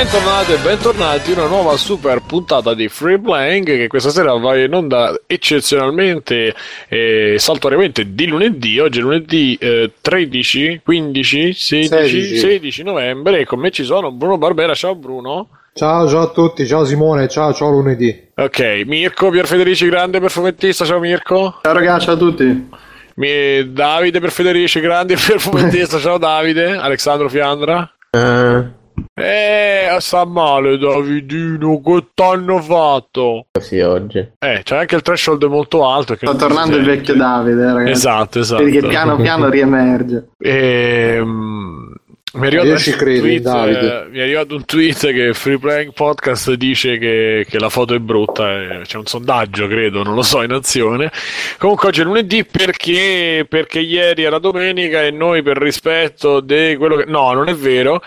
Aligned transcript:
Bentornati 0.00 0.52
e 0.52 0.56
bentornati 0.56 1.32
in 1.32 1.38
una 1.38 1.46
nuova 1.46 1.76
super 1.76 2.22
puntata 2.26 2.72
di 2.72 2.88
Free 2.88 3.18
Playing 3.18 3.66
che 3.66 3.86
questa 3.86 4.08
sera 4.08 4.32
va 4.32 4.56
in 4.56 4.72
onda 4.72 5.14
eccezionalmente 5.26 6.54
e 6.88 7.34
saltuariamente 7.36 8.14
di 8.14 8.26
lunedì. 8.26 8.78
Oggi 8.78 9.00
è 9.00 9.02
lunedì 9.02 9.58
eh, 9.60 9.92
13, 10.00 10.80
15, 10.82 11.52
16, 11.52 11.88
16. 11.88 12.36
16 12.38 12.82
novembre 12.82 13.40
e 13.40 13.44
con 13.44 13.58
me 13.58 13.70
ci 13.70 13.84
sono 13.84 14.10
Bruno 14.10 14.38
Barbera. 14.38 14.72
Ciao 14.72 14.94
Bruno. 14.94 15.48
Ciao, 15.74 16.08
ciao 16.08 16.22
a 16.22 16.28
tutti, 16.28 16.66
ciao 16.66 16.86
Simone, 16.86 17.28
ciao, 17.28 17.52
ciao 17.52 17.68
lunedì. 17.68 18.28
Ok, 18.36 18.84
Mirko 18.86 19.28
Pier 19.28 19.46
Federici, 19.46 19.86
grande 19.90 20.18
perfumettista, 20.18 20.86
ciao 20.86 20.98
Mirko. 20.98 21.58
Ciao 21.60 21.74
ragazzi, 21.74 22.06
ciao 22.06 22.14
a 22.14 22.18
tutti. 22.18 22.68
Mi... 23.16 23.70
Davide 23.70 24.18
per 24.18 24.30
Federici, 24.30 24.80
grande 24.80 25.16
perfumettista, 25.20 25.98
ciao 25.98 26.16
Davide. 26.16 26.74
Alessandro 26.74 27.28
Fiandra. 27.28 27.92
Uh. 28.12 28.78
Eh, 29.14 29.96
sta 29.98 30.24
male 30.24 30.78
Davidino, 30.78 31.80
che 31.80 32.06
t'hanno 32.14 32.60
fatto? 32.60 33.46
Sì, 33.60 33.78
oggi. 33.80 34.18
Eh, 34.38 34.60
c'è 34.62 34.76
anche 34.76 34.96
il 34.96 35.02
threshold 35.02 35.42
molto 35.44 35.88
alto. 35.88 36.16
Sta 36.16 36.34
tornando 36.34 36.76
il 36.76 36.84
vecchio 36.84 37.14
Davide, 37.14 37.64
ragazzi. 37.72 37.90
Esatto, 37.90 38.38
esatto. 38.38 38.64
Vedi 38.64 38.80
che 38.80 38.86
piano 38.88 39.16
piano 39.16 39.48
riemerge. 39.48 40.28
Ehm... 40.38 41.94
Mi 42.32 42.46
è, 42.46 42.62
Io 42.62 42.78
ci 42.78 42.92
credo, 42.92 43.22
tweet, 43.22 43.42
Davide. 43.42 44.02
eh, 44.04 44.08
mi 44.08 44.18
è 44.18 44.22
arrivato 44.22 44.54
un 44.54 44.64
tweet 44.64 45.12
che 45.12 45.32
Free 45.34 45.58
Playing 45.58 45.92
Podcast 45.92 46.52
dice 46.52 46.96
che, 46.96 47.44
che 47.48 47.58
la 47.58 47.68
foto 47.68 47.92
è 47.92 47.98
brutta. 47.98 48.52
eh, 48.52 48.80
C'è 48.84 48.98
un 48.98 49.06
sondaggio, 49.06 49.66
credo, 49.66 50.04
non 50.04 50.14
lo 50.14 50.22
so, 50.22 50.40
in 50.42 50.52
azione. 50.52 51.10
Comunque 51.58 51.88
oggi 51.88 52.02
è 52.02 52.04
lunedì 52.04 52.44
perché, 52.44 53.44
perché 53.48 53.80
ieri 53.80 54.22
era 54.22 54.38
domenica 54.38 55.02
e 55.02 55.10
noi 55.10 55.42
per 55.42 55.56
rispetto 55.58 56.38
di 56.38 56.76
quello 56.78 56.94
che... 56.94 57.06
No, 57.06 57.32
non 57.32 57.48
è 57.48 57.54
vero 57.54 58.00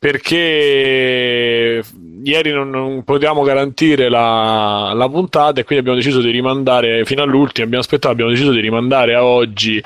perché 0.00 1.82
ieri 2.24 2.50
non, 2.52 2.70
non 2.70 3.04
potevamo 3.04 3.42
garantire 3.42 4.08
la, 4.08 4.92
la, 4.94 5.08
puntata 5.10 5.60
e 5.60 5.64
quindi 5.64 5.86
abbiamo 5.86 5.98
deciso 6.02 6.22
di 6.22 6.30
rimandare 6.30 7.04
fino 7.04 7.22
all'ultimo, 7.22 7.66
abbiamo 7.66 7.84
aspettato, 7.84 8.14
abbiamo 8.14 8.30
deciso 8.30 8.50
di 8.50 8.60
rimandare 8.60 9.14
a 9.14 9.22
oggi 9.22 9.76
eh, 9.76 9.84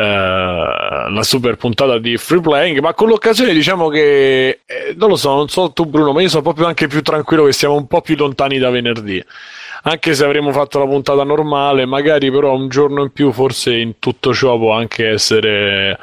la 0.00 1.22
super 1.22 1.56
puntata 1.56 1.98
di 1.98 2.16
Free 2.18 2.40
Playing, 2.40 2.78
ma 2.78 2.94
con 2.94 3.08
l'occasione 3.08 3.52
diciamo 3.52 3.88
che, 3.88 4.60
eh, 4.64 4.94
non 4.96 5.08
lo 5.08 5.16
so, 5.16 5.34
non 5.34 5.48
so 5.48 5.72
tu 5.72 5.86
Bruno, 5.86 6.12
ma 6.12 6.22
io 6.22 6.28
sono 6.28 6.42
proprio 6.42 6.66
anche 6.66 6.86
più 6.86 7.02
tranquillo 7.02 7.44
che 7.44 7.52
siamo 7.52 7.74
un 7.74 7.88
po' 7.88 8.00
più 8.00 8.14
lontani 8.14 8.58
da 8.58 8.70
venerdì. 8.70 9.20
Anche 9.84 10.14
se 10.14 10.24
avremmo 10.24 10.52
fatto 10.52 10.78
la 10.78 10.86
puntata 10.86 11.24
normale, 11.24 11.84
magari 11.84 12.30
però 12.30 12.54
un 12.54 12.68
giorno 12.68 13.02
in 13.02 13.10
più 13.10 13.32
forse 13.32 13.76
in 13.76 13.98
tutto 13.98 14.32
ciò 14.32 14.56
può 14.56 14.72
anche 14.72 15.08
essere 15.08 15.98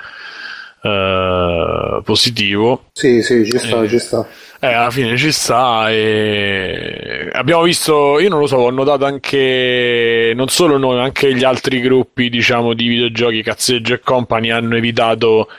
Uh, 0.82 2.02
positivo. 2.04 2.86
Sì, 2.94 3.22
sì, 3.22 3.44
ci 3.44 3.58
sta, 3.58 3.84
eh, 3.84 3.90
ci 3.90 4.00
sta. 4.00 4.26
Eh, 4.62 4.74
alla 4.74 4.92
fine 4.92 5.18
ci 5.18 5.32
sta 5.32 5.90
e 5.90 7.30
abbiamo 7.34 7.64
visto, 7.64 8.18
io 8.20 8.30
non 8.30 8.40
lo 8.40 8.48
so, 8.48 8.58
ho 8.58 8.70
notato 8.70 9.04
anche 9.04 10.32
non 10.36 10.48
solo 10.48 10.78
noi, 10.78 10.96
ma 10.96 11.04
anche 11.04 11.34
gli 11.34 11.44
altri 11.44 11.82
gruppi, 11.82 12.30
diciamo, 12.30 12.74
di 12.74 12.88
videogiochi, 12.88 13.44
Cazzeggio 13.44 13.94
e 13.94 14.00
Company 14.00 14.52
hanno 14.52 14.78
evitato 14.78 15.50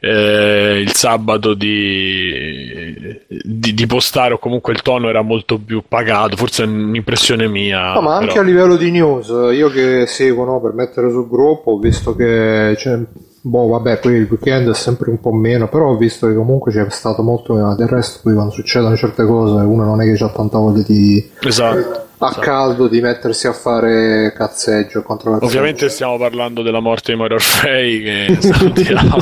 eh, 0.00 0.80
il 0.80 0.94
sabato 0.94 1.52
di, 1.52 3.18
di, 3.28 3.74
di, 3.74 3.86
postare 3.86 4.32
o 4.34 4.38
comunque 4.38 4.72
il 4.72 4.80
tono 4.80 5.10
era 5.10 5.20
molto 5.20 5.58
più 5.58 5.82
pagato, 5.86 6.36
forse 6.36 6.64
è 6.64 6.66
un'impressione 6.66 7.46
mia. 7.46 7.92
No, 7.92 8.00
ma 8.00 8.14
anche 8.16 8.28
però... 8.28 8.40
a 8.40 8.44
livello 8.44 8.76
di 8.76 8.90
news, 8.90 9.28
io 9.28 9.68
che 9.68 10.06
seguo 10.06 10.44
no, 10.44 10.60
per 10.60 10.72
mettere 10.72 11.10
sul 11.10 11.28
gruppo, 11.28 11.72
ho 11.72 11.78
visto 11.78 12.16
che 12.16 12.72
c'è 12.76 12.98
Boh, 13.42 13.68
vabbè, 13.68 13.98
poi 13.98 14.14
il 14.14 14.28
weekend 14.28 14.70
è 14.70 14.74
sempre 14.74 15.10
un 15.10 15.18
po' 15.18 15.32
meno, 15.32 15.68
però 15.68 15.90
ho 15.90 15.96
visto 15.96 16.26
che 16.26 16.34
comunque 16.34 16.72
c'è 16.72 16.88
stato 16.90 17.22
molto. 17.22 17.54
Del 17.74 17.88
resto, 17.88 18.20
poi 18.22 18.34
quando 18.34 18.52
succedono 18.52 18.96
certe 18.96 19.24
cose, 19.24 19.64
uno 19.64 19.84
non 19.84 20.00
è 20.02 20.04
che 20.04 20.22
ha 20.22 20.28
tanta 20.28 20.58
voglia 20.58 20.82
di. 20.82 21.30
Esatto. 21.40 22.08
A 22.22 22.28
esatto. 22.28 22.40
caldo 22.42 22.86
di 22.86 23.00
mettersi 23.00 23.46
a 23.46 23.54
fare 23.54 24.34
cazzeggio 24.36 25.02
contro 25.02 25.30
cazzeggio. 25.30 25.46
Ovviamente 25.46 25.88
stiamo 25.88 26.18
parlando 26.18 26.60
della 26.60 26.80
morte 26.80 27.12
di 27.12 27.18
Mario 27.18 27.36
Orfei, 27.36 28.02
che 28.02 28.36
salutiamo. 28.40 29.16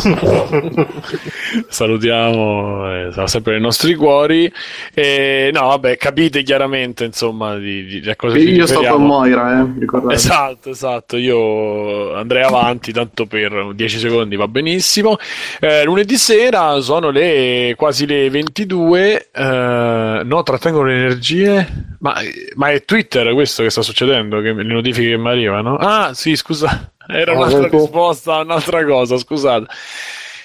salutiamo, 1.68 2.92
eh, 2.92 3.12
sarà 3.12 3.28
sempre 3.28 3.52
nei 3.52 3.60
nostri 3.60 3.94
cuori. 3.94 4.52
E, 4.92 5.50
no, 5.52 5.68
vabbè, 5.68 5.96
capite 5.96 6.42
chiaramente, 6.42 7.04
insomma, 7.04 7.56
di, 7.56 7.84
di, 7.84 8.00
di 8.00 8.16
cosa 8.16 8.36
Io 8.36 8.66
sto 8.66 8.82
con 8.82 9.04
Moira, 9.04 9.60
eh, 9.60 9.78
ricordate. 9.78 10.14
Esatto, 10.14 10.70
esatto. 10.70 11.16
Io 11.16 12.14
andrei 12.14 12.42
avanti, 12.42 12.90
tanto 12.90 13.26
per 13.26 13.74
10 13.74 13.98
secondi 13.98 14.34
va 14.34 14.48
benissimo. 14.48 15.18
Eh, 15.60 15.84
lunedì 15.84 16.16
sera 16.16 16.80
sono 16.80 17.10
le 17.10 17.74
quasi 17.76 18.06
le 18.06 18.28
22. 18.28 19.28
Eh, 19.32 20.22
no, 20.24 20.42
trattengono 20.42 20.88
le 20.88 20.94
energie. 20.94 21.86
Ma, 22.00 22.14
ma, 22.54 22.70
è 22.70 22.84
Twitter 22.88 23.34
questo 23.34 23.62
che 23.62 23.68
sta 23.68 23.82
succedendo? 23.82 24.40
Che 24.40 24.54
le 24.54 24.62
notifiche 24.64 25.10
che 25.10 25.18
mi 25.18 25.28
arrivano? 25.28 25.76
Ah, 25.76 26.14
sì, 26.14 26.34
scusa. 26.36 26.90
Era 27.06 27.32
Ah, 27.32 27.36
un'altra 27.36 27.66
ecco. 27.66 27.76
risposta 27.80 28.36
a 28.36 28.40
un'altra 28.40 28.82
cosa, 28.86 29.18
scusate. 29.18 29.66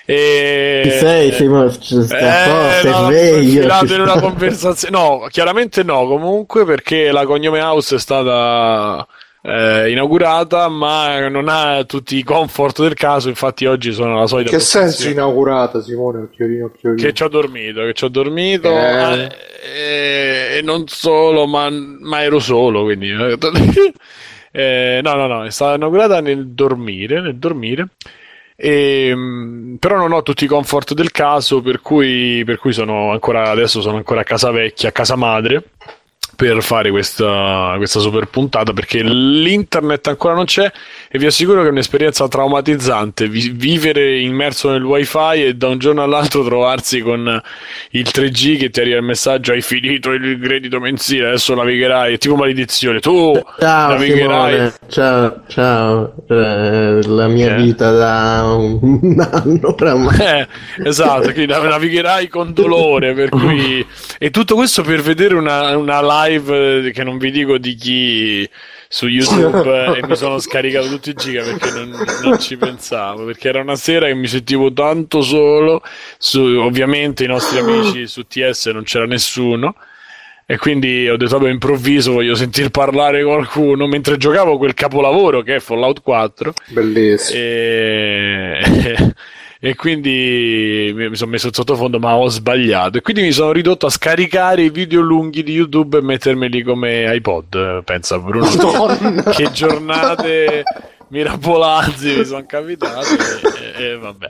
E... 0.05 0.81
Chi 0.83 0.89
sei? 0.91 1.31
Simone? 1.31 1.71
Sta 1.71 1.95
Eh, 2.01 2.81
sei 2.81 2.91
no, 2.91 3.05
sveglio. 3.05 3.93
in 3.95 4.01
una 4.01 4.19
conversazione. 4.19 4.97
No, 4.97 5.27
chiaramente 5.29 5.83
no, 5.83 6.05
comunque 6.05 6.65
perché 6.65 7.11
la 7.13 7.25
Cognome 7.25 7.61
House 7.61 7.95
è 7.95 7.99
stata 7.99 9.07
eh, 9.45 9.91
inaugurata, 9.91 10.69
ma 10.69 11.27
non 11.27 11.49
ha 11.49 11.83
tutti 11.83 12.15
i 12.15 12.23
comfort 12.23 12.81
del 12.81 12.93
caso. 12.93 13.27
Infatti, 13.27 13.65
oggi 13.65 13.91
sono 13.91 14.17
la 14.17 14.25
solita. 14.25 14.51
Che 14.51 14.59
senso 14.59 15.09
inaugurata, 15.09 15.81
Simone? 15.81 16.21
Occhiolino, 16.21 16.65
occhiolino. 16.67 17.01
Che 17.05 17.13
ci 17.13 17.23
ho 17.23 17.27
dormito, 17.27 17.81
che 17.81 17.93
ci 17.93 18.05
ho 18.05 18.07
dormito 18.07 18.69
Eh. 18.69 19.13
eh, 19.23 19.29
eh, 19.75 20.57
e 20.57 20.61
non 20.61 20.87
solo, 20.87 21.45
ma, 21.45 21.69
ma 21.69 22.23
ero 22.23 22.39
solo, 22.39 22.83
quindi 22.83 23.09
eh, 24.51 24.99
no, 25.03 25.13
no, 25.15 25.27
no, 25.27 25.43
è 25.43 25.51
stata 25.51 25.75
inaugurata 25.75 26.21
nel 26.21 26.47
dormire, 26.47 27.19
nel 27.19 27.35
dormire. 27.35 27.87
E, 28.55 29.13
mh, 29.13 29.75
però 29.77 29.97
non 29.97 30.13
ho 30.13 30.23
tutti 30.23 30.45
i 30.45 30.47
comfort 30.47 30.93
del 30.93 31.11
caso, 31.11 31.61
per 31.61 31.81
cui, 31.81 32.43
per 32.45 32.59
cui 32.59 32.71
sono 32.71 33.11
ancora 33.11 33.49
adesso 33.49 33.81
sono 33.81 33.97
ancora 33.97 34.21
a 34.21 34.23
casa 34.23 34.51
vecchia, 34.51 34.87
a 34.87 34.91
casa 34.93 35.17
madre 35.17 35.63
per 36.43 36.61
fare 36.61 36.89
questa, 36.89 37.73
questa 37.77 37.99
super 38.01 38.25
puntata 38.25 38.73
perché 38.73 39.01
l'internet 39.01 40.07
ancora 40.07 40.33
non 40.33 40.43
c'è 40.43 40.69
e 41.09 41.17
vi 41.17 41.25
assicuro 41.25 41.61
che 41.61 41.67
è 41.69 41.71
un'esperienza 41.71 42.27
traumatizzante 42.27 43.29
vi- 43.29 43.51
vivere 43.55 44.19
immerso 44.19 44.69
nel 44.69 44.83
wifi 44.83 45.45
e 45.45 45.53
da 45.55 45.69
un 45.69 45.77
giorno 45.77 46.03
all'altro 46.03 46.43
trovarsi 46.43 46.99
con 46.99 47.41
il 47.91 48.01
3G 48.11 48.57
che 48.57 48.69
ti 48.71 48.81
arriva 48.81 48.97
il 48.97 49.03
messaggio 49.03 49.53
hai 49.53 49.61
finito 49.61 50.11
il 50.11 50.37
credito 50.41 50.81
mensile 50.81 51.27
adesso 51.27 51.55
navigherai 51.55 52.15
è 52.15 52.17
tipo 52.17 52.35
maledizione 52.35 52.99
tu 52.99 53.39
Ciao 53.59 53.89
navigherai 53.91 54.51
Simone, 54.53 54.73
ciao, 54.89 55.41
ciao, 55.47 56.13
Eh, 56.27 56.99
la 57.07 57.27
mia 57.27 57.55
Eh. 57.55 57.61
vita 57.61 57.91
da 57.91 58.43
un 58.53 59.15
anno 59.31 59.75
oramai. 59.79 60.19
Eh, 60.19 60.47
esatto, 60.83 61.31
quindi 61.31 61.45
nav- 61.53 61.67
navigherai 61.69 62.27
con 62.27 62.51
dolore, 62.53 63.13
per 63.13 63.29
cui... 63.29 63.85
E 64.23 64.29
tutto 64.31 64.55
questo 64.55 64.83
per 64.83 65.01
vedere 65.01 65.35
una, 65.35 65.75
una 65.75 66.01
live 66.25 66.32
eh, 66.35 66.91
che 66.91 67.03
non 67.03 67.17
vi 67.17 67.31
dico 67.31 67.57
di 67.57 67.75
chi 67.75 68.49
su 68.87 69.07
YouTube 69.07 69.95
eh, 69.95 69.99
e 69.99 70.07
mi 70.07 70.15
sono 70.15 70.39
scaricato 70.39 70.87
tutti 70.87 71.09
i 71.09 71.13
giga 71.13 71.43
perché 71.43 71.71
non, 71.71 72.05
non 72.21 72.39
ci 72.39 72.57
pensavo, 72.57 73.25
perché 73.25 73.49
era 73.49 73.61
una 73.61 73.75
sera 73.75 74.07
che 74.07 74.13
mi 74.13 74.27
sentivo 74.27 74.71
tanto 74.71 75.21
solo, 75.21 75.81
su, 76.17 76.39
ovviamente 76.39 77.23
i 77.23 77.27
nostri 77.27 77.59
amici 77.59 78.07
su 78.07 78.25
TS 78.27 78.67
non 78.67 78.83
c'era 78.83 79.05
nessuno. 79.05 79.75
E 80.45 80.57
quindi 80.57 81.07
ho 81.07 81.15
detto, 81.15 81.37
vabbè, 81.37 81.49
improvviso, 81.49 82.11
voglio 82.11 82.35
sentir 82.35 82.69
parlare 82.69 83.23
qualcuno 83.23 83.87
mentre 83.87 84.17
giocavo 84.17 84.57
quel 84.57 84.73
capolavoro 84.73 85.41
che 85.41 85.55
è 85.55 85.59
Fallout 85.59 86.01
4. 86.01 86.53
Bellissimo. 86.67 87.39
E, 87.39 89.13
e 89.65 89.75
quindi 89.75 90.91
mi 90.93 91.15
sono 91.15 91.31
messo 91.31 91.47
sottofondo, 91.49 91.97
ma 91.97 92.17
ho 92.17 92.27
sbagliato. 92.27 92.97
E 92.97 93.01
quindi 93.01 93.21
mi 93.21 93.31
sono 93.31 93.53
ridotto 93.53 93.85
a 93.85 93.89
scaricare 93.89 94.63
i 94.63 94.69
video 94.69 94.99
lunghi 94.99 95.41
di 95.41 95.53
YouTube 95.53 95.99
e 95.99 96.01
mettermeli 96.01 96.63
come 96.63 97.15
iPod. 97.15 97.81
Pensa 97.85 98.19
Bruno. 98.19 99.23
Che 99.31 99.51
giornate 99.53 100.63
mirabolanti 101.07 102.13
mi 102.13 102.25
sono 102.25 102.43
capitate. 102.45 103.15
E, 103.77 103.83
e 103.83 103.97
vabbè. 103.97 104.29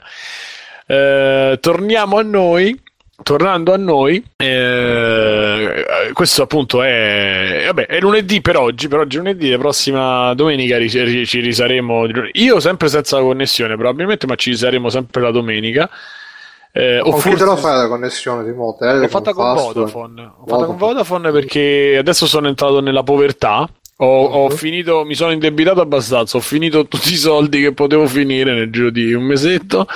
Eh, 0.86 1.58
torniamo 1.60 2.16
a 2.16 2.22
noi. 2.22 2.80
Tornando 3.22 3.72
a 3.72 3.76
noi, 3.76 4.22
eh, 4.36 5.84
questo 6.12 6.42
appunto 6.42 6.82
è, 6.82 7.62
vabbè, 7.66 7.86
è 7.86 8.00
lunedì 8.00 8.40
per 8.40 8.56
oggi, 8.56 8.88
per 8.88 8.98
oggi 8.98 9.16
è 9.16 9.18
lunedì, 9.20 9.50
la 9.50 9.58
prossima 9.58 10.34
domenica 10.34 10.78
ri- 10.78 11.24
ci 11.24 11.38
risaremo. 11.40 12.06
di. 12.08 12.12
Io 12.32 12.58
sempre 12.58 12.88
senza 12.88 13.20
connessione 13.20 13.76
probabilmente, 13.76 14.26
ma 14.26 14.34
ci 14.34 14.50
risaremo 14.50 14.88
sempre 14.88 15.22
la 15.22 15.30
domenica. 15.30 15.88
Eh, 16.72 16.98
Con 17.02 17.20
forse- 17.20 17.38
te 17.38 17.44
lo 17.44 17.56
fai 17.56 17.76
la 17.76 17.86
connessione, 17.86 18.42
Timoteo? 18.44 18.96
L'ho 18.96 19.08
fatta 19.08 19.32
con? 19.32 19.54
Vodafone. 19.54 20.22
Ho 20.22 20.46
fatta 20.46 20.64
con 20.64 20.76
Vodafone 20.76 21.30
perché 21.30 21.96
adesso 21.96 22.26
sono 22.26 22.48
entrato 22.48 22.80
nella 22.80 23.04
povertà 23.04 23.68
Ho, 23.98 24.24
ho 24.24 24.50
finito, 24.50 25.04
mi 25.04 25.14
sono 25.14 25.30
indebitato 25.30 25.80
abbastanza, 25.80 26.36
ho 26.36 26.40
finito 26.40 26.88
tutti 26.88 27.12
i 27.12 27.16
soldi 27.16 27.60
che 27.60 27.72
potevo 27.72 28.08
finire 28.08 28.52
nel 28.52 28.68
giro 28.68 28.90
di 28.90 29.12
un 29.12 29.22
mesetto 29.22 29.86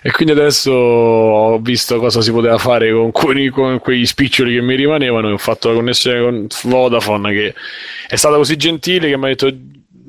e 0.00 0.12
quindi 0.12 0.32
adesso 0.32 0.70
ho 0.70 1.58
visto 1.58 1.98
cosa 1.98 2.20
si 2.20 2.30
poteva 2.30 2.56
fare 2.56 2.92
con, 2.92 3.10
quei- 3.10 3.48
con 3.48 3.80
quegli 3.80 4.06
spiccioli 4.06 4.54
che 4.54 4.62
mi 4.62 4.76
rimanevano 4.76 5.30
e 5.30 5.32
ho 5.32 5.38
fatto 5.38 5.70
la 5.70 5.74
connessione 5.74 6.20
con 6.20 6.46
Vodafone 6.70 7.32
che 7.32 7.54
è 8.06 8.14
stata 8.14 8.36
così 8.36 8.56
gentile 8.56 9.08
che 9.08 9.16
mi 9.16 9.24
ha 9.24 9.28
detto 9.28 9.52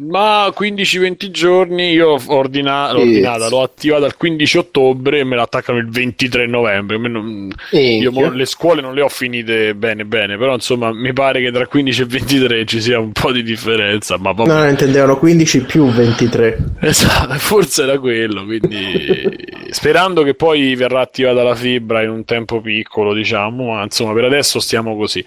ma 0.02 0.48
15-20 0.58 1.30
giorni 1.30 1.92
io 1.92 2.10
ho 2.12 2.22
ordina- 2.28 2.92
l'ho 2.94 3.00
ordinata, 3.02 3.50
l'ho 3.50 3.62
attivata 3.62 4.06
il 4.06 4.16
15 4.16 4.58
ottobre 4.58 5.20
e 5.20 5.24
me 5.26 5.36
la 5.36 5.42
attaccano 5.42 5.78
il 5.78 5.90
23 5.90 6.46
novembre. 6.48 6.98
Non- 6.98 7.52
io 7.72 8.12
mo- 8.12 8.30
le 8.32 8.46
scuole 8.46 8.82
non 8.82 8.94
le 8.94 9.02
ho 9.02 9.10
finite 9.10 9.76
bene 9.76 10.06
bene, 10.06 10.38
però 10.38 10.54
insomma 10.54 10.94
mi 10.94 11.12
pare 11.12 11.42
che 11.42 11.52
tra 11.52 11.68
15 11.68 12.02
e 12.02 12.06
23 12.06 12.66
ci 12.66 12.80
sia 12.82 12.98
un 13.00 13.12
po' 13.12 13.32
di 13.34 13.44
differenza, 13.44 14.18
ma 14.18 14.32
vabbè. 14.32 14.50
No, 14.50 14.58
no, 14.60 14.68
intendevano 14.70 15.18
15 15.18 15.64
più 15.64 15.86
23. 15.88 16.58
Esatto, 16.80 17.34
forse 17.40 17.84
era 17.84 18.00
quello, 18.00 18.46
quindi 18.46 19.38
sperando 19.70 20.24
che 20.24 20.34
poi 20.34 20.76
verrà 20.76 21.02
attivata 21.02 21.44
la 21.44 21.56
fibra 21.56 22.02
in 22.04 22.10
un 22.10 22.24
tempo 22.24 22.62
piccolo, 22.62 23.14
diciamo, 23.14 23.74
ma 23.74 23.84
insomma 23.84 24.14
per 24.14 24.24
adesso 24.24 24.60
stiamo 24.60 24.96
così. 24.96 25.24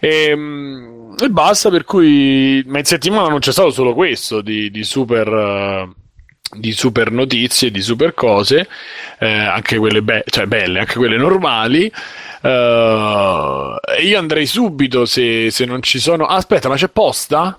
E, 0.00 0.36
e 1.18 1.28
basta, 1.30 1.70
per 1.70 1.84
cui 1.84 2.62
ma 2.66 2.78
in 2.78 2.84
settimana 2.84 3.28
non 3.28 3.38
c'è 3.38 3.52
stato 3.52 3.70
solo 3.70 3.94
questo 3.94 4.40
di, 4.40 4.70
di 4.70 4.84
super... 4.84 5.28
eh, 5.28 5.88
di 6.48 6.70
super 6.70 7.10
notizie, 7.10 7.72
di 7.72 7.82
super 7.82 8.14
cose, 8.14 8.68
eh, 9.18 9.28
anche 9.28 9.78
quelle 9.78 10.00
be- 10.00 10.22
cioè 10.26 10.46
belle, 10.46 10.78
anche 10.78 10.94
quelle 10.94 11.16
normali. 11.16 11.90
Eh, 12.40 13.76
io 14.04 14.18
andrei 14.18 14.46
subito 14.46 15.06
se, 15.06 15.50
se 15.50 15.64
non 15.64 15.82
ci 15.82 15.98
sono. 15.98 16.24
Aspetta, 16.24 16.68
ma 16.68 16.76
c'è 16.76 16.88
posta? 16.88 17.58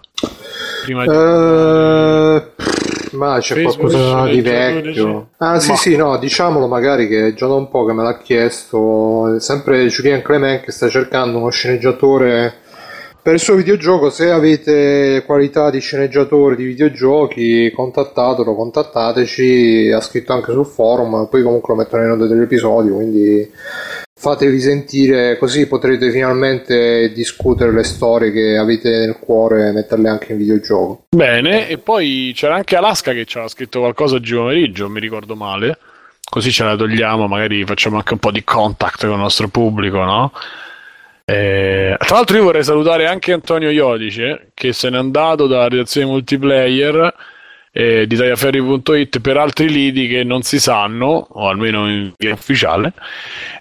Prima 0.86 1.03
di- 1.03 1.10
Eh, 1.10 2.44
ma 3.18 3.39
c'è 3.39 3.56
Facebook 3.56 3.92
qualcosa 3.92 4.25
di 4.27 4.42
vecchio. 4.42 5.30
Ah, 5.38 5.60
sì, 5.60 5.71
Ma- 5.71 5.75
sì, 5.75 5.95
no, 5.98 6.18
diciamolo 6.18 6.68
magari 6.68 7.10
che 7.10 7.27
è 7.27 7.33
già 7.33 7.48
da 7.48 7.56
un 7.56 7.69
po' 7.69 7.86
che 7.86 7.92
me 7.94 8.03
l'ha 8.03 8.18
chiesto. 8.19 9.38
Sempre 9.39 9.86
Julien 9.88 10.21
Clement 10.21 10.63
che 10.63 10.71
sta 10.71 10.88
cercando 10.89 11.39
uno 11.39 11.50
sceneggiatore 11.50 12.62
per 13.27 13.35
il 13.35 13.41
suo 13.41 13.56
videogioco. 13.56 14.09
Se 14.09 14.29
avete 14.29 15.24
qualità 15.25 15.69
di 15.69 15.81
sceneggiatore 15.81 16.56
di 16.56 16.63
videogiochi, 16.63 17.69
contattatelo, 17.75 18.56
contattateci. 18.56 19.91
Ha 19.94 20.00
scritto 20.00 20.31
anche 20.31 20.53
sul 20.53 20.65
forum. 20.65 21.27
Poi 21.29 21.44
comunque 21.44 21.74
lo 21.74 21.81
mettono 21.81 22.03
nelle 22.03 22.15
note 22.15 22.29
dell'episodio. 22.29 22.95
Quindi 22.95 23.51
fatevi 24.18 24.62
sentire 24.62 25.38
così 25.38 25.68
potrete 25.68 26.09
finalmente 26.09 27.12
discutere 27.13 27.74
le 27.74 27.83
storie 27.83 28.31
che 28.31 28.56
avete 28.56 28.91
nel 28.91 29.18
cuore 29.19 29.68
e 29.68 29.71
metterle 29.74 30.07
anche 30.07 30.31
in 30.31 30.38
videogioco. 30.38 31.07
Bene, 31.13 31.68
e 31.68 31.79
poi 31.79 32.31
c'era 32.33 32.56
anche 32.56 32.77
Alaska 32.77 33.12
che 33.12 33.25
ci 33.25 33.35
aveva 33.35 33.51
scritto 33.51 33.79
qualcosa 33.79 34.15
oggi 34.15 34.35
pomeriggio, 34.35 34.88
mi 34.88 35.01
ricordo 35.01 35.35
male. 35.35 35.77
Così 36.29 36.50
ce 36.50 36.63
la 36.63 36.77
togliamo, 36.77 37.27
magari 37.27 37.65
facciamo 37.65 37.97
anche 37.97 38.13
un 38.13 38.19
po' 38.19 38.31
di 38.31 38.45
contact 38.45 39.01
con 39.01 39.15
il 39.15 39.19
nostro 39.19 39.50
pubblico, 39.50 39.97
no? 39.97 40.31
Eh, 41.29 41.94
tra 41.97 42.15
l'altro 42.15 42.38
io 42.38 42.44
vorrei 42.44 42.63
salutare 42.63 43.06
anche 43.06 43.33
Antonio 43.33 43.69
Iodice 43.69 44.51
che 44.53 44.71
se 44.71 44.89
n'è 44.89 44.95
andato 44.97 45.45
dalla 45.45 45.68
redazione 45.68 46.07
multiplayer 46.07 47.13
eh, 47.74 48.07
di 48.07 48.15
tagliaferri.it 48.15 49.19
per 49.19 49.35
altri 49.35 49.69
lidi 49.69 50.07
che 50.07 50.24
non 50.24 50.41
si 50.44 50.57
sanno, 50.57 51.27
o 51.29 51.50
almeno 51.50 51.89
in 51.89 52.13
via 52.18 52.33
ufficiale, 52.33 52.94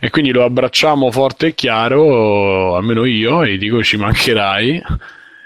e 0.00 0.10
quindi 0.10 0.30
lo 0.30 0.44
abbracciamo 0.44 1.10
forte 1.10 1.48
e 1.48 1.54
chiaro, 1.54 2.76
almeno 2.76 3.04
io, 3.04 3.42
e 3.42 3.58
dico 3.58 3.82
ci 3.82 3.96
mancherai. 3.96 4.82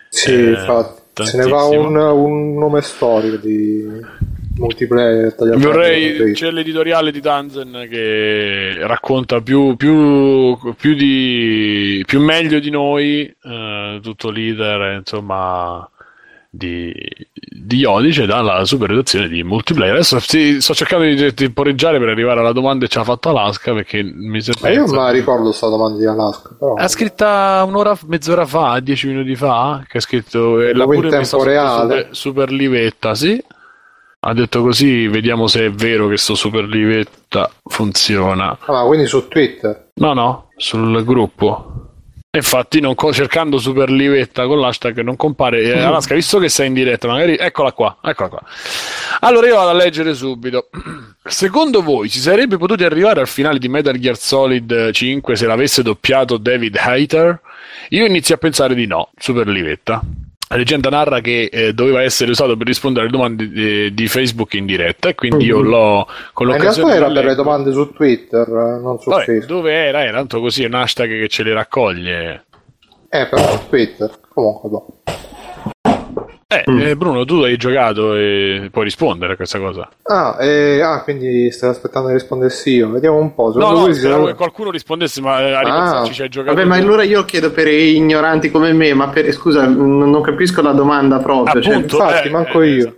Sì, 0.09 0.31
Eh, 0.33 0.51
infatti. 0.51 0.99
Se 1.25 1.37
ne 1.39 1.47
va 1.49 1.59
tantissimo. 1.59 1.89
un, 1.89 1.97
un 1.97 2.55
nome 2.59 2.81
storico 2.83 3.37
di 3.37 3.85
multiplayer. 4.57 5.35
Vorrei 5.57 6.33
c'è 6.33 6.51
l'editoriale 6.51 7.11
di 7.11 7.21
Tanzen 7.21 7.87
che 7.91 8.77
racconta 8.81 9.41
più, 9.41 9.77
più, 9.77 10.57
più, 10.75 10.95
di, 10.95 12.03
più 12.07 12.21
meglio 12.21 12.59
di 12.59 12.71
noi 12.71 13.25
eh, 13.43 14.01
tutto 14.03 14.31
l'iter 14.31 14.99
insomma 14.99 15.89
di, 16.53 16.93
di 17.33 17.77
Iodice 17.77 18.27
dalla 18.27 18.65
super 18.65 18.89
redazione 18.89 19.29
di 19.29 19.45
multiplayer. 19.45 19.95
Adesso 19.95 20.19
sì, 20.19 20.61
sto 20.61 20.75
cercando 20.75 21.05
di 21.05 21.33
temporeggiare 21.33 21.99
per 22.01 22.09
arrivare 22.09 22.41
alla 22.41 22.53
domanda 22.53 22.87
che 22.87 22.91
ci 22.91 22.99
ha 22.99 23.05
fatto 23.05 23.29
Alaska 23.29 23.73
perché 23.73 24.03
mi 24.03 24.41
si 24.41 24.51
Ma 24.61 24.71
io 24.71 24.85
non 24.85 24.97
la 24.97 25.11
ricordo 25.11 25.53
sta 25.53 25.69
domanda 25.69 25.99
di 25.99 26.07
Alaska. 26.07 26.57
Però... 26.59 26.75
ha 26.75 26.89
scritta 26.89 27.63
un'ora, 27.67 27.97
mezz'ora 28.07 28.47
fa, 28.47 28.81
dieci 28.81 29.07
minuti 29.07 29.37
fa, 29.37 29.85
che 29.89 29.99
ha 29.99 30.01
scritto 30.01 30.61
eh, 30.61 30.73
Proprio 30.73 31.05
in 31.05 31.09
tempo 31.09 31.45
reale? 31.45 31.99
Super, 31.99 32.17
super 32.17 32.51
livetta, 32.51 33.15
sì. 33.15 33.43
Ha 34.23 34.35
detto 34.35 34.61
così, 34.61 35.09
vediamo 35.09 35.47
se 35.47 35.67
è 35.67 35.71
vero 35.71 36.07
che 36.07 36.19
sto 36.19 36.35
super 36.35 36.65
livetta 36.65 37.51
funziona. 37.65 38.59
Ah, 38.67 38.73
ma 38.73 38.83
quindi 38.85 39.07
su 39.07 39.27
Twitter. 39.29 39.89
No, 39.95 40.13
no, 40.13 40.51
sul 40.57 41.03
gruppo. 41.05 41.81
Infatti, 42.33 42.81
non 42.81 42.95
co- 42.95 43.13
cercando 43.15 43.59
super 43.59 43.91
livetta 43.91 44.47
con 44.47 44.61
l'hashtag 44.61 45.01
non 45.01 45.17
compare. 45.17 45.63
Eh, 45.63 45.81
Alaska, 45.81 46.15
visto 46.15 46.39
che 46.39 46.51
sei 46.51 46.69
in 46.69 46.75
diretta, 46.75 47.09
magari 47.09 47.37
eccola 47.37 47.73
qua, 47.73 47.97
eccola 48.03 48.29
qua. 48.29 48.43
Allora 49.21 49.47
io 49.49 49.57
vado 49.57 49.71
a 49.71 49.73
leggere 49.73 50.15
subito. 50.15 50.69
Secondo 51.25 51.83
voi 51.83 52.09
si 52.09 52.21
sarebbe 52.21 52.59
potuti 52.59 52.85
arrivare 52.85 53.21
al 53.21 53.27
finale 53.27 53.59
di 53.59 53.69
Metal 53.69 53.99
Gear 53.99 54.17
Solid 54.17 54.91
5 54.93 55.35
se 55.35 55.47
l'avesse 55.47 55.83
doppiato 55.83 56.37
David 56.37 56.77
Hayter? 56.77 57.41
Io 57.89 58.05
inizio 58.05 58.35
a 58.35 58.39
pensare 58.39 58.75
di 58.75 58.87
no, 58.87 59.11
super 59.17 59.49
livetta. 59.49 60.01
La 60.53 60.57
leggenda 60.57 60.91
narra 60.91 61.21
che 61.21 61.45
eh, 61.45 61.73
doveva 61.73 62.03
essere 62.03 62.33
usato 62.33 62.57
per 62.57 62.67
rispondere 62.67 63.05
alle 63.07 63.17
domande 63.17 63.49
di, 63.49 63.95
di 63.95 64.09
Facebook 64.09 64.55
in 64.55 64.67
diretta 64.67 65.09
e 65.09 65.15
quindi 65.15 65.45
io 65.45 65.61
l'ho 65.61 66.09
con 66.33 66.49
Ma 66.49 66.57
in 66.57 66.61
realtà 66.61 66.93
era 66.93 67.09
per 67.09 67.25
le 67.25 67.35
domande 67.37 67.71
su 67.71 67.93
Twitter, 67.93 68.49
eh, 68.49 68.81
non 68.83 68.99
su 68.99 69.11
Vabbè, 69.11 69.27
Facebook. 69.27 69.47
dove 69.47 69.73
era? 69.73 70.03
Era 70.03 70.17
tanto 70.17 70.41
così, 70.41 70.65
è 70.65 70.67
un 70.67 70.75
hashtag 70.75 71.21
che 71.21 71.29
ce 71.29 71.45
le 71.45 71.53
raccoglie. 71.53 72.45
Eh, 73.09 73.29
però 73.29 73.49
su 73.49 73.69
Twitter. 73.69 74.11
Comunque, 74.29 74.69
boh. 74.69 74.87
Eh, 76.53 76.65
eh, 76.67 76.97
Bruno, 76.97 77.25
tu 77.25 77.43
hai 77.43 77.57
giocato 77.57 78.17
e 78.17 78.71
puoi 78.73 78.83
rispondere 78.83 79.35
a 79.35 79.37
questa 79.37 79.61
cosa. 79.61 79.89
Ah, 80.03 80.37
eh, 80.41 80.81
ah, 80.81 81.01
quindi 81.05 81.49
stai 81.53 81.71
aspettando 81.71 82.09
che 82.09 82.15
rispondessi 82.15 82.75
io. 82.75 82.91
Vediamo 82.91 83.19
un 83.19 83.33
po'. 83.37 83.53
No, 83.55 83.71
no, 83.71 83.93
speravo 83.93 84.27
che 84.27 84.35
qualcuno 84.35 84.73
rispondesse, 84.73 85.21
ma 85.21 85.41
eh, 85.41 85.53
a 85.53 85.61
ripensarci 85.61 86.13
ci 86.13 86.23
hai 86.23 86.29
giocato. 86.29 86.57
Vabbè, 86.57 86.67
ma 86.67 86.75
allora 86.75 87.05
io 87.05 87.25
chiedo 87.25 87.53
per 87.53 87.69
ignoranti 87.69 88.51
come 88.51 88.73
me, 88.73 88.93
ma 88.95 89.07
per, 89.11 89.31
scusa, 89.31 89.65
non, 89.67 90.21
capisco 90.23 90.61
la 90.61 90.73
domanda 90.73 91.19
proprio. 91.19 91.63
cioè- 91.63 91.73
Appunto, 91.73 91.99
Infatti, 91.99 92.27
eh, 92.27 92.31
manco 92.33 92.63
eh, 92.63 92.69
io. 92.69 92.95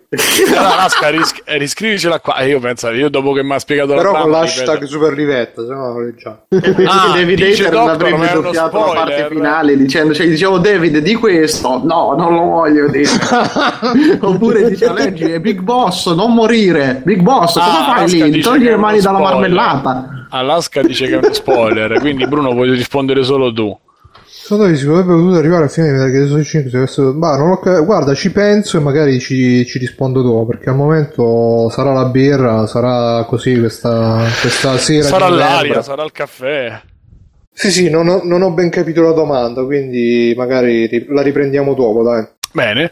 Allora, 0.48 0.76
Lasca, 0.76 1.08
ris- 1.08 1.42
eh, 1.44 1.58
riscrivicela 1.58 2.20
qua. 2.20 2.40
Io 2.42 2.58
penso, 2.58 2.88
io 2.90 3.10
dopo 3.10 3.32
che 3.34 3.42
mi 3.42 3.52
ha 3.52 3.58
spiegato 3.58 3.94
Però 3.94 4.12
la 4.12 4.20
con 4.20 4.30
trama, 4.30 4.38
l'hashtag 4.44 4.80
ripeto- 4.80 4.86
super 4.90 5.14
se 5.54 5.74
no 5.74 5.92
lo 5.92 6.00
leggiamo. 6.00 6.38
Ah, 6.86 7.12
David 7.14 7.42
Hater 7.42 7.74
avrebbe 7.74 8.30
doppiato 8.32 8.78
la 8.78 8.92
parte 8.92 9.26
finale 9.28 9.76
dicendo, 9.76 10.14
cioè 10.14 10.26
dicevo 10.26 10.56
David 10.58 10.98
di 10.98 11.14
questo, 11.14 11.80
no, 11.84 12.14
non 12.16 12.34
lo 12.34 12.42
voglio 12.44 12.88
dire. 12.88 13.08
Oppure 14.20 14.68
dice 14.68 14.92
leggi, 14.92 15.24
è 15.24 15.40
Big 15.40 15.60
Boss, 15.60 16.12
non 16.14 16.32
morire. 16.34 17.00
Big 17.04 17.20
Boss, 17.20 17.54
cosa 17.54 17.64
Ah, 17.64 17.84
fai 17.84 17.98
Alaska 18.04 18.24
lì? 18.26 18.40
Togli 18.40 18.64
le 18.64 18.76
mani 18.76 19.00
dalla 19.00 19.18
spoiler. 19.18 19.38
marmellata. 19.50 20.26
Alaska 20.30 20.82
dice 20.82 21.06
che 21.06 21.14
è 21.14 21.16
uno 21.18 21.32
spoiler, 21.34 21.98
quindi 22.00 22.26
Bruno 22.26 22.52
vuoi 22.52 22.70
rispondere 22.70 23.22
solo 23.22 23.52
tu. 23.52 23.76
Secondo 24.24 24.66
me 24.70 24.74
si 24.76 24.84
sarebbe 24.84 25.12
potuto 25.14 25.36
arrivare 25.36 25.64
al 25.64 25.70
fine 25.70 25.86
di 25.86 25.92
Metal 25.92 26.10
Gear 26.10 26.26
Solid 26.26 26.44
5 26.44 26.70
se 26.70 26.76
avesse... 26.76 27.02
Bah, 27.14 27.36
non 27.36 27.50
ho 27.50 27.84
Guarda, 27.84 28.12
ci 28.14 28.32
penso 28.32 28.76
e 28.76 28.80
magari 28.80 29.20
ci, 29.20 29.64
ci 29.66 29.78
rispondo 29.78 30.20
dopo, 30.20 30.46
perché 30.46 30.68
al 30.70 30.74
momento 30.76 31.70
sarà 31.70 31.92
la 31.92 32.06
birra, 32.06 32.66
sarà 32.66 33.24
così 33.24 33.56
questa, 33.58 34.24
questa 34.40 34.76
sera. 34.78 35.04
Sarà 35.04 35.28
l'aria, 35.28 35.80
sarà 35.80 36.02
il 36.02 36.10
caffè. 36.12 36.80
Sì, 37.54 37.70
sì, 37.70 37.88
non 37.90 38.08
ho, 38.08 38.22
non 38.24 38.42
ho 38.42 38.50
ben 38.50 38.68
capito 38.70 39.02
la 39.02 39.12
domanda, 39.12 39.62
quindi 39.64 40.34
magari 40.36 40.86
ri- 40.86 41.06
la 41.10 41.22
riprendiamo 41.22 41.74
dopo, 41.74 42.02
dai. 42.02 42.26
Bene. 42.52 42.90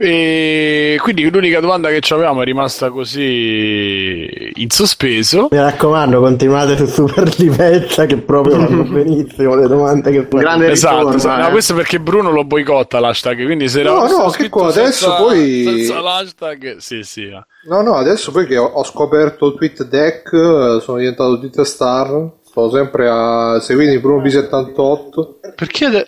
E 0.00 0.96
quindi 1.02 1.28
l'unica 1.28 1.58
domanda 1.58 1.88
che 1.88 1.98
ci 2.00 2.12
avevamo 2.12 2.42
è 2.42 2.44
rimasta 2.44 2.90
così 2.90 4.52
in 4.54 4.70
sospeso. 4.70 5.48
Mi 5.50 5.58
raccomando, 5.58 6.20
continuate 6.20 6.76
su 6.76 6.86
Super 6.86 7.36
Livetta 7.38 8.06
che 8.06 8.16
proprio 8.18 8.58
vanno 8.58 8.84
benissimo 8.88 9.56
le 9.56 9.66
domande 9.66 10.10
che 10.12 10.22
fate. 10.22 10.36
Grande 10.38 10.70
Esatto, 10.70 10.96
ritorno, 10.96 11.16
esatto. 11.16 11.40
No, 11.42 11.48
eh. 11.48 11.50
questo 11.50 11.72
è 11.72 11.76
perché 11.76 11.98
Bruno 12.00 12.30
lo 12.30 12.44
boicotta 12.44 13.00
l'hashtag, 13.00 13.44
quindi 13.44 13.68
se 13.68 13.82
No, 13.82 14.06
no, 14.06 14.30
che 14.30 14.48
qua, 14.48 14.68
adesso 14.68 15.06
senza- 15.08 15.14
poi- 15.16 15.64
senza 15.64 16.00
l'hashtag, 16.00 16.76
sì, 16.76 17.02
sì. 17.02 17.28
No, 17.68 17.82
no, 17.82 17.94
adesso 17.96 18.30
poi 18.30 18.46
che 18.46 18.56
ho, 18.56 18.64
ho 18.66 18.84
scoperto 18.84 19.46
il 19.48 19.54
tweet 19.56 19.84
deck, 19.88 20.32
eh, 20.32 20.80
sono 20.80 20.98
diventato 20.98 21.38
Twitter 21.40 21.66
star, 21.66 22.30
sto 22.44 22.70
sempre 22.70 23.08
a 23.10 23.58
seguire 23.60 23.98
Bruno 23.98 24.22
B78. 24.22 25.54
Perché 25.56 25.84
ade- 25.86 26.06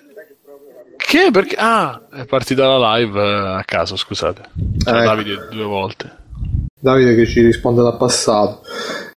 Che? 1.07 1.30
Perché? 1.33 1.57
Ah, 1.59 2.00
è 2.12 2.25
partita 2.25 2.66
la 2.66 2.97
live 2.97 3.21
eh, 3.21 3.59
a 3.59 3.64
caso, 3.64 3.97
scusate. 3.97 4.42
C'era 4.85 5.02
Eh. 5.02 5.04
Davide 5.04 5.49
due 5.50 5.64
volte. 5.64 6.19
Davide 6.78 7.14
che 7.14 7.26
ci 7.26 7.42
risponde 7.42 7.83
dal 7.83 7.97
passato. 7.97 8.62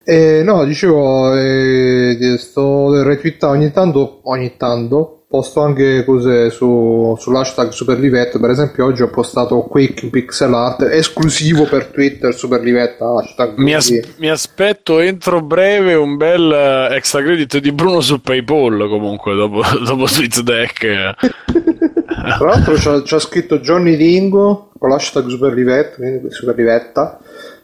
Eh, 0.05 0.43
no, 0.43 0.65
dicevo, 0.65 1.37
eh, 1.37 2.37
sto 2.39 3.03
retweetando 3.03 3.57
ogni 3.57 3.71
tanto, 3.71 4.21
ogni 4.25 4.57
tanto, 4.57 5.23
posto 5.33 5.63
anche 5.63 6.05
cose 6.05 6.51
su, 6.51 7.17
sull'hashtag 7.19 7.71
Superlivette. 7.71 8.39
Per 8.39 8.51
esempio, 8.51 8.85
oggi 8.85 9.01
ho 9.01 9.09
postato 9.09 9.61
Quake 9.63 10.05
in 10.05 10.11
pixel 10.11 10.53
art 10.53 10.83
esclusivo 10.83 11.65
per 11.65 11.87
Twitter 11.87 12.35
Superlivette. 12.35 13.03
Hashtag 13.03 13.57
mi, 13.57 13.73
as- 13.73 14.15
mi, 14.19 14.29
aspetto 14.29 14.99
entro 14.99 15.41
breve 15.41 15.95
un 15.95 16.17
bel 16.17 16.91
uh, 16.91 16.93
extra 16.93 17.23
credit 17.23 17.59
di 17.59 17.73
Bruno 17.73 18.03
su 18.03 18.21
PayPal. 18.21 18.89
Comunque, 18.91 19.35
dopo, 19.35 19.63
dopo 19.83 20.05
TweetDeck. 20.05 21.15
Tra 22.23 22.47
l'altro, 22.47 22.75
c'ha, 22.77 23.03
c'ha 23.03 23.19
scritto 23.19 23.59
Johnny 23.59 23.97
Dingo 23.97 24.71
con 24.79 24.89
l'hashtag 24.89 25.29
Superlivette, 25.29 25.97
quindi 25.97 26.31
Superlivetta 26.31 27.21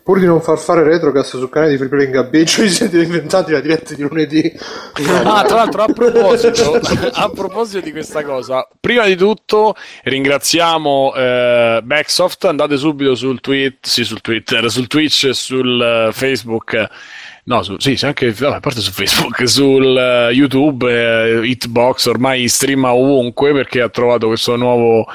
Pur 0.08 0.20
di 0.20 0.24
non 0.24 0.40
far 0.40 0.56
fare 0.56 0.84
retrocast 0.84 1.36
sul 1.36 1.50
canale 1.50 1.72
di 1.72 1.76
Free 1.76 1.90
Playing 1.90 2.14
Gabbeggio, 2.14 2.62
vi 2.62 2.70
siete 2.72 3.02
inventati 3.02 3.52
la 3.52 3.60
diretta 3.60 3.92
di 3.92 4.00
lunedì. 4.00 4.50
ah, 5.22 5.44
tra 5.44 5.56
l'altro, 5.56 5.82
a 5.82 5.92
proposito, 5.92 6.80
a 7.12 7.28
proposito 7.28 7.80
di 7.80 7.90
questa 7.90 8.24
cosa, 8.24 8.66
prima 8.80 9.04
di 9.04 9.16
tutto 9.16 9.74
ringraziamo 10.04 11.14
eh, 11.14 11.80
Backsoft. 11.84 12.46
Andate 12.46 12.78
subito 12.78 13.14
sul 13.14 13.42
tweet, 13.42 13.86
sì, 13.86 14.02
sul 14.02 14.22
Twitter, 14.22 14.70
sul 14.70 14.86
Twitch 14.86 15.24
e 15.24 15.34
sul 15.34 16.08
uh, 16.08 16.10
Facebook 16.10 16.88
No, 17.48 17.62
su, 17.62 17.76
sì, 17.78 17.96
anche 18.02 18.34
a 18.40 18.60
parte 18.60 18.80
su 18.80 18.92
Facebook, 18.92 19.48
sul 19.48 19.82
uh, 19.82 20.30
YouTube, 20.30 21.38
uh, 21.38 21.42
Hitbox 21.42 22.04
ormai 22.04 22.46
streama 22.46 22.92
ovunque 22.92 23.54
perché 23.54 23.80
ha 23.80 23.88
trovato 23.88 24.26
questo 24.26 24.54
nuovo 24.56 25.06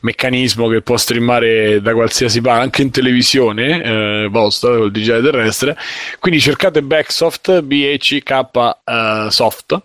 meccanismo 0.00 0.68
che 0.68 0.80
può 0.80 0.96
streamare 0.96 1.82
da 1.82 1.92
qualsiasi 1.92 2.40
parte, 2.40 2.62
anche 2.62 2.80
in 2.80 2.90
televisione 2.90 3.82
eh, 3.82 4.28
vostra, 4.30 4.74
col 4.74 4.90
digitale 4.90 5.20
terrestre. 5.20 5.76
Quindi 6.18 6.40
cercate 6.40 6.80
Backsoft, 6.80 7.60
B-E-C-K 7.60 8.40
uh, 8.40 9.28
Soft 9.28 9.82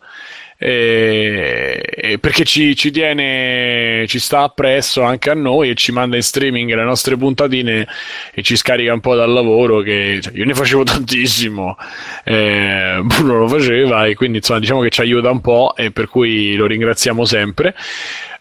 eh, 0.60 2.18
perché 2.20 2.44
ci, 2.44 2.76
ci, 2.76 2.90
tiene, 2.90 4.06
ci 4.08 4.18
sta 4.18 4.42
appresso 4.42 5.04
anche 5.04 5.30
a 5.30 5.36
noi 5.36 5.70
e 5.70 5.76
ci 5.76 5.92
manda 5.92 6.16
in 6.16 6.24
streaming 6.24 6.74
le 6.74 6.84
nostre 6.84 7.16
puntatine 7.16 7.88
e 8.34 8.42
ci 8.42 8.56
scarica 8.56 8.92
un 8.92 9.00
po' 9.00 9.16
dal 9.16 9.32
lavoro 9.32 9.82
che 9.82 10.20
cioè, 10.22 10.34
io 10.36 10.46
ne 10.46 10.56
facevo 10.56 10.84
tantissimo, 10.84 11.78
eh, 12.24 13.00
Bruno 13.04 13.38
lo 13.38 13.48
faceva 13.48 14.06
e 14.06 14.16
quindi 14.16 14.38
insomma 14.38 14.60
diciamo 14.60 14.82
che 14.82 14.90
ci 14.90 15.02
aiuta 15.02 15.30
un 15.30 15.42
po' 15.42 15.76
e 15.76 15.92
per 15.92 16.08
cui 16.08 16.56
lo 16.56 16.66
ringraziamo 16.66 17.24
sempre. 17.26 17.76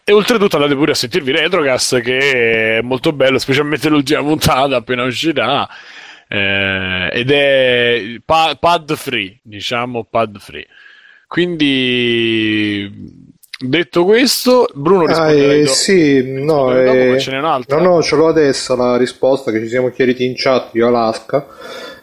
E 0.03 0.13
oltretutto 0.13 0.57
andate 0.57 0.77
pure 0.77 0.93
a 0.93 0.95
sentirvi 0.95 1.33
Retrocast 1.33 2.01
che 2.01 2.79
è 2.79 2.81
molto 2.81 3.13
bello, 3.13 3.39
specialmente 3.39 3.89
l'ultima 3.89 4.21
puntata 4.23 4.77
appena 4.77 5.03
uscirà. 5.03 5.69
Eh, 6.29 7.09
ed 7.13 7.31
è 7.31 8.21
pa- 8.25 8.57
pad 8.59 8.95
free, 8.95 9.39
diciamo 9.43 10.05
pad 10.05 10.39
free. 10.39 10.67
Quindi, 11.29 12.89
detto 13.59 14.05
questo, 14.05 14.69
Bruno 14.73 15.07
risponde. 15.07 15.63
Ah, 15.63 15.67
sì, 15.67 16.23
no, 16.41 16.79
eh, 16.79 17.19
ce 17.19 17.33
n'è 17.33 17.39
un'altra. 17.39 17.81
No, 17.81 17.95
no, 17.97 18.03
ce 18.03 18.15
l'ho 18.15 18.29
adesso 18.29 18.77
la 18.77 18.97
risposta 18.97 19.51
che 19.51 19.61
ci 19.61 19.69
siamo 19.69 19.91
chiariti 19.91 20.25
in 20.25 20.35
chat, 20.37 20.71
io 20.75 20.87
Alaska. 20.87 21.47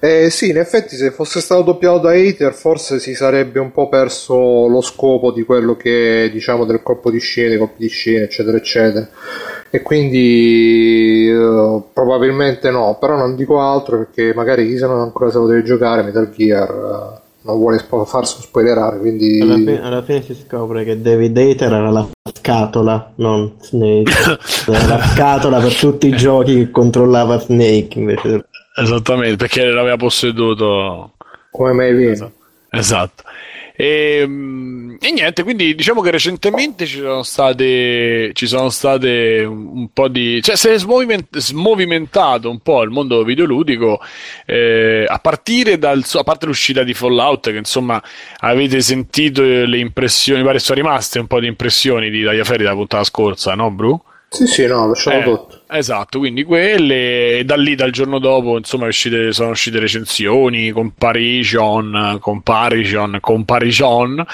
Eh, 0.01 0.29
sì, 0.29 0.49
in 0.49 0.57
effetti 0.57 0.97
se 0.97 1.11
fosse 1.11 1.39
stato 1.39 1.61
doppiato 1.61 1.99
da 1.99 2.11
hater 2.11 2.51
forse 2.53 2.99
si 2.99 3.15
sarebbe 3.15 3.61
un 3.61 3.71
po' 3.71 3.87
perso 3.87 4.67
lo 4.67 4.81
scopo 4.81 5.31
di 5.31 5.43
quello 5.43 5.77
che 5.77 6.29
diciamo 6.29 6.65
del 6.65 6.83
colpo 6.83 7.09
di 7.09 7.21
scena, 7.21 7.47
dei 7.47 7.57
colpi 7.57 7.83
di 7.83 7.87
scena, 7.87 8.25
eccetera, 8.25 8.57
eccetera. 8.57 9.07
E 9.69 9.81
quindi 9.81 11.31
uh, 11.33 11.87
probabilmente 11.93 12.69
no, 12.69 12.97
però 12.99 13.15
non 13.15 13.37
dico 13.37 13.61
altro 13.61 13.99
perché 13.99 14.33
magari 14.33 14.67
chi 14.67 14.77
se 14.77 14.85
non 14.85 14.99
ancora 14.99 15.31
se 15.31 15.37
lo 15.37 15.47
deve 15.47 15.63
giocare 15.63 16.03
Metal 16.03 16.29
Gear... 16.29 17.21
Non 17.43 17.57
vuole 17.57 17.77
spo- 17.79 18.05
farsi 18.05 18.41
spoilerare. 18.41 18.99
Quindi... 18.99 19.41
Alla, 19.41 19.55
fine, 19.55 19.81
alla 19.81 20.03
fine 20.03 20.21
si 20.23 20.35
scopre 20.35 20.83
che 20.83 21.01
David 21.01 21.37
Hater 21.37 21.71
era 21.71 21.89
la 21.89 22.07
scatola, 22.33 23.11
non 23.15 23.53
Snake. 23.59 24.11
era 24.67 24.87
la 24.87 25.03
scatola 25.03 25.59
per 25.59 25.75
tutti 25.75 26.07
i 26.07 26.15
giochi 26.15 26.55
che 26.55 26.71
controllava 26.71 27.39
Snake 27.39 27.99
invece. 27.99 28.45
Esattamente, 28.75 29.35
perché 29.35 29.65
l'aveva 29.65 29.97
posseduto 29.97 31.11
come 31.53 31.73
mai 31.73 31.93
viene. 31.93 32.31
Esatto. 32.71 33.23
E, 33.75 34.19
ehm, 34.21 34.97
e, 34.99 35.11
niente, 35.11 35.43
quindi 35.43 35.73
diciamo 35.73 36.01
che 36.01 36.11
recentemente 36.11 36.85
ci 36.85 36.97
sono 36.99 37.23
state, 37.23 38.31
ci 38.33 38.45
sono 38.45 38.69
state 38.69 39.43
un 39.43 39.89
po' 39.91 40.07
di. 40.07 40.41
cioè, 40.43 40.55
si 40.55 40.69
è 40.69 40.77
smoviment- 40.77 41.37
smovimentato 41.37 42.49
un 42.49 42.59
po' 42.59 42.83
il 42.83 42.91
mondo 42.91 43.23
videoludico 43.23 43.99
eh, 44.45 45.05
a 45.07 45.17
partire 45.19 45.79
dal. 45.79 46.03
a 46.13 46.23
parte 46.23 46.45
l'uscita 46.45 46.83
di 46.83 46.93
Fallout, 46.93 47.51
che 47.51 47.57
insomma 47.57 48.01
avete 48.39 48.79
sentito 48.81 49.41
le 49.41 49.79
impressioni, 49.79 50.43
pare 50.43 50.59
sono 50.59 50.79
rimaste 50.79 51.19
un 51.19 51.27
po' 51.27 51.39
di 51.39 51.47
impressioni 51.47 52.09
di 52.11 52.23
Tagliaferri 52.23 52.63
dalla 52.63 52.75
puntata 52.75 53.03
scorsa, 53.03 53.55
no, 53.55 53.71
Bru? 53.71 54.01
Sì, 54.33 54.47
sì, 54.47 54.65
no, 54.65 54.87
lasciamo 54.87 55.19
eh, 55.19 55.23
tutto. 55.23 55.61
Esatto, 55.69 56.17
quindi 56.17 56.43
quelle, 56.43 57.37
e 57.37 57.43
da 57.45 57.55
lì, 57.55 57.75
dal 57.75 57.91
giorno 57.91 58.17
dopo, 58.17 58.57
insomma, 58.57 58.87
uscite, 58.87 59.31
sono 59.31 59.51
uscite 59.51 59.77
recensioni, 59.77 60.71
comparison, 60.71 62.17
comparison, 62.19 63.19
comparison 63.21 64.25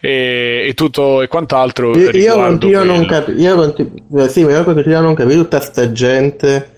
e, 0.00 0.64
e 0.68 0.74
tutto 0.74 1.20
e 1.20 1.28
quant'altro. 1.28 1.94
Io, 1.98 2.10
io 2.10 2.34
continuo 2.34 2.80
a 2.80 2.84
non 2.84 3.04
capire, 3.04 3.38
io 3.38 3.54
continuo, 3.56 4.28
sì, 4.28 4.40
io 4.40 4.64
continuo 4.64 4.98
a 4.98 5.02
non 5.02 5.14
capire 5.14 5.36
tutta 5.36 5.60
sta 5.60 5.92
gente 5.92 6.75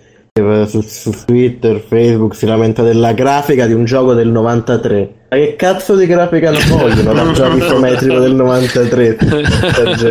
su, 0.66 0.80
su, 0.80 1.12
Twitter, 1.24 1.80
Facebook 1.80 2.34
si 2.34 2.46
lamenta 2.46 2.82
della 2.82 3.12
grafica 3.12 3.66
di 3.66 3.72
un 3.72 3.84
gioco 3.84 4.14
del 4.14 4.28
93. 4.28 5.12
Ma 5.30 5.36
che 5.36 5.56
cazzo 5.56 5.96
di 5.96 6.06
grafica 6.06 6.50
non 6.50 6.62
vogliono 6.68 7.12
dal 7.12 7.32
gioco 7.32 7.56
isometrico 7.56 8.18
del 8.18 8.34
93? 8.34 9.16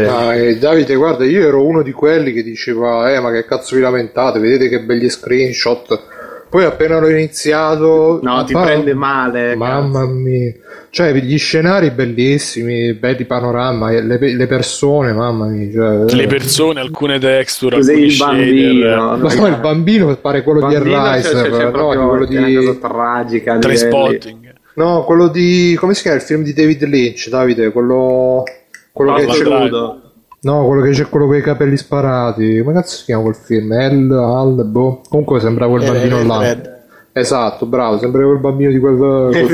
ah, 0.08 0.36
eh, 0.36 0.58
Davide, 0.58 0.96
guarda, 0.96 1.26
io 1.26 1.48
ero 1.48 1.64
uno 1.64 1.82
di 1.82 1.92
quelli 1.92 2.34
che 2.34 2.44
diceva, 2.44 3.12
eh, 3.12 3.20
ma 3.20 3.32
che 3.32 3.46
cazzo 3.46 3.76
vi 3.76 3.82
lamentate? 3.82 4.40
Vedete 4.40 4.70
che 4.70 4.82
belli 4.82 5.10
screenshot. 5.10 6.16
Poi 6.50 6.64
appena 6.64 7.00
l'ho 7.00 7.10
iniziato... 7.10 8.20
No, 8.22 8.44
ti 8.46 8.54
pa- 8.54 8.64
prende 8.64 8.94
male. 8.94 9.56
Mamma 9.56 10.02
cazzo. 10.02 10.12
mia. 10.12 10.54
Cioè, 10.90 11.14
gli 11.14 11.38
scenari 11.38 11.92
bellissimi, 11.92 12.94
belli 12.94 13.26
panorama, 13.26 13.90
le, 13.92 14.18
le 14.18 14.48
persone, 14.48 15.12
mamma 15.12 15.48
mia. 15.48 16.08
Cioè, 16.08 16.16
le 16.16 16.28
persone, 16.28 16.80
alcune 16.80 17.20
texture, 17.20 17.76
Così 17.76 17.92
alcuni 17.92 18.08
il 18.08 18.18
bambino. 18.18 19.16
No, 19.16 19.16
no, 19.18 19.48
il 19.48 19.60
bambino 19.60 20.16
pare 20.16 20.44
quello 20.44 20.60
bambino 20.62 20.84
di 20.84 20.94
Arise, 20.94 21.34
c'è, 21.34 21.50
c'è 21.50 21.72
no, 21.72 22.08
quello 22.08 22.26
di... 22.26 22.80
tragica. 22.80 23.58
Trainspotting. 23.58 24.56
No, 24.76 25.04
quello 25.04 25.28
di... 25.28 25.76
come 25.78 25.94
si 25.94 26.02
chiama 26.04 26.18
il 26.18 26.24
film 26.24 26.44
di 26.44 26.54
David 26.54 26.84
Lynch, 26.86 27.28
Davide? 27.30 27.72
Quello... 27.72 28.44
Quello 28.92 29.14
che 29.16 29.26
c'è... 29.26 30.06
No, 30.40 30.66
quello 30.66 30.82
che 30.82 30.92
c'è 30.92 31.10
quello 31.10 31.26
con 31.26 31.36
i 31.36 31.42
capelli 31.42 31.78
sparati. 31.78 32.60
Come 32.60 32.74
cazzo 32.74 32.98
si 32.98 33.06
chiama 33.06 33.24
quel 33.24 33.36
film? 33.36 33.74
El, 33.74 34.12
Al, 34.12 34.66
boh. 34.66 35.02
Comunque 35.10 35.40
sembra 35.40 35.68
quel 35.68 35.84
bambino 35.84 36.24
là. 36.24 36.76
Esatto, 37.12 37.66
bravo, 37.66 37.98
sembra 37.98 38.24
quel 38.24 38.38
bambino 38.38 38.70
di 38.70 38.78
quel, 38.78 38.96
quel 39.32 39.48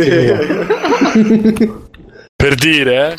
per 2.35 2.55
dire, 2.55 3.13
eh? 3.13 3.15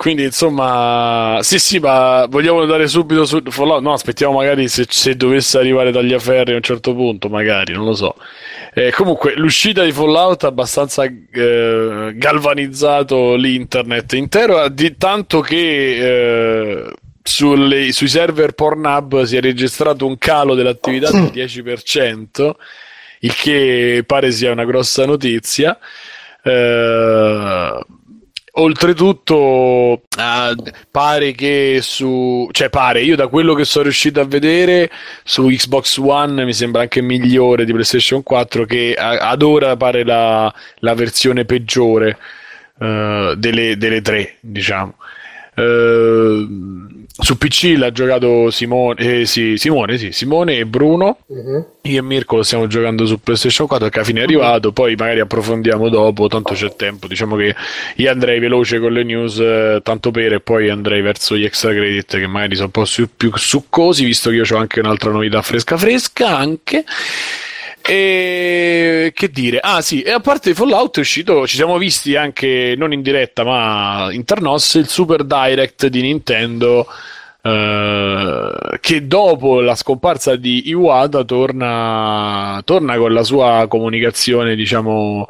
Quindi 0.00 0.22
insomma, 0.22 1.40
sì, 1.42 1.58
sì, 1.58 1.78
ma 1.78 2.24
vogliamo 2.24 2.62
andare 2.62 2.88
subito 2.88 3.26
su 3.26 3.42
Fallout? 3.44 3.82
No, 3.82 3.92
aspettiamo 3.92 4.32
magari 4.32 4.66
se, 4.66 4.86
se 4.88 5.14
dovesse 5.14 5.58
arrivare 5.58 5.92
Tagliaferri 5.92 6.52
a 6.52 6.56
un 6.56 6.62
certo 6.62 6.94
punto, 6.94 7.28
magari, 7.28 7.74
non 7.74 7.84
lo 7.84 7.92
so. 7.92 8.14
Eh, 8.72 8.92
comunque, 8.92 9.34
l'uscita 9.36 9.84
di 9.84 9.92
Fallout 9.92 10.44
ha 10.44 10.46
abbastanza 10.46 11.04
eh, 11.04 12.12
galvanizzato 12.14 13.34
l'internet 13.34 14.14
intero, 14.14 14.66
di, 14.70 14.96
tanto 14.96 15.40
che 15.40 15.58
eh, 15.98 16.92
sulle, 17.22 17.92
sui 17.92 18.08
server 18.08 18.52
Pornhub 18.52 19.24
si 19.24 19.36
è 19.36 19.42
registrato 19.42 20.06
un 20.06 20.16
calo 20.16 20.54
dell'attività 20.54 21.10
del 21.10 21.24
10%, 21.24 22.50
il 23.18 23.34
che 23.34 24.02
pare 24.06 24.30
sia 24.30 24.50
una 24.50 24.64
grossa 24.64 25.04
notizia. 25.04 25.78
Eh, 26.42 27.78
oltretutto 28.52 29.36
uh, 29.36 30.00
pare 30.90 31.32
che 31.32 31.78
su 31.82 32.48
cioè 32.50 32.68
pare 32.68 33.02
io 33.02 33.16
da 33.16 33.28
quello 33.28 33.54
che 33.54 33.64
sono 33.64 33.84
riuscito 33.84 34.20
a 34.20 34.24
vedere 34.24 34.90
su 35.24 35.46
Xbox 35.46 35.98
One 35.98 36.44
mi 36.44 36.52
sembra 36.52 36.82
anche 36.82 37.00
migliore 37.00 37.64
di 37.64 37.72
PlayStation 37.72 38.22
4 38.22 38.64
che 38.64 38.94
ad 38.94 39.42
ora 39.42 39.76
pare 39.76 40.04
la, 40.04 40.52
la 40.78 40.94
versione 40.94 41.44
peggiore 41.44 42.18
uh, 42.78 43.34
delle, 43.34 43.76
delle 43.76 44.00
tre 44.02 44.36
diciamo. 44.40 44.94
Uh, 45.56 46.88
su 47.18 47.36
PC 47.36 47.74
l'ha 47.76 47.92
giocato 47.92 48.50
Simone, 48.50 49.20
eh, 49.20 49.26
sì, 49.26 49.56
Simone, 49.56 49.98
sì, 49.98 50.12
Simone 50.12 50.58
e 50.58 50.66
Bruno. 50.66 51.18
Uh-huh. 51.26 51.66
Io 51.82 51.98
e 51.98 52.02
Mirko 52.02 52.36
lo 52.36 52.42
stiamo 52.42 52.66
giocando 52.66 53.06
su 53.06 53.20
PlayStation 53.20 53.66
4 53.66 53.88
che 53.88 53.96
alla 53.98 54.06
fine 54.06 54.20
è 54.20 54.22
arrivato. 54.22 54.72
Poi 54.72 54.94
magari 54.94 55.20
approfondiamo 55.20 55.88
dopo, 55.88 56.28
tanto 56.28 56.54
c'è 56.54 56.74
tempo. 56.76 57.06
Diciamo 57.06 57.36
che 57.36 57.54
io 57.96 58.10
andrei 58.10 58.38
veloce 58.38 58.78
con 58.78 58.92
le 58.92 59.02
news, 59.02 59.38
eh, 59.38 59.80
tanto 59.82 60.10
per, 60.10 60.34
e 60.34 60.40
poi 60.40 60.70
andrei 60.70 61.02
verso 61.02 61.36
gli 61.36 61.44
extra 61.44 61.72
credit 61.72 62.18
che 62.18 62.26
magari 62.26 62.54
sono 62.54 62.66
un 62.66 62.72
po' 62.72 62.84
su, 62.84 63.08
più 63.14 63.30
succosi, 63.34 64.04
visto 64.04 64.30
che 64.30 64.36
io 64.36 64.44
ho 64.50 64.56
anche 64.56 64.80
un'altra 64.80 65.10
novità 65.10 65.42
fresca 65.42 65.76
fresca 65.76 66.36
anche. 66.36 66.84
E 67.82 69.10
che 69.14 69.30
dire? 69.30 69.58
Ah, 69.60 69.80
sì, 69.80 70.02
e 70.02 70.10
a 70.12 70.20
parte 70.20 70.54
Fallout 70.54 70.98
è 70.98 71.00
uscito, 71.00 71.46
ci 71.46 71.56
siamo 71.56 71.78
visti 71.78 72.14
anche 72.14 72.74
non 72.76 72.92
in 72.92 73.02
diretta, 73.02 73.42
ma 73.42 74.08
internos 74.12 74.74
il 74.74 74.86
Super 74.88 75.24
Direct 75.24 75.86
di 75.86 76.02
Nintendo. 76.02 76.86
eh, 77.42 78.78
che 78.80 79.06
dopo 79.06 79.60
la 79.60 79.74
scomparsa 79.74 80.36
di 80.36 80.68
Iwata 80.68 81.24
torna, 81.24 82.60
torna 82.64 82.96
con 82.98 83.12
la 83.14 83.22
sua 83.24 83.66
comunicazione, 83.68 84.54
diciamo, 84.56 85.28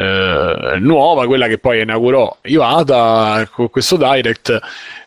eh, 0.00 0.78
nuova, 0.78 1.26
quella 1.26 1.46
che 1.46 1.58
poi 1.58 1.82
inaugurò 1.82 2.38
Iwata 2.42 3.46
con 3.52 3.68
questo 3.68 3.96
direct. 3.96 4.58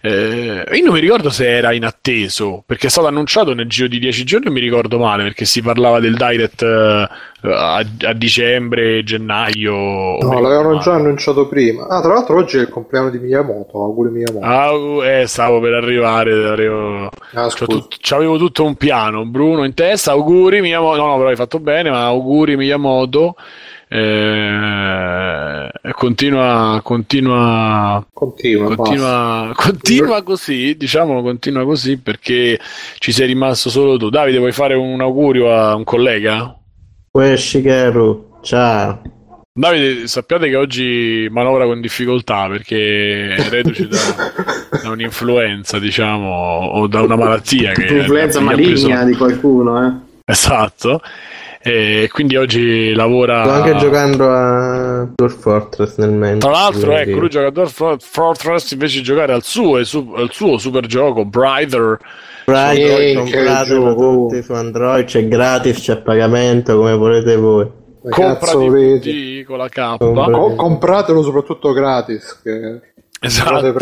Eh, 0.02 0.66
io 0.72 0.84
non 0.84 0.94
mi 0.94 1.00
ricordo 1.00 1.30
se 1.30 1.50
era 1.50 1.72
inatteso 1.72 2.62
perché 2.66 2.88
è 2.88 2.90
stato 2.90 3.08
annunciato 3.08 3.54
nel 3.54 3.68
giro 3.68 3.88
di 3.88 4.00
dieci 4.00 4.24
giorni. 4.24 4.46
Non 4.46 4.54
mi 4.54 4.60
ricordo 4.60 5.00
male 5.00 5.24
perché 5.24 5.46
si 5.46 5.62
parlava 5.62 6.00
del 6.00 6.16
direct 6.16 6.62
eh, 6.62 7.08
a, 7.42 7.78
a 7.78 8.14
dicembre, 8.14 9.04
gennaio. 9.04 9.74
No, 10.20 10.40
l'avevano 10.40 10.78
già 10.78 10.94
annunciato 10.94 11.48
prima. 11.48 11.88
Ah, 11.88 12.02
tra 12.02 12.14
l'altro 12.14 12.38
oggi 12.38 12.58
è 12.58 12.62
il 12.62 12.70
compleanno 12.70 13.10
di 13.10 13.18
Miyamoto, 13.18 13.82
auguri 13.82 14.12
Miyamoto. 14.12 14.46
Ah, 14.46 15.08
eh, 15.08 15.28
stavo 15.28 15.60
per 15.60 15.74
arrivare. 15.74 16.32
Arrivo... 16.34 17.10
Ah, 17.34 17.48
tut- 17.48 17.98
c'avevo 18.00 18.38
tutto 18.38 18.64
un 18.64 18.76
piano, 18.76 19.26
Bruno 19.26 19.64
in 19.64 19.74
testa. 19.74 20.12
Auguri 20.12 20.62
Miyamoto. 20.62 20.98
No, 20.98 21.08
no, 21.08 21.18
però 21.18 21.30
hai 21.30 21.36
fatto 21.36 21.60
bene. 21.60 21.90
Ma 21.90 22.04
auguri 22.04 22.56
Miyamoto. 22.56 23.36
Eh, 23.96 25.70
continua, 25.92 26.80
continua, 26.82 28.04
Continua, 28.12 28.74
continua, 28.76 29.52
continua 29.54 30.24
così. 30.24 30.76
Diciamo, 30.76 31.22
continua 31.22 31.64
così 31.64 31.98
perché 31.98 32.60
ci 32.98 33.12
sei 33.12 33.28
rimasto 33.28 33.70
solo 33.70 33.98
tu. 33.98 34.10
Davide, 34.10 34.40
vuoi 34.40 34.52
fare 34.52 34.74
un 34.74 35.00
augurio 35.00 35.54
a 35.54 35.76
un 35.76 35.84
collega? 35.84 36.58
Shigeru, 37.38 38.40
ciao. 38.42 39.02
Davide, 39.54 40.08
sappiate 40.08 40.50
che 40.50 40.56
oggi 40.56 41.28
manovra 41.30 41.66
con 41.66 41.80
difficoltà 41.80 42.48
perché 42.48 43.36
è 43.36 43.50
reduce 43.50 43.88
da, 43.88 44.00
da 44.82 44.90
un'influenza, 44.90 45.78
diciamo, 45.78 46.32
o 46.32 46.88
da 46.88 47.02
una 47.04 47.16
malattia 47.16 47.74
che 47.74 47.98
Influenza 47.98 48.42
gli 48.42 48.48
ha 48.48 48.54
preso- 48.56 48.88
maligna 48.88 49.04
di 49.06 49.16
qualcuno, 49.16 49.86
eh. 49.86 49.92
Esatto. 50.26 51.00
E 51.66 52.10
quindi 52.12 52.36
oggi 52.36 52.94
lavora. 52.94 53.44
Sto 53.44 53.52
anche 53.54 53.76
giocando 53.78 54.30
a 54.30 55.08
Dwarf 55.16 55.40
Fortress 55.40 55.98
nel 55.98 56.12
mentre. 56.12 56.40
Tra 56.40 56.52
l'altro, 56.52 56.92
quindi- 56.92 57.10
ecco, 57.12 57.20
lui 57.20 57.30
gioca 57.30 57.48
a 57.48 57.52
Dwarf 57.52 57.98
Fortress 58.00 58.72
invece 58.72 58.98
di 58.98 59.04
giocare 59.04 59.32
al 59.32 59.44
suo, 59.44 59.78
e 59.78 59.86
su- 59.86 60.12
al 60.16 60.30
suo 60.32 60.58
super 60.58 60.86
gioco, 60.86 61.24
Brither. 61.26 61.98
Sì, 62.46 63.14
compratelo 63.16 63.96
tutti 63.96 64.44
su 64.44 64.52
Android, 64.52 65.06
c'è 65.06 65.26
gratis, 65.30 65.80
c'è 65.80 65.94
a 65.94 65.98
pagamento, 66.02 66.76
come 66.76 66.94
volete 66.96 67.38
voi. 67.38 67.66
Comprati 68.10 69.46
con 69.48 69.58
la 69.58 69.70
K. 69.70 69.98
Compra- 69.98 70.26
Co- 70.30 70.56
compratelo 70.56 71.24
soprattutto 71.24 71.72
gratis, 71.72 72.42
che 72.44 72.82
Esatto. 73.26 73.74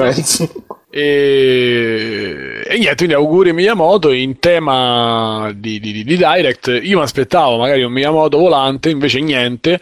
E, 0.94 2.62
e 2.68 2.78
niente, 2.78 2.96
quindi 2.96 3.14
auguri 3.14 3.54
Miyamoto 3.54 4.12
in 4.12 4.40
tema 4.40 5.52
di, 5.56 5.80
di- 5.80 5.92
di- 5.92 6.04
di 6.04 6.18
Direct. 6.18 6.80
Io 6.84 6.98
mi 6.98 7.04
aspettavo 7.04 7.58
magari 7.58 7.82
un 7.84 7.92
Miyamoto 7.92 8.38
volante, 8.38 8.90
invece 8.90 9.20
niente. 9.20 9.80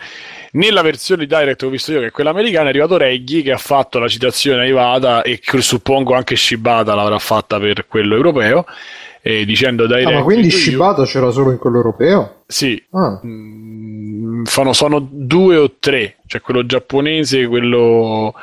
Nella 0.52 0.82
versione 0.82 1.26
di 1.26 1.36
Direct 1.36 1.60
che 1.60 1.66
ho 1.66 1.70
visto 1.70 1.92
io, 1.92 2.00
che 2.00 2.08
è 2.08 2.12
quella 2.12 2.30
americana, 2.32 2.66
è 2.68 2.70
arrivato 2.70 2.98
Reggie 2.98 3.42
che 3.42 3.52
ha 3.52 3.58
fatto 3.58 4.00
la 4.00 4.08
citazione 4.08 4.62
a 4.62 4.66
Ivada 4.66 5.22
e 5.24 5.40
suppongo 5.60 6.14
anche 6.16 6.36
Shibata 6.36 6.96
l'avrà 6.96 7.20
fatta 7.20 7.60
per 7.60 7.86
quello 7.88 8.16
europeo, 8.16 8.66
eh, 9.22 9.46
dicendo 9.46 9.86
Direct. 9.88 10.08
Ah, 10.08 10.14
ma 10.14 10.24
quindi. 10.24 10.50
Shibata 10.50 11.04
c'era 11.06 11.30
solo 11.32 11.52
in 11.52 11.58
quello 11.58 11.78
europeo? 11.78 12.44
Sì, 12.48 12.82
Ah, 12.92 13.20
Mm, 13.26 14.44
fanno- 14.46 14.74
sono 14.74 15.06
due 15.12 15.58
o 15.58 15.72
tre, 15.80 16.16
cioè 16.26 16.42
quello 16.42 16.66
giapponese, 16.66 17.46
quello 17.46 18.34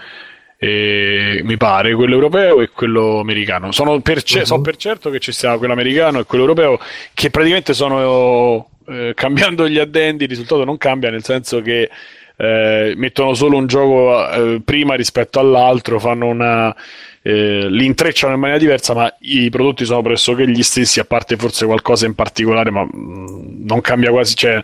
eh, 0.59 1.41
mi 1.45 1.57
pare, 1.57 1.95
quello 1.95 2.15
europeo 2.15 2.61
e 2.63 2.71
quello 2.71 3.19
americano. 3.21 3.73
Sono 3.73 4.01
per, 4.01 4.23
ce- 4.23 4.39
Mhm. 4.41 4.45
so 4.45 4.61
per 4.61 4.77
certo 4.77 5.11
che 5.11 5.19
ci 5.19 5.33
sia 5.33 5.57
quello 5.59 5.73
americano 5.73 6.21
e 6.21 6.25
quello 6.25 6.45
europeo, 6.45 6.79
che 7.15 7.31
praticamente 7.31 7.75
sono 7.75 8.69
eh, 8.89 9.13
cambiando 9.15 9.69
gli 9.69 9.79
addendi, 9.79 10.25
il 10.25 10.31
risultato 10.31 10.65
non 10.65 10.77
cambia, 10.79 11.11
nel 11.11 11.25
senso 11.25 11.61
che 11.61 11.91
eh, 12.39 12.93
mettono 12.97 13.35
solo 13.35 13.57
un 13.57 13.67
gioco 13.67 14.29
eh, 14.31 14.61
prima 14.65 14.95
rispetto 14.95 15.41
all'altro, 15.41 15.99
fanno 15.99 16.27
una. 16.27 16.75
eh, 17.23 17.67
li 17.69 17.85
intrecciano 17.87 18.35
in 18.35 18.41
maniera 18.41 18.61
diversa, 18.61 18.95
ma 18.95 19.13
i 19.21 19.49
prodotti 19.51 19.85
sono 19.85 20.03
pressoché 20.03 20.47
gli 20.49 20.63
stessi, 20.63 21.01
a 21.01 21.05
parte 21.05 21.37
forse 21.37 21.67
qualcosa 21.67 22.07
in 22.07 22.15
particolare, 22.15 22.71
ma 22.71 22.85
mm, 22.85 23.65
non 23.67 23.81
cambia 23.81 24.11
quasi, 24.11 24.35
cioè 24.37 24.63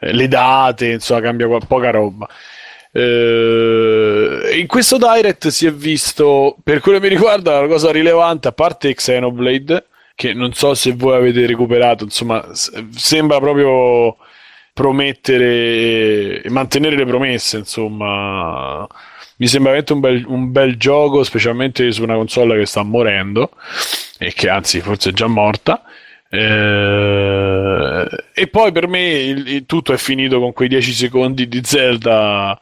eh, 0.00 0.12
le 0.12 0.28
date, 0.28 0.86
insomma, 0.92 1.20
cambia 1.20 1.46
qua- 1.46 1.60
poca 1.66 1.90
roba. 1.90 2.26
Eh, 2.92 4.58
in 4.58 4.66
questo 4.66 4.98
direct 4.98 5.48
si 5.48 5.66
è 5.66 5.72
visto, 5.72 6.56
per 6.62 6.80
quello 6.80 6.98
che 6.98 7.08
mi 7.08 7.14
riguarda, 7.14 7.58
una 7.58 7.68
cosa 7.68 7.90
rilevante, 7.92 8.48
a 8.48 8.52
parte 8.52 8.94
Xenoblade, 8.94 9.86
che 10.14 10.34
non 10.34 10.52
so 10.52 10.74
se 10.74 10.92
voi 10.92 11.16
avete 11.16 11.46
recuperato, 11.46 12.04
insomma, 12.04 12.46
sembra 12.52 13.38
proprio 13.38 14.16
promettere 14.72 16.42
e 16.42 16.50
mantenere 16.50 16.96
le 16.96 17.06
promesse, 17.06 17.58
insomma. 17.58 18.86
Mi 19.36 19.46
sembra 19.46 19.72
veramente 19.72 19.92
un 19.94 20.00
bel, 20.00 20.24
un 20.26 20.52
bel 20.52 20.76
gioco, 20.76 21.22
specialmente 21.22 21.90
su 21.92 22.02
una 22.02 22.14
console 22.14 22.58
che 22.58 22.66
sta 22.66 22.82
morendo 22.82 23.52
e 24.18 24.34
che 24.34 24.50
anzi 24.50 24.80
forse 24.80 25.10
è 25.10 25.12
già 25.14 25.26
morta. 25.28 25.82
Eh, 26.28 28.06
e 28.34 28.46
poi 28.48 28.72
per 28.72 28.86
me 28.86 29.00
il, 29.02 29.48
il 29.48 29.66
tutto 29.66 29.92
è 29.92 29.96
finito 29.96 30.38
con 30.40 30.52
quei 30.52 30.68
10 30.68 30.92
secondi 30.92 31.48
di 31.48 31.60
Zelda, 31.64 32.58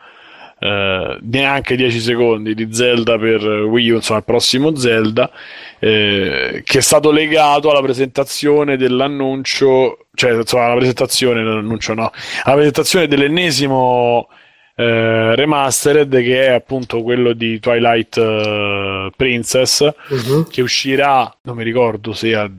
eh, 0.59 1.19
neanche 1.23 1.77
10 1.77 2.01
secondi 2.01 2.55
di 2.55 2.73
Zelda 2.73 3.19
per 3.19 3.43
Wii 3.43 3.91
U, 3.91 3.95
insomma 3.97 4.19
il 4.19 4.25
prossimo 4.25 4.75
Zelda, 4.77 5.31
eh, 5.79 6.63
che 6.65 6.79
è 6.79 6.83
stato 6.83 7.11
legato 7.11 7.71
alla 7.71 7.83
presentazione 7.83 8.77
dell'annuncio, 8.77 10.07
cioè 10.15 10.35
insomma 10.35 10.67
alla 10.67 10.77
presentazione, 10.77 11.45
l'annuncio 11.45 11.95
no, 11.95 12.11
alla 12.43 12.55
presentazione 12.57 13.07
dell'ennesimo 13.07 14.29
eh, 14.75 15.35
remastered 15.35 16.11
che 16.23 16.47
è 16.47 16.53
appunto 16.53 17.03
quello 17.03 17.33
di 17.33 17.59
Twilight 17.59 18.17
eh, 18.17 19.11
Princess 19.17 19.89
mhm. 20.09 20.49
che 20.49 20.63
uscirà, 20.63 21.37
non 21.43 21.57
mi 21.57 21.65
ricordo 21.65 22.13
se 22.13 22.35
a 22.35 22.51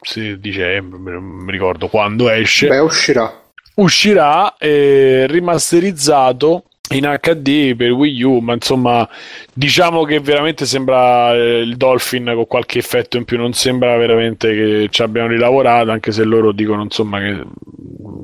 se 0.00 0.38
dicembre, 0.38 1.14
non 1.14 1.22
mi 1.22 1.50
ricordo 1.50 1.88
quando 1.88 2.30
esce, 2.30 2.68
Beh, 2.68 2.78
uscirà. 2.78 3.30
uscirà 3.74 4.56
eh, 4.56 5.26
rimasterizzato 5.28 6.64
in 6.90 7.18
HD 7.20 7.74
per 7.74 7.90
Wii 7.90 8.22
U, 8.22 8.38
ma 8.38 8.52
insomma, 8.54 9.08
diciamo 9.52 10.04
che 10.04 10.20
veramente 10.20 10.66
sembra 10.66 11.34
eh, 11.34 11.60
il 11.60 11.76
Dolphin 11.76 12.30
con 12.34 12.46
qualche 12.46 12.78
effetto 12.78 13.16
in 13.16 13.24
più, 13.24 13.38
non 13.38 13.52
sembra 13.52 13.96
veramente 13.96 14.54
che 14.54 14.88
ci 14.90 15.02
abbiano 15.02 15.28
rilavorato, 15.28 15.90
anche 15.90 16.12
se 16.12 16.22
loro 16.22 16.52
dicono 16.52 16.82
insomma 16.82 17.18
che 17.20 17.42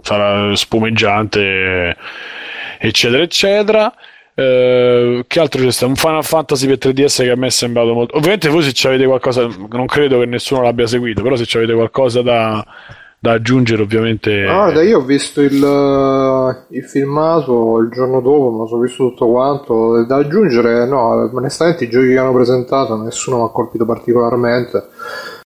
sarà 0.03 0.55
spumeggiante, 0.55 1.97
eccetera, 2.79 3.23
eccetera. 3.23 3.95
Eh, 4.35 5.25
che 5.27 5.41
altro 5.41 5.63
c'è 5.63 5.71
stato? 5.71 5.91
Un 5.91 5.97
Final 5.97 6.25
Fantasy 6.25 6.67
per 6.67 6.79
3DS 6.79 7.23
che 7.23 7.31
a 7.31 7.37
me 7.37 7.49
è 7.49 7.51
sembrato 7.51 7.93
molto. 7.93 8.17
Ovviamente, 8.17 8.49
voi 8.49 8.63
se 8.63 8.87
avete 8.87 9.07
qualcosa, 9.07 9.49
non 9.71 9.87
credo 9.87 10.21
che 10.21 10.27
nessuno 10.27 10.63
l'abbia 10.63 10.87
seguito, 10.87 11.23
però 11.23 11.37
se 11.37 11.59
avete 11.59 11.75
qualcosa 11.75 12.23
da, 12.23 12.65
da 13.23 13.35
aggiungere, 13.35 13.83
ovviamente. 13.83 14.45
Ah, 14.47 14.65
guarda, 14.65 14.83
io 14.83 14.99
ho 14.99 15.05
visto 15.05 15.43
il, 15.43 15.63
eh, 15.63 16.77
il 16.77 16.83
filmato 16.83 17.79
il 17.79 17.89
giorno 17.93 18.21
dopo, 18.21 18.57
lo 18.59 18.67
sono 18.67 18.83
visto 18.83 19.11
tutto 19.11 19.31
quanto. 19.31 20.05
Da 20.05 20.17
aggiungere, 20.17 20.85
no, 20.87 21.31
onestamente 21.33 21.85
i 21.85 21.89
giochi 21.89 22.09
che 22.09 22.19
hanno 22.19 22.33
presentato 22.33 23.01
nessuno 23.01 23.37
mi 23.37 23.45
ha 23.45 23.51
colpito 23.51 23.85
particolarmente. 23.85 24.87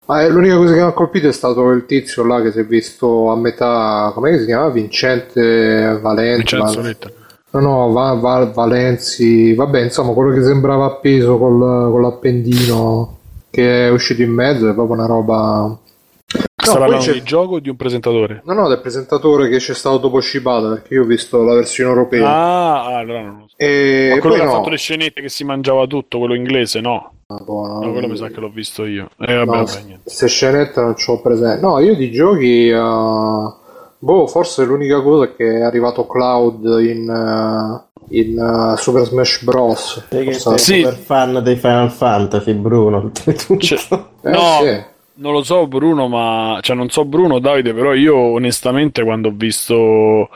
Ma 0.06 0.22
eh, 0.22 0.30
l'unica 0.30 0.56
cosa 0.56 0.72
che 0.74 0.80
mi 0.80 0.86
ha 0.86 0.92
colpito 0.92 1.28
è 1.28 1.32
stato 1.32 1.70
il 1.70 1.86
tizio 1.86 2.24
là 2.26 2.42
che 2.42 2.50
si 2.50 2.58
è 2.58 2.64
visto 2.64 3.30
a 3.30 3.36
metà, 3.36 4.10
com'è 4.16 4.30
che 4.32 4.40
si 4.40 4.46
chiama? 4.46 4.68
Vincente 4.70 5.96
Valenti. 6.02 6.38
Vincenzo 6.38 6.74
Val- 6.74 6.84
Letta. 6.84 7.10
No, 7.52 7.60
no, 7.60 7.92
Va- 7.92 8.14
Va- 8.14 8.50
Valenzi, 8.52 9.54
vabbè, 9.54 9.80
insomma, 9.82 10.12
quello 10.12 10.32
che 10.34 10.42
sembrava 10.42 10.86
appeso 10.86 11.38
col, 11.38 11.60
con 11.92 12.02
l'appendino 12.02 13.18
che 13.48 13.86
è 13.86 13.90
uscito 13.92 14.22
in 14.22 14.32
mezzo 14.32 14.68
è 14.68 14.74
proprio 14.74 14.96
una 14.96 15.06
roba. 15.06 15.78
Parlando 16.54 16.98
c'è- 16.98 17.12
di 17.14 17.22
gioco 17.22 17.54
o 17.54 17.58
di 17.58 17.68
un 17.68 17.76
presentatore? 17.76 18.42
No, 18.44 18.52
no, 18.52 18.68
del 18.68 18.80
presentatore 18.80 19.48
che 19.48 19.56
c'è 19.56 19.74
stato 19.74 19.98
dopo 19.98 20.20
Shibata, 20.20 20.68
perché 20.68 20.94
io 20.94 21.02
ho 21.02 21.06
visto 21.06 21.42
la 21.42 21.54
versione 21.54 21.90
europea. 21.90 22.28
Ah, 22.28 22.84
ah, 22.84 22.96
allora 22.98 23.22
non 23.22 23.38
lo 23.40 23.44
so. 23.48 23.54
e 23.56 24.10
Ma 24.14 24.20
quello 24.20 24.36
poi 24.36 24.44
che 24.44 24.48
ha 24.48 24.50
no. 24.50 24.56
fatto 24.58 24.68
le 24.70 24.76
scenette 24.76 25.20
che 25.22 25.28
si 25.28 25.42
mangiava 25.44 25.86
tutto, 25.86 26.18
quello 26.18 26.34
inglese, 26.34 26.80
no. 26.80 27.12
Madonna, 27.26 27.86
No, 27.86 27.92
quello 27.92 28.08
mi 28.08 28.16
sa 28.16 28.28
che 28.28 28.40
l'ho 28.40 28.50
visto 28.50 28.84
io. 28.84 29.08
Eh, 29.18 29.34
vabbè, 29.34 29.44
no, 29.56 29.64
vabbè, 29.64 29.80
niente. 29.84 30.00
queste 30.04 30.28
scenette 30.28 30.80
non 30.80 30.96
ce 30.96 31.10
l'ho 31.12 31.20
presente. 31.20 31.60
No, 31.64 31.78
io 31.80 31.94
di 31.96 32.10
giochi. 32.12 32.68
eh, 32.68 33.52
boh, 33.98 34.26
forse 34.26 34.64
l'unica 34.64 35.00
cosa 35.00 35.24
è 35.24 35.34
che 35.36 35.58
è 35.58 35.62
arrivato 35.62 36.06
Cloud 36.06 36.62
in, 36.80 37.08
eh, 37.08 38.18
in 38.20 38.38
eh, 38.38 38.76
Super 38.76 39.04
Smash 39.04 39.42
Bros. 39.44 40.06
Forse- 40.08 40.32
sei 40.38 40.58
Sì. 40.58 40.76
super 40.82 40.94
fan 40.96 41.42
dei 41.42 41.56
Final 41.56 41.90
Fantasy, 41.90 42.52
Bruno. 42.52 42.96
oltretutto. 42.98 43.58
Cioè, 43.58 43.78
Eh, 44.22 44.30
no, 44.30 44.58
sì. 44.62 44.82
Non 45.20 45.32
lo 45.32 45.42
so 45.42 45.66
Bruno, 45.66 46.08
ma 46.08 46.58
cioè 46.62 46.74
non 46.74 46.88
so 46.88 47.04
Bruno 47.04 47.38
Davide, 47.38 47.72
però 47.72 47.94
io 47.94 48.16
onestamente 48.16 49.02
quando 49.02 49.28
ho 49.28 49.32
visto 49.34 50.28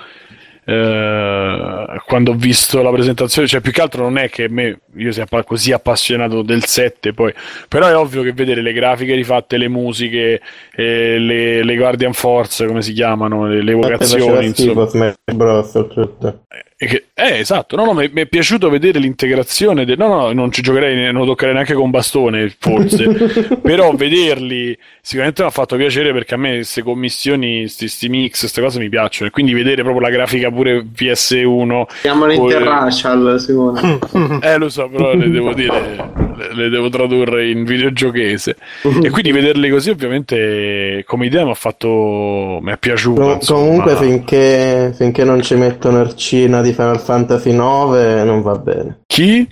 eh, 0.66 2.01
quando 2.07 2.31
ho 2.31 2.35
visto 2.35 2.81
la 2.83 2.90
presentazione, 2.90 3.47
cioè 3.47 3.61
più 3.61 3.73
che 3.73 3.83
altro 3.83 4.03
non 4.03 4.16
è 4.16 4.31
che 4.31 4.49
me, 4.49 4.81
io 4.97 5.12
sia 5.12 5.27
così 5.44 5.73
appassionato 5.73 6.42
del 6.42 6.64
7 6.64 7.12
poi, 7.12 7.33
però 7.68 7.87
è 7.87 7.97
ovvio 7.97 8.23
che 8.23 8.33
vedere 8.33 8.62
le 8.62 8.73
grafiche 8.73 9.14
rifatte, 9.14 9.59
le 9.59 9.68
musiche, 9.68 10.40
eh, 10.75 11.18
le, 11.18 11.62
le, 11.62 11.77
Guardian 11.77 12.14
Force, 12.14 12.66
come 12.66 12.83
si 12.83 12.92
chiamano, 12.92 13.47
le, 13.47 13.62
le 13.62 13.73
evocazioni, 13.73 14.47
insomma. 14.47 14.87
Smash 14.87 15.14
Bros, 15.35 15.73
tutto. 15.73 16.44
Eh, 16.76 17.04
eh, 17.14 17.38
esatto, 17.38 17.76
no, 17.76 17.84
no, 17.84 17.92
mi, 17.94 18.10
è 18.12 18.26
piaciuto 18.26 18.68
vedere 18.68 18.98
l'integrazione. 18.98 19.84
De... 19.84 19.94
No, 19.94 20.08
no, 20.08 20.32
non 20.32 20.50
ci 20.50 20.60
giocherei, 20.60 21.12
non 21.12 21.24
toccherei 21.24 21.54
neanche 21.54 21.74
con 21.74 21.90
bastone, 21.90 22.52
forse. 22.58 23.58
Però 23.62 23.92
vederli 23.92 24.76
sicuramente 25.00 25.42
mi 25.42 25.48
ha 25.48 25.50
fatto 25.52 25.76
piacere 25.76 26.12
perché 26.12 26.34
a 26.34 26.37
me 26.37 26.54
queste 26.54 26.82
commissioni, 26.82 27.70
questi 27.72 28.08
mix, 28.08 28.40
queste 28.40 28.60
cose 28.60 28.80
mi 28.80 28.88
piacciono. 28.88 29.28
E 29.28 29.32
quindi 29.32 29.54
vedere 29.54 29.82
proprio 29.82 30.02
la 30.02 30.10
grafica 30.10 30.50
pure 30.50 30.84
PS1. 30.84 31.84
Chiamano 32.00 32.34
pure... 32.34 32.54
interracial, 32.54 33.40
Simone. 33.40 33.98
eh, 34.42 34.58
lo 34.58 34.68
so, 34.68 34.88
però 34.88 35.14
le 35.14 35.30
devo 35.30 35.52
dire, 35.54 36.10
le, 36.37 36.55
le 36.55 36.68
devo 36.68 36.88
tradurre 36.88 37.49
in 37.49 37.64
videogiochese. 37.64 38.57
e 39.03 39.11
quindi 39.11 39.33
vederli 39.33 39.70
così, 39.70 39.90
ovviamente, 39.90 41.05
come 41.07 41.27
idea 41.27 41.44
mi 41.44 41.51
ha 41.51 41.55
fatto. 41.55 42.59
mi 42.61 42.73
è 42.73 42.79
piaciuto. 42.79 43.20
Com- 43.20 43.38
comunque, 43.44 43.97
finché, 43.97 44.92
finché 44.94 45.25
non 45.25 45.42
ci 45.42 45.55
mettono 45.55 46.01
Ercina 46.01 46.61
di 46.62 46.73
Final 46.73 47.01
Fantasy 47.01 47.53
9 47.53 48.25
non 48.25 48.42
va 48.42 48.57
bene. 48.57 49.01
Chi? 49.07 49.47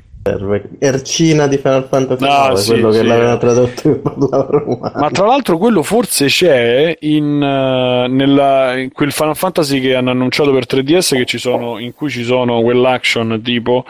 Ercina 0.78 1.48
di 1.48 1.56
Final 1.58 1.87
Fantasy 1.88 2.24
no, 2.24 2.46
9, 2.48 2.56
sì, 2.56 2.70
quello 2.70 2.92
sì. 2.92 2.98
che 2.98 3.04
l'aveva 3.04 3.37
tradotto 3.38 3.88
in 3.88 4.00
romano. 4.02 4.90
Ma 4.94 5.11
tra 5.11 5.26
l'altro 5.26 5.58
quello 5.58 5.82
forse 5.82 6.26
c'è 6.26 6.96
in, 7.00 7.24
uh, 7.24 8.12
nella, 8.12 8.78
in, 8.78 8.92
quel 8.92 9.11
Final 9.11 9.37
Fantasy 9.37 9.80
che 9.80 9.94
hanno 9.94 10.11
annunciato 10.11 10.52
per 10.52 10.66
3DS 10.66 11.16
che 11.16 11.24
ci 11.24 11.38
sono, 11.38 11.78
in 11.78 11.92
cui 11.92 12.08
ci 12.08 12.22
sono 12.22 12.62
quell'action 12.62 13.40
tipo 13.42 13.85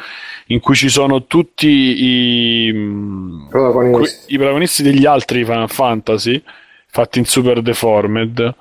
in 0.47 0.61
cui 0.61 0.75
ci 0.75 0.89
sono 0.89 1.25
tutti 1.25 1.69
i 1.69 3.47
protagonisti, 3.49 3.99
que, 3.99 4.35
i 4.35 4.37
protagonisti 4.37 4.83
degli 4.83 5.07
altri 5.07 5.45
Final 5.45 5.71
Fantasy 5.71 6.43
fatti 6.87 7.19
in 7.19 7.25
Super 7.25 7.63
Deformed. 7.63 8.55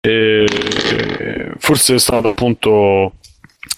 E, 0.00 0.46
forse 1.58 1.94
è 1.94 1.98
stato 1.98 2.28
appunto 2.28 3.14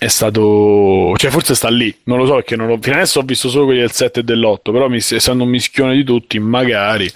è 0.00 0.08
stato 0.08 1.12
cioè 1.16 1.30
forse 1.30 1.54
sta 1.54 1.68
lì 1.68 1.94
non 2.04 2.16
lo 2.16 2.24
so 2.24 2.36
perché 2.36 2.56
non 2.56 2.68
lo, 2.68 2.78
fino 2.80 2.96
adesso 2.96 3.18
ho 3.18 3.22
visto 3.22 3.50
solo 3.50 3.66
quelli 3.66 3.80
del 3.80 3.92
7 3.92 4.20
e 4.20 4.22
dell'8 4.22 4.72
però 4.72 4.88
mi, 4.88 4.96
essendo 4.96 5.44
un 5.44 5.50
mischione 5.50 5.94
di 5.94 6.04
tutti 6.04 6.38
magari 6.38 7.12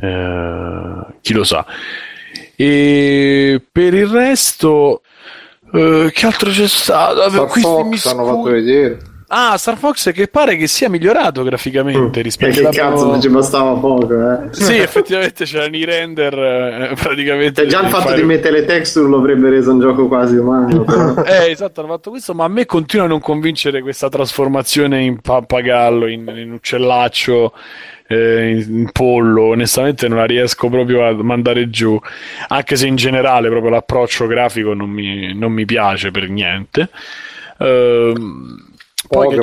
eh, 0.00 1.06
chi 1.20 1.32
lo 1.32 1.44
sa. 1.44 1.64
E 2.54 3.62
per 3.70 3.94
il 3.94 4.06
resto 4.06 5.02
eh, 5.72 6.10
che 6.12 6.26
altro 6.26 6.50
c'è 6.50 6.68
stato? 6.68 7.28
Star 7.28 7.48
Fox 7.48 8.06
hanno 8.06 8.24
fatto 8.24 8.50
vedere 8.50 8.98
Ah, 9.28 9.56
Star 9.56 9.76
Fox 9.76 10.12
che 10.12 10.28
pare 10.28 10.56
che 10.56 10.68
sia 10.68 10.88
migliorato 10.88 11.42
graficamente 11.42 12.20
mm. 12.20 12.22
rispetto 12.22 12.60
a. 12.60 12.70
Che 12.70 12.76
cazzo, 12.76 13.06
non 13.06 13.20
ci 13.20 13.28
bastava 13.28 13.72
poco, 13.72 14.12
eh? 14.12 14.48
Sì, 14.50 14.76
effettivamente 14.76 15.44
c'erano 15.44 15.76
i 15.76 15.84
render 15.84 16.32
eh, 16.32 16.94
praticamente. 16.94 17.62
Cioè, 17.62 17.70
già 17.70 17.82
il 17.82 17.88
fatto 17.88 18.08
fare... 18.10 18.20
di 18.20 18.26
mettere 18.26 18.60
le 18.60 18.64
texture 18.64 19.08
lo 19.08 19.18
avrebbe 19.18 19.50
reso 19.50 19.72
un 19.72 19.80
gioco 19.80 20.06
quasi 20.06 20.36
umano. 20.36 20.84
eh, 21.26 21.50
esatto, 21.50 21.80
hanno 21.80 21.94
fatto 21.94 22.10
questo, 22.10 22.34
ma 22.34 22.44
a 22.44 22.48
me 22.48 22.66
continua 22.66 23.06
a 23.06 23.08
non 23.08 23.18
convincere 23.18 23.82
questa 23.82 24.08
trasformazione 24.08 25.02
in 25.02 25.20
pappagallo, 25.20 26.06
in, 26.06 26.32
in 26.36 26.52
uccellaccio. 26.52 27.52
Eh, 28.08 28.64
in 28.64 28.90
pollo, 28.92 29.46
onestamente 29.46 30.06
non 30.06 30.18
la 30.18 30.26
riesco 30.26 30.68
proprio 30.68 31.04
a 31.04 31.12
mandare 31.24 31.68
giù, 31.70 31.98
anche 32.46 32.76
se 32.76 32.86
in 32.86 32.94
generale 32.94 33.48
proprio 33.48 33.72
l'approccio 33.72 34.28
grafico 34.28 34.74
non 34.74 34.88
mi, 34.88 35.34
non 35.34 35.50
mi 35.50 35.64
piace 35.64 36.12
per 36.12 36.28
niente. 36.28 36.88
Ehm 37.58 38.65
poi 39.08 39.38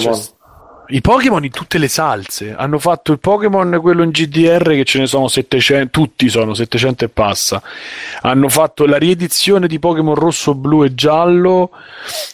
i 0.88 1.02
Pokémon 1.02 1.44
in 1.44 1.52
tutte 1.52 1.78
le 1.78 1.88
salse. 1.88 2.54
Hanno 2.56 2.78
fatto 2.78 3.12
il 3.12 3.20
Pokémon 3.20 3.80
quello 3.82 4.04
in 4.04 4.10
GDR 4.10 4.64
che 4.74 4.84
ce 4.84 5.00
ne 5.00 5.08
sono 5.08 5.28
700, 5.28 5.90
tutti 5.90 6.30
sono 6.30 6.54
700 6.54 7.06
e 7.06 7.10
passa. 7.10 7.62
Hanno 8.22 8.50
fatto 8.50 8.86
la 8.86 8.98
riedizione 8.98 9.68
di 9.68 9.80
Pokémon 9.80 10.16
rosso, 10.16 10.54
blu 10.54 10.84
e 10.84 10.94
giallo, 10.94 11.72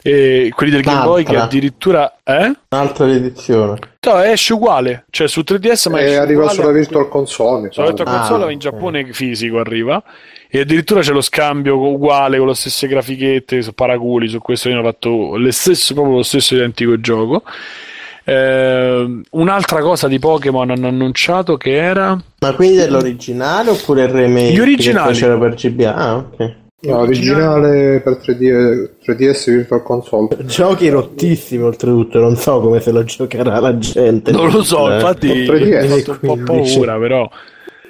e 0.02 0.52
quelli 0.56 0.72
del 0.72 0.82
Game 0.82 1.04
Boy 1.04 1.24
che 1.24 1.38
addirittura 1.38 2.18
eh? 2.24 2.52
Un'altra 2.70 3.06
riedizione. 3.06 3.80
No, 4.02 4.22
esce 4.22 4.54
uguale, 4.54 5.06
cioè 5.10 5.28
su 5.28 5.42
3DS 5.42 5.90
ma 5.90 6.00
e 6.00 6.16
arriva 6.16 6.50
sulla 6.50 6.72
Virtual 6.72 7.08
Console. 7.08 7.70
Sulla 7.72 7.88
Virtual 7.88 8.18
Console 8.18 8.46
ah, 8.46 8.52
in 8.52 8.60
Giappone 8.60 9.14
fisico 9.14 9.60
arriva 9.60 10.02
e 10.52 10.62
addirittura 10.62 11.02
c'è 11.02 11.12
lo 11.12 11.22
scambio 11.22 11.78
uguale 11.78 12.40
con 12.40 12.48
le 12.48 12.56
stesse 12.56 12.88
grafichette, 12.88 13.62
su 13.62 13.74
paraculi, 13.74 14.28
su 14.28 14.40
questo 14.40 14.70
hanno 14.70 14.82
fatto 14.82 15.36
le 15.36 15.52
stesse, 15.52 15.94
proprio 15.94 16.16
lo 16.16 16.24
stesso 16.24 16.56
identico 16.56 17.00
gioco. 17.00 17.44
Eh, 18.24 19.22
un'altra 19.30 19.82
cosa 19.82 20.08
di 20.08 20.18
Pokémon 20.18 20.72
hanno 20.72 20.88
annunciato 20.88 21.56
che 21.56 21.76
era. 21.76 22.20
Ma 22.40 22.54
quindi 22.54 22.78
dell'originale 22.78 23.70
oppure 23.70 24.04
il 24.06 24.10
remake? 24.10 24.52
Gli 24.52 24.60
originali. 24.60 25.16
C'era 25.16 25.38
per 25.38 25.54
GBA? 25.54 25.96
Ah, 25.96 26.16
ok. 26.16 26.56
No, 26.82 27.00
originale 27.00 28.00
per 28.00 28.20
3D, 28.24 28.90
3DS 29.06 29.52
Virtual 29.52 29.84
Console. 29.84 30.30
Giochi 30.46 30.88
rottissimi 30.90 31.64
oltretutto, 31.64 32.20
non 32.20 32.38
so 32.38 32.62
come 32.62 32.80
se 32.80 32.92
lo 32.92 33.04
giocherà 33.04 33.60
la 33.60 33.78
gente. 33.78 34.32
Non 34.32 34.50
lo 34.50 34.64
so, 34.64 34.90
eh. 34.90 34.96
infatti 34.96 35.28
3DS, 35.28 35.92
ho 35.92 35.98
fatto 35.98 36.12
un 36.22 36.44
po' 36.44 36.54
paura, 36.54 36.98
però. 36.98 37.30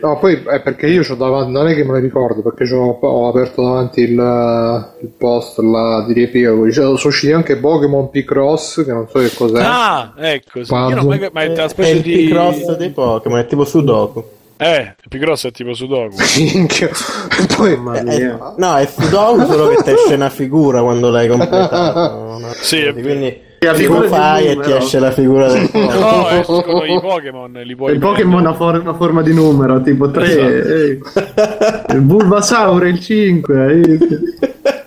No, 0.02 0.18
poi 0.18 0.42
è 0.46 0.62
perché 0.62 0.88
io 0.88 1.04
ho 1.08 1.16
davanti, 1.16 1.52
non 1.52 1.68
è 1.68 1.76
che 1.76 1.84
me 1.84 1.92
lo 1.92 1.98
ricordo, 1.98 2.42
perché 2.42 2.74
ho 2.74 3.28
aperto 3.28 3.64
davanti 3.64 4.02
il, 4.02 4.94
il 5.02 5.10
post 5.18 5.58
là 5.60 6.06
di 6.08 6.14
riepilogo. 6.14 6.72
Sono 6.72 6.94
usciti 6.94 7.34
anche 7.34 7.58
Pokémon 7.58 8.10
P-Cross, 8.10 8.86
che 8.86 8.94
non 8.94 9.08
so 9.10 9.20
che 9.20 9.34
cos'è. 9.34 9.62
Ah, 9.62 10.14
ecco, 10.18 10.64
sì. 10.64 10.74
Io 10.74 10.96
non, 10.96 11.30
ma 11.34 11.42
è, 11.42 11.52
è, 11.52 11.76
è 11.76 11.88
il 11.90 12.02
di... 12.02 12.28
P-Cross 12.28 12.78
dei 12.78 12.92
Pokémon, 12.92 13.40
è 13.40 13.46
tipo 13.46 13.66
Sudoku. 13.66 14.24
Eh, 14.56 14.96
il 15.02 15.10
P-Cross 15.10 15.48
è 15.48 15.52
tipo 15.52 15.74
Sudoku. 15.74 16.16
poi, 17.58 17.74
è, 17.74 18.38
no, 18.56 18.78
è 18.78 18.86
Sudoku 18.86 19.46
solo 19.52 19.68
che 19.68 19.84
ti 19.84 19.92
esce 19.92 20.14
una 20.14 20.30
figura 20.30 20.82
quando 20.82 21.10
l'hai 21.10 21.28
completato. 21.28 22.38
No? 22.38 22.38
Sì, 22.62 22.90
quindi 22.94 23.48
lo 23.60 24.02
fai 24.04 24.48
e 24.48 24.60
ti 24.60 24.72
esce 24.72 25.00
la 25.00 25.12
figura 25.12 25.52
del 25.52 25.70
Pokémon. 25.70 26.00
No, 26.00 26.30
escono 26.30 26.84
i 26.86 27.00
Pokémon. 27.00 27.52
Li 27.64 27.76
puoi 27.76 27.94
il 27.94 28.00
Pokémon 28.00 28.46
ha 28.46 28.54
for- 28.54 28.80
una 28.80 28.94
forma 28.94 29.22
di 29.22 29.34
numero, 29.34 29.82
tipo 29.82 30.10
3. 30.10 31.00
Esatto. 31.00 31.94
il 31.94 32.02
Bulbasaur 32.02 32.88
il 32.88 33.00
5. 33.00 33.82
Eh. 33.82 34.00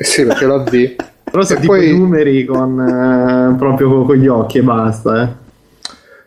sì, 0.04 0.24
perché 0.24 0.46
l'ho 0.46 0.64
D. 0.68 0.94
Però 1.30 1.44
sono 1.44 1.60
tipo 1.60 1.72
poi... 1.72 1.96
numeri 1.96 2.44
con, 2.44 2.78
eh, 2.78 3.56
proprio 3.56 4.04
con 4.04 4.16
gli 4.16 4.26
occhi 4.26 4.58
e 4.58 4.62
basta, 4.62 5.22
eh. 5.22 5.41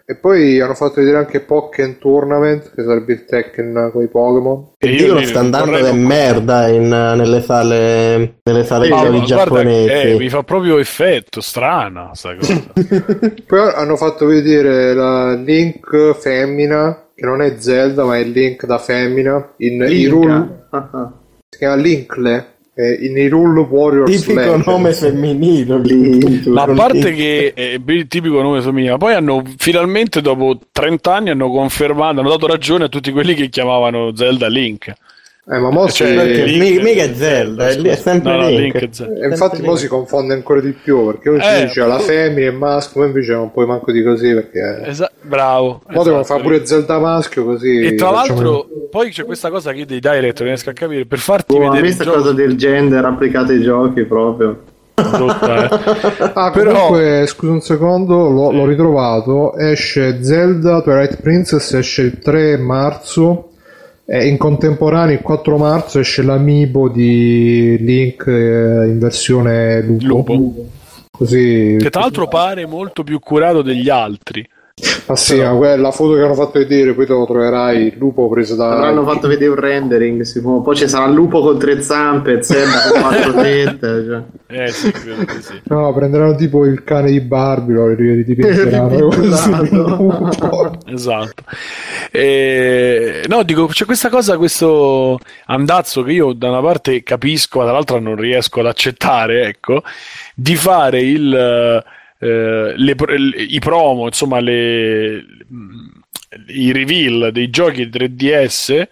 E 0.07 0.15
poi 0.15 0.59
hanno 0.61 0.75
fatto 0.75 1.01
vedere 1.01 1.17
anche 1.17 1.39
Pokémon 1.39 1.97
Tournament, 1.97 2.75
che 2.75 2.83
sarebbe 2.83 3.13
il 3.13 3.25
Tekken 3.25 3.89
con 3.91 4.03
i 4.03 4.07
Pokémon. 4.07 4.73
E 4.77 4.87
dicono 4.87 5.19
sta 5.21 5.39
andando 5.39 5.83
di 5.83 5.97
merda 5.97 6.67
in, 6.67 6.87
nelle 6.87 7.41
sale, 7.41 8.37
nelle 8.43 8.63
sale 8.65 8.87
no, 8.87 8.97
giochi 8.97 9.25
giapponesi. 9.25 9.91
Eh, 9.91 10.15
mi 10.19 10.29
fa 10.29 10.43
proprio 10.43 10.77
effetto, 10.77 11.41
strana 11.41 12.11
sta 12.13 12.35
cosa. 12.35 12.53
poi 13.47 13.71
hanno 13.73 13.95
fatto 13.95 14.27
vedere 14.27 14.93
la 14.93 15.33
Link 15.33 16.13
femmina, 16.13 17.07
che 17.15 17.25
non 17.25 17.41
è 17.41 17.55
Zelda, 17.57 18.05
ma 18.05 18.17
è 18.19 18.23
Link 18.23 18.63
da 18.67 18.77
femmina, 18.77 19.53
in 19.57 19.81
Hyrule. 19.81 20.67
Si 21.49 21.57
chiama 21.57 21.75
Linkle 21.75 22.54
eh, 22.75 23.05
in 23.05 23.17
Hyrule 23.17 23.61
Warriors 23.61 24.11
tipico 24.11 24.39
Legends. 24.41 24.67
nome 24.67 24.93
femminile 24.93 25.79
lì, 25.79 26.41
ma 26.47 26.63
a 26.63 26.73
parte 26.73 27.13
che 27.13 27.53
è 27.53 27.79
il 27.83 28.07
tipico 28.07 28.41
nome 28.41 28.61
femminile 28.61 28.97
poi 28.97 29.13
hanno 29.13 29.41
finalmente 29.57 30.21
dopo 30.21 30.59
30 30.71 31.13
anni 31.13 31.29
hanno 31.29 31.49
confermato 31.49 32.19
hanno 32.19 32.29
dato 32.29 32.47
ragione 32.47 32.85
a 32.85 32.89
tutti 32.89 33.11
quelli 33.11 33.33
che 33.33 33.47
chiamavano 33.47 34.13
Zelda 34.15 34.49
Link 34.49 34.93
eh, 35.47 35.59
ma 35.59 35.69
mo 35.69 35.87
cioè, 35.89 36.07
si... 36.07 36.57
Link, 36.57 36.81
mica 36.81 37.03
è 37.03 37.13
Zelda, 37.13 37.69
è, 37.69 37.79
è 37.79 37.95
sempre 37.95 38.31
no, 38.31 38.41
no, 38.41 38.49
Link. 38.49 38.79
Link 38.79 38.95
Zelda. 38.95 39.25
E 39.25 39.27
infatti 39.27 39.61
mo 39.61 39.75
si 39.75 39.87
confonde 39.87 40.33
ancora 40.33 40.59
di 40.59 40.71
più 40.71 41.05
perché 41.05 41.29
oggi 41.29 41.45
eh, 41.45 41.65
dice 41.65 41.85
la 41.85 41.99
femmina 41.99 42.47
e 42.47 42.51
maschio, 42.51 43.01
ma 43.01 43.05
invece 43.05 43.33
non 43.33 43.51
puoi 43.51 43.67
manco 43.67 43.91
di 43.91 44.01
così 44.01 44.33
perché 44.33 44.81
Esa- 44.85 45.11
bravo. 45.21 45.67
Mo 45.67 45.79
esatto. 45.85 46.03
devono 46.03 46.23
fare 46.23 46.41
pure 46.41 46.65
Zelda 46.65 46.97
maschio 46.97 47.45
così. 47.45 47.79
E 47.79 47.93
tra 47.93 48.09
l'altro 48.09 48.67
poi 48.89 49.11
c'è 49.11 49.23
questa 49.23 49.51
cosa 49.51 49.71
che 49.71 49.85
dei 49.85 49.99
direct 49.99 50.39
non 50.39 50.47
riesco 50.47 50.71
a 50.71 50.73
capire 50.73 51.05
per 51.05 51.19
farti 51.19 51.53
oh, 51.53 51.59
vedere 51.59 51.81
questa 51.81 52.05
cosa 52.05 52.31
del 52.31 52.55
gender 52.55 53.05
applicata 53.05 53.51
ai 53.51 53.61
giochi 53.61 54.03
proprio. 54.03 54.63
Rotta, 54.95 55.69
eh. 55.69 56.31
ah, 56.33 56.49
Però... 56.49 56.71
comunque, 56.71 57.25
scusa 57.27 57.51
un 57.51 57.61
secondo, 57.61 58.29
l'ho, 58.29 58.51
l'ho 58.51 58.65
ritrovato. 58.65 59.55
Esce 59.57 60.23
Zelda 60.23 60.81
Twilight 60.81 61.21
Princess, 61.21 61.73
esce 61.73 62.01
il 62.01 62.17
3 62.17 62.57
marzo 62.57 63.49
e 64.05 64.27
in 64.27 64.37
contemporanea 64.37 65.15
il 65.15 65.21
4 65.21 65.57
marzo 65.57 65.99
esce 65.99 66.21
l'amiibo 66.21 66.89
di 66.89 67.75
Link 67.79 68.27
eh, 68.27 68.87
in 68.87 68.99
versione 68.99 69.81
lupo. 69.81 70.33
lupo. 70.33 70.65
Così... 71.09 71.77
Che 71.79 71.89
tra 71.89 72.01
l'altro 72.01 72.27
pare 72.27 72.65
molto 72.65 73.03
più 73.03 73.19
curato 73.19 73.61
degli 73.61 73.89
altri. 73.89 74.47
Ma 75.07 75.15
sì, 75.15 75.39
ma 75.39 75.51
quella 75.55 75.91
foto 75.91 76.15
che 76.15 76.21
hanno 76.23 76.33
fatto 76.33 76.59
vedere, 76.59 76.93
poi 76.93 77.05
te 77.05 77.13
lo 77.13 77.25
troverai 77.25 77.85
il 77.87 77.93
lupo 77.97 78.27
preso 78.27 78.55
da. 78.55 78.71
Hanno 78.81 79.05
fatto 79.05 79.29
vedere 79.29 79.51
un 79.51 79.55
rendering, 79.55 80.21
si 80.23 80.41
può- 80.41 80.59
poi 80.61 80.75
ci 80.75 80.89
sarà 80.89 81.05
il 81.05 81.13
lupo 81.13 81.39
con 81.41 81.57
tre 81.57 81.81
zampe, 81.81 82.43
Zelda 82.43 82.89
con 82.91 83.01
quattro 83.01 83.33
tette. 83.41 84.05
Cioè. 84.05 84.63
Eh 84.63 84.67
sì, 84.67 84.91
sì. 85.39 85.61
No, 85.65 85.93
prenderanno 85.93 86.35
tipo 86.35 86.65
il 86.65 86.83
cane 86.83 87.09
di 87.11 87.21
Barbie, 87.21 87.73
lo 87.73 87.87
ridipingeranno 87.87 89.07
così. 89.07 89.27
Esatto. 89.29 90.77
Esatto. 90.87 91.43
E, 92.11 93.23
no, 93.27 93.43
dico, 93.43 93.67
c'è 93.67 93.85
questa 93.85 94.09
cosa, 94.09 94.35
questo 94.37 95.19
andazzo 95.45 96.03
che 96.03 96.11
io 96.11 96.33
da 96.33 96.49
una 96.49 96.61
parte 96.61 97.01
capisco, 97.01 97.59
ma 97.59 97.65
dall'altra 97.65 97.97
non 97.99 98.17
riesco 98.17 98.59
ad 98.59 98.65
accettare, 98.65 99.47
ecco, 99.47 99.83
di 100.35 100.55
fare 100.57 100.99
il, 101.01 101.33
eh, 101.33 101.83
le 102.19 102.95
pro- 102.95 103.13
i 103.13 103.59
promo, 103.59 104.05
insomma, 104.05 104.39
le, 104.39 105.25
i 106.47 106.71
reveal 106.71 107.31
dei 107.31 107.49
giochi 107.49 107.87
3DS 107.87 108.87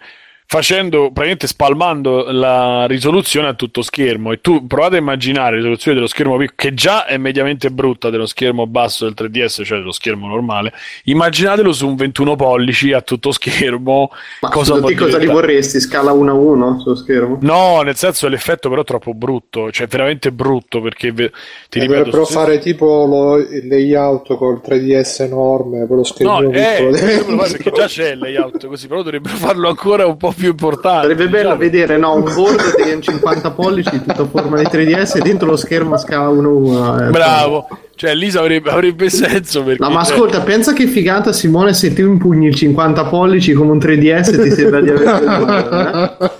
facendo 0.46 1.04
praticamente 1.06 1.46
spalmando 1.46 2.30
la 2.30 2.86
risoluzione 2.86 3.48
a 3.48 3.54
tutto 3.54 3.82
schermo 3.82 4.30
e 4.30 4.40
tu 4.40 4.66
provate 4.66 4.96
a 4.96 4.98
immaginare 4.98 5.50
la 5.52 5.56
risoluzione 5.56 5.96
dello 5.96 6.06
schermo 6.08 6.36
piccolo 6.36 6.52
che 6.54 6.74
già 6.74 7.06
è 7.06 7.16
mediamente 7.16 7.70
brutta 7.70 8.10
dello 8.10 8.26
schermo 8.26 8.66
basso 8.66 9.04
del 9.04 9.14
3DS 9.14 9.64
cioè 9.64 9.78
dello 9.78 9.90
schermo 9.92 10.28
normale 10.28 10.72
immaginatelo 11.04 11.72
su 11.72 11.88
un 11.88 11.96
21 11.96 12.36
pollici 12.36 12.92
a 12.92 13.00
tutto 13.00 13.32
schermo 13.32 14.10
Ma 14.40 14.48
cosa 14.50 14.74
cosa, 14.94 15.18
li 15.18 15.26
vorresti? 15.26 15.80
Scala 15.80 16.12
1 16.12 16.30
a 16.30 16.34
1 16.34 16.80
sullo 16.80 16.94
schermo? 16.94 17.38
no 17.40 17.82
nel 17.82 17.96
senso 17.96 18.28
l'effetto 18.28 18.68
però 18.68 18.82
è 18.82 18.84
troppo 18.84 19.12
brutto 19.14 19.70
cioè 19.72 19.86
veramente 19.86 20.32
brutto 20.32 20.80
perché 20.80 21.12
ve- 21.12 21.32
ti 21.68 21.78
Eh, 21.78 21.80
ripeto 21.80 22.10
però 22.10 22.24
fare 22.24 22.58
tipo 22.58 23.04
lo, 23.06 23.36
il 23.38 23.66
layout 23.66 24.36
col 24.36 24.60
3DS 24.62 25.22
enorme, 25.24 25.86
poi 25.86 25.96
lo 25.98 26.04
schermo 26.04 26.38
No, 26.40 26.50
eh, 26.50 26.50
piccolo. 26.86 26.92
fare 27.36 27.50
perché 27.50 27.70
già 27.72 27.86
c'è 27.86 28.10
il 28.12 28.18
layout 28.18 28.66
così, 28.68 28.86
però 28.88 29.02
dovrebbero 29.02 29.36
farlo 29.36 29.68
ancora 29.68 30.06
un 30.06 30.16
po' 30.16 30.30
più 30.34 30.48
importante. 30.50 31.02
Sarebbe 31.02 31.28
bello 31.28 31.56
diciamo. 31.56 31.56
vedere 31.58 31.96
no, 31.96 32.14
un 32.14 32.22
bordo 32.22 32.62
di 32.76 33.00
50 33.00 33.50
pollici 33.52 34.02
tutto 34.02 34.22
a 34.22 34.26
forma 34.26 34.58
di 34.58 34.64
3DS 34.64 35.16
e 35.18 35.20
dentro 35.20 35.48
lo 35.48 35.56
schermo 35.56 35.94
a 35.94 35.98
scala 35.98 36.28
1 36.28 36.48
a 36.48 36.90
1. 37.02 37.10
Bravo, 37.10 37.68
cioè 37.96 38.14
lì 38.14 38.30
avrebbe, 38.36 38.70
avrebbe 38.70 39.08
senso 39.10 39.62
perché 39.62 39.82
No, 39.82 39.90
ma 39.90 40.02
cioè, 40.04 40.14
ascolta, 40.14 40.40
pensa 40.40 40.72
che 40.72 40.86
figata 40.86 41.32
Simone 41.32 41.72
se 41.74 41.92
tu 41.92 42.02
impugni 42.02 42.46
il 42.48 42.54
50 42.54 43.04
pollici 43.06 43.52
come 43.52 43.70
un 43.72 43.78
3DS 43.78 44.42
ti 44.42 44.50
sembra 44.50 44.80
di 44.80 44.90
avere 44.90 46.16
eh? 46.20 46.30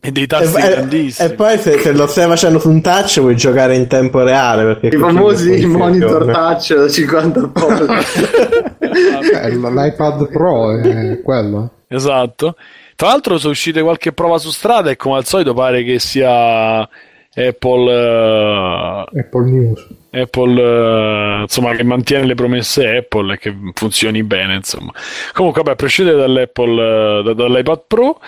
e 0.00 0.12
dei 0.12 0.24
E, 0.24 0.26
tasti 0.26 0.60
e- 0.60 0.68
grandissimi. 0.68 1.28
e 1.28 1.32
poi 1.34 1.56
se, 1.58 1.78
se 1.78 1.92
lo 1.92 2.06
stai 2.06 2.26
facendo 2.28 2.58
su 2.58 2.68
un 2.68 2.82
touch 2.82 3.20
puoi 3.20 3.36
giocare 3.36 3.74
in 3.74 3.86
tempo 3.86 4.22
reale 4.22 4.64
perché 4.64 4.94
i 4.94 4.98
famosi 4.98 5.64
monitor 5.64 6.26
touch 6.30 6.74
da 6.74 6.88
50 6.88 7.48
pollici. 7.48 8.28
Eh, 8.94 9.50
l'iPad 9.50 10.28
Pro 10.30 10.78
è 10.78 11.20
quello. 11.22 11.70
Esatto. 11.88 12.54
Tra 12.96 13.08
l'altro 13.08 13.38
sono 13.38 13.52
uscite 13.52 13.82
qualche 13.82 14.12
prova 14.12 14.38
su 14.38 14.50
strada 14.50 14.90
e 14.90 14.96
come 14.96 15.16
al 15.16 15.24
solito 15.24 15.52
pare 15.54 15.82
che 15.82 15.98
sia 15.98 16.88
Apple 17.34 17.92
eh, 17.92 19.18
Apple 19.18 19.50
News. 19.50 19.86
Apple, 20.10 20.62
eh, 20.62 21.40
insomma, 21.42 21.74
che 21.74 21.82
mantiene 21.82 22.26
le 22.26 22.34
promesse 22.34 22.96
Apple 22.96 23.34
e 23.34 23.38
che 23.38 23.54
funzioni 23.74 24.22
bene, 24.22 24.54
insomma. 24.54 24.92
Comunque, 25.32 25.62
vabbè, 25.62 25.74
a 25.74 25.76
prescindere 25.76 26.16
dall'Apple, 26.16 27.22
da- 27.22 27.34
dall'iPad 27.34 27.82
Pro, 27.88 28.20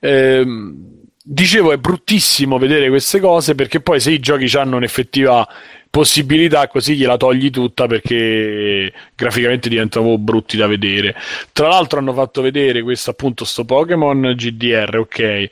ehm, 0.00 0.74
dicevo, 1.22 1.72
è 1.72 1.76
bruttissimo 1.76 2.58
vedere 2.58 2.88
queste 2.88 3.20
cose 3.20 3.54
perché 3.54 3.80
poi 3.80 4.00
se 4.00 4.10
i 4.12 4.20
giochi 4.20 4.54
hanno 4.56 4.76
un'effettiva 4.76 5.46
possibilità, 5.94 6.66
così 6.66 6.96
gliela 6.96 7.16
togli 7.16 7.50
tutta 7.50 7.86
perché 7.86 8.92
graficamente 9.14 9.68
diventano 9.68 10.18
brutti 10.18 10.56
da 10.56 10.66
vedere. 10.66 11.14
Tra 11.52 11.68
l'altro 11.68 12.00
hanno 12.00 12.12
fatto 12.12 12.42
vedere 12.42 12.82
questo 12.82 13.10
appunto 13.10 13.44
sto 13.44 13.64
Pokémon 13.64 14.34
GDR, 14.36 14.98
ok. 14.98 15.50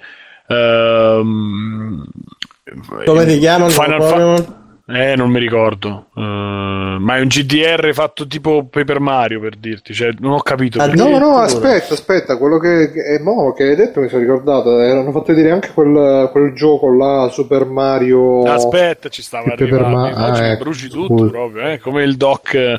Ehm, 0.49 2.05
come 3.05 3.29
si 3.29 3.39
chiama 3.39 3.67
il 3.67 3.73
Final 3.73 4.03
Fa-? 4.03 4.62
Eh, 4.87 5.15
non 5.17 5.31
mi 5.31 5.39
ricordo. 5.39 6.07
Eh, 6.15 6.21
ma 6.21 7.17
è 7.17 7.21
un 7.21 7.27
GDR 7.29 7.93
fatto 7.95 8.27
tipo 8.27 8.65
Paper 8.69 9.01
Mario 9.01 9.41
per 9.41 9.57
dirti. 9.57 9.95
Cioè, 9.95 10.11
non 10.19 10.33
ho 10.33 10.41
capito. 10.43 10.81
Ah, 10.81 10.87
No, 10.87 11.19
no, 11.19 11.37
aspetta, 11.37 11.95
aspetta, 11.95 12.37
quello 12.37 12.59
che, 12.59 12.91
che, 12.93 13.19
mo, 13.23 13.53
che 13.53 13.65
hai 13.65 13.77
detto 13.77 14.01
mi 14.01 14.09
sono 14.09 14.21
ricordato, 14.21 14.79
eh, 14.81 14.91
hanno 14.91 15.11
fatto 15.13 15.33
vedere 15.33 15.51
anche 15.51 15.71
quel, 15.73 16.29
quel 16.31 16.53
gioco 16.55 16.93
là, 16.95 17.29
Super 17.31 17.65
Mario... 17.65 18.43
Aspetta, 18.45 19.09
ci 19.09 19.23
stava 19.23 19.53
arrivando. 19.53 19.97
Ma- 19.97 20.11
Immagino 20.11 20.47
ah, 20.47 20.51
ecco, 20.53 20.63
bruci 20.65 20.89
tutto 20.89 21.25
scusa. 21.25 21.31
proprio, 21.31 21.69
eh, 21.71 21.79
come 21.79 22.03
il 22.05 22.17
doc. 22.17 22.55
eh. 22.55 22.79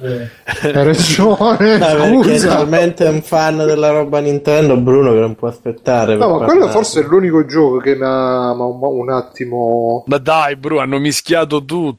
Hai 0.62 0.72
ragione, 0.72 1.74
Ah, 1.82 1.96
perché 1.96 2.36
è 2.36 2.40
talmente 2.40 3.06
un 3.06 3.22
fan 3.22 3.58
della 3.58 3.90
roba 3.90 4.20
Nintendo 4.20 4.78
Bruno 4.78 5.12
che 5.14 5.20
non 5.20 5.36
può 5.36 5.48
aspettare 5.48 6.16
No, 6.16 6.28
ma 6.30 6.36
quello 6.46 6.68
parlare. 6.68 6.72
forse 6.72 7.02
è 7.02 7.04
l'unico 7.04 7.46
gioco 7.46 7.78
che 7.78 7.96
mi 7.96 8.04
ha 8.04 8.54
ma 8.54 8.66
un, 8.66 9.10
attimo... 9.10 10.04
Ma 10.08 10.18
dai, 10.18 10.56
bro, 10.56 10.80
hanno 10.80 11.00
mischiato 11.00 11.64
tutto. 11.66 11.93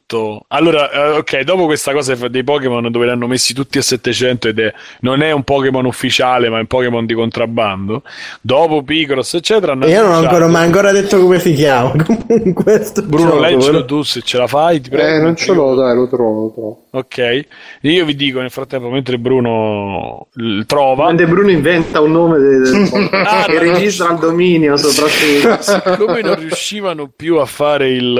Allora, 0.48 0.90
eh, 0.90 1.16
ok, 1.18 1.40
dopo 1.42 1.66
questa 1.66 1.92
cosa 1.92 2.14
dei 2.28 2.44
Pokémon 2.44 2.90
dove 2.90 3.04
li 3.06 3.10
hanno 3.10 3.26
messi 3.26 3.54
tutti 3.54 3.78
a 3.78 3.82
700 3.82 4.48
ed 4.48 4.58
è, 4.58 4.72
non 5.00 5.22
è 5.22 5.30
un 5.32 5.42
Pokémon 5.42 5.84
ufficiale, 5.84 6.48
ma 6.48 6.56
è 6.58 6.60
un 6.60 6.66
Pokémon 6.66 7.04
di 7.06 7.14
contrabbando. 7.14 8.02
Dopo 8.40 8.82
Picross, 8.82 9.34
eccetera. 9.34 9.72
hanno 9.72 9.86
io 9.86 10.02
non 10.02 10.12
ho 10.12 10.18
ancora, 10.18 10.46
mai 10.48 10.64
ancora 10.64 10.92
detto 10.92 11.18
come 11.20 11.38
si 11.38 11.52
chiama 11.54 11.92
comunque 12.04 12.84
Bruno, 13.04 13.38
leggilo 13.38 13.70
però- 13.72 13.84
tu 13.84 14.02
se 14.02 14.20
ce 14.22 14.38
la 14.38 14.46
fai. 14.46 14.80
Ti 14.80 14.90
prego. 14.90 15.16
Eh, 15.16 15.20
non 15.20 15.36
ce 15.36 15.52
l'ho, 15.52 15.74
dai, 15.74 15.94
lo 15.94 16.08
trovo, 16.08 16.40
lo 16.42 16.52
trovo. 16.52 16.78
Ok, 16.94 17.46
io 17.80 18.04
vi 18.04 18.14
dico 18.14 18.40
nel 18.40 18.50
frattempo, 18.50 18.88
mentre 18.88 19.18
Bruno 19.18 20.28
l- 20.34 20.62
trova, 20.64 21.04
Quando 21.04 21.26
Bruno 21.26 21.50
inventa 21.50 22.00
un 22.00 22.12
nome 22.12 22.38
de- 22.38 22.58
de- 22.58 23.08
Ah, 23.24 23.46
e 23.48 23.58
registra 23.58 24.12
il 24.12 24.18
dominio 24.18 24.76
soprattutto. 24.76 25.56
siccome 25.96 26.20
non 26.22 26.36
riuscivano 26.38 27.08
più 27.14 27.36
a 27.38 27.46
fare 27.46 27.90
il, 27.90 28.12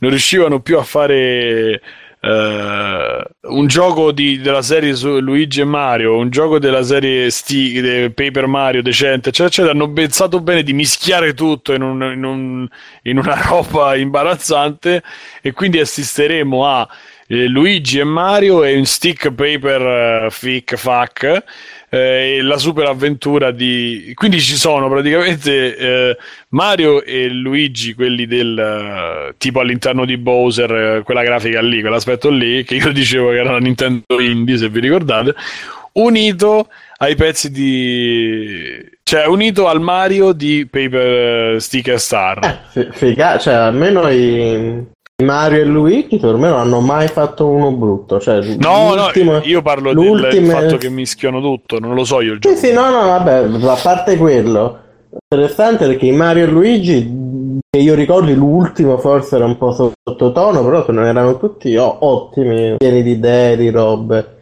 non 0.00 0.10
riuscivano 0.10 0.60
più 0.60 0.76
a 0.78 0.82
fare 0.94 1.80
eh, 2.20 3.24
un 3.42 3.66
gioco 3.66 4.12
di- 4.12 4.40
della 4.40 4.62
serie 4.62 4.94
su 4.94 5.18
Luigi 5.18 5.60
e 5.60 5.64
Mario, 5.64 6.16
un 6.16 6.30
gioco 6.30 6.58
della 6.58 6.82
serie 6.82 7.28
Sti- 7.30 7.80
de- 7.80 8.10
Paper 8.12 8.46
Mario 8.46 8.80
decente, 8.82 9.28
eccetera, 9.30 9.48
eccetera, 9.48 9.72
hanno 9.74 9.92
pensato 9.92 10.40
bene 10.40 10.62
di 10.62 10.72
mischiare 10.72 11.34
tutto 11.34 11.72
in, 11.74 11.82
un- 11.82 12.12
in 12.14 12.24
un- 12.24 12.68
in 13.02 13.18
una 13.18 13.34
roba 13.48 13.94
imbarazzante 13.96 15.02
e 15.42 15.52
quindi 15.52 15.80
assisteremo 15.80 16.66
a 16.66 16.88
eh, 17.26 17.46
Luigi 17.48 17.98
e 17.98 18.04
Mario 18.04 18.62
e 18.64 18.76
un 18.76 18.84
stick 18.86 19.30
paper 19.32 20.24
eh, 20.26 20.30
fic 20.30 20.76
fac 20.76 21.42
eh, 21.94 22.42
la 22.42 22.58
super 22.58 22.86
avventura 22.86 23.52
di 23.52 24.10
quindi 24.14 24.40
ci 24.40 24.56
sono 24.56 24.88
praticamente 24.88 25.76
eh, 25.76 26.16
Mario 26.48 27.04
e 27.04 27.28
Luigi 27.28 27.94
quelli 27.94 28.26
del 28.26 28.58
eh, 28.58 29.34
tipo 29.38 29.60
all'interno 29.60 30.04
di 30.04 30.16
Bowser 30.16 30.72
eh, 30.72 31.02
quella 31.04 31.22
grafica 31.22 31.60
lì 31.60 31.80
quell'aspetto 31.80 32.30
lì 32.30 32.64
che 32.64 32.74
io 32.74 32.90
dicevo 32.90 33.30
che 33.30 33.36
era 33.38 33.52
la 33.52 33.58
Nintendo 33.58 34.18
Indie 34.18 34.56
se 34.56 34.68
vi 34.68 34.80
ricordate 34.80 35.36
unito 35.92 36.68
ai 36.96 37.14
pezzi 37.14 37.52
di 37.52 38.92
cioè 39.04 39.26
unito 39.26 39.68
al 39.68 39.80
Mario 39.80 40.32
di 40.32 40.66
Paper 40.68 41.60
Sticker 41.60 42.00
Star. 42.00 42.68
Fi- 42.70 42.88
figa- 42.90 43.38
cioè 43.38 43.54
almeno 43.54 44.08
i 44.08 44.84
Mario 45.22 45.60
e 45.60 45.64
Luigi 45.64 46.16
per 46.18 46.34
me 46.34 46.48
non 46.48 46.58
hanno 46.58 46.80
mai 46.80 47.06
fatto 47.06 47.46
uno 47.46 47.70
brutto 47.70 48.18
cioè, 48.18 48.40
No, 48.56 48.94
no, 48.96 49.40
io 49.44 49.62
parlo 49.62 49.94
del, 49.94 50.44
fatto 50.44 50.76
che 50.76 50.90
mischiano 50.90 51.40
tutto, 51.40 51.78
non 51.78 51.94
lo 51.94 52.02
so 52.04 52.20
io 52.20 52.32
il 52.32 52.40
Sì, 52.42 52.48
gioco. 52.48 52.56
sì, 52.66 52.72
no, 52.72 52.90
no, 52.90 53.06
vabbè, 53.06 53.44
a 53.64 53.78
parte 53.80 54.16
quello, 54.16 54.78
interessante 55.28 55.86
perché 55.86 56.10
Mario 56.10 56.42
e 56.44 56.48
Luigi, 56.48 57.58
che 57.70 57.78
io 57.78 57.94
ricordi 57.94 58.34
l'ultimo 58.34 58.98
forse 58.98 59.36
era 59.36 59.44
un 59.44 59.56
po' 59.56 59.70
sottotono, 59.72 60.64
però 60.64 60.84
non 60.88 61.04
erano 61.04 61.38
tutti 61.38 61.76
o- 61.76 61.96
ottimi, 62.00 62.74
pieni 62.78 63.04
di 63.04 63.12
idee, 63.12 63.56
di 63.56 63.70
robe. 63.70 64.32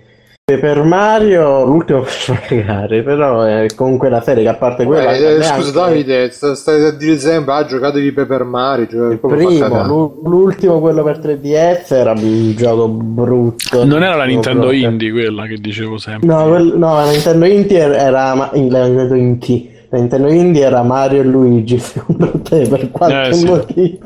E 0.50 0.58
per 0.58 0.82
Mario 0.82 1.64
l'ultimo 1.64 2.02
faceva 2.02 2.40
cagare, 2.40 3.04
però 3.04 3.42
è 3.42 3.68
comunque 3.76 4.08
la 4.08 4.20
serie 4.20 4.42
che 4.42 4.48
a 4.48 4.54
parte 4.56 4.84
quella... 4.84 5.12
Eh, 5.12 5.36
eh, 5.36 5.42
scusa 5.44 5.70
Davide, 5.70 6.30
sta- 6.32 6.56
stai 6.56 6.84
a 6.84 6.90
dire 6.90 7.16
sempre, 7.16 7.54
ah, 7.54 7.64
giocatevi 7.64 8.10
Paper 8.10 8.42
Mario, 8.42 8.88
cioè, 8.90 9.16
primo, 9.18 10.18
l'ultimo 10.24 10.80
quello 10.80 11.04
per 11.04 11.20
3DS 11.20 11.94
era 11.94 12.10
un 12.10 12.54
gioco 12.56 12.88
brutto. 12.88 13.84
Non 13.84 14.02
era 14.02 14.16
la 14.16 14.24
Nintendo 14.24 14.62
Proprio. 14.62 14.88
Indie 14.88 15.12
quella 15.12 15.46
che 15.46 15.58
dicevo 15.58 15.96
sempre. 15.98 16.26
No, 16.26 16.48
quel- 16.48 16.74
no, 16.76 16.94
la 16.96 17.08
Nintendo 17.08 17.44
Indie 17.44 17.78
era 17.96 18.34
ma- 18.34 18.50
la 18.52 18.86
Nintendo 18.88 19.14
Indie. 19.14 19.70
La 19.90 19.98
Nintendo 19.98 20.28
Indie 20.28 20.64
era 20.64 20.82
Mario 20.82 21.20
e 21.20 21.24
Luigi, 21.24 21.78
secondo 21.80 22.32
te, 22.42 22.66
per 22.68 22.90
qualche 22.90 23.28
Eh, 23.28 23.32
sì. 23.32 23.44
motivo? 23.46 23.98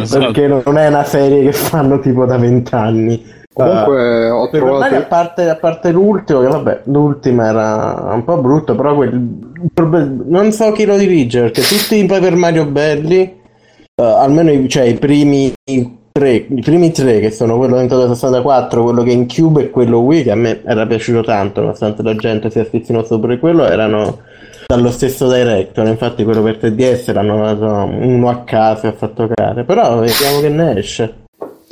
Esatto. 0.00 0.24
Perché 0.32 0.46
non 0.48 0.76
è 0.76 0.88
una 0.88 1.04
serie 1.04 1.44
che 1.44 1.52
fanno 1.52 2.00
tipo 2.00 2.24
da 2.26 2.36
vent'anni. 2.36 3.42
Comunque 3.54 4.30
ho 4.30 4.48
Per 4.50 4.62
Mario, 4.64 4.76
a 4.78 4.88
trovato... 4.88 5.06
parte, 5.06 5.48
a 5.48 5.54
parte 5.54 5.92
l'ultimo, 5.92 6.40
che 6.40 6.48
vabbè, 6.48 6.80
l'ultimo 6.86 7.44
era 7.44 8.10
un 8.12 8.24
po' 8.24 8.38
brutto, 8.38 8.74
però 8.74 8.96
quel, 8.96 9.16
non 10.26 10.50
so 10.50 10.72
chi 10.72 10.84
lo 10.84 10.96
dirige, 10.96 11.42
perché 11.42 11.62
tutti 11.62 11.96
i 11.96 12.04
Paper 12.04 12.34
Mario 12.34 12.66
belli, 12.66 13.20
eh, 13.20 14.02
almeno 14.02 14.50
i, 14.50 14.68
cioè, 14.68 14.82
i 14.82 14.94
primi 14.94 15.52
tre, 16.10 16.32
i 16.34 16.60
primi 16.62 16.90
tre 16.90 17.20
che 17.20 17.30
sono 17.30 17.56
quello 17.56 17.78
Nintendo 17.78 18.08
64, 18.08 18.82
quello 18.82 19.04
GameCube 19.04 19.62
e 19.62 19.70
quello 19.70 19.98
Wii 19.98 20.24
che 20.24 20.30
a 20.32 20.36
me 20.36 20.60
era 20.64 20.84
piaciuto 20.84 21.22
tanto, 21.22 21.60
nonostante 21.60 22.02
la 22.02 22.16
gente 22.16 22.50
si 22.50 22.58
affezionasse 22.58 23.20
pure 23.20 23.38
quello, 23.38 23.64
erano 23.64 24.18
dallo 24.66 24.90
stesso 24.90 25.32
director, 25.32 25.86
infatti 25.86 26.24
quello 26.24 26.42
per 26.42 26.58
3DS 26.58 27.12
l'hanno 27.12 27.54
dato 27.54 27.88
uno 27.88 28.28
a 28.30 28.42
caso 28.42 28.86
e 28.86 28.88
ha 28.88 28.94
fatto 28.94 29.28
cagare, 29.28 29.62
però 29.62 30.00
vediamo 30.00 30.40
che 30.40 30.48
ne 30.48 30.78
esce. 30.78 31.22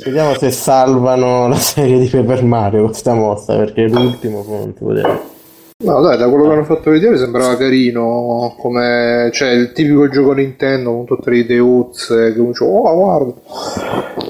Vediamo 0.03 0.33
se 0.37 0.51
salvano 0.51 1.47
la 1.47 1.55
serie 1.55 1.97
di 1.99 2.07
Paper 2.07 2.43
Mario 2.43 2.85
questa 2.85 3.13
mossa, 3.13 3.55
perché 3.55 3.87
l'ultimo 3.87 4.41
punto, 4.43 4.85
vedere. 4.87 5.31
No, 5.83 5.99
dai, 6.01 6.17
da 6.17 6.29
quello 6.29 6.45
che 6.47 6.53
hanno 6.53 6.63
fatto 6.63 6.91
vedere 6.91 7.17
sembrava 7.17 7.57
carino, 7.57 8.55
come 8.57 9.29
cioè 9.33 9.49
il 9.49 9.71
tipico 9.73 10.07
gioco 10.07 10.31
Nintendo 10.31 10.91
con 10.91 11.05
tutte 11.05 11.29
le 11.29 11.45
Deuz 11.45 12.07
che 12.07 12.33
uno 12.39 12.49
dice, 12.51 12.63
oh, 12.63 12.95
guarda. 12.95 13.33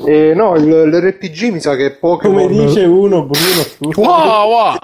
E 0.06 0.34
no, 0.34 0.56
il- 0.56 0.90
l'RPG 0.90 1.52
mi 1.52 1.60
sa 1.60 1.76
che 1.76 1.86
è 1.88 1.92
Pokémon. 1.92 2.48
Come 2.48 2.66
dice 2.66 2.86
uno, 2.86 3.24
Bruno, 3.26 3.62
scusa. 3.68 4.02
Wow, 4.02 4.50
wow. 4.50 4.76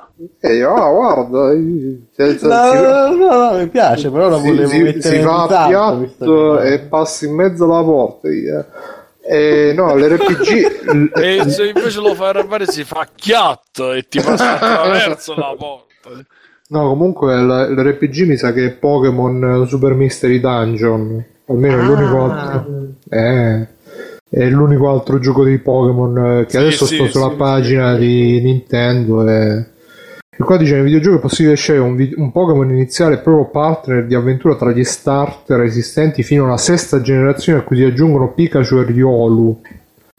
Eh, 0.41 0.61
ah, 0.61 0.89
guarda, 0.91 1.51
eh, 1.53 1.99
senza- 2.15 2.71
No, 2.73 2.81
no, 2.81 3.15
no, 3.15 3.51
no, 3.51 3.57
mi 3.57 3.67
piace, 3.67 4.11
però 4.11 4.29
la 4.29 4.37
volevo 4.37 4.67
si- 4.69 4.81
mettere 4.83 5.01
si 5.01 5.15
in 5.15 5.25
va 5.25 5.43
a 5.43 5.67
piatto 5.67 6.59
e 6.59 6.79
passi 6.79 7.25
in 7.25 7.33
mezzo 7.33 7.63
alla 7.63 7.81
porta. 7.83 8.27
eh. 8.27 8.65
E 9.31 9.73
no, 9.75 9.95
l'RPG. 9.95 11.11
E 11.19 11.49
se 11.49 11.67
invece 11.67 11.99
lo 11.99 12.15
fai 12.15 12.29
arrabbiare 12.29 12.65
si 12.65 12.83
fa 12.83 13.07
chiatto 13.13 13.91
e 13.93 14.07
ti 14.07 14.19
passa 14.19 14.55
attraverso 14.59 15.35
la 15.35 15.55
porta. 15.55 16.09
No, 16.69 16.87
comunque 16.89 17.35
l- 17.35 17.73
l'RPG 17.75 18.27
mi 18.27 18.37
sa 18.37 18.51
che 18.53 18.65
è 18.65 18.71
Pokémon 18.71 19.65
Super 19.67 19.93
Mystery 19.93 20.39
Dungeon. 20.39 21.23
Almeno 21.45 21.79
è 21.79 21.83
l'unico 21.83 22.25
Ah. 22.31 22.51
altro. 22.51 22.87
Eh, 23.09 23.67
è 24.31 24.45
l'unico 24.49 24.89
altro 24.89 25.19
gioco 25.19 25.43
di 25.43 25.57
Pokémon 25.59 26.17
eh, 26.39 26.43
che 26.45 26.51
Sì, 26.51 26.57
adesso 26.57 26.85
sì, 26.85 26.95
sto 26.95 27.07
sulla 27.09 27.29
sì, 27.29 27.35
pagina 27.35 27.95
di 27.95 28.41
Nintendo. 28.41 29.27
E... 29.29 29.65
e 30.41 30.43
qua 30.45 30.55
dice 30.55 30.75
nel 30.75 30.83
videogioco 30.85 31.17
è 31.17 31.19
possibile 31.19 31.55
scegliere 31.55 31.83
un, 31.83 31.97
vi- 31.97 32.13
un 32.15 32.31
Pokémon 32.31 32.69
iniziale 32.69 33.15
e 33.15 33.17
proprio 33.17 33.49
partner 33.49 34.05
di 34.05 34.15
avventura 34.15 34.55
tra 34.55 34.71
gli 34.71 34.85
starter 34.85 35.59
esistenti 35.63 36.23
fino 36.23 36.45
alla 36.45 36.55
sesta 36.55 37.01
generazione 37.01 37.59
a 37.59 37.61
cui 37.63 37.75
si 37.75 37.83
aggiungono 37.83 38.31
Pikachu 38.31 38.77
e 38.77 38.83
Riolu. 38.85 39.61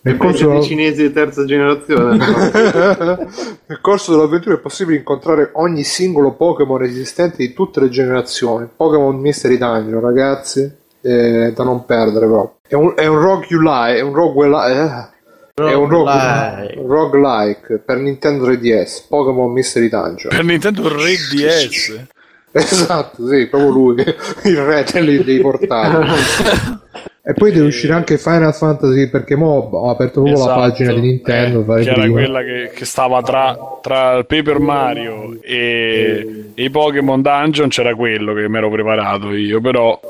Nel 0.02 0.18
corso 0.18 0.46
della- 0.46 0.59
dei 0.59 0.68
cinesi 0.68 1.02
di 1.04 1.12
terza 1.14 1.46
generazione. 1.46 2.18
Nel 3.64 3.80
corso 3.80 4.12
dell'avventura 4.12 4.56
è 4.56 4.59
possibile 4.59 4.98
incontrare 4.98 5.52
ogni 5.54 5.85
singolo 5.85 6.33
Pokémon 6.33 6.83
esistente 6.83 7.37
di 7.38 7.54
tutte 7.54 7.80
le 7.80 7.88
generazioni. 7.88 8.68
Pokémon 8.76 9.18
Mystery 9.18 9.56
Dungeon, 9.56 10.02
ragazzi, 10.02 10.70
eh, 11.00 11.52
da 11.56 11.64
non 11.64 11.87
perdere 11.87 12.26
proprio. 12.26 12.56
È 12.68 12.74
un, 12.74 12.92
è 12.94 13.06
un 13.06 13.18
roguelike, 13.18 13.96
è 13.96 14.02
un 14.02 14.12
roguelike, 14.12 15.09
è 15.54 15.74
un 15.74 15.88
rogue- 15.88 16.12
Roguelike. 16.12 16.82
roguelike 16.86 17.78
per 17.84 17.98
Nintendo 17.98 18.48
3DS, 18.50 19.06
Pokémon 19.08 19.50
Mystery 19.52 19.88
Dungeon. 19.88 20.34
Per 20.34 20.44
Nintendo 20.44 20.88
Re 20.88 21.14
DS. 21.32 22.06
Esatto, 22.52 23.28
sì, 23.28 23.46
proprio 23.46 23.70
lui, 23.70 23.94
il 24.44 24.56
re 24.56 24.84
dei, 24.92 25.22
dei 25.22 25.40
portali. 25.40 26.04
e 27.22 27.32
poi 27.34 27.52
deve 27.52 27.66
uscire 27.66 27.92
anche 27.92 28.18
Final 28.18 28.52
Fantasy 28.52 29.08
perché 29.08 29.36
mo 29.36 29.68
ho 29.70 29.88
aperto 29.90 30.22
proprio 30.22 30.44
la 30.44 30.50
Esatto. 30.50 30.60
pagina 30.60 30.92
di 30.94 31.00
Nintendo. 31.00 31.76
Eh, 31.76 31.84
che 31.84 31.90
era 31.90 32.08
quella 32.08 32.42
che, 32.42 32.70
che 32.74 32.84
stava 32.84 33.22
tra, 33.22 33.56
tra 33.80 34.16
il 34.16 34.26
Paper 34.26 34.58
Mario 34.58 35.36
e, 35.42 36.50
e 36.54 36.62
i 36.64 36.70
Pokémon 36.70 37.22
Dungeon. 37.22 37.68
C'era 37.68 37.94
quello 37.94 38.34
che 38.34 38.48
mi 38.48 38.56
ero 38.56 38.68
preparato 38.70 39.32
io, 39.32 39.60
però 39.60 40.00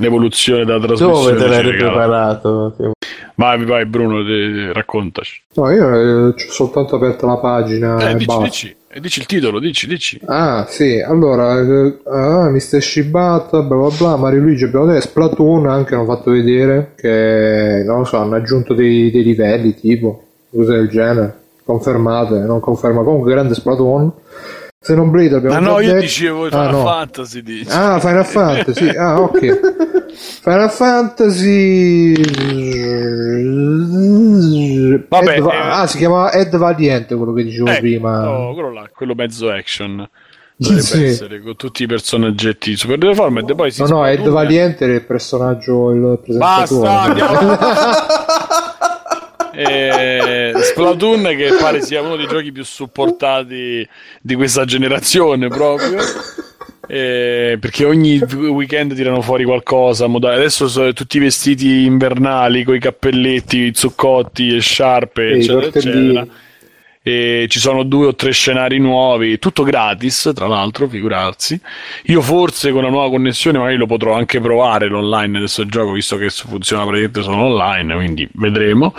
l'evoluzione 0.00 0.64
della 0.64 0.78
trasmissione. 0.80 1.36
Dove 1.36 1.36
te 1.36 1.46
l'hai 1.46 1.76
preparato? 1.76 2.74
Vai, 3.40 3.64
vai, 3.64 3.86
Bruno, 3.86 4.22
te- 4.22 4.70
raccontaci. 4.74 5.40
No, 5.54 5.70
io 5.70 5.94
eh, 5.94 6.14
ho 6.28 6.34
soltanto 6.36 6.96
aperto 6.96 7.24
la 7.26 7.38
pagina 7.38 7.96
Eh, 7.98 8.10
e 8.10 8.14
dici, 8.16 8.26
basta. 8.26 8.42
dici, 8.44 8.76
dici 9.00 9.20
il 9.20 9.24
titolo, 9.24 9.58
dici, 9.58 9.86
dici. 9.86 10.20
Ah, 10.26 10.66
sì, 10.68 11.00
allora, 11.00 11.58
eh, 11.58 12.00
ah, 12.04 12.50
Mr. 12.50 12.82
Shibata, 12.82 13.62
bla 13.62 13.76
bla 13.78 13.88
bla, 13.96 14.16
Mario 14.16 14.42
Luigi 14.42 14.64
abbiamo 14.64 14.84
detto, 14.84 15.00
Splatoon 15.00 15.66
anche 15.68 15.94
hanno 15.94 16.04
fatto 16.04 16.30
vedere 16.32 16.92
che, 16.96 17.82
non 17.86 18.00
lo 18.00 18.04
so, 18.04 18.18
hanno 18.18 18.34
aggiunto 18.34 18.74
dei, 18.74 19.10
dei 19.10 19.22
livelli, 19.22 19.72
tipo, 19.74 20.22
cose 20.50 20.72
del 20.72 20.90
genere, 20.90 21.38
confermate, 21.64 22.34
non 22.40 22.60
conferma, 22.60 23.02
comunque 23.02 23.32
grande 23.32 23.54
Splatoon. 23.54 24.12
Xenoblade 24.90 25.36
abbiamo 25.36 25.54
Ma 25.56 25.60
no, 25.60 25.78
io 25.80 25.88
detto- 25.88 26.00
dicevo 26.00 26.46
Ah, 26.46 26.48
Final 26.48 26.70
no. 26.70 26.84
Fantasy, 26.84 27.42
dici. 27.42 27.66
Ah, 27.70 28.00
Final 28.00 28.24
Fantasy, 28.24 28.88
ah, 28.96 29.20
ok. 29.20 29.60
Final 30.40 30.70
Fantasy... 30.70 32.14
Vabbè, 35.06 35.36
Ed 35.36 35.44
eh, 35.44 35.50
ah, 35.52 35.86
si 35.86 35.98
chiamava 35.98 36.32
Ed 36.32 36.56
Valiente, 36.56 37.14
quello 37.14 37.34
che 37.34 37.44
dicevo 37.44 37.68
Ecco, 37.68 37.80
prima. 37.80 38.22
no, 38.24 38.54
quello 38.54 38.72
là, 38.72 38.88
quello 38.94 39.14
mezzo 39.14 39.50
action. 39.50 40.08
Sì. 40.60 41.04
essere 41.04 41.40
con 41.40 41.56
tutti 41.56 41.84
i 41.84 41.86
personaggetti 41.86 42.76
super 42.76 42.98
deformed 42.98 43.48
e 43.48 43.54
poi 43.54 43.70
si 43.70 43.80
No, 43.80 43.88
no, 43.88 44.06
Ed 44.06 44.28
Valiente 44.28 44.84
era 44.84 44.92
il 44.92 45.04
personaggio, 45.06 45.90
il 45.90 46.18
presentatore. 46.22 46.80
Basta, 46.82 47.00
andiamo. 47.00 47.56
Splatoon 50.62 51.22
che 51.36 51.56
pare 51.60 51.82
sia 51.82 52.00
uno 52.02 52.16
dei 52.16 52.26
giochi 52.26 52.52
più 52.52 52.64
supportati 52.64 53.86
di 54.20 54.34
questa 54.34 54.64
generazione 54.64 55.48
proprio 55.48 55.98
Eh, 56.92 57.56
perché 57.60 57.84
ogni 57.84 58.18
weekend 58.18 58.96
tirano 58.96 59.22
fuori 59.22 59.44
qualcosa 59.44 60.06
adesso 60.06 60.66
sono 60.66 60.92
tutti 60.92 61.18
i 61.18 61.20
vestiti 61.20 61.84
invernali 61.84 62.64
con 62.64 62.74
i 62.74 62.80
cappelletti, 62.80 63.58
i 63.58 63.70
zuccotti 63.72 64.56
e 64.56 64.60
sciarpe 64.60 65.22
i 65.22 65.38
eccetera 65.38 65.66
eccetera 65.66 66.26
e 67.02 67.46
ci 67.48 67.58
sono 67.58 67.82
due 67.82 68.08
o 68.08 68.14
tre 68.14 68.30
scenari 68.30 68.78
nuovi, 68.78 69.38
tutto 69.38 69.62
gratis, 69.62 70.32
tra 70.34 70.46
l'altro, 70.46 70.86
figurarsi. 70.86 71.58
Io 72.04 72.20
forse 72.20 72.72
con 72.72 72.82
la 72.82 72.90
nuova 72.90 73.08
connessione 73.08 73.56
magari 73.56 73.76
lo 73.76 73.86
potrò 73.86 74.12
anche 74.14 74.38
provare 74.38 74.86
l'online 74.86 75.38
adesso 75.38 75.62
il 75.62 75.70
gioco, 75.70 75.92
visto 75.92 76.18
che 76.18 76.28
funziona 76.28 76.82
praticamente 76.82 77.22
solo 77.22 77.44
online, 77.44 77.94
quindi 77.94 78.28
vedremo. 78.32 78.94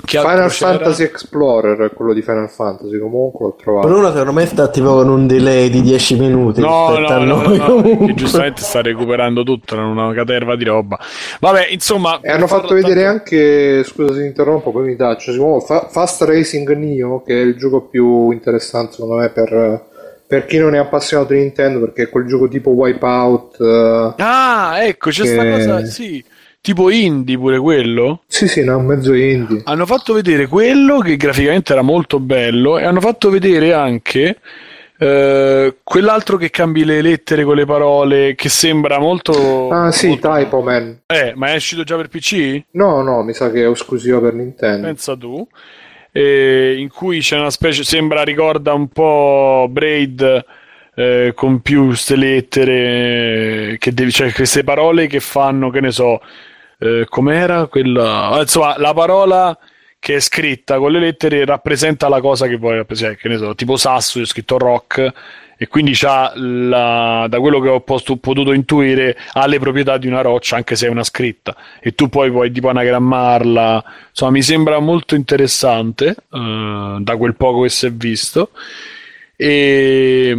Che 0.00 0.16
altro 0.16 0.32
Final 0.32 0.50
c'era? 0.50 0.70
Fantasy 0.78 1.02
Explorer 1.02 1.76
è 1.90 1.92
quello 1.92 2.12
di 2.14 2.22
Final 2.22 2.48
Fantasy, 2.48 2.98
comunque 2.98 3.46
l'ho 3.46 3.56
trovato. 3.60 3.88
Bruno 3.88 4.08
secondo 4.10 4.32
me 4.32 4.46
sta 4.46 4.68
tipo 4.68 4.94
con 4.94 5.08
un 5.08 5.26
delay 5.26 5.68
di 5.68 5.82
10 5.82 6.16
minuti 6.18 6.60
No, 6.60 6.94
rispetto 6.96 7.12
no, 7.12 7.20
a 7.20 7.24
no, 7.24 7.42
noi 7.42 7.58
no, 7.58 8.06
che 8.06 8.14
giustamente 8.14 8.62
sta 8.62 8.80
recuperando 8.80 9.42
tutto, 9.42 9.74
era 9.74 9.84
una 9.84 10.14
caterva 10.14 10.54
di 10.56 10.64
roba. 10.64 10.98
Vabbè, 11.40 11.66
insomma, 11.70 12.20
E 12.22 12.28
hanno 12.30 12.46
per 12.46 12.48
fatto 12.48 12.74
vedere 12.74 13.02
tanto- 13.02 13.18
anche, 13.18 13.84
scusa 13.84 14.14
se 14.14 14.24
interrompo, 14.24 14.70
poi 14.70 14.86
mi 14.86 14.96
taccio, 14.96 15.32
si 15.32 15.38
chiama 15.38 15.60
Fa- 15.60 15.88
Fast 15.90 16.22
Racing 16.22 16.76
Neo, 16.76 17.22
che 17.22 17.34
è 17.34 17.42
il 17.44 17.56
gioco 17.56 17.82
più 17.82 18.30
interessante 18.30 18.92
secondo 18.92 19.16
me 19.16 19.28
per, 19.30 19.84
per 20.26 20.46
chi 20.46 20.58
non 20.58 20.74
è 20.74 20.78
appassionato 20.78 21.32
di 21.34 21.40
Nintendo, 21.40 21.80
perché 21.80 22.04
è 22.04 22.08
quel 22.08 22.26
gioco 22.26 22.46
tipo 22.48 22.70
Wipeout. 22.70 23.60
eh, 23.60 24.14
Ah, 24.22 24.76
ecco, 24.84 25.10
c'è 25.10 25.26
sta 25.26 25.42
che- 25.42 25.50
cosa, 25.50 25.84
sì, 25.84 26.24
tipo 26.60 26.90
indie 26.90 27.36
pure 27.38 27.58
quello. 27.58 28.22
Sì, 28.26 28.48
sì, 28.48 28.64
no, 28.64 28.78
mezzo 28.80 29.14
indie. 29.14 29.62
Hanno 29.64 29.86
fatto 29.86 30.12
vedere 30.14 30.46
quello 30.46 30.98
che 30.98 31.16
graficamente 31.16 31.72
era 31.72 31.82
molto 31.82 32.20
bello 32.20 32.78
e 32.78 32.84
hanno 32.84 33.00
fatto 33.00 33.30
vedere 33.30 33.72
anche 33.72 34.38
eh, 34.98 35.76
quell'altro 35.82 36.36
che 36.36 36.50
cambi 36.50 36.84
le 36.84 37.00
lettere 37.00 37.44
con 37.44 37.54
le 37.56 37.64
parole 37.64 38.34
che 38.34 38.48
sembra 38.48 38.98
molto... 38.98 39.68
Ah, 39.70 39.92
sì, 39.92 40.08
molto- 40.08 40.28
Typo 40.34 40.60
Man. 40.60 41.00
Eh, 41.06 41.32
ma 41.36 41.52
è 41.52 41.56
uscito 41.56 41.84
già 41.84 41.96
per 41.96 42.08
PC? 42.08 42.62
No, 42.72 43.02
no, 43.02 43.22
mi 43.22 43.32
sa 43.32 43.50
che 43.50 43.64
è 43.64 43.68
esclusivo 43.70 44.20
per 44.20 44.34
Nintendo. 44.34 44.86
Pensa 44.86 45.16
tu. 45.16 45.46
Eh, 46.10 46.74
in 46.78 46.88
cui 46.88 47.20
c'è 47.20 47.38
una 47.38 47.50
specie, 47.50 47.84
sembra, 47.84 48.22
ricorda 48.24 48.72
un 48.72 48.88
po' 48.88 49.68
Braid 49.70 50.44
eh, 50.98 51.32
con 51.32 51.60
più 51.60 51.92
ste 51.92 52.16
lettere, 52.16 53.76
che 53.78 53.92
devi, 53.94 54.10
cioè 54.10 54.32
queste 54.32 54.64
parole 54.64 55.06
che 55.06 55.20
fanno, 55.20 55.70
che 55.70 55.80
ne 55.80 55.92
so, 55.92 56.20
eh, 56.80 57.06
com'era 57.08 57.66
quella... 57.66 58.30
ah, 58.30 58.40
Insomma, 58.40 58.76
la 58.78 58.92
parola 58.92 59.56
che 60.00 60.16
è 60.16 60.20
scritta 60.20 60.78
con 60.78 60.90
le 60.90 60.98
lettere 60.98 61.44
rappresenta 61.44 62.08
la 62.08 62.20
cosa 62.20 62.48
che 62.48 62.56
vuoi 62.56 62.76
rappresentare, 62.76 63.16
che 63.16 63.28
ne 63.28 63.36
so, 63.36 63.54
tipo 63.54 63.76
sasso, 63.76 64.20
è 64.20 64.24
scritto 64.24 64.58
rock, 64.58 65.12
e 65.56 65.68
quindi 65.68 65.92
c'ha 65.94 66.32
la, 66.34 67.26
da 67.28 67.38
quello 67.38 67.60
che 67.60 67.68
ho 67.68 67.80
posto- 67.80 68.16
potuto 68.16 68.52
intuire, 68.52 69.16
ha 69.34 69.46
le 69.46 69.60
proprietà 69.60 69.98
di 69.98 70.08
una 70.08 70.20
roccia, 70.20 70.56
anche 70.56 70.74
se 70.74 70.86
è 70.88 70.90
una 70.90 71.04
scritta, 71.04 71.54
e 71.80 71.94
tu 71.94 72.08
poi 72.08 72.30
puoi 72.32 72.50
tipo 72.50 72.70
anagrammarla, 72.70 73.84
insomma, 74.08 74.32
mi 74.32 74.42
sembra 74.42 74.80
molto 74.80 75.14
interessante, 75.14 76.16
eh, 76.32 76.96
da 77.00 77.16
quel 77.16 77.36
poco 77.36 77.62
che 77.62 77.68
si 77.68 77.86
è 77.86 77.92
visto. 77.92 78.50
E 79.40 80.34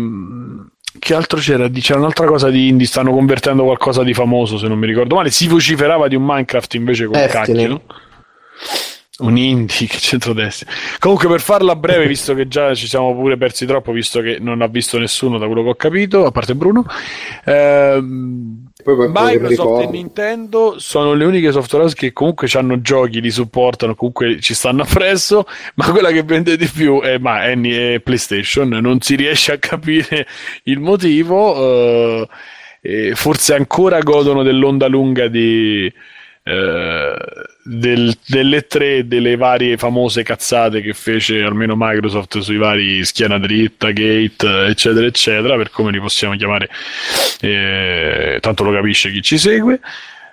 che 0.98 1.14
altro 1.14 1.40
c'era? 1.40 1.70
C'era 1.70 2.00
un'altra 2.00 2.26
cosa 2.26 2.50
di 2.50 2.68
indie, 2.68 2.88
stanno 2.88 3.12
convertendo 3.12 3.64
qualcosa 3.64 4.04
di 4.04 4.14
famoso, 4.14 4.58
se 4.58 4.68
non 4.68 4.80
mi 4.80 4.88
ricordo 4.88 5.16
male. 5.16 5.30
Si 5.30 5.48
vociferava 5.48 6.08
di 6.08 6.16
un 6.16 6.24
Minecraft 6.26 6.74
invece 6.74 7.06
con 7.06 7.26
cacchio. 7.28 7.82
Un 9.20 9.38
indie, 9.38 9.86
che 9.88 9.98
centrodestra. 10.00 10.72
Comunque, 10.98 11.28
per 11.28 11.42
farla 11.42 11.76
breve, 11.76 12.08
visto 12.08 12.34
che 12.34 12.48
già 12.48 12.74
ci 12.74 12.88
siamo 12.88 13.14
pure 13.14 13.38
persi 13.38 13.66
troppo, 13.66 13.92
visto 13.92 14.22
che 14.22 14.38
non 14.40 14.62
ha 14.62 14.68
visto 14.68 14.98
nessuno 14.98 15.38
da 15.38 15.46
quello 15.46 15.62
che 15.64 15.70
ho 15.70 15.76
capito, 15.76 16.26
a 16.26 16.32
parte 16.32 16.56
Bruno, 16.56 16.86
ehm, 17.46 18.69
Microsoft 18.86 19.84
e 19.84 19.88
Nintendo 19.88 20.80
sono 20.80 21.14
le 21.14 21.26
uniche 21.26 21.52
software 21.52 21.84
house 21.84 21.96
che 21.96 22.14
comunque 22.14 22.48
hanno 22.54 22.80
giochi, 22.80 23.20
li 23.20 23.30
supportano, 23.30 23.94
comunque 23.94 24.40
ci 24.40 24.54
stanno 24.54 24.84
appresso, 24.84 25.46
ma 25.76 25.92
quella 25.92 26.12
che 26.12 26.24
vende 26.24 26.56
di 26.56 26.66
più 26.66 27.02
è, 27.02 27.18
ma 27.18 27.44
è, 27.44 27.60
è 27.60 28.00
PlayStation, 28.00 28.70
non 28.70 29.02
si 29.02 29.16
riesce 29.16 29.52
a 29.52 29.58
capire 29.58 30.26
il 30.64 30.80
motivo, 30.80 32.28
eh, 32.82 33.16
forse 33.16 33.54
ancora 33.54 34.00
godono 34.00 34.44
dell'onda 34.44 34.88
lunga 34.88 35.28
di, 35.28 35.92
eh, 36.50 37.14
del- 37.64 38.18
delle 38.26 38.66
tre 38.66 39.08
delle 39.08 39.36
varie 39.36 39.78
famose 39.78 40.24
cazzate 40.24 40.82
che 40.82 40.94
fece 40.94 41.44
almeno 41.44 41.76
Microsoft 41.78 42.40
sui 42.40 42.58
vari 42.58 43.06
schiena 43.06 43.38
dritta, 43.38 43.92
gate, 43.92 44.66
eccetera, 44.66 45.06
eccetera, 45.06 45.56
per 45.56 45.70
come 45.70 45.92
li 45.92 46.00
possiamo 46.00 46.36
chiamare, 46.36 46.70
eh, 47.42 48.38
tanto 48.42 48.64
lo 48.64 48.72
capisce 48.72 49.12
chi 49.12 49.22
ci 49.22 49.38
segue. 49.38 49.80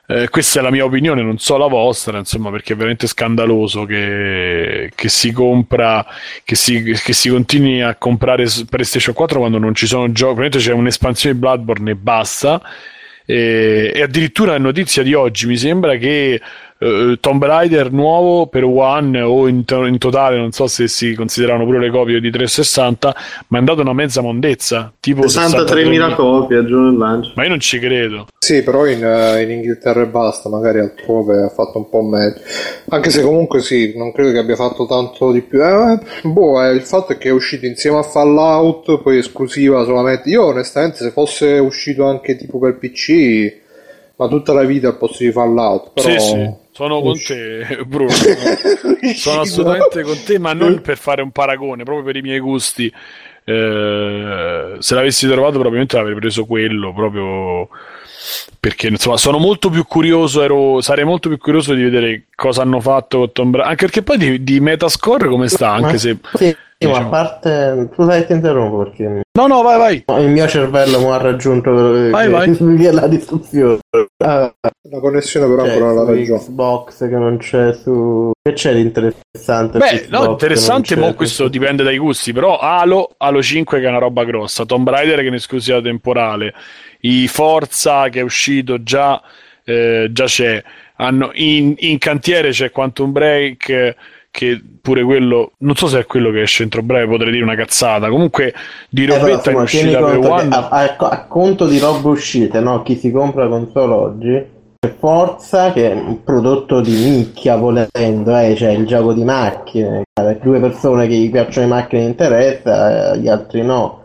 Eh, 0.08 0.28
questa 0.28 0.60
è 0.60 0.62
la 0.62 0.70
mia 0.70 0.84
opinione, 0.84 1.20
non 1.22 1.36
so 1.38 1.56
la 1.56 1.66
vostra, 1.66 2.16
insomma, 2.18 2.50
perché 2.50 2.74
è 2.74 2.76
veramente 2.76 3.08
scandaloso 3.08 3.84
che, 3.84 4.92
che 4.94 5.08
si 5.08 5.32
compra, 5.32 6.06
che 6.44 6.54
si, 6.54 6.80
che 6.82 7.12
si 7.12 7.28
continui 7.28 7.82
a 7.82 7.96
comprare 7.96 8.46
PlayStation 8.70 9.14
4 9.14 9.40
quando 9.40 9.58
non 9.58 9.74
ci 9.74 9.86
sono 9.86 10.04
giochi. 10.12 10.34
Probabilmente 10.34 10.58
c'è 10.58 10.72
un'espansione 10.72 11.34
di 11.34 11.40
Bloodborne 11.40 11.90
e 11.90 11.96
basta. 11.96 12.62
E, 13.27 13.93
e 13.95 14.03
addirittura 14.03 14.55
è 14.55 14.59
notizia 14.59 15.03
di 15.03 15.12
oggi, 15.12 15.47
mi 15.47 15.57
sembra 15.57 15.97
che 15.97 16.41
eh, 16.79 17.16
Tomb 17.20 17.45
Raider 17.45 17.91
nuovo 17.91 18.47
per 18.49 18.64
One 18.64 19.20
o 19.20 19.49
in, 19.49 19.64
to- 19.64 19.87
in 19.87 19.99
totale, 19.99 20.37
non 20.37 20.53
so 20.53 20.66
se 20.66 20.89
si 20.89 21.14
considerano 21.14 21.64
pure 21.64 21.79
le 21.79 21.91
copie 21.91 22.20
di 22.20 22.31
360, 22.31 23.16
ma 23.49 23.57
è 23.57 23.61
andato 23.61 23.81
una 23.81 23.93
mezza 23.93 24.20
mondezza, 24.20 24.93
tipo 25.01 25.22
63.000 25.22 26.14
copie 26.14 26.59
a 26.59 26.64
giorno 26.64 26.91
del 26.91 26.99
lancio. 26.99 27.33
Ma 27.35 27.45
io 27.45 27.49
non 27.49 27.61
ci 27.61 27.79
credo. 27.79 28.27
Sì, 28.39 28.62
però 28.62 28.87
in, 28.87 29.03
eh, 29.03 29.43
in 29.43 29.51
Inghilterra 29.51 30.03
e 30.03 30.07
basta, 30.07 30.49
magari 30.49 30.81
altrove 30.81 31.43
ha 31.43 31.49
fatto 31.49 31.79
un 31.79 31.89
po' 31.89 32.03
meglio. 32.03 32.41
Anche 32.91 33.11
se 33.11 33.22
comunque 33.22 33.61
sì, 33.61 33.95
non 33.97 34.12
credo 34.12 34.33
che 34.33 34.39
abbia 34.39 34.57
fatto 34.57 34.87
tanto 34.87 35.33
di 35.33 35.41
più. 35.41 35.62
Eh, 35.64 35.99
boh, 36.22 36.62
eh, 36.62 36.72
il 36.72 36.83
fatto 36.83 37.12
è 37.12 37.18
che 37.18 37.29
è 37.29 37.33
uscito 37.33 37.66
insieme 37.66 37.99
a 37.99 38.03
Fallout, 38.03 39.01
poi 39.03 39.18
esclusiva 39.18 39.85
solamente. 39.85 40.29
Io 40.29 40.45
onestamente 40.45 40.99
se 40.99 41.11
fosse 41.11 41.59
uscito 41.59 42.05
anche 42.05 42.37
tipo 42.37 42.59
per 42.59 42.77
PC, 42.77 43.64
ma 44.16 44.29
tutta 44.29 44.53
la 44.53 44.64
vita 44.64 44.89
al 44.89 44.97
posto 44.99 45.24
di 45.24 45.33
Fallout. 45.33 45.91
Però... 45.95 46.09
Sì, 46.09 46.18
sì, 46.18 46.64
sono 46.77 47.01
con 47.01 47.18
te, 47.18 47.85
Bruno. 47.89 48.11
sono 49.16 49.41
assolutamente 49.41 50.03
con 50.03 50.22
te, 50.22 50.39
ma 50.39 50.53
non 50.53 50.81
per 50.85 50.99
fare 50.99 51.22
un 51.22 51.31
paragone, 51.31 51.85
proprio 51.85 52.05
per 52.05 52.16
i 52.16 52.20
miei 52.20 52.39
gusti. 52.39 52.93
Eh, 53.45 54.77
se 54.79 54.95
l'avessi 54.95 55.27
trovato, 55.27 55.53
probabilmente 55.53 55.97
avrei 55.97 56.14
preso 56.16 56.45
quello 56.45 56.93
proprio 56.93 57.68
perché 58.61 58.89
insomma 58.89 59.16
sono 59.16 59.39
molto 59.39 59.70
più 59.70 59.87
curioso. 59.87 60.43
Ero, 60.43 60.83
sarei 60.83 61.07
molto 61.07 61.31
più 61.31 61.39
curioso 61.39 61.72
di 61.72 61.83
vedere 61.83 62.24
cosa 62.35 62.61
hanno 62.61 62.81
fatto 62.81 63.20
con 63.20 63.33
Tomb 63.33 63.55
Raider. 63.55 63.70
Anche 63.70 63.85
perché 63.87 64.03
poi 64.03 64.18
di, 64.18 64.45
di 64.45 64.61
Metascore 64.61 65.29
come 65.29 65.49
sta? 65.49 65.72
Anche 65.72 65.97
se 65.97 66.18
Sì, 66.35 66.55
sì, 66.79 66.87
ma 66.87 66.93
diciamo- 66.99 67.07
a 67.07 67.11
parte... 67.11 67.89
Scusa 67.95 68.16
che 68.16 68.27
ti 68.27 68.33
interrompo 68.33 68.79
perché 68.85 69.20
no, 69.37 69.47
no, 69.47 69.62
vai, 69.62 70.03
vai. 70.07 70.22
il 70.24 70.31
mio 70.31 70.47
cervello 70.47 70.99
mi 71.01 71.11
ha 71.11 71.16
raggiunto 71.18 71.70
Vai, 72.11 72.27
che- 72.27 72.31
vai. 72.31 72.57
che- 72.77 72.91
la 72.93 73.07
distruzione. 73.07 73.79
Ah, 74.24 74.53
La 74.91 75.01
connessione 75.01 75.47
però 75.47 75.62
ancora 75.64 75.87
non 75.87 75.95
l'ha 75.97 76.05
ragione. 76.05 76.39
Xbox 76.39 76.99
che 77.09 77.16
non 77.16 77.37
c'è 77.39 77.72
su... 77.72 78.31
Che 78.43 78.53
c'è 78.55 78.74
di 78.74 78.81
interessante? 78.81 79.79
Beh, 79.79 79.87
Xbox 79.87 80.09
no, 80.09 80.31
interessante, 80.31 80.95
c'è 80.95 81.14
questo 81.14 81.49
dipende 81.49 81.83
dai 81.83 81.99
gusti, 81.99 82.33
però 82.33 82.59
Halo, 82.59 83.11
Halo 83.16 83.43
5 83.43 83.81
che 83.81 83.87
è 83.87 83.89
una 83.89 83.99
roba 83.99 84.24
grossa, 84.24 84.64
Tomb 84.64 84.89
Raider 84.89 85.18
che 85.18 85.24
è 85.24 85.29
un'esclusiva 85.29 85.81
temporale, 85.81 86.53
i 87.01 87.27
Forza 87.29 88.09
che 88.09 88.20
è 88.20 88.22
uscito 88.22 88.83
già, 88.83 89.20
eh, 89.64 90.09
già 90.11 90.24
c'è, 90.24 90.62
Hanno- 90.99 91.31
in, 91.35 91.74
in 91.79 91.99
cantiere 91.99 92.51
c'è 92.51 92.70
Quantum 92.70 93.12
Break 93.12 93.68
eh, 93.68 93.97
che 94.37 94.61
pure 94.82 95.03
quello, 95.03 95.53
non 95.61 95.74
so 95.74 95.87
se 95.87 96.01
è 96.01 96.05
quello 96.05 96.30
che 96.30 96.43
esce 96.43 96.62
entro 96.62 96.82
breve, 96.82 97.09
potrei 97.09 97.30
dire 97.32 97.43
una 97.43 97.55
cazzata, 97.55 98.11
comunque 98.11 98.53
di 98.91 99.05
Eh, 99.05 99.07
però, 99.07 99.20
robetta 99.20 99.51
in 99.51 99.61
insomma, 99.61 99.64
tieni 99.64 99.95
uscita 99.95 100.20
per 100.20 100.30
One... 100.30 100.49
a, 100.55 100.68
a- 100.68 100.97
a 100.99 101.26
conto 101.26 101.66
di 101.66 101.78
robe 101.78 102.09
uscite, 102.09 102.61
no? 102.61 102.82
Chi 102.82 102.97
si 102.97 103.11
compra 103.11 103.45
la 103.45 103.49
console 103.49 103.93
oggi 103.95 104.45
c'è 104.78 104.95
Forza 104.99 105.72
che 105.72 105.91
è 105.91 105.95
un 105.95 106.22
prodotto 106.22 106.80
di 106.82 106.93
nicchia 107.09 107.57
volendo, 107.57 108.37
eh, 108.37 108.55
cioè 108.55 108.72
il 108.72 108.87
gioco 108.87 109.14
di 109.14 109.24
macchine, 109.24 110.03
alle 110.20 110.39
due 110.43 110.61
persone 110.61 111.07
che 111.09 111.14
gli 111.14 111.30
piacciono 111.30 111.66
le 111.66 111.72
macchine 111.72 112.03
interessa, 112.05 113.12
eh, 113.14 113.18
gli 113.18 113.28
altri 113.28 113.62
no. 113.62 114.03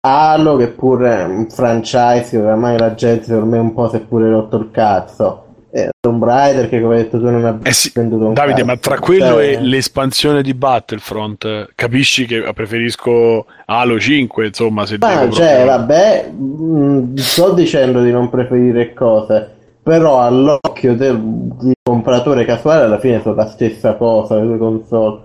Halo 0.00 0.56
che 0.56 0.68
pure 0.68 1.18
è 1.18 1.24
un 1.24 1.48
franchise 1.50 2.30
che 2.30 2.38
oramai 2.38 2.78
la 2.78 2.94
gente 2.94 3.24
secondo 3.24 3.46
me 3.56 3.58
un 3.58 3.72
po' 3.74 3.88
si 3.88 3.96
è 3.96 4.00
pure 4.00 4.30
rotto 4.30 4.56
il 4.56 4.70
cazzo. 4.70 5.43
Eh, 5.76 5.88
Tomb 5.98 6.22
Raider 6.22 6.68
che 6.68 6.80
come 6.80 6.94
hai 6.98 7.02
detto 7.02 7.18
tu 7.18 7.24
non 7.28 7.44
ha 7.44 7.58
Eh 7.64 7.72
sì, 7.72 7.90
venduto 7.92 8.26
un 8.26 8.34
Davide, 8.34 8.58
cazzo. 8.58 8.66
ma 8.66 8.76
tra 8.76 8.98
quello 9.00 9.24
Cioè, 9.24 9.44
e 9.44 9.60
l'espansione 9.60 10.40
di 10.42 10.54
Battlefront, 10.54 11.44
eh, 11.44 11.68
capisci 11.74 12.26
che 12.26 12.44
preferisco 12.54 13.46
Halo 13.64 13.98
5, 13.98 14.46
insomma, 14.46 14.86
se 14.86 14.98
Ah, 15.00 15.28
cioè, 15.30 15.64
proprio- 15.64 15.64
vabbè, 15.64 16.30
mh, 16.30 17.14
sto 17.16 17.52
dicendo 17.54 18.02
di 18.04 18.12
non 18.12 18.30
preferire 18.30 18.94
cose, 18.94 19.50
però 19.82 20.20
all'occhio 20.20 20.94
del 20.94 21.18
di 21.20 21.72
compratore 21.82 22.44
casuale 22.44 22.84
alla 22.84 23.00
fine 23.00 23.20
sono 23.20 23.34
la 23.34 23.48
stessa 23.48 23.94
cosa, 23.94 24.36
le 24.36 24.46
due 24.46 24.58
console. 24.58 25.20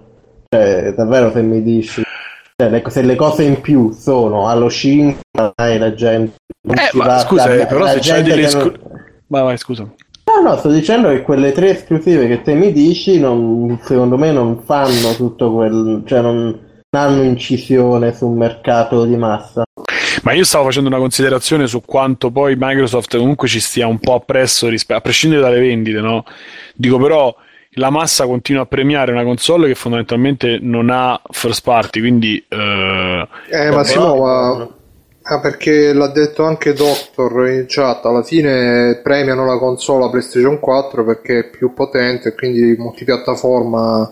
Cioè, 0.50 0.94
davvero 0.96 1.32
se 1.32 1.44
mi 1.44 1.62
dici, 1.62 2.02
cioè, 2.56 2.70
le- 2.72 2.84
se 2.88 3.04
le 3.04 3.16
cose 3.16 3.44
in 3.44 3.62
più 3.62 3.92
sono 3.92 4.48
allo 4.48 4.68
5, 4.72 5.22
ormai 5.38 5.78
la 5.78 5.94
gente... 5.94 6.38
Eh, 6.68 6.90
ma 6.98 7.20
scusa, 7.20 7.48
la- 7.50 7.54
eh, 7.54 7.66
però 7.68 7.82
la 7.82 7.90
se 7.92 8.00
gente 8.00 8.24
delle 8.30 8.36
non- 8.42 8.46
esclu- 8.48 8.80
Vai, 9.28 9.44
vai, 9.44 9.58
scusa. 9.60 9.88
No, 10.30 10.48
no, 10.50 10.58
sto 10.58 10.70
dicendo 10.70 11.10
che 11.10 11.24
quelle 11.24 11.52
tre 11.52 11.72
esclusive 11.72 12.28
che 12.28 12.42
te 12.42 12.54
mi 12.54 12.72
dici, 12.72 13.20
non- 13.20 13.80
secondo 13.84 14.18
me 14.18 14.32
non 14.32 14.62
fanno 14.64 15.14
tutto 15.16 15.52
quel... 15.54 16.04
cioè 16.06 16.22
non 16.22 16.68
hanno 16.92 17.24
incisione 17.24 18.14
sul 18.14 18.36
mercato 18.36 19.06
di 19.06 19.16
massa. 19.16 19.64
Ma 20.24 20.34
io 20.34 20.44
stavo 20.44 20.66
facendo 20.66 20.90
una 20.90 20.98
considerazione 20.98 21.68
su 21.68 21.82
quanto 21.82 22.30
poi 22.30 22.56
Microsoft 22.58 23.18
comunque 23.18 23.48
ci 23.48 23.60
stia 23.60 23.88
un 23.88 24.00
po' 24.00 24.16
appresso, 24.16 24.68
rispe- 24.68 24.94
a 24.94 25.02
prescindere 25.02 25.42
dalle 25.42 25.60
vendite, 25.60 26.00
no? 26.00 26.24
Dico 26.76 26.98
però, 26.98 27.34
la 27.74 27.90
massa 27.90 28.26
continua 28.26 28.64
a 28.64 28.66
premiare 28.66 29.12
una 29.12 29.24
console 29.24 29.68
che 29.68 29.76
fondamentalmente 29.76 30.60
non 30.62 30.90
ha 30.92 31.20
first 31.32 31.64
party, 31.64 32.00
quindi... 32.02 32.44
eh, 32.48 33.28
Eh, 33.50 33.72
ma 33.72 33.84
Simo, 33.84 34.16
ma... 34.16 34.68
Ah, 35.32 35.40
perché 35.40 35.94
l'ha 35.94 36.08
detto 36.08 36.44
anche 36.44 36.74
Doctor 36.74 37.50
in 37.50 37.66
chat, 37.68 38.04
alla 38.06 38.24
fine 38.24 39.00
premiano 39.04 39.46
la 39.46 39.60
console 39.60 40.10
PlayStation 40.10 40.60
4 40.60 41.04
perché 41.04 41.40
è 41.40 41.50
più 41.52 41.72
potente 41.72 42.30
e 42.30 42.34
quindi 42.34 42.76
multipiattaforma 42.76 44.12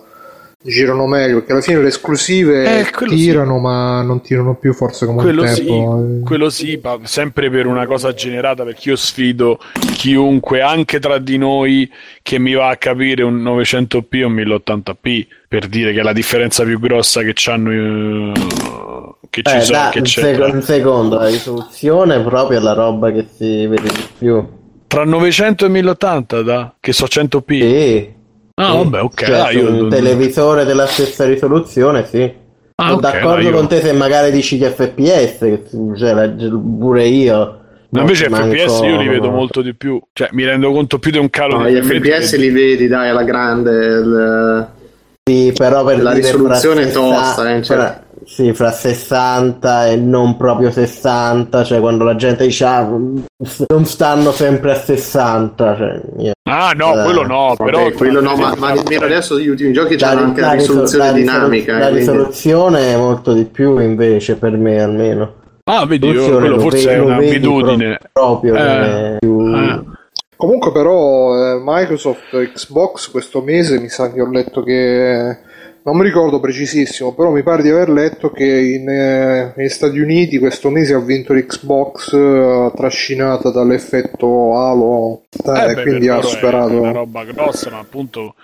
girano 0.68 1.08
meglio, 1.08 1.36
perché 1.38 1.52
alla 1.54 1.62
fine 1.62 1.82
le 1.82 1.88
esclusive 1.88 2.80
Eh, 2.80 2.92
tirano 3.08 3.58
ma 3.58 4.02
non 4.02 4.22
tirano 4.22 4.56
più 4.56 4.74
forse 4.74 5.06
come 5.06 5.22
quello 5.22 5.44
un 5.44 5.48
sì, 5.48 5.66
tempo. 5.66 5.98
eh. 5.98 6.24
quello 6.26 6.50
sì, 6.50 6.80
ma 6.84 7.00
sempre 7.04 7.50
per 7.50 7.66
una 7.66 7.86
cosa 7.86 8.14
generata, 8.14 8.64
perché 8.64 8.90
io 8.90 8.96
sfido 8.96 9.60
chiunque, 9.96 10.62
anche 10.62 11.00
tra 11.00 11.18
di 11.20 11.38
noi, 11.38 11.90
che 12.22 12.38
mi 12.40 12.54
va 12.54 12.70
a 12.70 12.76
capire 12.78 13.24
un 13.24 13.42
900p 13.42 14.24
o 14.24 14.28
un 14.28 14.36
1080p, 14.36 15.28
per 15.48 15.68
dire 15.68 15.94
che 15.94 16.00
è 16.02 16.04
la 16.04 16.14
differenza 16.14 16.64
più 16.64 16.80
grossa 16.80 17.22
che 17.22 17.32
c'hanno... 17.34 17.72
eh, 17.72 18.32
che 19.30 19.42
ci 19.44 19.56
Eh, 19.56 19.62
sono, 19.62 19.78
da, 19.78 19.90
che 19.90 20.00
un, 20.00 20.04
c'è 20.06 20.22
sec- 20.22 20.36
tra- 20.36 20.46
un 20.52 20.62
secondo, 20.62 21.16
la 21.18 21.28
risoluzione 21.28 22.16
è 22.16 22.22
proprio 22.24 22.60
la 22.60 22.74
roba 22.74 23.12
che 23.12 23.26
si 23.36 23.66
vede 23.68 23.90
di 23.90 24.04
più. 24.18 24.46
Tra 24.88 25.04
900 25.04 25.66
e 25.66 25.70
1080, 25.70 26.42
da? 26.44 26.74
Che 26.80 26.94
so 26.94 27.06
100p. 27.06 27.60
Sì. 27.60 28.16
Ah, 28.60 28.74
vabbè, 28.74 29.02
ok. 29.04 29.24
Cioè, 29.24 29.38
ah, 29.38 29.52
io- 29.52 29.70
un 29.84 29.90
televisore 29.90 30.66
della 30.66 30.88
stessa 30.88 31.26
risoluzione, 31.26 32.06
sì. 32.06 32.24
Ah, 32.76 32.86
Sono 32.90 32.96
ok, 32.96 33.02
d'accordo 33.02 33.42
no, 33.44 33.50
io- 33.50 33.56
con 33.56 33.68
te 33.68 33.82
se 33.82 33.94
magari 33.94 34.32
dici 34.32 34.58
gli 34.58 34.64
FPS, 34.64 35.38
che 35.40 35.64
cioè, 35.96 36.14
la- 36.14 36.30
pure 36.30 37.06
io. 37.06 37.60
Ma 37.90 38.02
invece 38.02 38.30
FPS 38.30 38.80
io 38.84 38.98
li 38.98 39.08
vedo 39.08 39.28
no. 39.28 39.36
molto 39.36 39.62
di 39.62 39.74
più. 39.76 40.00
Cioè, 40.12 40.30
mi 40.32 40.44
rendo 40.44 40.72
conto 40.72 41.00
più 41.00 41.12
di 41.12 41.18
un 41.18 41.30
calo 41.30 41.58
No, 41.60 41.66
di 41.66 41.74
gli 41.74 41.82
FPS 41.82 42.32
che- 42.32 42.38
li 42.38 42.50
vedi, 42.50 42.88
dai, 42.88 43.10
alla 43.10 43.24
grande. 43.24 43.72
il- 43.72 44.68
Sì, 45.24 45.54
però 45.56 45.84
per 45.84 46.02
La 46.02 46.12
risoluzione 46.14 46.88
è 46.88 46.92
tosta, 46.92 47.54
eh, 47.56 47.62
cioè. 47.62 48.00
Sì, 48.28 48.52
fra 48.54 48.72
60 48.72 49.88
e 49.88 49.96
non 49.96 50.36
proprio 50.36 50.70
60, 50.70 51.64
cioè 51.64 51.80
quando 51.80 52.04
la 52.04 52.16
gente 52.16 52.46
dice 52.46 52.66
ah, 52.66 52.82
non 52.86 53.86
stanno 53.86 54.32
sempre 54.32 54.72
a 54.72 54.76
60, 54.76 55.76
cioè, 55.78 56.02
io- 56.20 56.32
Ah, 56.50 56.74
no, 56.76 57.00
Eh, 57.00 57.04
quello 57.04 57.24
no, 57.26 57.56
Vabbè, 57.58 57.64
però... 57.72 57.92
quello 57.92 58.20
no, 58.22 58.36
ma, 58.36 58.54
ma 58.58 58.74
nemmeno 58.74 59.06
adesso 59.06 59.40
gli 59.40 59.48
ultimi 59.48 59.72
giochi 59.74 59.96
hanno 60.04 60.22
anche 60.22 60.42
la, 60.42 60.52
risol- 60.52 60.82
risoluzione 60.82 61.06
la 61.06 61.12
risol- 61.14 61.34
dinamica. 61.34 61.72
la 61.72 61.78
eh, 61.78 61.82
quindi- 61.92 62.00
risoluzione 62.00 62.94
è 62.94 62.98
molto 62.98 63.34
di 63.34 63.46
più 63.46 63.80
invece 63.80 64.36
per 64.36 64.52
me 64.58 64.82
almeno. 64.82 65.34
Ah, 65.64 65.86
vedi, 65.86 66.06
io- 66.08 66.12
Risoluzione 66.14 66.40
quello 66.40 66.56
lo 66.56 66.62
forse 66.62 66.90
è 66.94 67.00
un'abitudine. 67.00 68.00
proprio 68.14 68.56
Eh, 68.56 68.60
come 68.60 69.18
più- 69.20 69.56
eh. 69.56 69.84
Comunque 70.38 70.72
però 70.72 71.34
eh, 71.36 71.62
Microsoft 71.64 72.30
Xbox 72.54 73.10
questo 73.10 73.42
mese 73.42 73.80
mi 73.80 73.90
sa 73.90 74.12
che 74.12 74.22
ho 74.22 74.30
letto 74.30 74.62
che 74.62 75.40
non 75.88 75.96
mi 75.96 76.04
ricordo 76.04 76.42
precisissimo, 76.42 77.14
però 77.14 77.32
mi 77.32 77.44
pare 77.44 77.64
di 77.64 77.70
aver 77.70 77.88
letto 77.90 78.30
che 78.30 78.44
in, 78.44 78.90
eh, 78.90 79.54
negli 79.56 79.70
Stati 79.70 79.98
Uniti 80.00 80.38
questo 80.38 80.70
mese 80.70 80.94
ha 80.94 81.00
vinto 81.00 81.32
l'Xbox 81.32 82.12
eh, 82.12 82.72
trascinata 82.76 83.52
dall'effetto 83.52 84.58
Halo 84.58 85.22
eh, 85.32 85.72
Eh, 85.72 85.76
beh, 85.76 85.82
quindi 85.84 86.10
ha 86.10 86.22
superato. 86.22 86.74
È 86.74 86.80
una 86.80 86.92
roba 86.92 87.24
grossa, 87.24 87.70
ma 87.70 87.80
appunto. 87.80 88.36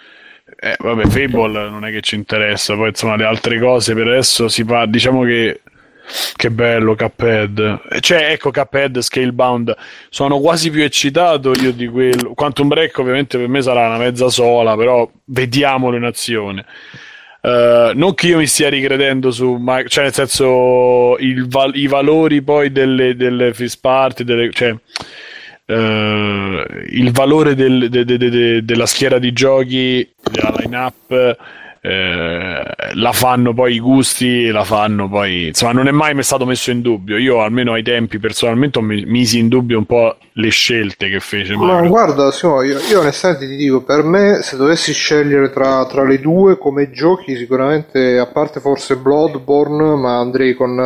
Eh, 0.58 0.76
vabbè, 0.80 1.06
Fable 1.08 1.70
non 1.70 1.84
è 1.84 1.92
che 1.92 2.00
ci 2.00 2.16
interessa, 2.16 2.76
poi 2.76 2.90
insomma 2.90 3.18
le 3.18 3.26
altre 3.26 3.60
cose 3.60 3.94
per 3.94 4.08
adesso 4.08 4.48
si 4.48 4.64
fa, 4.64 4.86
diciamo 4.86 5.24
che 5.24 5.60
che 6.36 6.50
bello 6.50 6.96
Cuphead. 6.96 7.82
Eh, 7.90 8.00
Cioè, 8.00 8.32
ecco 8.32 8.52
Cuphead 8.52 9.02
Scalebound, 9.02 9.76
sono 10.10 10.40
quasi 10.40 10.70
più 10.70 10.84
eccitato 10.84 11.52
io 11.62 11.74
di 11.74 11.88
quello. 11.88 12.34
Quantum 12.34 12.70
Break 12.70 12.98
ovviamente 13.00 13.38
per 13.38 13.50
me 13.50 13.62
sarà 13.62 13.88
una 13.88 13.98
mezza 13.98 14.30
sola, 14.30 14.78
però 14.78 15.10
vediamolo 15.26 15.98
in 15.98 16.04
azione. 16.06 16.66
Eh, 17.46 17.92
non 17.94 18.14
che 18.14 18.28
io 18.28 18.38
mi 18.38 18.48
stia 18.48 18.70
ricredendo 18.70 19.30
su, 19.30 19.56
ma, 19.56 19.84
cioè 19.84 20.06
nel 20.06 20.14
senso 20.14 21.18
val- 21.48 21.76
i 21.76 21.88
valori 21.88 22.42
poi 22.42 22.72
delle, 22.72 23.18
delle 23.18 23.54
first 23.54 23.80
party, 23.82 24.24
delle, 24.24 24.50
cioè 24.52 24.74
eh, 25.66 26.86
il 26.90 27.12
valore 27.12 27.54
del- 27.54 27.90
de- 27.90 28.06
de- 28.06 28.18
de- 28.18 28.30
de- 28.30 28.64
della 28.64 28.86
schiera 28.86 29.20
di 29.20 29.34
giochi, 29.34 30.10
della 30.32 30.54
line-up, 30.58 31.38
eh, 31.86 32.64
la 32.94 33.12
fanno 33.12 33.54
poi 33.54 33.74
i 33.76 33.80
gusti, 33.80 34.48
la 34.52 34.64
fanno 34.64 35.10
poi. 35.10 35.48
Insomma, 35.48 35.74
non 35.74 35.88
è 35.88 35.92
mai 35.92 36.22
stato 36.24 36.46
messo 36.46 36.72
in 36.72 36.82
dubbio. 36.82 37.18
Io, 37.18 37.42
almeno 37.42 37.74
ai 37.74 37.84
tempi, 37.84 38.20
personalmente, 38.20 38.80
mi- 38.82 39.04
misi 39.06 39.40
in 39.40 39.50
dubbio 39.50 39.78
un 39.80 39.86
po' 39.86 40.16
le 40.34 40.50
scelte 40.50 41.10
che 41.10 41.20
fece 41.20 41.56
Ma 41.56 41.58
Microsoft. 41.58 41.88
guarda, 41.88 42.32
Simo, 42.32 42.62
io, 42.64 42.80
io 42.90 43.00
onestamente 43.00 43.48
ti 43.48 43.56
dico, 43.56 43.84
per 43.84 44.04
me 44.04 44.42
se 44.42 44.58
dovessi 44.58 44.92
scegliere 44.94 45.52
tra, 45.52 45.86
tra 45.86 46.04
le 46.04 46.20
due 46.20 46.58
come 46.58 46.90
giochi, 46.92 47.36
sicuramente, 47.36 48.18
a 48.18 48.26
parte 48.28 48.60
forse 48.60 48.98
Bloodborne, 48.98 49.96
ma 49.96 50.18
andrei 50.20 50.54
con 50.56 50.72
eh, 50.72 50.82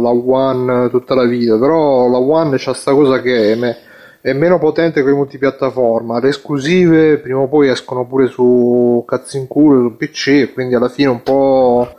la 0.00 0.10
One 0.10 0.90
tutta 0.90 1.14
la 1.14 1.24
vita, 1.24 1.58
però 1.58 2.08
la 2.08 2.18
One 2.18 2.56
c'ha 2.58 2.74
sta 2.74 2.92
cosa 2.92 3.20
che 3.22 3.52
è, 3.52 3.54
me- 3.56 3.76
è 4.20 4.32
meno 4.32 4.58
potente 4.58 5.02
che 5.02 5.10
i 5.10 5.14
multipiattaforma, 5.14 6.20
le 6.20 6.28
esclusive 6.28 7.18
prima 7.18 7.38
o 7.40 7.48
poi 7.48 7.68
escono 7.68 8.06
pure 8.06 8.26
su 8.28 9.02
cazzo 9.06 9.36
in 9.36 9.46
culo, 9.46 9.88
su 9.88 9.96
PC, 9.96 10.26
e 10.28 10.52
quindi 10.52 10.74
alla 10.74 10.88
fine 10.88 11.08
un 11.08 11.22
po'... 11.22 11.94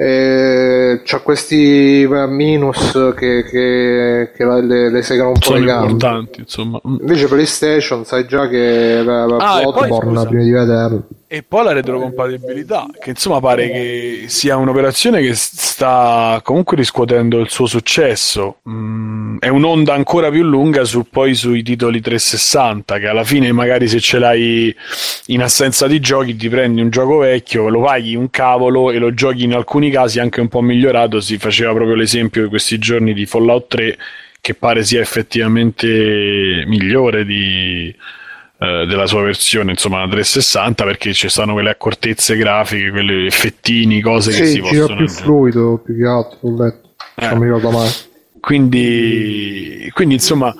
Eh, 0.00 1.00
c'ha 1.02 1.18
questi 1.22 2.02
eh, 2.02 2.26
minus 2.28 2.92
che, 3.16 3.42
che, 3.42 4.30
che 4.32 4.44
la- 4.44 4.60
le, 4.60 4.90
le 4.92 5.02
segano 5.02 5.30
un 5.30 5.34
po' 5.34 5.46
Sono 5.46 5.58
le 5.58 5.64
gambe. 5.64 5.90
importanti, 5.90 6.38
insomma. 6.40 6.80
Mm. 6.86 6.96
Invece 7.00 7.26
PlayStation 7.26 8.04
sai 8.04 8.24
già 8.28 8.46
che 8.46 9.02
la, 9.02 9.26
la 9.26 9.36
Ah, 9.38 9.60
e 9.60 9.64
poi, 9.64 9.88
Bloodborne 9.88 10.26
prima 10.28 10.42
di 10.44 10.50
vederlo. 10.52 11.02
E 11.30 11.42
poi 11.42 11.62
la 11.62 11.72
retrocompatibilità, 11.72 12.86
che 12.98 13.10
insomma 13.10 13.38
pare 13.38 13.68
che 13.68 14.24
sia 14.28 14.56
un'operazione 14.56 15.20
che 15.20 15.34
sta 15.34 16.40
comunque 16.42 16.74
riscuotendo 16.74 17.38
il 17.38 17.50
suo 17.50 17.66
successo. 17.66 18.60
Mm, 18.66 19.36
è 19.38 19.48
un'onda 19.48 19.92
ancora 19.92 20.30
più 20.30 20.42
lunga 20.42 20.84
su, 20.84 21.04
poi 21.10 21.34
sui 21.34 21.62
titoli 21.62 22.00
360, 22.00 22.98
che 22.98 23.08
alla 23.08 23.24
fine 23.24 23.52
magari 23.52 23.88
se 23.88 24.00
ce 24.00 24.18
l'hai 24.18 24.74
in 25.26 25.42
assenza 25.42 25.86
di 25.86 26.00
giochi 26.00 26.34
ti 26.34 26.48
prendi 26.48 26.80
un 26.80 26.88
gioco 26.88 27.18
vecchio, 27.18 27.68
lo 27.68 27.82
paghi 27.82 28.14
un 28.14 28.30
cavolo 28.30 28.90
e 28.90 28.96
lo 28.96 29.12
giochi 29.12 29.44
in 29.44 29.52
alcuni 29.52 29.90
casi 29.90 30.20
anche 30.20 30.40
un 30.40 30.48
po' 30.48 30.62
migliorato. 30.62 31.20
Si 31.20 31.36
faceva 31.36 31.74
proprio 31.74 31.94
l'esempio 31.94 32.44
di 32.44 32.48
questi 32.48 32.78
giorni 32.78 33.12
di 33.12 33.26
Fallout 33.26 33.66
3, 33.68 33.98
che 34.40 34.54
pare 34.54 34.82
sia 34.82 35.02
effettivamente 35.02 36.64
migliore 36.66 37.26
di 37.26 37.94
eh, 38.60 38.86
della 38.86 39.06
sua 39.06 39.22
versione, 39.22 39.70
insomma, 39.70 40.00
la 40.00 40.08
360, 40.08 40.82
perché 40.82 41.12
ci 41.12 41.28
stanno 41.28 41.52
quelle 41.52 41.70
accortezze 41.70 42.36
grafiche, 42.36 42.90
quegli 42.90 43.26
effettini, 43.26 44.00
cose 44.00 44.32
che 44.32 44.46
si 44.46 44.54
Sì, 44.54 44.60
possono 44.60 44.96
più 44.96 45.08
fluido 45.08 45.80
più 45.84 45.96
che 45.96 46.04
altro, 46.04 46.38
ho 46.40 46.56
letto. 46.56 46.88
Eh. 47.14 47.28
Non 47.28 47.38
mi 47.38 47.44
ricordo 47.44 47.70
mai. 47.70 47.88
Quindi, 48.40 49.88
quindi, 49.94 50.14
insomma, 50.14 50.52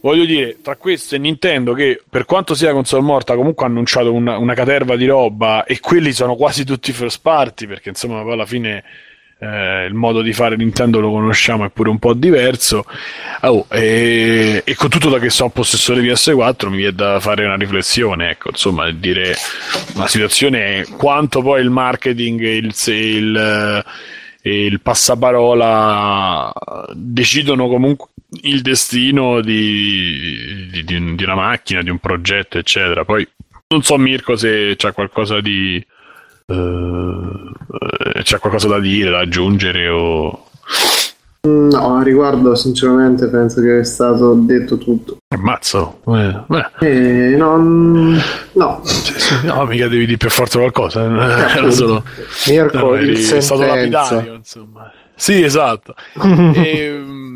voglio 0.00 0.24
dire, 0.24 0.58
tra 0.62 0.74
questo 0.74 1.14
e 1.14 1.18
Nintendo, 1.18 1.74
che 1.74 2.02
per 2.08 2.24
quanto 2.24 2.54
sia 2.54 2.72
console 2.72 3.02
morta, 3.02 3.36
comunque 3.36 3.64
ha 3.64 3.68
annunciato 3.68 4.12
una, 4.12 4.36
una 4.36 4.54
caterva 4.54 4.96
di 4.96 5.06
roba, 5.06 5.62
e 5.64 5.78
quelli 5.78 6.12
sono 6.12 6.34
quasi 6.34 6.64
tutti 6.64 6.92
first 6.92 7.20
party, 7.22 7.66
perché 7.66 7.90
insomma, 7.90 8.22
poi 8.22 8.32
alla 8.32 8.46
fine. 8.46 8.82
Eh, 9.38 9.84
il 9.86 9.94
modo 9.94 10.22
di 10.22 10.32
fare 10.32 10.56
Nintendo 10.56 11.00
lo 11.00 11.10
conosciamo, 11.10 11.64
è 11.64 11.70
pure 11.70 11.90
un 11.90 11.98
po' 11.98 12.14
diverso. 12.14 12.84
Oh, 13.42 13.66
e, 13.70 14.62
e 14.64 14.74
con 14.74 14.88
tutto 14.88 15.08
da 15.10 15.18
che 15.18 15.30
sono 15.30 15.50
possessore 15.50 16.00
di 16.00 16.08
PS4 16.08 16.68
mi 16.68 16.76
viene 16.78 16.94
da 16.94 17.20
fare 17.20 17.44
una 17.44 17.56
riflessione, 17.56 18.30
ecco, 18.30 18.50
insomma, 18.50 18.90
dire 18.90 19.34
la 19.94 20.06
situazione 20.06 20.76
è 20.76 20.86
quanto 20.96 21.42
poi 21.42 21.60
il 21.62 21.70
marketing 21.70 22.40
il, 22.40 22.74
il, 22.86 23.84
eh, 24.42 24.68
il 24.68 24.80
passaparola 24.80 26.52
decidono 26.94 27.68
comunque 27.68 28.08
il 28.42 28.62
destino 28.62 29.40
di, 29.40 30.70
di- 30.84 31.14
di 31.14 31.24
una 31.24 31.34
macchina, 31.34 31.82
di 31.82 31.90
un 31.90 31.98
progetto, 31.98 32.58
eccetera. 32.58 33.04
Poi 33.04 33.26
non 33.68 33.82
so 33.82 33.96
Mirko 33.96 34.36
se 34.36 34.74
c'è 34.76 34.92
qualcosa 34.92 35.40
di 35.40 35.84
eh, 36.46 38.22
c'è 38.22 38.38
qualcosa 38.38 38.68
da 38.68 38.80
dire, 38.80 39.10
da 39.10 39.20
aggiungere 39.20 39.88
o 39.88 40.44
No, 41.46 41.96
a 41.98 42.02
riguardo 42.02 42.54
sinceramente 42.54 43.28
penso 43.28 43.60
che 43.60 43.80
è 43.80 43.84
stato 43.84 44.32
detto 44.32 44.78
tutto. 44.78 45.18
Ammazzo. 45.28 46.00
Eh, 46.06 46.40
beh, 46.46 46.70
E 46.80 47.36
non... 47.36 48.18
No, 48.52 48.80
sì, 48.84 49.46
no, 49.46 49.66
mica 49.66 49.86
devi 49.88 50.06
dire 50.06 50.16
per 50.16 50.30
forza 50.30 50.58
qualcosa. 50.58 51.04
eh, 51.04 51.52
Era 51.58 51.70
solo. 51.70 52.02
Mirko, 52.48 52.78
no, 52.78 52.94
il 52.94 53.10
eri 53.10 53.42
stato 53.42 53.66
lapidario, 53.66 54.34
insomma. 54.34 54.90
Sì, 55.14 55.42
esatto. 55.42 55.94
Ehm, 56.54 57.33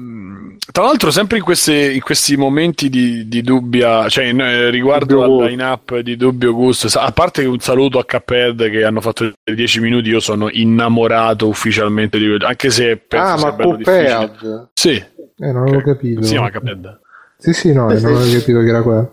tra 0.71 0.85
l'altro, 0.85 1.11
sempre 1.11 1.39
in, 1.39 1.43
queste- 1.45 1.93
in 1.93 2.01
questi 2.01 2.37
momenti 2.37 2.89
di, 2.89 3.27
di 3.29 3.43
dubbia, 3.43 4.09
cioè 4.09 4.25
in- 4.27 4.41
eh, 4.41 4.71
riguardo 4.71 5.21
Dubbio 5.25 5.41
al 5.45 5.51
line-up 5.51 5.99
di 6.01 6.17
dubbio 6.17 6.53
gusto, 6.55 6.87
a 6.99 7.11
parte 7.13 7.43
che 7.43 7.49
un 7.49 7.59
saluto 7.59 7.99
a 7.99 8.05
Cuphead 8.05 8.69
che 8.71 8.85
hanno 8.85 9.01
fatto 9.01 9.25
i 9.25 9.55
10 9.55 9.81
minuti, 9.81 10.09
io 10.09 10.21
sono 10.21 10.49
innamorato 10.51 11.49
ufficialmente 11.49 12.19
di 12.19 12.27
quello, 12.27 12.47
anche 12.47 12.71
se 12.71 12.97
penso 12.97 13.27
Ah, 13.33 13.37
sia 13.39 13.47
ma 13.47 13.53
bello 13.53 13.77
difficile. 13.77 14.31
Cuphead? 14.39 14.69
Sì, 14.75 14.91
Eh, 14.95 15.53
non 15.53 15.63
avevo 15.63 15.81
capito. 15.81 16.23
si 16.23 16.31
chiama 16.33 16.51
Cuphead. 16.51 17.01
Sì, 17.39 17.53
sì, 17.53 17.73
no, 17.73 17.91
eh, 17.91 18.01
non 18.01 18.15
avevo 18.17 18.39
capito 18.39 18.61
che 18.61 18.69
era 18.69 18.83
quello. 18.83 19.13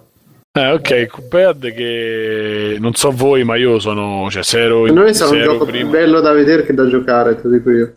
Eh, 0.52 0.72
ok, 0.72 1.08
Cuphead 1.08 1.74
che 1.74 2.78
non 2.80 2.94
so 2.94 3.12
voi, 3.12 3.44
ma 3.44 3.56
io 3.58 3.78
sono, 3.80 4.28
cioè, 4.30 4.42
se 4.44 4.62
ero, 4.62 4.84
per 4.84 4.94
noi 4.94 5.14
sarà 5.14 5.32
un 5.32 5.44
gioco 5.44 5.66
prima- 5.66 5.90
più 5.90 6.00
bello 6.00 6.22
da 6.22 6.32
vedere 6.32 6.64
che 6.66 6.74
da 6.74 6.88
giocare, 6.88 7.36
te 7.36 7.42
lo 7.44 7.50
dico 7.58 7.70
io. 7.72 7.92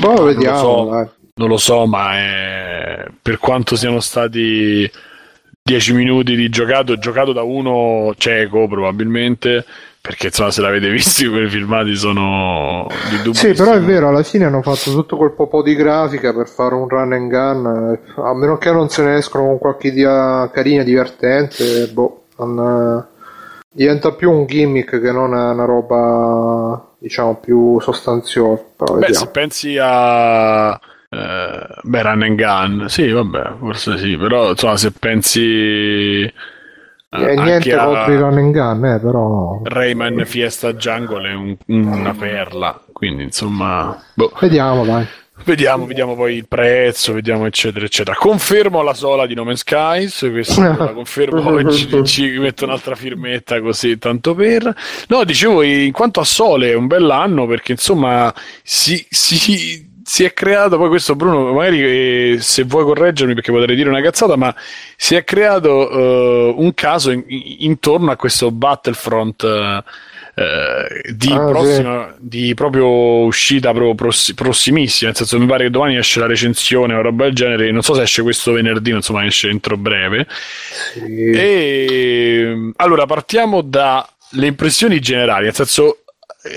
Boh, 0.00 0.22
vediamo, 0.24 0.58
so. 0.58 1.12
Non 1.38 1.48
lo 1.48 1.56
so, 1.56 1.86
ma 1.86 2.18
è- 2.18 3.06
per 3.22 3.38
quanto 3.38 3.76
siano 3.76 4.00
stati 4.00 4.90
10 5.62 5.92
minuti 5.92 6.34
di 6.34 6.48
giocato, 6.48 6.98
giocato 6.98 7.32
da 7.32 7.42
uno 7.42 8.14
cieco 8.16 8.66
probabilmente, 8.66 9.64
perché 10.00 10.28
insomma 10.28 10.50
se 10.50 10.62
l'avete 10.62 10.88
visto 10.90 11.30
quei 11.30 11.48
filmati 11.48 11.94
sono 11.94 12.86
di 13.10 13.16
dubbio. 13.18 13.34
Sì, 13.34 13.52
però 13.52 13.72
è 13.72 13.80
vero, 13.80 14.08
alla 14.08 14.22
fine 14.22 14.46
hanno 14.46 14.62
fatto 14.62 14.90
tutto 14.90 15.16
quel 15.16 15.32
po' 15.32 15.62
di 15.62 15.74
grafica 15.74 16.32
per 16.32 16.48
fare 16.48 16.74
un 16.74 16.88
run 16.88 17.12
and 17.12 17.30
gun, 17.30 18.00
eh, 18.16 18.20
a 18.20 18.34
meno 18.34 18.56
che 18.56 18.72
non 18.72 18.88
se 18.88 19.02
ne 19.02 19.16
escono 19.18 19.44
con 19.44 19.58
qualche 19.58 19.88
idea 19.88 20.50
carina, 20.52 20.82
divertente, 20.82 21.86
boh, 21.88 22.24
non, 22.38 22.58
eh, 22.58 23.16
diventa 23.70 24.12
più 24.12 24.32
un 24.32 24.46
gimmick 24.46 25.00
che 25.00 25.12
non 25.12 25.32
una 25.32 25.64
roba, 25.64 26.94
diciamo, 26.98 27.36
più 27.36 27.78
sostanziosa. 27.80 28.62
Beh, 28.96 29.12
se 29.12 29.28
pensi 29.28 29.76
a... 29.78 30.80
eh, 31.10 31.66
beh, 31.82 32.02
Run 32.02 32.22
and 32.22 32.36
Gun, 32.38 32.88
sì, 32.88 33.08
vabbè, 33.10 33.52
forse 33.58 33.98
sì, 33.98 34.16
però 34.16 34.50
insomma 34.50 34.76
se 34.76 34.92
pensi... 34.92 35.40
eh, 36.22 36.32
Eh, 37.10 37.34
niente 37.36 37.72
a- 37.74 37.84
contro 37.84 38.12
i 38.12 38.16
run 38.18 38.36
and 38.38 38.52
gun, 38.52 38.84
eh, 38.84 39.00
però 39.00 39.60
Rayman 39.64 40.24
Fiesta 40.26 40.74
Jungle 40.74 41.30
è 41.30 41.34
un- 41.34 41.56
una 41.66 42.12
perla, 42.14 42.78
quindi 42.92 43.22
insomma... 43.24 43.98
Boh. 44.14 44.32
vediamo, 44.40 44.84
dai. 44.84 45.06
Vediamo, 45.44 45.86
vediamo 45.86 46.16
poi 46.16 46.34
il 46.34 46.48
prezzo, 46.48 47.12
vediamo 47.12 47.46
eccetera 47.46 47.84
eccetera. 47.84 48.16
Confermo 48.16 48.82
la 48.82 48.92
sola 48.92 49.24
di 49.24 49.34
No 49.34 49.44
Man's 49.44 49.60
Skies, 49.60 50.26
questo 50.32 50.60
la 50.60 50.92
confermo 50.92 51.48
oggi, 51.54 52.04
ci 52.04 52.36
metto 52.38 52.64
un'altra 52.64 52.96
firmetta 52.96 53.60
così 53.60 53.98
tanto 53.98 54.34
per. 54.34 54.74
No, 55.06 55.22
dicevo, 55.22 55.62
in 55.62 55.92
quanto 55.92 56.18
a 56.18 56.24
Sole 56.24 56.72
è 56.72 56.74
un 56.74 56.88
bell'anno 56.88 57.46
perché 57.46 57.70
insomma 57.72 58.34
si, 58.64 59.06
si, 59.08 59.87
si 60.08 60.24
è 60.24 60.32
creato, 60.32 60.78
poi 60.78 60.88
questo 60.88 61.14
Bruno 61.14 61.52
magari 61.52 61.82
eh, 61.82 62.36
se 62.40 62.62
vuoi 62.62 62.82
correggermi 62.84 63.34
perché 63.34 63.52
potrei 63.52 63.76
dire 63.76 63.90
una 63.90 64.00
cazzata, 64.00 64.36
ma 64.36 64.54
si 64.96 65.14
è 65.14 65.22
creato 65.22 65.90
eh, 65.90 66.54
un 66.56 66.72
caso 66.72 67.10
in- 67.10 67.24
intorno 67.28 68.10
a 68.10 68.16
questo 68.16 68.50
Battlefront 68.50 69.42
eh, 69.44 69.82
eh, 70.34 71.12
di, 71.12 71.30
Ah, 71.30 71.44
prossima, 71.44 72.14
di 72.18 72.54
proprio 72.54 72.86
uscita 72.86 73.72
proprio 73.72 73.94
prossi- 73.94 74.32
prossimissima, 74.32 75.08
nel 75.08 75.16
senso 75.18 75.38
mi 75.38 75.44
pare 75.44 75.64
che 75.64 75.70
domani 75.70 75.98
esce 75.98 76.20
la 76.20 76.26
recensione 76.26 76.94
o 76.94 77.02
roba 77.02 77.24
del 77.24 77.34
genere, 77.34 77.70
non 77.70 77.82
so 77.82 77.92
se 77.92 78.00
esce 78.00 78.22
questo 78.22 78.52
venerdì, 78.52 78.92
insomma 78.92 79.26
esce 79.26 79.50
entro 79.50 79.76
breve. 79.76 80.26
Sì. 80.94 81.30
E 81.32 82.72
allora 82.76 83.04
partiamo 83.04 83.60
dalle 83.60 84.46
impressioni 84.46 85.00
generali, 85.00 85.44
nel 85.44 85.54
senso 85.54 85.98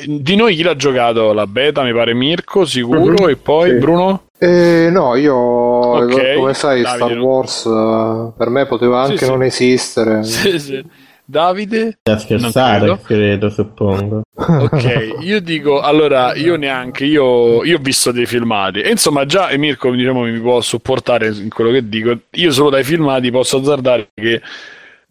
di 0.05 0.35
noi 0.35 0.55
chi 0.55 0.63
l'ha 0.63 0.75
giocato? 0.75 1.33
La 1.33 1.47
beta, 1.47 1.83
mi 1.83 1.93
pare 1.93 2.13
Mirko, 2.13 2.65
sicuro, 2.65 3.23
Mhm, 3.23 3.29
e 3.29 3.35
poi 3.35 3.69
sì. 3.69 3.75
Bruno? 3.77 4.23
Eh, 4.37 4.89
no, 4.91 5.15
io 5.15 5.35
Ok, 5.35 6.33
come 6.35 6.53
sai 6.53 6.81
Davide, 6.81 7.05
Star? 7.05 7.17
Wars 7.19 7.65
eh, 7.65 8.31
per 8.37 8.49
me 8.49 8.65
poteva 8.65 9.01
anche 9.03 9.17
sì. 9.25 9.27
non 9.27 9.43
esistere. 9.43 10.23
Sì, 10.23 10.59
sì. 10.59 10.83
Davide? 11.23 11.99
A 12.03 12.17
scherzare, 12.17 12.87
Non 12.87 12.99
credo. 13.01 13.49
suppongo. 13.49 14.21
Ok, 14.35 15.15
io 15.21 15.39
dico, 15.39 15.79
allora, 15.79 16.35
io 16.35 16.57
neanche, 16.57 17.05
io, 17.05 17.63
io 17.63 17.77
ho 17.77 17.81
visto 17.81 18.11
dei 18.11 18.25
filmati, 18.25 18.81
e 18.81 18.89
insomma 18.89 19.25
già 19.25 19.47
e 19.47 19.57
Mirko 19.57 19.91
diciamo, 19.91 20.23
mi 20.23 20.37
può 20.39 20.59
supportare 20.59 21.27
in 21.27 21.47
quello 21.47 21.71
che 21.71 21.87
dico, 21.87 22.17
io 22.31 22.51
solo 22.51 22.69
dai 22.71 22.83
filmati 22.83 23.31
posso 23.31 23.57
azzardare 23.57 24.09
che 24.13 24.41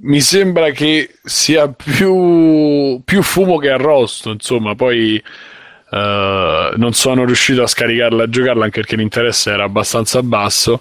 mi 0.02 0.20
sembra 0.20 0.70
che 0.70 1.16
sia 1.22 1.68
più, 1.68 3.00
più 3.04 3.22
fumo 3.22 3.58
che 3.58 3.70
arrosto, 3.70 4.30
insomma, 4.30 4.74
poi 4.74 5.22
eh, 5.92 6.72
non 6.76 6.92
sono 6.92 7.24
riuscito 7.24 7.62
a 7.62 7.66
scaricarla, 7.66 8.24
a 8.24 8.28
giocarla 8.28 8.64
anche 8.64 8.80
perché 8.80 8.96
l'interesse 8.96 9.50
era 9.50 9.64
abbastanza 9.64 10.22
basso, 10.22 10.80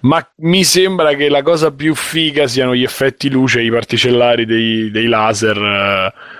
ma 0.00 0.26
mi 0.38 0.64
sembra 0.64 1.14
che 1.14 1.28
la 1.28 1.42
cosa 1.42 1.70
più 1.70 1.94
figa 1.94 2.46
siano 2.48 2.74
gli 2.74 2.82
effetti 2.82 3.30
luce, 3.30 3.62
i 3.62 3.70
particellari 3.70 4.46
dei, 4.46 4.90
dei 4.90 5.06
laser. 5.06 5.58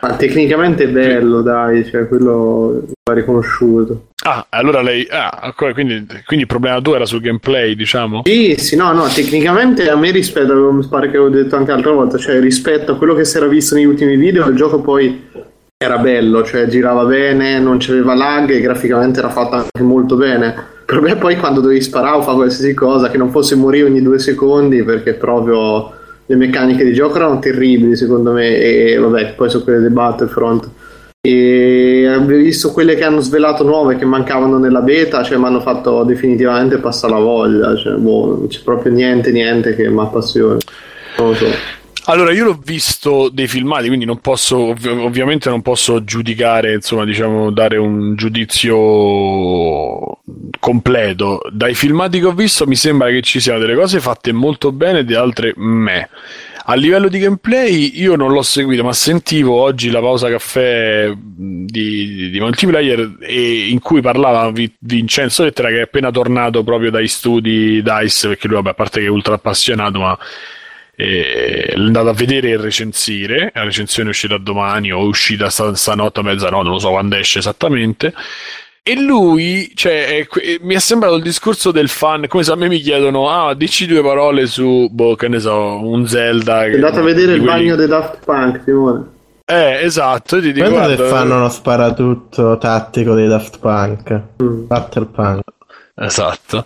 Ma 0.00 0.16
tecnicamente 0.16 0.84
è 0.84 0.88
bello, 0.88 1.42
dai, 1.42 1.88
cioè 1.88 2.08
quello 2.08 2.84
va 3.04 3.14
riconosciuto. 3.14 4.08
Ah, 4.24 4.46
allora 4.48 4.82
lei. 4.82 5.06
Ah, 5.08 5.54
quindi, 5.54 6.04
quindi 6.26 6.44
il 6.44 6.46
problema 6.46 6.80
tuo 6.80 6.96
era 6.96 7.06
sul 7.06 7.20
gameplay, 7.20 7.76
diciamo? 7.76 8.22
Sì, 8.24 8.56
sì, 8.58 8.74
no, 8.74 8.92
no, 8.92 9.06
tecnicamente 9.06 9.88
a 9.88 9.96
me 9.96 10.10
rispetto, 10.10 10.72
mi 10.72 10.86
pare 10.88 11.08
che 11.08 11.16
avevo 11.16 11.30
detto 11.30 11.54
anche 11.54 11.70
l'altra 11.70 11.92
volta, 11.92 12.18
cioè 12.18 12.40
rispetto 12.40 12.92
a 12.92 12.96
quello 12.96 13.14
che 13.14 13.24
si 13.24 13.36
era 13.36 13.46
visto 13.46 13.76
negli 13.76 13.84
ultimi 13.84 14.16
video, 14.16 14.48
il 14.48 14.56
gioco 14.56 14.80
poi 14.80 15.26
era 15.80 15.98
bello, 15.98 16.42
cioè 16.42 16.66
girava 16.66 17.04
bene, 17.04 17.60
non 17.60 17.76
c'aveva 17.78 18.12
lag 18.12 18.50
e 18.50 18.60
graficamente 18.60 19.20
era 19.20 19.30
fatto 19.30 19.54
anche 19.54 19.80
molto 19.80 20.16
bene. 20.16 20.52
Problema 20.84 21.14
è 21.14 21.18
poi 21.18 21.36
quando 21.36 21.60
dovevi 21.60 21.80
sparare 21.80 22.16
o 22.16 22.22
fare 22.22 22.36
qualsiasi 22.36 22.74
cosa, 22.74 23.08
che 23.08 23.16
non 23.16 23.30
fosse 23.30 23.54
morire 23.54 23.86
ogni 23.86 24.02
due 24.02 24.18
secondi, 24.18 24.82
perché 24.82 25.14
proprio 25.14 25.92
le 26.26 26.34
meccaniche 26.34 26.82
di 26.82 26.92
gioco 26.92 27.16
erano 27.16 27.38
terribili 27.38 27.94
secondo 27.94 28.32
me, 28.32 28.56
e 28.56 28.96
vabbè, 28.96 29.34
poi 29.34 29.48
sono 29.48 29.62
quelle 29.62 29.78
del 29.78 29.92
Battlefront. 29.92 30.68
E 31.20 32.06
abbiamo 32.08 32.26
visto 32.26 32.72
quelle 32.72 32.96
che 32.96 33.04
hanno 33.04 33.20
svelato 33.20 33.62
nuove 33.62 33.96
che 33.96 34.04
mancavano 34.04 34.58
nella 34.58 34.80
beta, 34.80 35.22
cioè 35.22 35.38
mi 35.38 35.44
hanno 35.44 35.60
fatto 35.60 36.02
definitivamente 36.02 36.78
passare 36.78 37.12
la 37.12 37.20
voglia, 37.20 37.76
cioè, 37.76 37.94
boh, 37.94 38.36
non 38.36 38.48
c'è 38.48 38.62
proprio 38.64 38.92
niente, 38.92 39.30
niente 39.30 39.76
che 39.76 39.88
mi 39.88 40.00
appassiona. 40.00 40.58
Non 41.18 41.28
lo 41.28 41.34
so. 41.34 41.46
Allora, 42.11 42.32
io 42.32 42.44
l'ho 42.44 42.59
visto 42.64 43.28
dei 43.30 43.46
filmati, 43.46 43.88
quindi 43.88 44.06
non 44.06 44.20
posso, 44.20 44.56
ov- 44.56 44.86
ovviamente 44.86 45.50
non 45.50 45.61
posso 45.61 46.04
giudicare, 46.04 46.72
insomma, 46.72 47.04
diciamo, 47.04 47.50
dare 47.50 47.76
un 47.76 48.16
giudizio 48.16 50.18
completo. 50.59 51.42
Dai 51.52 51.74
filmati 51.74 52.18
che 52.18 52.24
ho 52.24 52.32
visto 52.32 52.66
mi 52.66 52.76
sembra 52.76 53.11
che 53.11 53.20
ci 53.20 53.40
siano 53.40 53.59
delle 53.59 53.74
cose 53.74 54.00
fatte 54.00 54.32
molto 54.32 54.72
bene 54.72 55.00
e 55.00 55.04
di 55.04 55.14
altre 55.14 55.52
me. 55.56 56.09
A 56.70 56.74
livello 56.76 57.09
di 57.09 57.18
gameplay 57.18 58.00
io 58.00 58.16
non 58.16 58.32
l'ho 58.32 58.42
seguito, 58.42 58.82
ma 58.84 58.92
sentivo 58.94 59.61
oggi 59.61 59.90
la 59.90 60.00
pausa 60.00 60.30
caffè 60.30 61.12
di, 61.14 62.30
di 62.30 62.40
multiplayer 62.40 63.16
e 63.20 63.68
in 63.68 63.80
cui 63.80 64.00
parlava 64.00 64.50
Vi- 64.50 64.74
Vincenzo 64.78 65.44
Lettera 65.44 65.68
che 65.68 65.78
è 65.78 65.82
appena 65.82 66.11
tornato 66.11 66.64
proprio 66.64 66.90
dai 66.90 67.06
studi 67.06 67.82
DICE, 67.82 68.28
perché 68.28 68.46
lui, 68.46 68.56
vabbè, 68.56 68.70
a 68.70 68.74
parte 68.74 69.00
che 69.00 69.06
è 69.06 69.11
ultra 69.11 69.34
appassionato, 69.34 69.98
ma 70.00 70.18
e 71.01 71.62
è 71.68 71.74
andato 71.76 72.09
a 72.09 72.12
vedere 72.12 72.51
e 72.51 72.57
recensire. 72.57 73.53
La 73.55 73.62
recensione 73.62 74.09
è 74.09 74.12
uscita 74.12 74.36
domani 74.36 74.90
o 74.90 74.99
uscita 75.07 75.49
sta- 75.49 75.72
stanotte 75.76 76.18
a 76.18 76.22
mezzanotte, 76.24 76.64
non 76.64 76.72
lo 76.72 76.78
so 76.80 76.90
quando 76.90 77.14
esce 77.14 77.38
esattamente. 77.38 78.12
E 78.82 78.99
lui, 79.01 79.70
cioè, 79.74 80.26
è 80.26 80.59
mi 80.62 80.74
è 80.74 80.78
sembrato 80.80 81.14
il 81.14 81.22
discorso 81.22 81.70
del 81.70 81.88
fan, 81.88 82.26
come 82.26 82.42
se 82.42 82.51
a 82.51 82.57
me 82.57 82.66
mi 82.68 82.80
chiedono, 82.80 83.28
ah, 83.30 83.55
dici 83.55 83.86
due 83.86 84.03
parole 84.03 84.46
su, 84.46 84.88
boh, 84.90 85.14
che 85.14 85.28
ne 85.28 85.38
so, 85.38 85.86
un 85.86 86.05
Zelda. 86.09 86.64
È 86.64 86.74
andato 86.74 86.99
a 86.99 87.03
vedere 87.03 87.34
il 87.34 87.42
quelli- 87.42 87.46
bagno 87.46 87.76
dei 87.76 87.86
Daft 87.86 88.24
Punk, 88.24 88.62
Simone. 88.64 89.05
Eh, 89.44 89.84
esatto, 89.84 90.40
ti 90.40 90.53
dico, 90.53 90.68
Guarda 90.68 90.88
che 90.88 90.96
guarda, 90.96 91.14
fanno 91.16 91.36
uno 91.36 91.49
sparatutto 91.49 92.59
tattico 92.59 93.14
dei 93.14 93.28
Daft 93.28 93.59
Punk. 93.61 94.20
Mm. 94.42 94.66
Battle 94.66 95.07
Punk. 95.07 95.42
Esatto. 95.94 96.64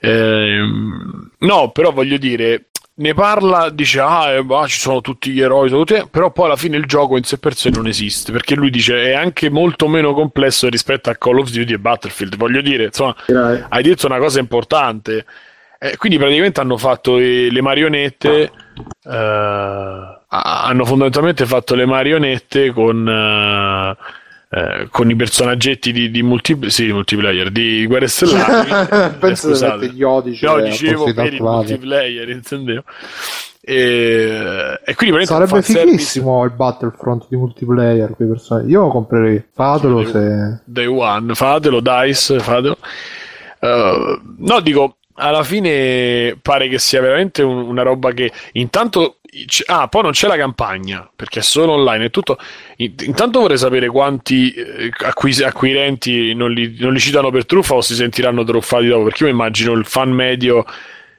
Ehm, 0.00 1.30
no, 1.38 1.70
però 1.70 1.92
voglio 1.92 2.16
dire, 2.16 2.66
ne 3.02 3.12
parla, 3.12 3.68
dice, 3.68 4.00
ah, 4.00 4.30
eh, 4.30 4.42
bah, 4.42 4.66
ci 4.66 4.78
sono 4.78 5.02
tutti 5.02 5.30
gli 5.30 5.40
eroi, 5.40 5.68
tutti-" 5.68 6.06
però 6.10 6.30
poi 6.30 6.46
alla 6.46 6.56
fine 6.56 6.78
il 6.78 6.86
gioco 6.86 7.18
in 7.18 7.24
sé 7.24 7.36
per 7.38 7.54
sé 7.54 7.68
non 7.68 7.86
esiste, 7.86 8.32
perché 8.32 8.54
lui 8.54 8.70
dice 8.70 9.02
è 9.02 9.12
anche 9.12 9.50
molto 9.50 9.88
meno 9.88 10.14
complesso 10.14 10.68
rispetto 10.70 11.10
a 11.10 11.16
Call 11.16 11.38
of 11.40 11.50
Duty 11.50 11.74
e 11.74 11.78
Battlefield. 11.78 12.36
Voglio 12.36 12.62
dire, 12.62 12.84
insomma, 12.84 13.14
Direi. 13.26 13.62
hai 13.68 13.82
detto 13.82 14.06
una 14.06 14.18
cosa 14.18 14.40
importante. 14.40 15.26
Eh, 15.78 15.96
quindi 15.96 16.16
praticamente 16.16 16.60
hanno 16.60 16.78
fatto 16.78 17.18
eh, 17.18 17.48
le 17.50 17.60
marionette, 17.60 18.52
eh, 19.02 20.18
hanno 20.28 20.84
fondamentalmente 20.84 21.44
fatto 21.44 21.74
le 21.74 21.84
marionette 21.84 22.70
con... 22.70 23.96
eh, 24.52 24.60
eh, 24.82 24.88
con 24.90 25.08
i 25.10 25.16
personaggetti 25.16 25.92
di, 25.92 26.10
di 26.10 26.22
multi- 26.22 26.70
sì, 26.70 26.84
di 26.86 26.92
multiplayer 26.92 27.50
di 27.50 27.86
Guerre 27.86 28.06
Stellari 28.08 28.70
Eh, 28.92 29.10
Penso 29.18 29.48
di 29.48 29.52
scusate. 29.54 29.88
gli 29.88 30.02
odici 30.02 30.44
no 30.44 30.52
al 30.52 30.64
dicevo 30.64 31.12
per 31.12 31.32
il 31.32 31.40
multiplayer 31.42 32.28
intendevo 32.28 32.82
e, 33.64 34.80
e 34.84 34.94
quindi 34.96 35.24
Sarebbe 35.24 35.62
fighissimo 35.62 36.44
il 36.44 36.50
Battlefront 36.50 37.26
di 37.28 37.36
multiplayer 37.36 38.12
quei 38.16 38.28
personaggi. 38.28 38.70
Io 38.70 38.80
lo 38.82 38.88
comprerei. 38.88 39.42
Fatelo 39.52 40.04
se. 40.04 40.60
Day 40.64 40.86
One, 40.86 41.32
fatelo, 41.34 41.80
Dice, 41.80 42.40
fatelo. 42.40 42.76
Uh, 43.60 44.20
no, 44.38 44.58
dico, 44.60 44.96
alla 45.14 45.44
fine 45.44 46.36
pare 46.42 46.66
che 46.68 46.78
sia 46.80 47.00
veramente 47.00 47.42
un- 47.42 47.68
una 47.68 47.82
roba 47.82 48.10
che 48.10 48.32
intanto... 48.52 49.18
Ah, 49.66 49.88
poi 49.88 50.02
non 50.02 50.10
c'è 50.10 50.26
la 50.26 50.36
campagna, 50.36 51.10
perché 51.14 51.38
è 51.38 51.42
solo 51.42 51.72
online 51.72 52.04
e 52.06 52.10
tutto. 52.10 52.36
In- 52.76 52.92
Intanto 53.04 53.40
vorrei 53.40 53.56
sapere 53.56 53.88
quanti 53.88 54.52
eh, 54.52 54.90
acquis- 55.04 55.40
acquirenti 55.42 56.34
non 56.34 56.52
li, 56.52 56.76
non 56.78 56.92
li 56.92 56.98
citano 57.00 57.30
per 57.30 57.46
truffa 57.46 57.74
o 57.74 57.80
si 57.80 57.94
sentiranno 57.94 58.44
truffati 58.44 58.88
dopo, 58.88 59.04
perché 59.04 59.24
io 59.24 59.30
immagino 59.30 59.72
il 59.72 59.86
fan 59.86 60.10
medio 60.10 60.66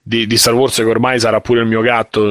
di, 0.05 0.27
di 0.27 0.37
Star 0.37 0.53
Wars 0.53 0.75
che 0.75 0.83
ormai 0.83 1.17
sarà 1.17 1.39
pure 1.39 1.61
il 1.61 1.65
mio 1.67 1.79
gatto. 1.81 2.29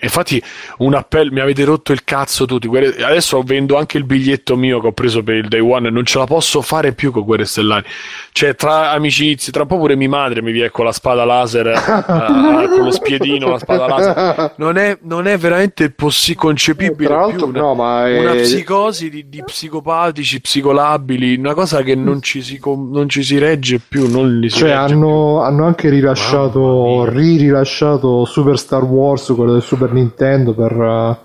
Infatti, 0.00 0.42
un 0.78 0.94
appello, 0.94 1.30
mi 1.30 1.40
avete 1.40 1.62
rotto 1.64 1.92
il 1.92 2.04
cazzo 2.04 2.46
tutti. 2.46 2.68
Adesso 2.68 3.42
vendo 3.42 3.76
anche 3.76 3.98
il 3.98 4.04
biglietto 4.04 4.56
mio 4.56 4.80
che 4.80 4.86
ho 4.86 4.92
preso 4.92 5.22
per 5.22 5.34
il 5.36 5.48
day 5.48 5.60
one 5.60 5.88
e 5.88 5.90
non 5.90 6.06
ce 6.06 6.18
la 6.18 6.24
posso 6.24 6.62
fare 6.62 6.92
più 6.92 7.12
con 7.12 7.22
Guerre 7.24 7.44
Stellari. 7.44 7.84
Cioè, 8.32 8.54
tra 8.54 8.92
amicizie, 8.92 9.52
tra 9.52 9.62
un 9.62 9.68
po' 9.68 9.76
pure 9.78 9.94
mia 9.94 10.08
madre 10.08 10.40
mi 10.40 10.52
viene 10.52 10.70
con 10.70 10.86
la 10.86 10.92
spada 10.92 11.24
laser, 11.26 11.66
eh, 11.66 11.72
eh, 11.72 12.68
con 12.68 12.84
lo 12.84 12.90
spiedino, 12.90 13.50
la 13.50 13.58
spada 13.58 13.86
laser. 13.86 14.54
Non 14.56 14.78
è, 14.78 14.96
non 15.02 15.26
è 15.26 15.36
veramente 15.36 15.90
possi- 15.90 16.34
concepibile. 16.34 17.08
Tra 17.08 17.18
più 17.26 17.26
l'altro, 17.26 17.46
una, 17.48 17.60
no, 17.60 17.74
ma 17.74 18.08
è- 18.08 18.18
una 18.20 18.32
psicosi 18.36 19.10
di, 19.10 19.28
di 19.28 19.42
psicopatici, 19.44 20.40
psicolabili, 20.40 21.36
una 21.36 21.52
cosa 21.52 21.82
che 21.82 21.94
non 21.94 22.22
ci 22.22 22.40
si, 22.42 22.58
com- 22.58 22.90
non 22.90 23.08
ci 23.10 23.22
si 23.22 23.36
regge 23.38 23.80
più. 23.86 24.08
Non 24.10 24.38
li 24.38 24.48
si 24.48 24.58
Cioè, 24.60 24.70
regge 24.70 24.94
hanno, 24.94 25.42
hanno 25.42 25.66
anche 25.66 25.90
rilasciato, 25.90 27.01
ri-rilasciato 27.04 28.24
Super 28.24 28.58
Star 28.58 28.84
Wars, 28.84 29.32
quello 29.34 29.52
del 29.52 29.62
Super 29.62 29.92
Nintendo 29.92 30.52
per 30.54 30.72
eh, 30.72 31.16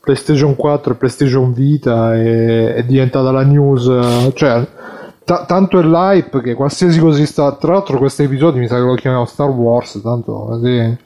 PlayStation 0.00 0.56
4 0.56 0.92
e 0.92 0.96
PlayStation 0.96 1.52
Vita. 1.52 2.14
E 2.16 2.74
è 2.74 2.84
diventata 2.84 3.30
la 3.30 3.42
news. 3.42 3.86
eh, 3.86 4.32
cioè, 4.34 4.66
ta- 5.24 5.44
tanto 5.46 5.78
è 5.78 5.82
l'hype 5.82 6.40
che 6.40 6.54
qualsiasi 6.54 6.98
cosa 6.98 7.18
si 7.18 7.26
sta. 7.26 7.52
Tra 7.52 7.72
l'altro, 7.72 7.98
questo 7.98 8.22
episodio 8.22 8.60
mi 8.60 8.68
sa 8.68 8.76
che 8.76 8.82
lo 8.82 8.94
chiamiamo 8.94 9.24
Star 9.26 9.50
Wars. 9.50 10.00
Tanto 10.02 10.32
così 10.32 10.96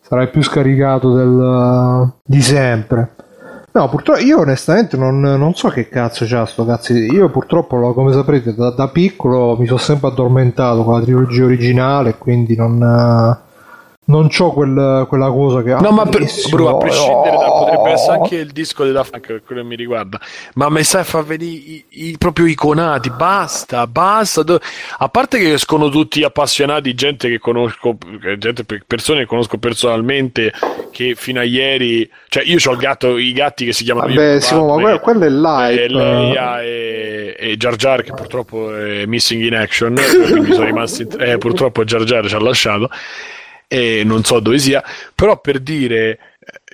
sarà 0.00 0.22
il 0.22 0.30
più 0.30 0.42
scaricato 0.42 1.14
del, 1.14 2.12
di 2.24 2.40
sempre. 2.40 3.14
No, 3.72 3.88
purtroppo 3.88 4.18
io 4.20 4.40
onestamente 4.40 4.96
non, 4.96 5.20
non 5.20 5.54
so 5.54 5.68
che 5.68 5.88
cazzo 5.88 6.24
c'ha 6.26 6.44
sto 6.44 6.64
cazzo. 6.64 6.92
Io 6.92 7.28
purtroppo, 7.28 7.92
come 7.92 8.12
saprete, 8.12 8.52
da, 8.52 8.70
da 8.70 8.88
piccolo 8.88 9.56
mi 9.56 9.66
sono 9.66 9.78
sempre 9.78 10.08
addormentato 10.08 10.82
con 10.82 10.94
la 10.94 11.02
trilogia 11.02 11.44
originale, 11.44 12.18
quindi 12.18 12.56
non, 12.56 12.82
eh, 12.82 13.49
non 14.10 14.28
c'ho 14.28 14.52
quel- 14.52 15.06
quella 15.08 15.28
cosa 15.28 15.62
che... 15.62 15.70
No, 15.70 15.88
ah, 15.88 15.92
ma 15.92 16.06
per, 16.06 16.26
bro, 16.50 16.68
a 16.68 16.76
prescindere 16.76 17.36
da, 17.36 17.50
oh. 17.50 17.64
potrebbe 17.64 17.90
essere 17.92 18.12
anche 18.16 18.36
il 18.36 18.50
disco 18.50 18.84
di 18.84 18.92
Daft 18.92 19.10
Punk 19.12 19.26
per 19.26 19.42
quello 19.44 19.62
che 19.62 19.66
mi 19.68 19.76
riguarda. 19.76 20.20
Ma 20.54 20.68
mi 20.68 20.82
sai 20.82 21.04
fa 21.04 21.22
venire 21.22 21.52
i, 21.54 21.84
i 21.88 22.16
proprio 22.18 22.46
iconati, 22.46 23.10
basta, 23.10 23.86
basta. 23.86 24.44
A 24.98 25.08
parte 25.08 25.38
che 25.38 25.52
escono 25.52 25.88
tutti 25.88 26.22
appassionati, 26.22 26.94
gente 26.94 27.28
che 27.28 27.38
conosco, 27.38 27.96
eh, 28.24 28.36
gente, 28.36 28.64
pe- 28.64 28.82
persone 28.86 29.20
che 29.20 29.26
conosco 29.26 29.56
personalmente, 29.58 30.52
che 30.90 31.14
fino 31.14 31.40
a 31.40 31.44
ieri, 31.44 32.08
cioè 32.28 32.42
io 32.44 32.58
ho 32.64 32.72
il 32.72 32.78
gatto, 32.78 33.16
i 33.16 33.32
gatti 33.32 33.64
che 33.64 33.72
si 33.72 33.84
chiamano 33.84 34.08
Vabbè, 34.08 34.40
Simo, 34.40 34.66
ma 34.66 34.80
quello, 34.80 34.98
quello 34.98 35.24
è 35.24 35.28
l'hype. 35.30 35.84
eh, 35.84 35.88
Leia 35.88 36.62
e, 36.62 37.36
e 37.38 37.56
Jar 37.56 37.76
Jar 37.76 38.02
che 38.02 38.12
purtroppo 38.12 38.74
è 38.74 39.06
missing 39.06 39.42
in 39.44 39.54
action 39.54 39.94
quindi 39.94 40.52
sono 40.52 40.64
rimasti 40.64 41.06
eh, 41.18 41.38
purtroppo 41.38 41.84
Jar 41.84 42.04
Jar 42.04 42.26
ci 42.26 42.34
ha 42.34 42.40
lasciato 42.40 42.88
e 43.72 44.02
non 44.04 44.24
so 44.24 44.40
dove 44.40 44.58
sia 44.58 44.82
però 45.14 45.40
per 45.40 45.60
dire 45.60 46.10
eh, 46.10 46.18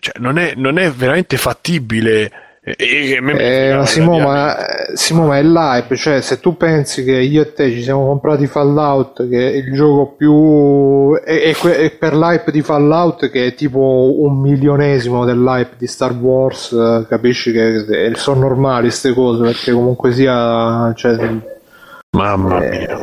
cioè, 0.01 0.15
non, 0.19 0.39
è, 0.39 0.55
non 0.57 0.79
è 0.79 0.91
veramente 0.91 1.37
fattibile 1.37 2.33
E, 2.69 3.13
e, 3.13 3.21
me 3.21 3.39
eh, 3.39 3.87
Simo, 3.87 4.19
ma, 4.19 4.57
Simo, 4.95 5.27
ma 5.27 5.39
è 5.39 5.43
l'hype, 5.45 5.95
cioè 5.95 6.21
se 6.21 6.41
tu 6.41 6.57
pensi 6.57 7.05
che 7.05 7.13
io 7.13 7.43
e 7.43 7.53
te 7.53 7.71
ci 7.71 7.81
siamo 7.81 8.05
comprati 8.07 8.49
Fallout, 8.49 9.29
che 9.29 9.53
è 9.53 9.55
il 9.55 9.73
gioco 9.73 10.17
più... 10.17 11.15
e, 11.25 11.55
per 11.97 12.17
l'hype 12.17 12.51
di 12.51 12.63
Fallout 12.63 13.31
che 13.31 13.47
è 13.47 13.55
tipo 13.55 14.17
un 14.19 14.41
milionesimo 14.41 15.25
dell'hype 15.25 15.77
di 15.79 15.87
Star 15.87 16.13
Wars, 16.15 17.07
capisci 17.09 17.53
che 17.53 18.13
sono 18.17 18.41
normali 18.41 18.89
queste 18.89 19.13
cose, 19.13 19.45
perché 19.45 19.71
comunque 19.71 20.13
sia... 20.13 20.93
Cioè, 20.97 21.35
Mamma 22.17 22.65
eh, 22.65 22.79
mia 22.79 22.99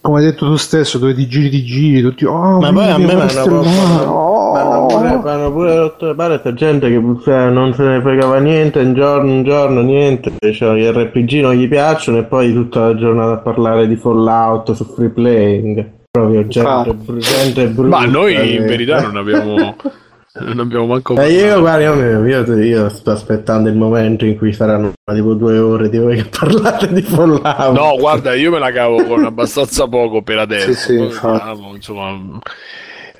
come 0.00 0.18
hai 0.18 0.24
detto 0.26 0.46
tu 0.46 0.56
stesso, 0.56 0.98
dove 0.98 1.14
ti 1.14 1.26
giri 1.26 1.50
ti 1.50 1.64
giri, 1.64 2.02
tutti, 2.02 2.24
oh, 2.24 2.60
ma 2.60 2.72
poi 2.72 2.90
a 2.90 2.98
me 2.98 3.14
mi 3.14 3.20
hanno 3.20 4.86
pure, 4.86 5.08
hanno 5.08 5.52
pure 5.52 5.76
rotto 5.76 6.06
le 6.06 6.14
palle 6.14 6.38
sta 6.38 6.54
gente 6.54 6.88
che 6.88 7.02
cioè, 7.22 7.50
non 7.50 7.74
se 7.74 7.82
ne 7.84 8.00
fregava 8.00 8.38
niente, 8.38 8.80
un 8.80 8.94
giorno, 8.94 9.32
un 9.32 9.42
giorno, 9.42 9.82
niente, 9.82 10.32
cioè, 10.52 10.78
gli 10.78 10.86
RPG 10.86 11.40
non 11.40 11.54
gli 11.54 11.68
piacciono 11.68 12.18
e 12.18 12.24
poi 12.24 12.52
tutta 12.52 12.86
la 12.88 12.94
giornata 12.94 13.32
a 13.32 13.38
parlare 13.38 13.86
di 13.86 13.96
Fallout 13.96 14.72
su 14.72 14.84
free 14.84 15.10
playing. 15.10 15.96
Proprio 16.10 16.46
gente, 16.46 16.96
gente 17.18 17.66
brutta. 17.68 17.98
Ma 17.98 18.04
noi 18.06 18.54
in 18.56 18.66
verità 18.66 19.02
non 19.02 19.16
abbiamo 19.16 19.76
non 20.46 20.60
abbiamo 20.60 20.86
manco 20.86 21.16
eh, 21.16 21.32
io, 21.32 21.60
guarda, 21.60 21.84
io, 21.84 22.26
io, 22.26 22.56
io, 22.56 22.88
sto 22.88 23.10
aspettando 23.10 23.68
il 23.68 23.76
momento 23.76 24.24
in 24.24 24.36
cui 24.36 24.52
saranno 24.52 24.92
tipo 25.04 25.34
due 25.34 25.58
ore 25.58 25.88
di 25.88 25.98
voi 25.98 26.16
che 26.16 26.28
parlate 26.28 26.92
di 26.92 27.02
Fallout. 27.02 27.72
No 27.72 27.96
guarda 27.98 28.34
io 28.34 28.50
me 28.50 28.58
la 28.58 28.72
cavo 28.72 29.04
con 29.04 29.24
abbastanza 29.26 29.86
poco 29.88 30.22
per 30.22 30.38
adesso. 30.38 30.72
Sì, 30.72 30.94
sì, 30.94 30.98
insomma 30.98 32.40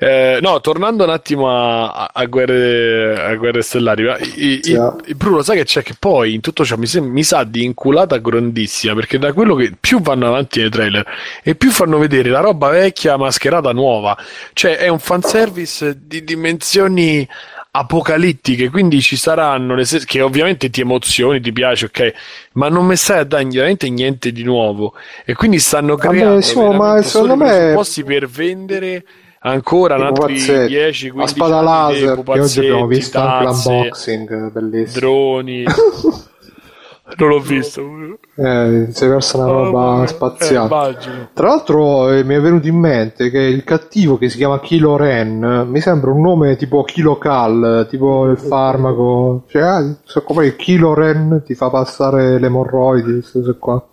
eh, 0.01 0.39
no, 0.41 0.61
tornando 0.61 1.03
un 1.03 1.09
attimo 1.09 1.49
a, 1.49 2.09
a, 2.13 2.25
guerre, 2.25 3.21
a 3.21 3.35
guerre, 3.35 3.61
stellari, 3.61 4.05
i, 4.35 4.61
i, 4.63 4.79
i, 5.07 5.13
Bruno, 5.13 5.41
sai 5.41 5.57
che 5.57 5.65
c'è 5.65 5.83
che 5.83 5.93
poi 5.99 6.33
in 6.33 6.39
tutto 6.39 6.63
ciò 6.63 6.77
mi, 6.77 6.87
mi, 7.01 7.23
sa 7.23 7.43
di 7.43 7.65
inculata 7.65 8.15
grandissima 8.17 8.93
perché 8.93 9.19
da 9.19 9.33
quello 9.33 9.55
che 9.55 9.73
più 9.77 9.99
vanno 9.99 10.27
avanti 10.27 10.61
nei 10.61 10.69
trailer 10.69 11.05
e 11.43 11.55
più 11.55 11.69
fanno 11.69 11.97
vedere 11.97 12.29
la 12.29 12.39
roba 12.39 12.69
vecchia 12.69 13.17
mascherata 13.17 13.73
nuova, 13.73 14.17
cioè 14.53 14.77
è 14.77 14.87
un 14.87 14.99
fanservice 14.99 15.97
di 16.01 16.23
dimensioni 16.23 17.27
apocalittiche, 17.71 18.69
quindi 18.69 19.01
ci 19.01 19.17
saranno 19.17 19.75
le 19.75 19.83
se- 19.83 20.03
che 20.05 20.21
ovviamente 20.21 20.69
ti 20.69 20.79
emozioni, 20.79 21.41
ti 21.41 21.51
piace, 21.51 21.85
ok, 21.85 22.13
ma 22.53 22.69
non 22.69 22.85
mi 22.85 22.95
stai 22.95 23.19
a 23.19 23.23
dare 23.25 23.43
veramente 23.45 23.89
niente 23.89 24.31
di 24.31 24.43
nuovo. 24.43 24.93
E 25.25 25.33
quindi 25.33 25.59
stanno 25.59 25.95
creando 25.95 26.35
Vabbè, 26.35 26.41
sì, 26.41 26.57
ma 26.57 27.01
secondo 27.01 27.35
me 27.35 27.75
per 28.05 28.27
vendere 28.27 29.03
ancora 29.41 29.95
un 29.95 30.01
altri 30.03 30.33
10 30.33 31.11
15 31.11 31.13
la 31.15 31.27
spada 31.27 31.61
laser 31.61 32.23
che 32.23 32.39
oggi 32.39 32.59
abbiamo 32.59 32.87
visto 32.87 33.19
tazze, 33.19 33.69
anche 33.69 33.69
l'unboxing 33.69 34.51
bellissimo. 34.51 34.99
droni. 34.99 35.63
Non 37.17 37.29
l'ho 37.29 37.39
visto. 37.39 37.81
Eh, 38.35 38.87
si 38.91 39.05
è 39.05 39.07
persa 39.07 39.37
una 39.37 39.47
roba 39.47 40.01
oh, 40.01 40.05
spaziale. 40.05 40.89
Eh, 40.89 41.27
tra 41.33 41.47
l'altro 41.47 42.11
eh, 42.11 42.23
mi 42.23 42.35
è 42.35 42.39
venuto 42.39 42.67
in 42.67 42.75
mente 42.75 43.31
che 43.31 43.39
il 43.39 43.63
cattivo 43.63 44.17
che 44.17 44.29
si 44.29 44.37
chiama 44.37 44.59
Kilo 44.59 44.95
Ren 44.95 45.65
mi 45.67 45.81
sembra 45.81 46.11
un 46.11 46.21
nome 46.21 46.55
tipo 46.55 46.83
Kilo 46.83 47.17
Cal 47.17 47.87
tipo 47.89 48.27
il 48.27 48.37
farmaco. 48.37 49.45
Cioè 49.47 49.61
ah, 49.61 49.95
so 50.03 50.21
come 50.21 50.55
Kilo 50.55 50.93
Ren 50.93 51.41
ti 51.43 51.55
fa 51.55 51.69
passare 51.69 52.39
le 52.39 52.45
emorroidi 52.45 53.13
queste 53.13 53.39
cose 53.39 53.57
qua 53.57 53.88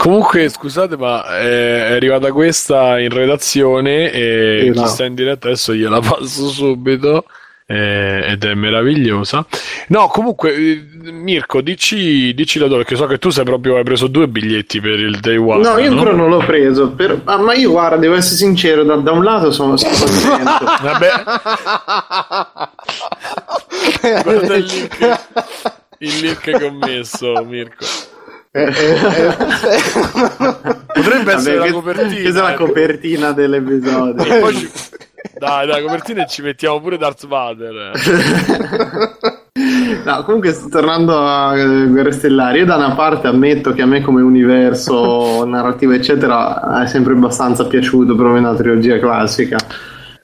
Comunque, 0.00 0.48
scusate, 0.48 0.96
ma 0.96 1.36
è 1.36 1.92
arrivata 1.92 2.32
questa 2.32 2.98
in 2.98 3.10
redazione 3.10 4.10
e 4.10 4.60
sì, 4.62 4.70
chi 4.70 4.78
no. 4.78 4.86
sta 4.86 5.04
in 5.04 5.14
diretta 5.14 5.48
adesso 5.48 5.74
gliela 5.74 6.00
passo 6.00 6.48
subito. 6.48 7.26
Eh, 7.66 8.30
ed 8.30 8.42
è 8.42 8.54
meravigliosa. 8.54 9.44
No, 9.88 10.08
comunque, 10.08 10.54
eh, 10.54 10.82
Mirko, 11.12 11.60
dici, 11.60 12.32
dici 12.34 12.58
da 12.58 12.66
dove, 12.66 12.82
perché 12.82 12.96
so 12.96 13.06
che 13.06 13.18
tu 13.18 13.28
sei 13.28 13.44
proprio, 13.44 13.76
hai 13.76 13.84
preso 13.84 14.06
due 14.06 14.26
biglietti 14.26 14.80
per 14.80 14.98
il 14.98 15.20
day 15.20 15.36
one. 15.36 15.62
No, 15.62 15.78
io 15.78 15.90
ancora 15.90 16.12
non 16.12 16.30
l'ho 16.30 16.44
preso, 16.46 16.92
per... 16.92 17.20
ah, 17.24 17.36
ma 17.36 17.52
io 17.52 17.70
guarda, 17.70 17.96
devo 17.96 18.14
essere 18.14 18.36
sincero, 18.36 18.82
da, 18.82 18.96
da 18.96 19.12
un 19.12 19.22
lato 19.22 19.52
sono, 19.52 19.76
contento. 19.76 20.64
Vabbè. 20.82 21.10
Guarda 24.24 24.54
il 24.56 24.64
link, 24.64 25.20
il 25.98 26.18
link 26.20 26.40
che 26.40 26.64
ho 26.64 26.72
messo, 26.72 27.44
Mirko. 27.44 27.84
Eh, 28.52 28.62
eh, 28.62 28.66
eh. 28.66 29.36
Potrebbe 30.92 31.34
essere 31.34 31.56
Vabbè, 31.56 31.68
la 31.68 31.72
copertina. 31.72 32.20
Questa 32.20 32.38
è 32.40 32.42
la 32.50 32.54
copertina 32.54 33.32
dell'episodio. 33.32 34.52
Ci... 34.52 34.70
Dai, 35.38 35.66
dai, 35.66 35.82
copertina 35.82 36.24
e 36.24 36.26
ci 36.26 36.42
mettiamo 36.42 36.80
pure 36.80 36.98
Darth 36.98 37.26
Vader. 37.26 37.92
No, 40.04 40.22
comunque 40.24 40.56
tornando 40.70 41.18
a 41.18 41.54
Guerre 41.54 42.12
Stellari, 42.12 42.58
io 42.60 42.64
da 42.64 42.76
una 42.76 42.94
parte 42.94 43.26
ammetto 43.26 43.72
che 43.72 43.82
a 43.82 43.86
me 43.86 44.00
come 44.00 44.22
universo 44.22 45.44
narrativo 45.44 45.92
eccetera 45.92 46.82
è 46.82 46.86
sempre 46.86 47.12
abbastanza 47.12 47.66
piaciuto 47.66 48.14
per 48.14 48.26
una 48.26 48.54
trilogia 48.54 48.98
classica 48.98 49.58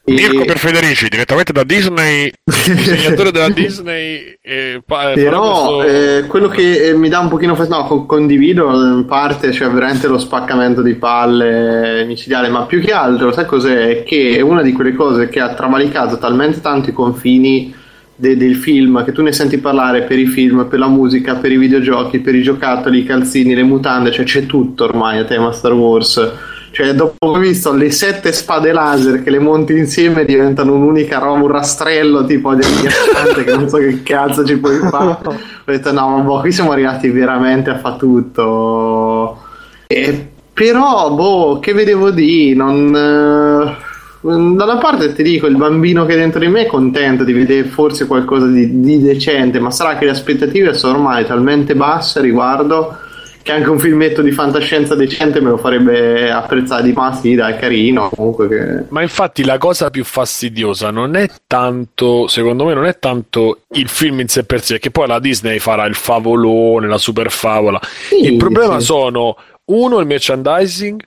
Mirko 0.06 0.44
per 0.44 0.58
Federici, 0.58 1.08
direttamente 1.08 1.52
da 1.52 1.64
Disney, 1.64 2.30
disegnatore 2.44 3.32
della 3.32 3.48
Disney. 3.48 4.36
E 4.40 4.80
pa- 4.86 5.12
Però 5.14 5.76
questo... 5.76 5.82
eh, 5.82 6.26
quello 6.26 6.48
che 6.48 6.88
eh, 6.88 6.94
mi 6.94 7.08
dà 7.08 7.18
un 7.18 7.28
pochino 7.28 7.56
fastidio, 7.56 7.82
no, 7.88 8.06
condivido 8.06 8.70
in 8.72 9.04
parte, 9.06 9.52
cioè 9.52 9.68
veramente 9.68 10.06
lo 10.06 10.18
spaccamento 10.18 10.80
di 10.82 10.94
palle 10.94 12.04
micidiale, 12.06 12.48
ma 12.48 12.62
più 12.66 12.80
che 12.80 12.92
altro, 12.92 13.32
sai 13.32 13.46
cos'è? 13.46 14.04
Che 14.04 14.36
è 14.36 14.40
una 14.40 14.62
di 14.62 14.72
quelle 14.72 14.94
cose 14.94 15.28
che 15.28 15.40
ha 15.40 15.54
travalicato 15.54 16.18
talmente 16.18 16.60
tanto 16.60 16.90
i 16.90 16.92
confini 16.92 17.74
de- 18.14 18.36
del 18.36 18.54
film 18.54 19.04
che 19.04 19.12
tu 19.12 19.22
ne 19.22 19.32
senti 19.32 19.58
parlare 19.58 20.02
per 20.02 20.18
i 20.18 20.26
film, 20.26 20.66
per 20.68 20.78
la 20.78 20.88
musica, 20.88 21.34
per 21.34 21.50
i 21.50 21.58
videogiochi, 21.58 22.20
per 22.20 22.34
i 22.34 22.42
giocattoli, 22.42 23.00
i 23.00 23.04
calzini, 23.04 23.54
le 23.54 23.64
mutande, 23.64 24.12
cioè 24.12 24.24
c'è 24.24 24.46
tutto 24.46 24.84
ormai 24.84 25.18
a 25.18 25.24
tema 25.24 25.50
Star 25.52 25.72
Wars 25.72 26.32
cioè, 26.76 26.92
dopo 26.92 27.30
aver 27.30 27.40
visto 27.40 27.72
le 27.72 27.90
sette 27.90 28.34
spade 28.34 28.70
laser 28.70 29.22
che 29.22 29.30
le 29.30 29.38
monti 29.38 29.74
insieme 29.74 30.26
diventano 30.26 30.74
un'unica 30.74 31.16
roba, 31.16 31.44
un 31.44 31.50
rastrello 31.50 32.26
tipo 32.26 32.54
di 32.54 32.60
che 32.62 33.54
non 33.54 33.66
so 33.66 33.78
che 33.78 34.02
cazzo 34.02 34.44
ci 34.44 34.58
puoi 34.58 34.76
fare. 34.80 35.16
Ho 35.24 35.34
detto 35.64 35.90
no, 35.90 36.18
ma 36.18 36.18
boh, 36.18 36.40
qui 36.40 36.52
siamo 36.52 36.72
arrivati 36.72 37.08
veramente 37.08 37.70
a 37.70 37.78
fa 37.78 37.96
tutto. 37.96 39.42
E, 39.86 40.28
però, 40.52 41.14
boh, 41.14 41.60
che 41.60 41.72
vedevo 41.72 42.10
di 42.10 42.54
non... 42.54 42.94
Eh, 42.94 43.84
da 44.20 44.64
una 44.64 44.76
parte 44.76 45.14
ti 45.14 45.22
dico, 45.22 45.46
il 45.46 45.56
bambino 45.56 46.04
che 46.04 46.12
è 46.12 46.18
dentro 46.18 46.40
di 46.40 46.48
me 46.48 46.64
è 46.64 46.66
contento 46.66 47.24
di 47.24 47.32
vedere 47.32 47.66
forse 47.68 48.06
qualcosa 48.06 48.48
di, 48.48 48.80
di 48.80 49.00
decente, 49.00 49.60
ma 49.60 49.70
sarà 49.70 49.96
che 49.96 50.04
le 50.04 50.10
aspettative 50.10 50.74
sono 50.74 50.96
ormai 50.96 51.24
talmente 51.24 51.74
basse 51.74 52.20
riguardo 52.20 52.98
che 53.46 53.52
anche 53.52 53.70
un 53.70 53.78
filmetto 53.78 54.22
di 54.22 54.32
fantascienza 54.32 54.96
decente 54.96 55.40
me 55.40 55.50
lo 55.50 55.56
farebbe 55.56 56.32
apprezzare 56.32 56.82
di 56.82 56.92
ma 56.92 57.14
sì 57.14 57.36
dai 57.36 57.56
carino 57.56 58.08
comunque 58.08 58.48
che... 58.48 58.84
ma 58.88 59.02
infatti 59.02 59.44
la 59.44 59.56
cosa 59.56 59.88
più 59.88 60.02
fastidiosa 60.02 60.90
non 60.90 61.14
è 61.14 61.30
tanto 61.46 62.26
secondo 62.26 62.64
me 62.64 62.74
non 62.74 62.86
è 62.86 62.98
tanto 62.98 63.60
il 63.74 63.88
film 63.88 64.18
in 64.18 64.26
sé 64.26 64.42
per 64.42 64.62
sé 64.62 64.80
che 64.80 64.90
poi 64.90 65.06
la 65.06 65.20
Disney 65.20 65.60
farà 65.60 65.84
il 65.84 65.94
favolone 65.94 66.88
la 66.88 66.98
super 66.98 67.30
favola 67.30 67.78
sì, 68.08 68.24
il 68.24 68.36
problema 68.36 68.80
sì. 68.80 68.86
sono 68.86 69.36
uno 69.66 70.00
il 70.00 70.06
merchandising 70.08 71.00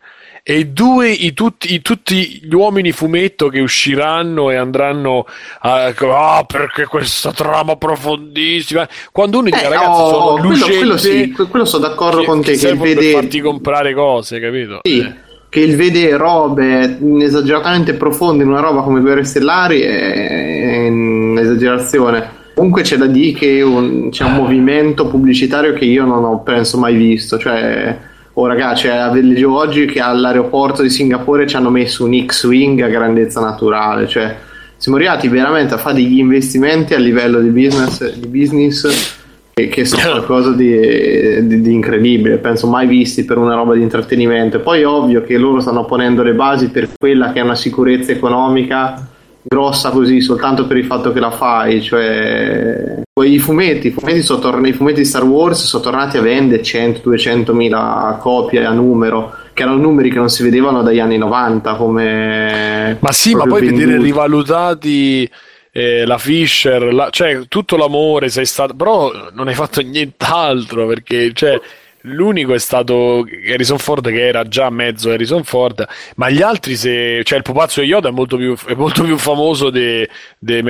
e 0.44 0.68
due 0.68 1.10
i 1.10 1.34
tutti, 1.34 1.74
i, 1.74 1.82
tutti, 1.82 2.42
gli 2.44 2.54
uomini 2.54 2.92
fumetto 2.92 3.50
che 3.50 3.60
usciranno 3.60 4.50
e 4.50 4.56
andranno 4.56 5.26
a 5.62 5.86
ah, 5.86 6.44
perché 6.44 6.86
questa 6.86 7.32
trama 7.32 7.76
profondissima 7.76 8.88
quando 9.12 9.40
uno 9.40 9.50
dice 9.50 9.66
eh, 9.66 9.70
ragazzi 9.70 10.02
oh, 10.02 10.10
sono 10.10 10.48
quello, 10.48 10.66
quello, 10.66 10.98
sì, 10.98 11.32
quello 11.32 11.66
sono 11.66 11.88
d'accordo 11.88 12.20
che, 12.22 12.26
con 12.26 12.42
te 12.42 12.52
che, 12.54 12.58
che 12.58 12.68
il 12.70 12.78
vede... 12.78 12.96
per 12.96 13.12
farti 13.12 13.42
comprare 13.42 13.94
cose 13.94 14.40
capito? 14.40 14.80
Sì. 14.84 15.00
Eh. 15.00 15.28
Che 15.50 15.62
il 15.62 15.76
vedere 15.76 16.16
robe 16.16 17.00
esageratamente 17.22 17.96
profonde 17.96 18.44
in 18.44 18.50
una 18.50 18.60
roba 18.60 18.84
come 18.84 19.00
Guerre 19.00 19.24
Stellari 19.24 19.80
è 19.80 20.88
un'esagerazione. 20.90 22.38
Comunque 22.54 22.84
c'è 22.84 22.98
da 22.98 23.08
dire 23.08 23.36
che 23.36 23.62
un, 23.64 24.10
c'è 24.12 24.26
un 24.26 24.34
movimento 24.34 25.08
pubblicitario 25.08 25.74
che 25.74 25.86
io 25.86 26.06
non 26.06 26.24
ho 26.24 26.44
penso 26.44 26.78
mai 26.78 26.94
visto, 26.96 27.40
cioè 27.40 27.98
Oh 28.34 28.45
ragazzi, 28.45 28.84
cioè, 28.84 29.11
leggevo 29.11 29.57
oggi 29.57 29.86
che 29.86 29.99
all'aeroporto 29.99 30.82
di 30.82 30.89
Singapore 30.89 31.47
ci 31.47 31.55
hanno 31.55 31.69
messo 31.69 32.05
un 32.05 32.25
X-Wing 32.25 32.82
a 32.82 32.88
grandezza 32.88 33.41
naturale, 33.41 34.07
cioè 34.07 34.38
siamo 34.77 34.97
arrivati 34.97 35.27
veramente 35.27 35.73
a 35.73 35.77
fare 35.77 35.95
degli 35.95 36.19
investimenti 36.19 36.93
a 36.93 36.99
livello 36.99 37.41
di 37.41 37.49
business, 37.49 38.13
di 38.13 38.27
business 38.27 39.17
che, 39.53 39.67
che 39.67 39.84
sono 39.84 40.11
qualcosa 40.23 40.51
di, 40.51 41.47
di, 41.47 41.61
di, 41.61 41.73
incredibile, 41.73 42.38
penso 42.38 42.67
mai 42.67 42.88
visti 42.88 43.25
per 43.25 43.38
una 43.38 43.55
roba 43.55 43.73
di 43.73 43.82
intrattenimento. 43.82 44.61
Poi 44.61 44.82
è 44.82 44.88
ovvio 44.88 45.21
che 45.21 45.38
loro 45.38 45.59
stanno 45.59 45.84
ponendo 45.84 46.23
le 46.23 46.34
basi 46.34 46.69
per 46.69 46.88
quella 46.97 47.34
che 47.34 47.39
è 47.39 47.43
una 47.43 47.55
sicurezza 47.55 48.13
economica 48.13 49.05
grossa 49.42 49.90
così 49.92 50.22
soltanto 50.22 50.68
per 50.68 50.78
il 50.78 50.86
fatto 50.86 51.12
che 51.12 51.20
la 51.20 51.32
fai, 51.32 51.82
cioè 51.82 53.02
i 53.22 53.40
fumetti, 53.40 53.88
i 53.88 53.92
fumetti, 53.92 54.22
sono 54.22 54.40
tornati, 54.40 54.70
i 54.70 54.74
fumetti 54.74 55.00
di 55.00 55.06
Star 55.06 55.24
Wars 55.24 55.66
sono 55.66 55.84
tornati 55.84 56.18
a 56.18 56.22
vendere 56.22 56.62
100-200 56.62 57.52
mila 57.54 58.18
copie 58.22 58.66
a 58.66 58.72
numero, 58.72 59.34
che 59.54 59.64
erano 59.64 59.82
numeri 59.82 60.10
che 60.10 60.18
non 60.18 60.30
si 60.30 60.44
vedevano 60.44 60.82
dagli 60.82 61.00
anni 61.00 61.18
90 61.18 61.76
come... 61.76 62.98
Ma 63.00 63.12
sì, 63.12 63.36
ma 63.36 63.44
poi 63.44 63.62
venduti. 63.62 63.84
vedere 63.84 64.02
rivalutati 64.02 65.30
eh, 65.72 66.06
la 66.06 66.18
Fisher, 66.18 66.94
la, 66.94 67.10
cioè 67.10 67.42
tutto 67.48 67.78
l'amore 67.78 68.30
sei 68.30 68.46
stato, 68.46 68.74
però 68.74 69.12
non 69.34 69.48
hai 69.48 69.54
fatto 69.54 69.82
nient'altro 69.82 70.88
perché 70.88 71.32
cioè, 71.34 71.60
l'unico 72.04 72.54
è 72.54 72.60
stato 72.60 73.26
Harrison 73.52 73.78
Ford 73.78 74.10
che 74.10 74.28
era 74.28 74.47
già 74.47 74.70
mezzo 74.70 75.12
Harrison 75.12 75.43
Ford, 75.43 75.86
ma 76.16 76.30
gli 76.30 76.41
altri 76.41 76.76
se, 76.76 77.22
cioè 77.24 77.38
il 77.38 77.43
pupazzo 77.43 77.82
di 77.82 77.88
Yoda 77.88 78.10
è 78.10 78.12
molto 78.12 78.38
più, 78.38 78.56
è 78.66 78.74
molto 78.74 79.04
più 79.04 79.18
famoso 79.18 79.70
di 79.70 80.08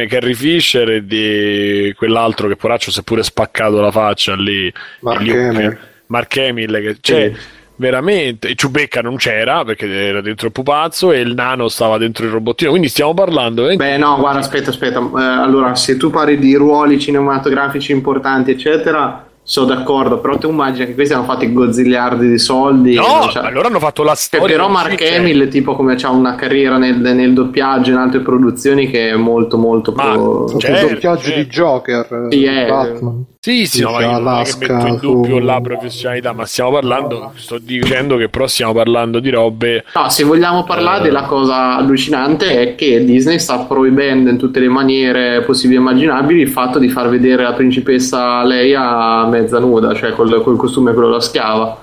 Carrie 0.08 0.34
Fisher 0.34 0.90
e 0.90 1.06
di 1.06 1.94
quell'altro 1.98 2.48
che 2.48 2.56
poraccio 2.56 2.92
si 2.92 3.00
è 3.00 3.04
pure 3.04 3.24
spaccato 3.24 3.80
la 3.80 3.92
faccia 3.92 4.36
lì, 4.36 4.72
Mark 5.02 5.28
Hamill. 5.30 5.78
Mark 6.08 6.38
Hamill 6.38 6.82
che, 6.82 6.98
cioè, 7.02 7.32
Sì. 7.34 7.42
veramente 7.76 8.56
Ciubecca 8.56 9.02
non 9.02 9.16
c'era 9.18 9.64
perché 9.64 9.86
era 9.88 10.22
dentro 10.22 10.48
il 10.48 10.52
pupazzo 10.52 11.12
e 11.12 11.20
il 11.20 11.34
nano 11.36 11.68
stava 11.70 11.98
dentro 12.00 12.26
il 12.26 12.32
robottino 12.32 12.72
quindi 12.72 12.88
stiamo 12.90 13.14
parlando 13.14 13.70
eh, 13.70 13.76
Beh, 13.76 13.98
no, 13.98 14.18
guarda, 14.18 14.40
aspetta, 14.40 14.72
aspetta. 14.72 15.00
Eh, 15.00 15.22
allora, 15.22 15.76
se 15.76 15.96
tu 15.98 16.10
parli 16.10 16.40
di 16.40 16.56
ruoli 16.56 17.00
cinematografici 17.00 17.92
importanti, 17.92 18.52
eccetera, 18.52 19.29
sono 19.50 19.66
d'accordo, 19.66 20.20
però 20.20 20.38
tu 20.38 20.48
immagini 20.52 20.86
che 20.86 20.94
questi 20.94 21.12
hanno 21.16 21.24
fatto 21.24 21.44
i 21.44 21.52
gozziliardi 21.52 22.28
di 22.30 22.38
soldi. 22.38 22.94
no 22.94 23.30
cioè- 23.32 23.46
allora 23.48 23.68
hanno 23.68 23.80
fatto 23.80 24.04
la 24.04 24.12
Che 24.12 24.18
storia 24.18 24.56
però 24.56 24.70
Mark 24.70 25.02
Hamill, 25.02 25.48
tipo 25.48 25.76
come 25.76 25.96
ha 26.00 26.10
una 26.12 26.36
carriera 26.36 26.78
nel, 26.78 26.98
nel 27.00 27.34
doppiaggio 27.34 27.90
in 27.90 27.98
altre 27.98 28.20
produzioni 28.20 28.92
che 28.92 29.10
è 29.10 29.16
molto 29.16 29.58
molto 29.58 29.92
Ma- 29.94 30.12
pro- 30.12 30.56
Certo, 30.60 30.90
doppiaggio 30.90 31.22
certo. 31.24 31.40
di 31.40 31.46
Joker, 31.48 32.28
Sì, 32.30 32.44
eh. 32.44 32.66
Batman. 32.68 33.26
Sì, 33.42 33.66
sì, 33.66 33.82
no, 33.82 33.92
ma 33.92 34.02
io 34.02 34.08
non 34.08 34.16
Alaska, 34.16 34.74
metto 34.74 34.88
in 34.88 34.98
dubbio 35.00 35.38
su- 35.38 35.46
la 35.46 35.62
professionalità, 35.62 36.34
ma 36.34 36.46
stiamo 36.46 36.72
parlando, 36.72 37.32
sto 37.36 37.58
dicendo 37.58 38.18
che 38.18 38.28
però 38.28 38.48
stiamo 38.48 38.74
parlando 38.74 39.20
di 39.22 39.30
robe 39.30 39.86
No, 39.96 40.10
se 40.10 40.26
vogliamo 40.26 40.66
parlare 40.66 41.04
della 41.04 41.22
cosa 41.24 41.78
allucinante 41.78 42.60
è 42.62 42.76
che 42.76 43.06
Disney 43.06 43.40
sta 43.40 43.60
proibendo 43.60 44.30
in 44.30 44.38
tutte 44.38 44.60
le 44.60 44.68
maniere 44.68 45.42
possibili 45.44 45.78
e 45.78 45.82
immaginabili 45.82 46.42
il 46.42 46.50
fatto 46.50 46.80
di 46.80 46.90
far 46.90 47.08
vedere 47.08 47.44
la 47.44 47.54
principessa 47.54 48.44
Leia 48.44 49.26
mezza 49.28 49.58
nuda, 49.60 49.94
cioè 49.94 50.12
col, 50.12 50.42
col 50.44 50.58
costume 50.58 50.92
quello 50.92 51.10
da 51.10 51.22
schiava. 51.22 51.80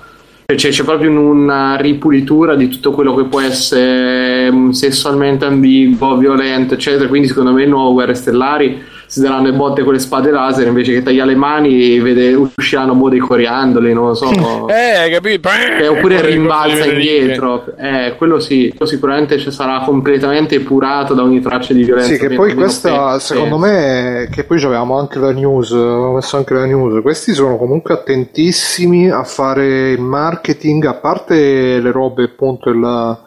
Cioè, 0.55 0.69
C'è, 0.71 0.83
proprio 0.83 1.09
un- 1.09 1.17
una 1.17 1.75
ripulitura 1.75 2.53
di 2.53 2.69
tutto 2.69 2.91
quello 2.91 3.15
che 3.15 3.23
può 3.23 3.41
essere 3.41 4.51
mm, 4.51 4.69
sessualmente 4.69 5.45
ambiguo, 5.45 6.17
violento, 6.17 6.75
eccetera. 6.75 7.07
Quindi, 7.09 7.27
secondo 7.27 7.51
me, 7.51 7.63
il 7.63 7.69
nuovo 7.69 7.93
Guerre 7.93 8.13
Stellari 8.13 8.81
si 9.07 9.21
daranno 9.21 9.49
le 9.49 9.53
botte 9.53 9.83
con 9.83 9.93
le 9.93 9.99
spade 9.99 10.31
laser 10.31 10.67
invece 10.67 10.93
che 10.93 11.01
tagliare 11.01 11.29
le 11.29 11.35
mani, 11.35 11.97
vede, 11.99 12.33
usciranno 12.33 12.93
boh 12.93 13.09
dei 13.09 13.19
coriandoli, 13.19 13.93
non 13.93 14.07
lo 14.07 14.13
so. 14.13 14.25
Eh, 14.67 15.09
capito? 15.09 15.49
Eh, 15.49 15.87
oppure 15.87 16.21
rimbalza 16.21 16.85
indietro, 16.85 17.65
eh, 17.77 18.15
quello 18.17 18.39
sì, 18.39 18.73
quello 18.75 18.91
sicuramente 18.91 19.37
ci 19.37 19.49
sarà 19.49 19.79
completamente 19.79 20.55
epurato 20.55 21.13
da 21.13 21.23
ogni 21.23 21.39
traccia 21.39 21.73
di 21.73 21.83
violenza. 21.83 22.13
Sì, 22.13 22.19
che 22.19 22.35
poi 22.35 22.53
questa, 22.53 23.11
penso. 23.11 23.33
secondo 23.33 23.57
me, 23.57 24.27
che 24.31 24.43
poi 24.43 24.61
avevamo 24.63 24.99
anche 24.99 25.19
la 25.19 25.31
news, 25.31 25.71
avevo 25.71 26.13
messo 26.13 26.37
anche 26.37 26.53
la 26.53 26.65
news, 26.65 27.01
questi 27.01 27.33
sono 27.33 27.57
comunque 27.57 27.93
attentissimi 27.93 29.09
a 29.09 29.23
fare 29.23 29.91
il 29.91 30.01
marketing, 30.01 30.85
a 30.85 30.95
parte 30.95 31.79
le 31.79 31.91
robe 31.91 32.23
appunto 32.23 32.69
il, 32.69 33.17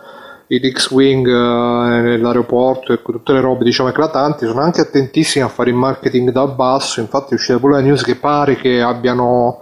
il 0.53 0.73
X-Wing 0.73 1.27
eh, 1.29 2.01
nell'aeroporto 2.01 2.93
e 2.93 3.01
tutte 3.03 3.33
le 3.33 3.41
robe 3.41 3.63
diciamo 3.65 3.89
eclatanti, 3.89 4.47
sono 4.47 4.61
anche 4.61 4.81
attentissimi 4.81 5.45
a 5.45 5.49
fare 5.49 5.71
il 5.71 5.77
marketing 5.77 6.31
dal 6.33 6.55
basso, 6.55 6.99
infatti 7.01 7.33
è 7.33 7.35
uscita 7.35 7.59
pure 7.59 7.75
la 7.75 7.81
news 7.81 8.03
che 8.03 8.17
pare 8.17 8.57
che 8.57 8.81
abbiano... 8.81 9.61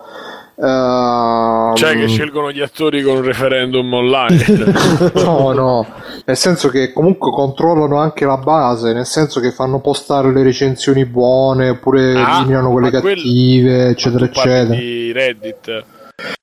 ehm, 0.57 1.75
Cioè 1.75 1.95
che 1.95 2.09
scelgono 2.09 2.51
gli 2.51 2.61
attori 2.63 3.03
con 3.03 3.17
un 3.17 3.23
referendum 3.23 3.93
online. 3.93 4.37
No, 5.23 5.53
no, 5.53 5.87
nel 6.25 6.37
senso 6.37 6.69
che 6.71 6.93
comunque 6.93 7.31
controllano 7.33 7.99
anche 7.99 8.25
la 8.25 8.39
base, 8.39 8.93
nel 8.95 9.05
senso 9.07 9.41
che 9.41 9.51
fanno 9.53 9.81
postare 9.81 10.33
le 10.33 10.43
recensioni 10.43 11.05
buone 11.05 11.69
oppure 11.69 12.15
Ah, 12.15 12.39
eliminano 12.39 12.71
quelle 12.71 12.91
quel- 12.91 13.03
cattive, 13.15 13.89
eccetera, 13.89 14.25
eccetera. 14.25 14.75
di 14.75 15.13
Reddit. 15.13 15.85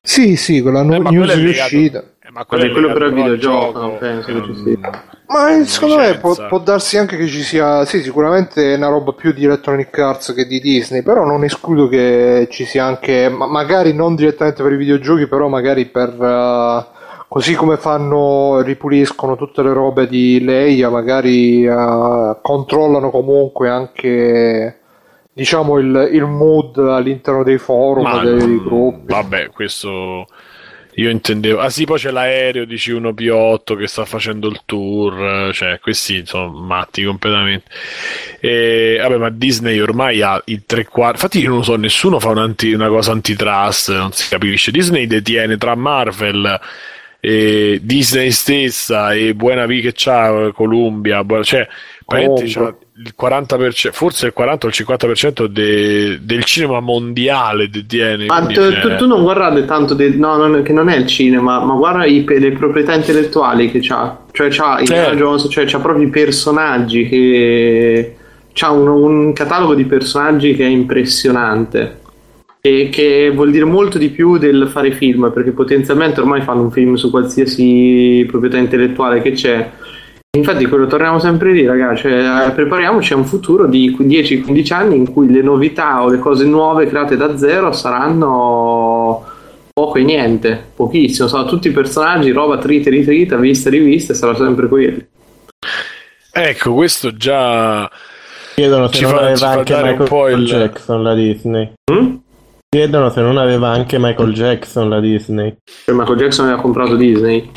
Sì, 0.02 0.36
sì, 0.36 0.62
quella 0.62 0.82
Eh, 0.82 0.84
nu- 0.84 1.02
ma 1.02 1.10
news 1.10 1.30
è 1.32 1.34
è 1.34 2.04
eh, 2.36 2.46
ma 2.46 2.46
Vabbè, 2.48 2.66
è 2.66 2.72
quello 2.72 2.92
però 2.92 3.06
è 3.06 3.08
al 3.08 3.14
videogioco, 3.14 3.80
non 3.80 3.98
penso 3.98 4.34
che 4.34 4.42
ci 4.44 4.52
non- 4.52 4.56
sia. 4.56 5.04
Ma 5.28 5.50
eh, 5.58 5.66
secondo 5.66 5.98
me 5.98 6.18
può, 6.20 6.36
può 6.48 6.60
darsi 6.60 6.98
anche 6.98 7.18
che 7.18 7.28
ci 7.28 7.42
sia, 7.42 7.84
sì, 7.86 8.02
sicuramente 8.04 8.74
è 8.74 8.78
una 8.78 8.90
roba 8.90 9.14
più 9.14 9.32
di 9.34 9.44
Electronic 9.46 9.98
Arts 9.98 10.34
che 10.34 10.46
di 10.46 10.60
Disney, 10.60 11.02
però 11.02 11.26
non 11.26 11.44
escludo 11.44 11.88
che 11.88 12.48
ci 12.52 12.66
sia 12.66 12.86
anche, 12.86 13.30
ma- 13.30 13.48
magari 13.48 13.94
non 13.94 14.14
direttamente 14.16 14.62
per 14.62 14.74
i 14.74 14.78
videogiochi, 14.78 15.28
però 15.28 15.48
magari 15.48 15.86
per, 15.88 16.10
eh, 16.22 16.86
così 17.28 17.56
come 17.56 17.78
fanno, 17.78 18.62
ripuliscono 18.62 19.36
tutte 19.36 19.64
le 19.64 19.74
robe 19.74 20.08
di 20.08 20.44
Leia, 20.44 20.90
magari 20.92 21.66
eh, 21.66 22.38
controllano 22.42 23.10
comunque 23.10 23.70
anche, 23.70 24.80
diciamo, 25.34 25.80
il, 25.80 26.10
il 26.14 26.26
mood 26.26 26.78
all'interno 26.78 27.44
dei 27.44 27.58
forum, 27.58 28.04
Ma 28.04 28.22
dei, 28.24 28.62
gruppi. 28.62 29.12
Vabbè, 29.12 29.50
questo 29.50 30.28
io 30.96 31.10
intendevo. 31.10 31.60
Ah, 31.60 31.70
sì, 31.70 31.86
poi 31.86 32.00
c'è 32.00 32.12
l'aereo 32.12 32.66
di 32.66 32.76
C1P8 32.76 33.78
che 33.78 33.88
sta 33.88 34.06
facendo 34.06 34.48
il 34.48 34.62
tour. 34.66 35.54
Cioè, 35.54 35.80
questi 35.80 36.24
sono 36.26 36.50
matti 36.50 37.04
completamente. 37.04 37.70
E, 38.40 38.98
vabbè, 39.02 39.18
ma 39.18 39.30
Disney 39.30 39.80
ormai 39.80 40.22
ha 40.22 40.42
il 40.46 40.64
tre 40.66 40.86
quarti. 40.86 41.16
Infatti, 41.16 41.40
io 41.40 41.50
non 41.50 41.58
lo 41.58 41.64
so, 41.64 41.76
nessuno 41.76 42.20
fa 42.20 42.30
un 42.30 42.38
anti- 42.38 42.74
una 42.74 42.88
cosa 42.88 43.12
antitrust, 43.12 43.90
non 43.92 44.12
si 44.14 44.30
capisce. 44.30 44.72
Disney 44.72 45.06
detiene 45.08 45.58
tra 45.58 45.76
Marvel. 45.76 46.60
E 47.28 47.80
Disney 47.82 48.30
stessa 48.30 49.14
e 49.14 49.34
Buena 49.34 49.66
V 49.66 49.80
che 49.82 49.94
c'ha 49.96 50.52
Columbia, 50.54 51.26
cioè 51.42 51.68
praticamente 52.06 52.46
c'ha 52.54 52.76
il 52.98 53.14
40%, 53.20 53.92
forse 53.92 54.28
il 54.28 54.34
40 54.34 54.68
o 54.68 54.70
il 54.70 54.76
50% 54.76 55.48
de- 55.48 56.20
del 56.22 56.44
cinema 56.44 56.80
mondiale 56.82 57.68
detiene. 57.68 58.26
Ma 58.28 58.46
tu, 58.46 58.54
cioè, 58.54 58.80
tu- 58.80 58.96
tu 58.96 59.08
non 59.08 59.24
guardate 59.24 59.66
tanto, 59.66 59.96
de- 59.96 60.10
no, 60.10 60.36
non- 60.38 60.62
che 60.62 60.72
non 60.72 60.88
è 60.88 60.96
il 60.96 61.08
cinema, 61.08 61.60
ma 61.66 61.74
guarda 61.74 62.06
i, 62.06 62.24
le 62.28 62.52
proprietà 62.52 62.94
intellettuali 62.94 63.72
che 63.72 63.80
c'ha. 63.82 64.20
Cioè, 64.32 64.50
c'ha 64.52 64.78
Indiana 64.80 65.04
Certo. 65.06 65.18
Jones, 65.18 65.48
cioè, 65.50 65.66
c'ha 65.66 65.80
proprio 65.80 66.06
i 66.06 66.10
personaggi 66.12 67.08
che. 67.10 68.16
C'ha 68.54 68.70
un, 68.70 68.88
un 68.88 69.34
catalogo 69.34 69.74
di 69.74 69.86
personaggi 69.86 70.56
che 70.56 70.64
è 70.64 70.70
impressionante. 70.70 72.02
E 72.66 72.90
che 72.90 73.30
vuol 73.32 73.52
dire 73.52 73.64
molto 73.64 74.00
di 74.00 74.10
più 74.10 74.40
del 74.40 74.68
fare 74.68 74.92
film, 74.92 75.32
perché 75.32 75.52
potenzialmente 75.52 76.20
ormai 76.20 76.42
fanno 76.42 76.64
un 76.64 76.72
film 76.72 76.96
su 76.96 77.12
qualsiasi 77.12 78.26
proprietà 78.28 78.58
intellettuale 78.58 79.22
che 79.22 79.34
c'è. 79.34 79.70
Infatti, 80.36 80.66
quello 80.66 80.88
torniamo 80.88 81.20
sempre 81.20 81.54
lì, 81.54 81.64
ragazzi. 81.64 82.02
Cioè, 82.02 82.48
eh, 82.48 82.52
prepariamoci 82.52 83.14
a 83.14 83.18
un 83.18 83.26
futuro 83.26 83.68
di 83.68 83.96
10-15 83.96 84.74
anni 84.74 84.96
in 84.96 85.12
cui 85.14 85.32
le 85.32 85.44
novità 85.44 86.02
o 86.02 86.10
le 86.10 86.18
cose 86.18 86.46
nuove 86.46 86.88
create 86.88 87.16
da 87.16 87.38
zero 87.38 87.72
saranno 87.72 89.24
poco 89.72 90.00
e 90.00 90.04
niente, 90.04 90.60
pochissimo. 90.76 91.28
Saranno 91.28 91.48
tutti 91.48 91.68
i 91.68 91.72
personaggi, 91.72 92.32
roba 92.32 92.58
trita, 92.58 92.90
ritrita, 92.90 93.36
vista, 93.38 93.70
rivista, 93.70 94.14
e 94.14 94.16
sarà 94.16 94.36
sempre 94.36 94.68
quello. 94.68 95.04
Ecco, 96.34 96.74
questo 96.74 97.16
già. 97.16 97.88
Chiedono 98.56 98.88
se 98.88 98.94
Ci 98.96 99.04
non 99.04 99.12
fa- 99.12 99.20
aveva 99.20 99.50
anche 99.50 99.76
Michael 99.76 100.10
po' 100.10 100.30
il- 100.30 100.46
Jackson 100.46 101.04
la 101.04 101.14
Disney. 101.14 101.72
Mm? 101.92 102.16
Chiedono 102.76 103.10
se 103.10 103.22
non 103.22 103.38
aveva 103.38 103.70
anche 103.70 103.98
Michael 103.98 104.34
Jackson 104.34 104.90
la 104.90 105.00
Disney. 105.00 105.56
Cioè, 105.86 105.96
Michael 105.96 106.18
Jackson 106.18 106.48
aveva 106.48 106.62
comprato 106.62 106.98
Disney. 106.98 107.50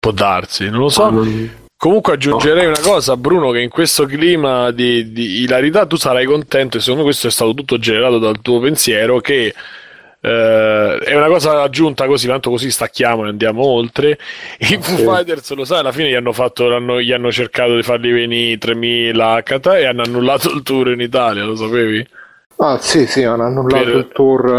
Può 0.00 0.10
darsi, 0.10 0.68
non 0.68 0.80
lo 0.80 0.88
so. 0.88 1.04
Ah, 1.04 1.10
non- 1.10 1.50
Comunque 1.76 2.14
aggiungerei 2.14 2.66
una 2.66 2.80
cosa, 2.82 3.16
Bruno, 3.16 3.52
che 3.52 3.60
in 3.60 3.68
questo 3.68 4.06
clima 4.06 4.72
di, 4.72 5.12
di 5.12 5.42
ilarità 5.42 5.86
tu 5.86 5.94
sarai 5.94 6.24
contento 6.24 6.78
e 6.78 6.80
secondo 6.80 7.02
me 7.02 7.10
questo 7.10 7.28
è 7.28 7.30
stato 7.30 7.54
tutto 7.54 7.78
generato 7.78 8.18
dal 8.18 8.40
tuo 8.42 8.58
pensiero 8.58 9.20
che 9.20 9.54
eh, 10.20 10.98
è 10.98 11.14
una 11.14 11.28
cosa 11.28 11.62
aggiunta 11.62 12.06
così, 12.06 12.26
tanto 12.26 12.50
così 12.50 12.68
stacchiamo 12.68 13.24
e 13.24 13.28
andiamo 13.28 13.62
oltre. 13.64 14.18
I 14.58 14.78
Foo 14.80 14.96
Fighters, 14.96 15.48
lo 15.54 15.64
sai, 15.64 15.78
alla 15.78 15.92
fine 15.92 16.08
gli 16.08 16.14
hanno, 16.14 16.32
fatto, 16.32 16.80
gli 17.00 17.12
hanno 17.12 17.30
cercato 17.30 17.76
di 17.76 17.84
farli 17.84 18.10
venire 18.10 18.58
3000 18.58 19.32
a 19.32 19.42
Qatar 19.44 19.76
e 19.76 19.86
hanno 19.86 20.02
annullato 20.02 20.52
il 20.52 20.62
tour 20.62 20.90
in 20.90 21.00
Italia, 21.00 21.44
lo 21.44 21.54
sapevi? 21.54 22.04
Ah, 22.58 22.78
sì, 22.78 23.06
sì, 23.06 23.22
hanno 23.22 23.44
annullato 23.44 23.84
Per- 23.84 23.94
il 23.96 24.08
tour. 24.12 24.42
per 24.42 24.54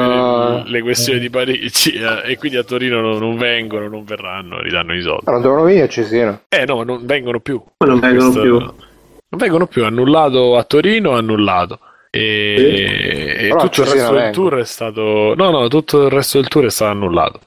eh, 0.68 0.70
le 0.70 0.82
questioni 0.82 1.20
di 1.20 1.30
Parigi 1.32 1.94
eh, 1.94 2.32
e 2.32 2.38
quindi 2.38 2.58
a 2.58 2.64
Torino 2.64 3.02
non, 3.02 3.18
non 3.18 3.38
vengono, 3.38 3.88
non 3.88 4.04
verranno, 4.04 4.60
ridanno 4.62 4.94
i 4.96 5.02
soldi. 5.02 5.24
ah, 5.26 5.32
non 5.32 5.42
devono 5.42 5.64
venire 5.64 5.86
a 5.86 5.88
Cesena. 5.90 6.40
Eh 6.48 6.66
no, 6.66 6.76
ma 6.78 6.84
non 6.84 7.00
vengono 7.06 7.40
più. 7.40 7.60
Poi 7.76 7.90
non 7.90 8.00
vengono 8.00 8.32
Questo- 8.32 8.42
più. 8.42 8.60
Non 9.30 9.40
vengono 9.42 9.66
più, 9.68 9.84
annullato 9.84 10.56
a 10.58 10.64
Torino, 10.64 11.12
annullato. 11.14 11.80
E, 12.10 13.36
e 13.40 13.48
Però 13.50 13.60
tutto 13.62 13.82
il 13.82 13.88
resto 13.88 14.14
del 14.14 14.22
vengono. 14.22 14.32
tour 14.32 14.60
è 14.62 14.66
stato. 14.66 15.34
No, 15.36 15.50
no, 15.50 15.68
tutto 15.68 16.06
il 16.06 16.12
resto 16.12 16.40
del 16.40 16.48
tour 16.48 16.66
è 16.66 16.70
stato 16.70 16.92
annullato. 16.92 17.40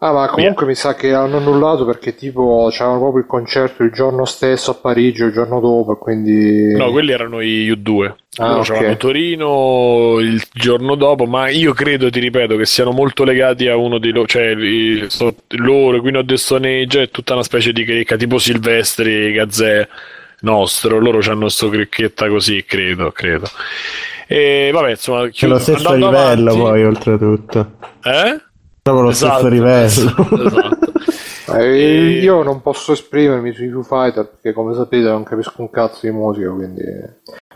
Ah, 0.00 0.12
ma 0.12 0.28
comunque 0.28 0.64
mi 0.64 0.76
sa 0.76 0.94
che 0.94 1.12
hanno 1.12 1.38
annullato 1.38 1.84
perché 1.84 2.14
tipo 2.14 2.68
c'avevano 2.70 3.00
proprio 3.00 3.22
il 3.22 3.26
concerto 3.26 3.82
il 3.82 3.90
giorno 3.90 4.24
stesso 4.26 4.70
a 4.70 4.74
Parigi 4.74 5.24
o 5.24 5.26
il 5.26 5.32
giorno 5.32 5.58
dopo, 5.58 5.96
quindi... 5.96 6.72
No, 6.76 6.92
quelli 6.92 7.10
erano 7.10 7.40
i 7.40 7.68
U2. 7.72 8.14
Ah, 8.36 8.46
Loro 8.46 8.58
ok. 8.60 8.66
c'avevano 8.66 8.96
Torino 8.96 10.18
il 10.20 10.40
giorno 10.52 10.94
dopo, 10.94 11.26
ma 11.26 11.48
io 11.48 11.72
credo, 11.72 12.10
ti 12.10 12.20
ripeto, 12.20 12.54
che 12.56 12.64
siano 12.64 12.92
molto 12.92 13.24
legati 13.24 13.66
a 13.66 13.74
uno 13.74 13.98
di 13.98 14.12
loro, 14.12 14.28
cioè 14.28 14.54
i- 14.54 15.06
so- 15.08 15.34
loro, 15.56 16.00
Queen 16.00 16.18
of 16.18 16.26
the 16.26 16.36
Stone 16.36 16.80
Age, 16.82 17.02
è 17.02 17.10
tutta 17.10 17.32
una 17.32 17.42
specie 17.42 17.72
di 17.72 17.84
cricca, 17.84 18.14
tipo 18.16 18.38
Silvestri, 18.38 19.32
Gazzè, 19.32 19.88
nostro, 20.42 21.00
loro 21.00 21.18
hanno 21.28 21.48
sto 21.48 21.68
cricchetta 21.70 22.28
così, 22.28 22.64
credo, 22.64 23.10
credo. 23.10 23.48
E 24.28 24.70
vabbè, 24.72 24.90
insomma, 24.90 25.24
È 25.24 25.46
lo 25.46 25.58
stesso 25.58 25.92
livello 25.92 26.06
avanti, 26.08 26.56
poi, 26.56 26.84
oltretutto. 26.84 27.72
Eh? 28.04 28.42
Proprio 28.88 29.02
lo 29.02 29.10
Esatto, 29.10 29.38
stesso 29.38 29.48
livello. 29.48 29.86
esatto. 30.46 30.76
Eh, 31.50 31.64
E- 31.64 32.20
Io 32.20 32.42
non 32.42 32.60
posso 32.60 32.92
esprimermi 32.92 33.54
sui 33.54 33.70
Foo 33.70 33.82
Fighter 33.82 34.28
perché, 34.28 34.52
come 34.52 34.74
sapete, 34.74 35.08
non 35.08 35.22
capisco 35.22 35.54
un 35.62 35.70
cazzo 35.70 36.00
di 36.02 36.10
musica. 36.12 36.50
Quindi... 36.50 36.82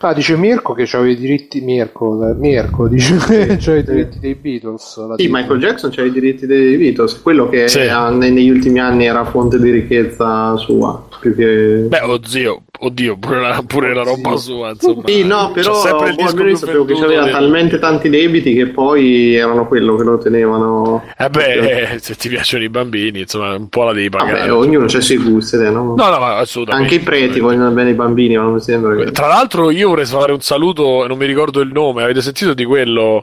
Ah, 0.01 0.14
dice 0.14 0.35
Mirko 0.35 0.72
che 0.72 0.85
c'aveva 0.87 1.11
i 1.12 1.16
diritti. 1.16 1.61
Mirko, 1.61 2.35
Mirko 2.35 2.89
dice 2.89 3.16
che 3.28 3.57
c'aveva 3.61 3.80
i 3.80 3.85
diritti 3.85 4.18
dei 4.18 4.35
Beatles. 4.35 4.97
la 5.07 5.14
Sì. 5.18 5.28
Michael 5.30 5.61
Jackson 5.61 5.91
c'ha 5.91 6.03
i 6.05 6.11
diritti 6.11 6.47
dei 6.47 6.78
Beatles, 6.78 7.20
quello 7.20 7.51
che 7.51 7.68
Sì. 7.68 7.80
negli 7.80 8.49
ultimi 8.49 8.80
anni 8.80 9.05
era 9.05 9.26
fonte 9.26 9.59
di 9.61 9.70
ricchezza 9.70 10.57
sua. 10.57 11.07
Più 11.20 11.35
che... 11.37 11.85
Beh, 11.89 12.01
oddio, 12.01 12.62
oddio, 12.85 13.16
pure 13.16 13.41
la, 13.41 13.62
pure 13.66 13.95
la 13.95 14.03
roba 14.03 14.37
sua, 14.37 14.70
insomma. 14.70 15.03
Sì, 15.07 15.24
no, 15.24 15.53
però 15.53 15.74
sempre 15.74 16.09
il 16.11 16.14
boh, 16.16 16.22
disco 16.22 16.30
almeno 16.37 16.49
io 16.49 16.57
più 16.57 16.66
sapevo 16.66 16.85
che 16.85 17.05
aveva 17.05 17.22
del- 17.24 17.33
talmente 17.33 17.78
tanti 17.78 18.09
debiti 18.09 18.55
che 18.55 18.66
poi 18.68 19.35
erano 19.35 19.66
quello 19.68 19.95
che 19.97 20.03
lo 20.05 20.18
tenevano. 20.18 21.05
Eh 21.16 21.28
beh, 21.28 21.91
eh, 21.93 21.99
se 22.01 22.14
ti 22.16 22.28
piacciono 22.28 22.64
i 22.64 22.68
bambini, 22.68 23.20
insomma, 23.20 23.55
un 23.55 23.68
po' 23.68 23.85
la 23.85 23.93
devi 23.93 24.09
pagare. 24.09 24.41
Vabbè, 24.41 24.53
ognuno 24.53 24.87
c'ha 24.87 24.99
i 24.99 25.03
suoi 25.03 25.18
gusti, 25.18 25.57
eh, 25.57 25.70
no? 25.70 25.95
No, 25.97 26.09
no, 26.11 26.18
ma 26.18 26.37
assolutamente. 26.39 26.93
Anche 26.95 27.03
i 27.03 27.05
preti 27.05 27.41
vogliono 27.41 27.70
bene 27.70 27.91
i 27.91 27.95
bambini, 27.95 28.37
ma 28.37 28.43
non 28.43 28.55
mi 28.55 28.61
sembra 28.61 28.97
che... 28.97 29.11
Tra 29.12 29.28
l'altro, 29.28 29.70
io 29.70 29.89
vorrei 29.89 30.07
fare 30.07 30.33
un 30.33 30.41
saluto, 30.41 31.07
non 31.07 31.16
mi 31.18 31.26
ricordo 31.26 31.61
il 31.61 31.70
nome. 31.72 32.03
Avete 32.03 32.20
sentito 32.20 32.53
di 32.55 32.64
quello 32.64 33.22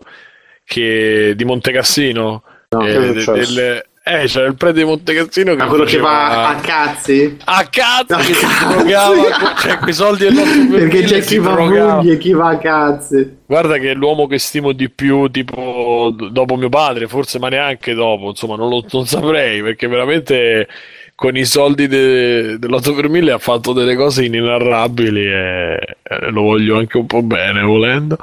che 0.64 1.34
di 1.36 1.46
Montecassino? 1.46 2.44
No, 2.70 2.80
che 2.82 2.94
è 2.94 3.10
eh, 3.10 3.14
del- 3.14 3.84
eh, 4.10 4.26
c'era 4.26 4.48
il 4.48 4.56
prete 4.56 4.80
di 4.80 4.84
Montecassino 4.86 5.52
che 5.52 5.58
Ma 5.58 5.68
quello 5.68 5.84
che 5.84 5.98
faceva- 6.00 6.10
va 6.10 6.50
a 6.50 6.56
cazzi? 6.56 7.38
a 7.46 7.68
cazzo 7.70 8.14
A 8.16 8.18
che 8.18 8.34
si 8.34 8.46
cazzo. 8.46 8.68
drogava 8.78 9.14
cioè 9.60 9.78
quei 9.78 9.94
soldi 9.94 10.26
per 10.26 10.68
Perché 10.70 11.02
c'è 11.04 11.22
chi 11.22 11.38
va 11.38 11.52
a 11.52 11.56
funghi 11.56 12.12
e 12.12 12.18
chi 12.18 12.34
va 12.34 12.50
a 12.50 12.58
cazzi. 12.58 13.38
Guarda 13.46 13.78
che 13.78 13.92
è 13.92 13.94
l'uomo 13.94 14.28
che 14.28 14.38
stimo 14.40 14.72
di 14.74 14.90
più, 14.90 15.30
tipo 15.30 16.14
dopo 16.32 16.56
mio 16.56 16.70
padre, 16.70 17.08
forse 17.08 17.40
ma 17.40 17.50
neanche 17.50 17.94
dopo, 17.94 18.30
insomma, 18.30 18.56
non 18.56 18.70
lo 18.70 18.84
non 18.92 19.06
saprei 19.06 19.62
perché 19.62 19.88
veramente 19.88 20.68
con 21.16 21.36
i 21.36 21.44
soldi 21.46 21.88
de- 21.88 22.58
dell'8 22.60 22.96
per 22.96 23.10
1000 23.10 23.32
ha 23.34 23.38
fatto 23.40 23.74
delle 23.74 23.96
cose 23.96 24.24
inenarrabili 24.24 25.26
e, 25.26 25.80
e 26.02 26.30
lo 26.30 26.44
voglio 26.44 26.78
anche 26.78 26.98
un 26.98 27.06
po' 27.08 27.22
bene 27.22 27.62
volendo. 27.62 28.18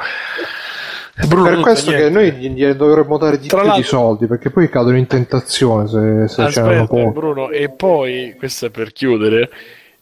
Bruno, 1.25 1.49
Per 1.49 1.61
questo 1.61 1.93
che 1.93 2.11
noi 2.11 2.31
gli, 2.33 2.51
gli 2.51 2.67
dovremmo 2.73 3.17
dare 3.17 3.39
di 3.39 3.49
Tra 3.49 3.63
più 3.63 3.73
di 3.77 3.83
soldi 3.83 4.27
perché 4.27 4.51
poi 4.51 4.69
cadono 4.69 4.99
in 4.99 5.07
tentazione 5.07 5.89
se, 5.89 6.29
se 6.29 6.43
Aspetta, 6.43 6.85
poco. 6.87 7.11
Bruno, 7.11 7.51
e 7.51 7.71
poi, 7.71 8.35
questo 8.37 8.67
è 8.67 8.71
per 8.71 8.93
chiudere, 8.93 9.49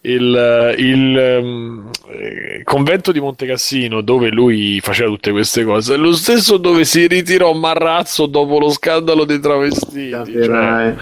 il, 0.00 0.74
il, 0.76 1.16
eh, 2.08 2.62
convento 2.64 3.12
di 3.12 3.20
Montecassino, 3.20 4.00
dove 4.00 4.30
lui 4.30 4.80
faceva 4.82 5.08
tutte 5.08 5.30
queste 5.30 5.64
cose, 5.64 5.94
è 5.94 5.96
lo 5.96 6.12
stesso 6.12 6.56
dove 6.56 6.84
si 6.84 7.06
ritirò 7.06 7.52
Marrazzo 7.52 8.26
dopo 8.26 8.58
lo 8.58 8.70
scandalo 8.70 9.24
dei 9.24 9.38
travestiti. 9.38 10.10
cioè, 10.10 10.24
Capirai. 10.24 10.96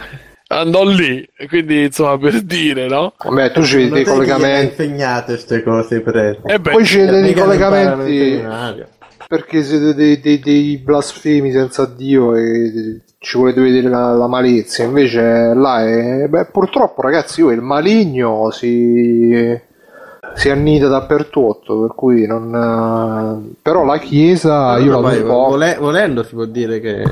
andò 0.48 0.84
lì, 0.84 1.26
e 1.34 1.48
quindi 1.48 1.84
insomma 1.84 2.18
per 2.18 2.42
dire, 2.42 2.86
no? 2.86 3.14
Vabbè, 3.16 3.50
tu 3.52 3.64
ci 3.64 3.76
vedi 3.76 3.90
dei 3.90 4.04
collegamenti. 4.04 4.82
insegnate 4.82 5.32
queste 5.32 5.62
cose, 5.62 6.00
preti. 6.00 6.40
E 6.44 6.60
beh, 6.60 6.70
Poi 6.70 6.84
ci 6.84 6.98
vedi 6.98 7.22
dei 7.22 7.34
collegamenti. 7.34 8.90
Perché 9.32 9.62
siete 9.62 9.94
dei, 9.94 10.20
dei- 10.20 10.40
dei 10.40 10.76
blasfemi 10.76 11.52
senza 11.52 11.86
Dio 11.86 12.36
e 12.36 13.00
ci 13.16 13.38
volete 13.38 13.62
vedere 13.62 13.88
la, 13.88 14.12
la 14.12 14.26
malizia. 14.26 14.84
Invece 14.84 15.54
là 15.54 15.82
è. 15.82 16.28
Beh, 16.28 16.44
purtroppo, 16.52 17.00
ragazzi, 17.00 17.40
io 17.40 17.50
il 17.50 17.62
maligno 17.62 18.50
si. 18.50 19.58
Si 20.34 20.48
annida 20.50 20.88
dappertutto. 20.88 21.80
Per 21.80 21.94
cui 21.94 22.26
non. 22.26 22.54
eh, 22.54 23.54
Però 23.62 23.84
la 23.84 23.98
chiesa 23.98 24.78
io 24.78 24.92
No, 24.92 25.00
la 25.00 25.08
poi, 25.08 25.22
vole- 25.22 25.76
volendo 25.78 26.22
si 26.22 26.34
può 26.34 26.44
dire 26.44 26.80
che 26.80 27.02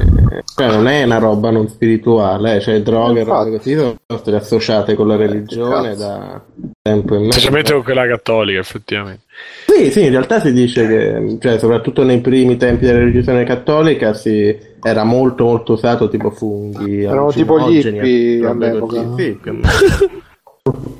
cioè, 0.55 0.69
non 0.69 0.87
è 0.87 1.03
una 1.05 1.19
roba 1.19 1.51
non 1.51 1.69
spirituale, 1.69 2.57
eh, 2.57 2.61
cioè 2.61 2.83
droghe 2.83 3.21
e 3.21 3.25
robe 3.25 3.57
così 3.57 3.75
sono 3.75 3.97
state 4.07 4.35
associate 4.35 4.95
con 4.95 5.07
la 5.09 5.17
religione 5.17 5.89
cazzo. 5.91 6.03
da 6.03 6.41
tempo 6.83 7.15
in 7.15 7.21
mezzo. 7.21 7.33
specialmente 7.33 7.73
con 7.73 7.83
quella 7.83 8.07
cattolica, 8.07 8.59
effettivamente. 8.59 9.23
Sì, 9.67 9.91
sì, 9.91 10.05
in 10.05 10.11
realtà 10.11 10.41
si 10.41 10.53
dice 10.53 10.87
che, 10.87 11.39
cioè, 11.41 11.59
soprattutto 11.59 12.03
nei 12.03 12.21
primi 12.21 12.57
tempi 12.57 12.85
della 12.85 12.99
religione 12.99 13.45
cattolica 13.45 14.13
si, 14.13 14.57
era 14.83 15.05
molto 15.05 15.45
molto 15.45 15.73
usato 15.73 16.09
tipo 16.09 16.31
funghi, 16.31 17.05
Erano 17.05 17.31
tipo 17.31 17.59
gli 17.61 17.79
hippie 17.79 18.47
all'epoca, 18.47 19.15
sì, 19.17 19.39
più 19.41 19.53
o 19.53 19.55
meno. 19.55 20.99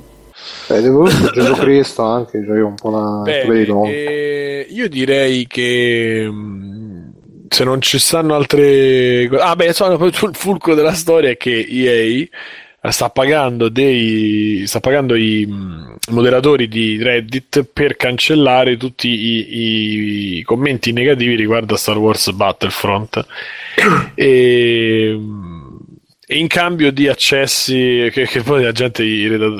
Eh, 0.75 0.81
devo 0.81 1.07
Gesù 1.07 1.53
Cristo 1.59 2.03
anche, 2.03 2.43
cioè 2.45 2.57
io 2.57 2.67
un 2.67 2.75
po' 2.75 2.89
la 2.89 3.21
Bene, 3.23 3.65
eh, 3.91 4.67
io 4.69 4.87
direi 4.87 5.45
che 5.47 6.27
mh, 6.29 7.11
se 7.49 7.63
non 7.63 7.81
ci 7.81 7.99
stanno 7.99 8.35
altre 8.35 9.27
cose. 9.29 9.41
Ah, 9.41 9.55
beh, 9.55 9.67
insomma, 9.67 10.11
sul 10.11 10.35
fulcro 10.35 10.73
della 10.73 10.93
storia 10.93 11.31
è 11.31 11.37
che 11.37 11.65
EA 11.69 12.27
sta 12.89 13.09
pagando 13.11 13.69
dei 13.69 14.63
sta 14.65 14.79
pagando 14.79 15.13
i 15.13 15.45
mh, 15.45 15.97
moderatori 16.09 16.67
di 16.67 17.01
Reddit 17.01 17.63
per 17.71 17.95
cancellare 17.95 18.75
tutti 18.75 19.07
i, 19.07 20.37
i 20.37 20.43
commenti 20.43 20.91
negativi 20.91 21.35
riguardo 21.35 21.75
a 21.75 21.77
Star 21.77 21.97
Wars 21.97 22.31
Battlefront 22.31 23.23
e, 24.15 24.25
e 24.25 25.19
in 26.31 26.47
cambio 26.47 26.91
di 26.91 27.07
accessi 27.07 28.09
che, 28.11 28.25
che 28.25 28.41
poi 28.41 28.63
la 28.63 28.71
gente 28.71 29.03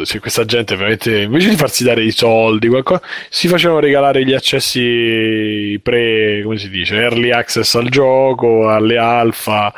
cioè 0.06 0.20
questa 0.20 0.46
gente 0.46 0.76
veramente 0.76 1.22
invece 1.22 1.50
di 1.50 1.56
farsi 1.56 1.84
dare 1.84 2.04
i 2.04 2.12
soldi 2.12 2.68
qualcosa 2.68 3.02
si 3.30 3.48
facevano 3.48 3.80
regalare 3.80 4.24
gli 4.26 4.34
accessi 4.34 5.80
pre 5.84 6.42
come 6.44 6.58
si 6.58 6.70
dice 6.70 6.96
early 6.96 7.32
access 7.32 7.76
al 7.76 7.90
gioco 7.90 8.70
alle 8.70 8.98
alfa 8.98 9.74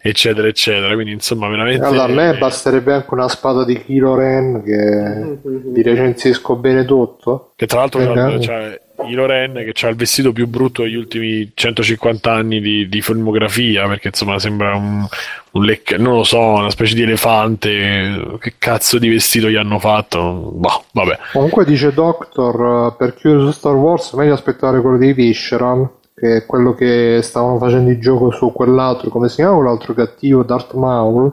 eccetera 0.00 0.46
eccetera 0.48 0.94
quindi 0.94 1.12
insomma 1.12 1.48
veramente 1.48 1.84
Allora, 1.84 2.04
a 2.04 2.08
me 2.08 2.38
basterebbe 2.38 2.92
anche 2.92 3.12
una 3.14 3.28
spada 3.28 3.64
di 3.64 3.82
Kylo 3.82 4.14
Ren 4.14 4.62
che 4.62 5.38
vi 5.42 5.82
recensisco 5.82 6.54
bene 6.56 6.84
tutto. 6.84 7.52
Che 7.56 7.66
tra 7.66 7.80
l'altro 7.80 8.00
Eh, 8.00 8.38
c'ha, 8.38 8.78
no. 8.98 9.04
c'ha 9.04 9.08
Ilo 9.08 9.26
Ren 9.26 9.54
che 9.54 9.86
ha 9.86 9.88
il 9.88 9.96
vestito 9.96 10.32
più 10.32 10.46
brutto 10.46 10.82
degli 10.82 10.96
ultimi 10.96 11.50
150 11.54 12.32
anni 12.32 12.60
di, 12.60 12.88
di 12.88 13.00
filmografia 13.00 13.86
perché 13.86 14.08
insomma 14.08 14.38
sembra 14.38 14.74
un, 14.74 15.06
un 15.52 15.64
lecca, 15.64 15.96
non 15.96 16.14
lo 16.14 16.24
so, 16.24 16.40
una 16.40 16.70
specie 16.70 16.94
di 16.94 17.02
elefante. 17.02 18.38
Che 18.38 18.54
cazzo 18.58 18.98
di 18.98 19.08
vestito 19.08 19.48
gli 19.48 19.56
hanno 19.56 19.78
fatto? 19.78 20.52
Boh, 20.54 20.84
vabbè. 20.92 21.18
Comunque 21.32 21.64
dice 21.64 21.92
Doctor, 21.92 22.92
eh, 22.92 22.96
per 22.96 23.14
chiudere 23.14 23.44
su 23.44 23.52
Star 23.52 23.74
Wars, 23.74 24.12
meglio 24.12 24.34
aspettare 24.34 24.80
quello 24.80 24.98
di 24.98 25.12
Visceral, 25.12 25.88
che 26.14 26.36
è 26.36 26.46
quello 26.46 26.74
che 26.74 27.20
stavano 27.22 27.58
facendo 27.58 27.90
il 27.90 28.00
gioco 28.00 28.30
su 28.30 28.52
quell'altro, 28.52 29.10
come 29.10 29.28
si 29.28 29.36
chiama 29.36 29.56
quell'altro 29.56 29.94
cattivo, 29.94 30.42
Darth 30.42 30.74
Maul. 30.74 31.32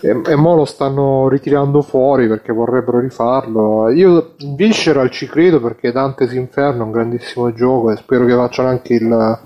Sì. 0.00 0.06
E, 0.06 0.20
e 0.26 0.36
mo 0.36 0.54
lo 0.54 0.64
stanno 0.64 1.28
ritirando 1.28 1.82
fuori 1.82 2.28
perché 2.28 2.52
vorrebbero 2.52 3.00
rifarlo. 3.00 3.90
Io 3.90 4.32
Visceral 4.54 5.10
ci 5.10 5.26
credo 5.26 5.60
perché 5.60 5.92
Dante's 5.92 6.32
Inferno 6.32 6.82
è 6.82 6.84
un 6.86 6.90
grandissimo 6.92 7.52
gioco 7.52 7.90
e 7.90 7.96
spero 7.96 8.24
che 8.26 8.34
facciano 8.34 8.68
anche 8.68 8.94
il 8.94 9.38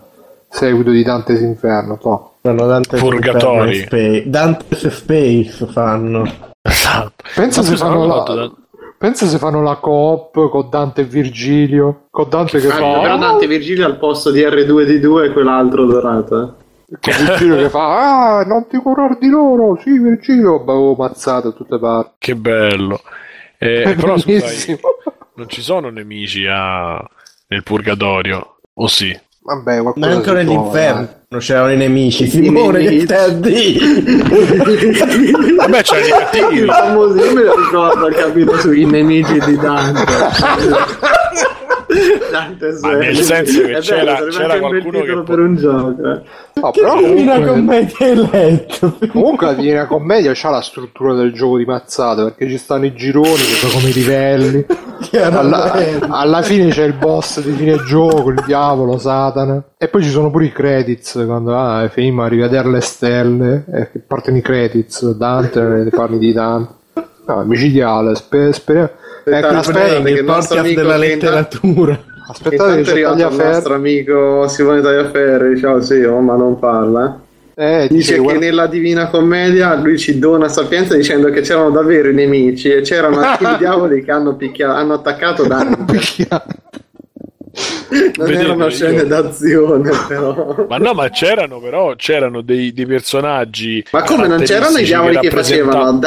seguito 0.48 0.90
di 0.90 1.02
Dante's 1.02 1.40
Inferno. 1.40 1.98
toh. 1.98 2.32
Fanno 2.42 2.66
Dante's 2.66 3.00
Purgatori. 3.00 3.78
Inferno 3.78 4.14
e 4.14 4.18
Space. 4.20 4.30
Dante's 4.30 4.86
Space 4.88 5.66
fanno. 5.66 6.22
Esatto. 6.62 7.12
Pensa 7.34 7.62
se, 7.62 7.76
fanno 7.76 8.06
la, 8.06 8.22
da- 8.22 8.50
pensa 8.98 9.26
se 9.26 9.38
fanno 9.38 9.62
la 9.62 9.76
coop 9.76 10.48
con 10.50 10.68
Dante 10.70 11.02
e 11.02 11.04
Virgilio, 11.04 12.04
con 12.10 12.26
Dante 12.28 12.58
che 12.58 12.68
Ah, 12.68 12.70
fa... 12.76 13.00
però 13.00 13.18
Dante 13.18 13.46
Virgilio 13.46 13.84
al 13.86 13.98
posto 13.98 14.30
di 14.30 14.40
R2D2 14.42 15.24
e 15.24 15.32
quell'altro 15.32 15.84
dorato. 15.84 16.42
eh. 16.42 16.62
Con 17.00 17.14
Virgilio 17.26 17.56
che 17.56 17.68
fa 17.70 18.38
ah 18.40 18.44
non 18.44 18.66
ti 18.68 18.76
curar 18.78 19.16
di 19.18 19.28
loro 19.28 19.78
sì 19.82 19.98
Virgilio 19.98 20.56
avevo 20.56 20.94
mazzato 20.94 21.50
da 21.50 21.56
tutte 21.56 21.78
parti 21.78 22.10
Che 22.18 22.34
bello. 22.36 23.00
Eh, 23.58 23.94
però 23.98 24.18
scusa, 24.18 24.44
bellissimo. 24.44 24.78
non 25.36 25.48
ci 25.48 25.62
sono 25.62 25.88
nemici 25.90 26.46
a- 26.46 27.02
nel 27.48 27.62
purgatorio, 27.62 28.56
o 28.74 28.86
sì? 28.86 29.16
vabbè 29.46 29.80
qualcosa 29.82 30.06
Ma 30.06 30.12
anche 30.14 30.32
nell'inferno 30.32 31.08
non 31.28 31.40
c'erano 31.40 31.72
i 31.72 31.76
nemici. 31.76 32.26
Simone, 32.28 32.82
che 32.84 33.00
stai 33.00 33.24
a 33.24 33.32
dire? 33.34 33.78
Vabbè, 35.56 35.82
c'è 35.82 35.98
i 36.06 36.08
cattivi. 36.08 36.56
Io 36.60 37.32
me 37.34 37.42
lo 37.42 37.54
ricordo 37.56 38.08
capito 38.08 38.56
sui 38.58 38.84
nemici 38.86 39.38
di 39.40 39.56
Dante. 39.56 40.02
Dante 42.30 42.78
Ma 42.80 42.96
nel 42.96 43.16
senso 43.16 43.60
che 43.62 43.66
È 43.76 43.80
bello, 43.80 43.80
c'era- 43.80 44.24
c'era 44.28 44.58
qualcuno 44.58 45.00
che 45.02 45.22
per 45.24 45.38
un 45.38 45.56
gioco. 45.56 46.10
eh. 46.10 46.20
No, 46.54 46.70
Che 46.70 46.80
però 46.80 46.98
divina 46.98 47.34
comunque, 47.34 47.52
commedia 47.52 47.96
hai 48.06 48.28
letto? 48.30 48.96
comunque 49.12 49.46
la 49.46 49.52
Divina 49.54 49.86
Commedia 49.86 50.32
c'ha 50.34 50.50
la 50.50 50.60
struttura 50.62 51.14
del 51.14 51.32
gioco 51.32 51.58
di 51.58 51.64
mazzate 51.64 52.22
perché 52.22 52.48
ci 52.48 52.58
stanno 52.58 52.86
i 52.86 52.94
gironi 52.94 53.26
che 53.34 53.42
sono 53.42 53.72
come 53.74 53.88
i 53.88 53.92
livelli 53.92 54.64
alla, 55.20 55.72
alla 56.08 56.42
fine 56.42 56.70
c'è 56.70 56.84
il 56.84 56.94
boss 56.94 57.40
di 57.42 57.52
fine 57.52 57.82
gioco 57.84 58.30
il 58.30 58.42
diavolo 58.46 58.98
Satana 58.98 59.62
e 59.76 59.88
poi 59.88 60.02
ci 60.02 60.10
sono 60.10 60.30
pure 60.30 60.44
i 60.46 60.52
credits 60.52 61.22
quando 61.26 61.56
ah, 61.58 61.88
finimmo 61.88 62.22
a 62.22 62.28
rivedere 62.28 62.70
le 62.70 62.80
stelle 62.80 63.64
e 63.72 63.90
che 63.90 63.98
partono 63.98 64.36
i 64.36 64.40
credits 64.42 65.10
Dante 65.12 65.60
ne 65.60 65.90
parli 65.90 66.18
di 66.18 66.32
Dante 66.32 66.72
no, 67.26 67.42
è 67.42 67.44
micidiale 67.44 68.14
spe- 68.14 68.52
speriamo 69.24 69.46
Ecco, 69.48 69.56
aspetta, 69.58 70.08
il 70.08 70.24
podcast 70.24 70.72
della 70.74 70.96
letteratura. 70.96 71.98
Aspettate 72.26 72.82
che 72.82 72.90
arrivato 72.90 73.26
il 73.28 73.34
nostro 73.36 73.74
amico 73.74 74.48
Simone 74.48 74.80
Tagliaferri. 74.80 75.58
Ciao, 75.58 75.80
sì, 75.80 76.02
oh, 76.02 76.20
ma 76.20 76.36
non 76.36 76.58
parla. 76.58 77.20
Eh, 77.56 77.82
Dice 77.88 77.94
dice, 77.94 78.14
che 78.14 78.18
guarda- 78.20 78.40
nella 78.40 78.66
Divina 78.66 79.08
Commedia 79.08 79.74
lui 79.76 79.96
ci 79.98 80.18
dona 80.18 80.48
sapienza 80.48 80.96
dicendo 80.96 81.30
che 81.30 81.40
c'erano 81.42 81.70
davvero 81.70 82.08
i 82.10 82.14
nemici 82.14 82.68
e 82.70 82.80
c'erano 82.80 83.20
alcuni 83.20 83.56
diavoli 83.62 84.02
che 84.02 84.10
hanno, 84.10 84.34
picchia- 84.34 84.74
hanno 84.74 84.94
attaccato 84.94 85.46
Dante. 85.46 85.76
Non 85.86 86.42
Vedete, 88.26 88.40
erano 88.44 88.64
io- 88.64 88.70
scene 88.70 89.06
d'azione, 89.06 89.90
però. 90.08 90.66
Ma 90.68 90.78
no, 90.78 90.94
ma 90.94 91.08
c'erano 91.10 91.60
però, 91.60 91.94
c'erano 91.94 92.40
dei, 92.40 92.72
dei 92.72 92.86
personaggi. 92.86 93.84
Ma 93.92 94.02
come 94.02 94.26
non 94.26 94.40
c'erano 94.40 94.78
i 94.78 94.82
diavoli 94.84 95.18
che 95.18 95.28
rappresentavano- 95.28 96.00
facevano 96.00 96.02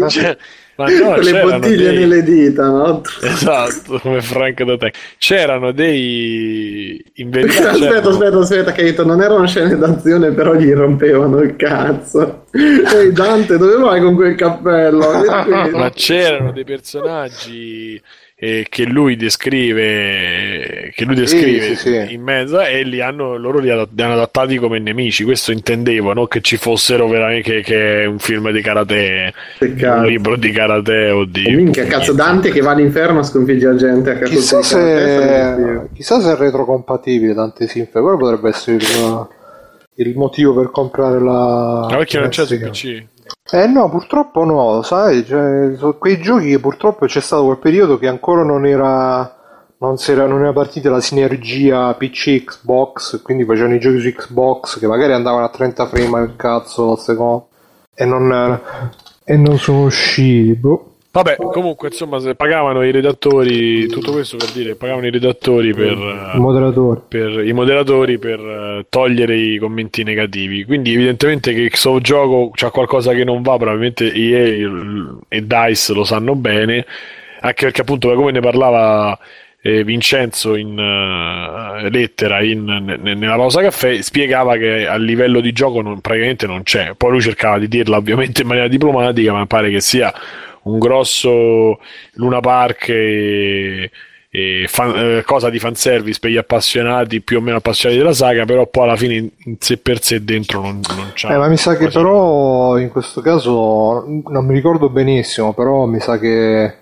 Dante? 0.00 0.08
Cioè, 0.08 0.36
ma 0.84 0.88
no, 0.90 1.14
con 1.14 1.22
le 1.22 1.40
bottiglie 1.42 1.76
dei- 1.90 1.98
nelle 1.98 2.22
dita, 2.22 2.66
no? 2.68 3.02
Esatto, 3.22 3.98
come 3.98 4.20
Frank 4.22 4.62
da 4.62 4.76
te. 4.76 4.92
C'erano 5.18 5.72
dei... 5.72 7.02
In 7.16 7.30
verità 7.30 7.70
Aspetta, 7.70 7.86
c'erano- 7.92 8.08
aspetta, 8.08 8.38
aspetta, 8.38 8.72
detto, 8.82 9.04
non 9.04 9.20
erano 9.22 9.46
scene 9.46 9.76
d'azione, 9.76 10.32
però 10.32 10.54
gli 10.54 10.72
rompevano 10.72 11.40
il 11.40 11.56
cazzo. 11.56 12.44
Ehi 12.52 13.12
Dante, 13.12 13.58
dove 13.58 13.76
vai 13.76 14.00
con 14.00 14.14
quel 14.14 14.34
cappello? 14.34 15.06
Ma 15.72 15.90
c'erano 15.90 16.52
dei 16.52 16.64
personaggi 16.64 18.00
eh, 18.42 18.64
che 18.70 18.84
lui 18.86 19.16
descrive, 19.16 20.90
che 20.94 21.04
lui 21.04 21.14
descrive 21.14 21.76
sì, 21.76 21.76
sì. 21.76 22.14
in 22.14 22.22
mezzo 22.22 22.58
e 22.58 22.84
li 22.84 23.02
hanno, 23.02 23.36
loro 23.36 23.58
li, 23.58 23.68
hanno- 23.68 23.86
li 23.94 24.02
hanno 24.02 24.14
adattati 24.14 24.56
come 24.56 24.78
nemici. 24.78 25.24
Questo 25.24 25.52
intendevo, 25.52 26.14
non 26.14 26.26
che 26.26 26.40
ci 26.40 26.56
fossero 26.56 27.06
veramente 27.06 27.50
che, 27.50 27.60
che 27.60 28.02
è 28.02 28.06
un 28.06 28.18
film 28.18 28.50
di 28.50 28.62
karate, 28.62 29.34
Peccato. 29.58 30.00
un 30.00 30.06
libro 30.06 30.36
di 30.36 30.50
karate 30.52 31.10
o 31.10 31.26
di. 31.26 31.44
Oh, 31.48 31.50
minchia, 31.50 31.84
cazzo, 31.84 32.14
Dante 32.14 32.50
che 32.50 32.62
va 32.62 32.70
all'inferno 32.70 33.18
a 33.18 33.24
sconfiggere 33.24 33.76
gente 33.76 34.12
a 34.12 34.14
cazzo 34.16 34.32
Chissà 34.32 34.56
di 34.56 34.64
se, 34.64 34.78
se... 34.78 35.80
chissà 35.92 36.20
se 36.22 36.32
è 36.32 36.36
retrocompatibile 36.36 37.34
Dante 37.34 37.68
Sinfe, 37.68 38.00
quello 38.00 38.16
potrebbe 38.16 38.48
essere 38.48 38.76
il, 38.76 39.28
il 39.96 40.16
motivo 40.16 40.54
per 40.54 40.70
comprare 40.70 41.20
la. 41.20 41.88
Ma 41.90 41.96
perché 41.98 42.18
non 42.18 42.30
c'è 42.30 42.46
su 42.46 42.58
la 42.58 42.70
PC? 42.70 43.04
Eh 43.52 43.66
no, 43.66 43.88
purtroppo 43.90 44.44
no, 44.44 44.82
sai, 44.82 45.24
cioè, 45.24 45.76
quei 45.98 46.20
giochi 46.20 46.50
che 46.50 46.60
purtroppo 46.60 47.06
c'è 47.06 47.20
stato 47.20 47.44
quel 47.44 47.58
periodo 47.58 47.98
che 47.98 48.08
ancora 48.08 48.42
non 48.42 48.66
era. 48.66 49.36
Non, 49.82 49.96
era, 50.06 50.26
non 50.26 50.40
era 50.42 50.52
partita 50.52 50.90
la 50.90 51.00
sinergia 51.00 51.94
PC 51.94 52.44
Xbox, 52.44 53.22
quindi 53.22 53.46
facevano 53.46 53.76
i 53.76 53.80
giochi 53.80 53.98
su 54.00 54.12
Xbox 54.12 54.78
che 54.78 54.86
magari 54.86 55.14
andavano 55.14 55.46
a 55.46 55.48
30 55.48 55.86
frame 55.86 56.18
al 56.18 56.36
cazzo 56.36 56.90
al 56.90 56.98
secondo 56.98 57.48
e 57.94 58.04
non, 58.04 58.60
e 59.24 59.36
non 59.36 59.58
sono 59.58 59.84
usciti. 59.84 60.54
Boh. 60.54 60.89
Vabbè, 61.12 61.36
comunque, 61.36 61.88
insomma, 61.88 62.20
se 62.20 62.36
pagavano 62.36 62.84
i 62.84 62.92
redattori, 62.92 63.88
tutto 63.88 64.12
questo 64.12 64.36
per 64.36 64.50
dire, 64.52 64.76
pagavano 64.76 65.06
i 65.06 65.10
redattori 65.10 65.74
per. 65.74 65.90
eh, 65.98 66.30
Il 66.34 66.40
moderatore. 66.40 67.02
per 67.08 67.44
i 67.44 67.52
moderatori 67.52 68.16
per 68.18 68.38
eh, 68.38 68.86
togliere 68.88 69.36
i 69.36 69.58
commenti 69.58 70.04
negativi. 70.04 70.64
Quindi, 70.64 70.92
evidentemente, 70.94 71.52
che 71.52 71.66
questo 71.68 72.00
gioco 72.00 72.50
c'ha 72.54 72.70
qualcosa 72.70 73.12
che 73.12 73.24
non 73.24 73.42
va. 73.42 73.56
Probabilmente 73.56 74.12
EA 74.12 74.68
e 75.28 75.46
Dice 75.46 75.92
lo 75.94 76.04
sanno 76.04 76.36
bene. 76.36 76.86
Anche 77.40 77.64
perché, 77.64 77.80
appunto, 77.80 78.12
come 78.14 78.30
ne 78.30 78.40
parlava 78.40 79.18
eh, 79.62 79.82
Vincenzo 79.82 80.54
in 80.54 80.78
eh, 80.78 81.90
lettera 81.90 82.40
in- 82.42 82.64
ne- 83.02 83.14
nella 83.14 83.34
pausa 83.36 83.60
caffè, 83.62 84.00
spiegava 84.00 84.56
che 84.56 84.86
a 84.86 84.96
livello 84.96 85.40
di 85.40 85.50
gioco 85.52 85.80
non- 85.82 86.00
praticamente 86.00 86.46
non 86.46 86.62
c'è. 86.62 86.94
Poi 86.96 87.10
lui 87.10 87.20
cercava 87.20 87.58
di 87.58 87.66
dirla 87.66 87.96
ovviamente 87.96 88.42
in 88.42 88.46
maniera 88.46 88.68
diplomatica, 88.68 89.32
ma 89.32 89.44
pare 89.46 89.70
che 89.70 89.80
sia 89.80 90.12
un 90.72 90.78
grosso 90.78 91.78
Luna 92.14 92.40
Park 92.40 92.88
e, 92.88 93.90
e 94.30 94.64
fan- 94.68 94.94
eh, 94.96 95.22
cosa 95.24 95.50
di 95.50 95.58
fanservice 95.58 96.18
per 96.20 96.30
gli 96.30 96.36
appassionati 96.36 97.20
più 97.20 97.38
o 97.38 97.40
meno 97.40 97.56
appassionati 97.56 97.98
della 97.98 98.12
saga, 98.12 98.44
però 98.44 98.66
poi 98.66 98.84
alla 98.84 98.96
fine 98.96 99.14
in, 99.14 99.28
in 99.44 99.56
sé 99.58 99.76
per 99.78 100.02
sé 100.02 100.22
dentro 100.22 100.60
non, 100.60 100.80
non 100.96 101.10
c'è. 101.14 101.32
Eh, 101.32 101.36
ma 101.36 101.48
mi 101.48 101.56
sa 101.56 101.76
che 101.76 101.88
però 101.88 102.78
in 102.78 102.90
questo 102.90 103.20
caso 103.20 104.04
non 104.06 104.46
mi 104.46 104.54
ricordo 104.54 104.88
benissimo, 104.88 105.52
però 105.52 105.84
mi 105.86 106.00
sa 106.00 106.18
che 106.18 106.74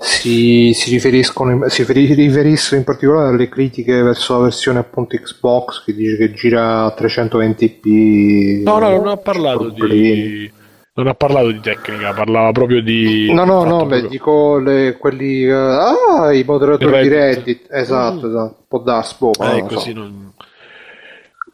si, 0.00 0.72
si 0.74 0.90
riferiscono 0.90 1.68
si 1.68 1.82
feri- 1.84 2.14
riferissero 2.14 2.76
in 2.76 2.84
particolare 2.84 3.34
alle 3.34 3.48
critiche 3.48 4.00
verso 4.00 4.34
la 4.34 4.44
versione 4.44 4.78
appunto 4.78 5.16
Xbox 5.16 5.84
che 5.84 5.92
dice 5.92 6.16
che 6.16 6.32
gira 6.32 6.84
a 6.84 6.94
320p. 6.96 8.62
No, 8.62 8.78
no, 8.78 8.90
non 8.90 9.08
ha 9.08 9.16
parlato 9.16 9.72
problemi. 9.72 10.00
di. 10.00 10.52
Non 10.98 11.06
ha 11.06 11.14
parlato 11.14 11.52
di 11.52 11.60
tecnica, 11.60 12.12
parlava 12.12 12.50
proprio 12.50 12.82
di. 12.82 13.32
No, 13.32 13.44
no, 13.44 13.62
no, 13.62 13.84
beh, 13.86 13.86
proprio- 13.86 14.08
dico 14.08 14.58
le- 14.58 14.96
quelli. 14.98 15.44
eh, 15.44 15.52
ah, 15.52 16.32
i 16.32 16.42
moderatori 16.42 16.90
Reddit. 16.90 17.08
di 17.08 17.16
Reddit. 17.16 17.66
Esatto, 17.70 18.26
esatto. 18.26 18.56
Può 18.66 18.80
darsi, 18.80 19.14
boh, 19.16 19.30
ma 19.38 19.52
Eh, 19.54 19.58
non 19.60 19.68
così 19.68 19.92
so. 19.92 19.98
non. 20.00 20.32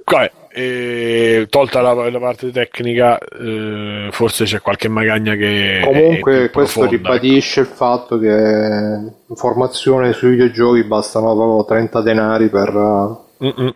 Vabbè, 0.07 0.33
eh, 0.51 1.47
tolta 1.51 1.83
la, 1.83 1.93
la 2.09 2.19
parte 2.19 2.51
tecnica, 2.53 3.19
eh, 3.19 4.09
forse 4.13 4.45
c'è 4.45 4.61
qualche 4.63 4.89
magagna 4.89 5.35
che. 5.35 5.81
è 5.81 5.85
Comunque, 5.85 6.39
più 6.45 6.51
questo 6.51 6.81
profonda, 6.81 6.91
ribadisce 7.13 7.61
il 7.61 7.67
fatto 7.67 8.19
che 8.19 8.99
informazione 9.29 10.15
sui 10.15 10.31
videogiochi 10.31 10.85
bastano 10.85 11.35
proprio 11.35 11.65
30 11.67 12.01
denari 12.01 12.49
per. 12.49 12.69
eh, 12.69 12.73
ecco. 12.73 13.25
Mm-mm. 13.61 13.75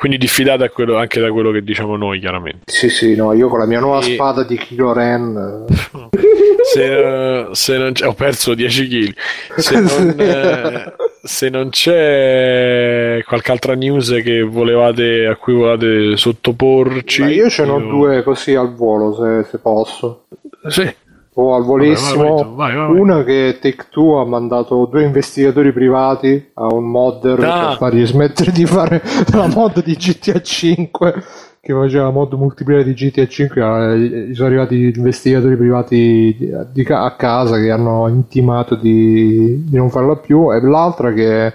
Quindi 0.00 0.16
diffidate 0.16 0.70
quello- 0.70 0.96
anche 0.96 1.20
da 1.20 1.30
quello 1.30 1.50
che 1.50 1.62
diciamo 1.62 1.94
noi, 1.94 2.20
chiaramente. 2.20 2.72
Sì, 2.72 2.88
sì, 2.88 3.14
no, 3.14 3.34
io 3.34 3.48
con 3.48 3.58
la 3.58 3.66
mia 3.66 3.80
nuova 3.80 4.00
E- 4.02 4.14
spada 4.14 4.44
di 4.44 4.56
Kilo 4.56 4.94
Ren. 4.94 5.66
Se, 6.72 7.46
se 7.52 7.76
non 7.78 7.92
c'è, 7.92 8.06
ho 8.06 8.14
perso 8.14 8.54
10 8.54 8.88
kg. 8.88 9.14
Se 9.58 9.74
non, 9.80 10.14
eh, 10.18 10.92
se 11.22 11.48
non 11.50 11.68
c'è 11.70 13.22
qualche 13.26 13.50
altra 13.50 13.74
news 13.74 14.08
che 14.22 14.40
volevate, 14.42 15.26
a 15.26 15.36
cui 15.36 15.52
volevate 15.54 16.16
sottoporci, 16.16 17.20
ma 17.22 17.28
io 17.30 17.50
ce 17.50 17.64
n'ho 17.64 17.80
due 17.80 18.22
così 18.22 18.54
al 18.54 18.72
volo, 18.74 19.14
se, 19.14 19.48
se 19.50 19.58
posso. 19.58 20.26
Sì, 20.68 20.88
O 21.34 21.54
al 21.54 21.62
volissimo. 21.64 22.34
Vai, 22.54 22.74
vai, 22.74 22.76
vai, 22.76 22.88
vai. 22.88 23.00
Una 23.00 23.22
che 23.24 23.58
Take 23.60 23.86
Two 23.90 24.20
ha 24.20 24.24
mandato 24.26 24.86
due 24.90 25.04
investigatori 25.04 25.72
privati 25.72 26.50
a 26.54 26.66
un 26.66 26.84
modder 26.90 27.38
Ah. 27.44 27.68
per 27.68 27.76
fargli 27.78 28.04
smettere 28.04 28.50
di 28.50 28.66
fare 28.66 29.00
la 29.32 29.46
mod 29.46 29.82
di 29.84 29.94
GTA 29.94 30.40
5 30.40 31.14
che 31.62 31.74
faceva 31.74 32.04
la 32.04 32.10
mod 32.10 32.32
multiplayer 32.32 32.84
di 32.84 32.94
GTA 32.94 33.26
5 33.26 33.62
eh, 33.62 33.98
gli 33.98 34.34
sono 34.34 34.48
arrivati 34.48 34.76
gli 34.76 34.96
investigatori 34.96 35.56
privati 35.56 36.34
di- 36.38 36.50
di 36.72 36.86
a 36.88 37.14
casa 37.16 37.58
che 37.58 37.70
hanno 37.70 38.08
intimato 38.08 38.74
di, 38.74 39.64
di 39.68 39.76
non 39.76 39.90
farla 39.90 40.16
più 40.16 40.52
e 40.52 40.60
l'altra 40.60 41.12
che 41.12 41.52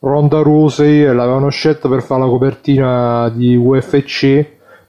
Ronda 0.00 0.40
Rousey 0.40 1.02
l'avevano 1.14 1.50
scelta 1.50 1.88
per 1.88 2.02
fare 2.02 2.22
la 2.22 2.26
copertina 2.28 3.28
di 3.34 3.54
UFC 3.54 4.44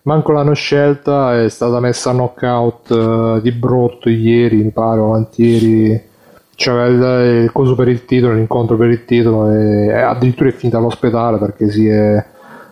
manco 0.05 0.31
l'hanno 0.31 0.53
scelta 0.53 1.41
è 1.41 1.49
stata 1.49 1.79
messa 1.79 2.11
a 2.11 2.13
knockout 2.13 2.91
eh, 2.91 3.41
di 3.41 3.51
brutto 3.51 4.09
ieri 4.09 4.63
mi 4.63 4.71
pare 4.71 4.99
o 4.99 5.07
avantieri 5.07 6.13
c'era 6.55 6.85
il, 6.85 7.43
il 7.43 7.51
coso 7.51 7.75
per 7.75 7.87
il 7.87 8.05
titolo 8.05 8.33
l'incontro 8.33 8.77
per 8.77 8.89
il 8.89 9.03
titolo 9.05 9.51
e, 9.51 9.87
e 9.87 9.99
addirittura 9.99 10.49
è 10.49 10.53
finita 10.53 10.77
all'ospedale 10.77 11.37
perché 11.37 11.69
si 11.69 11.87
è 11.87 12.23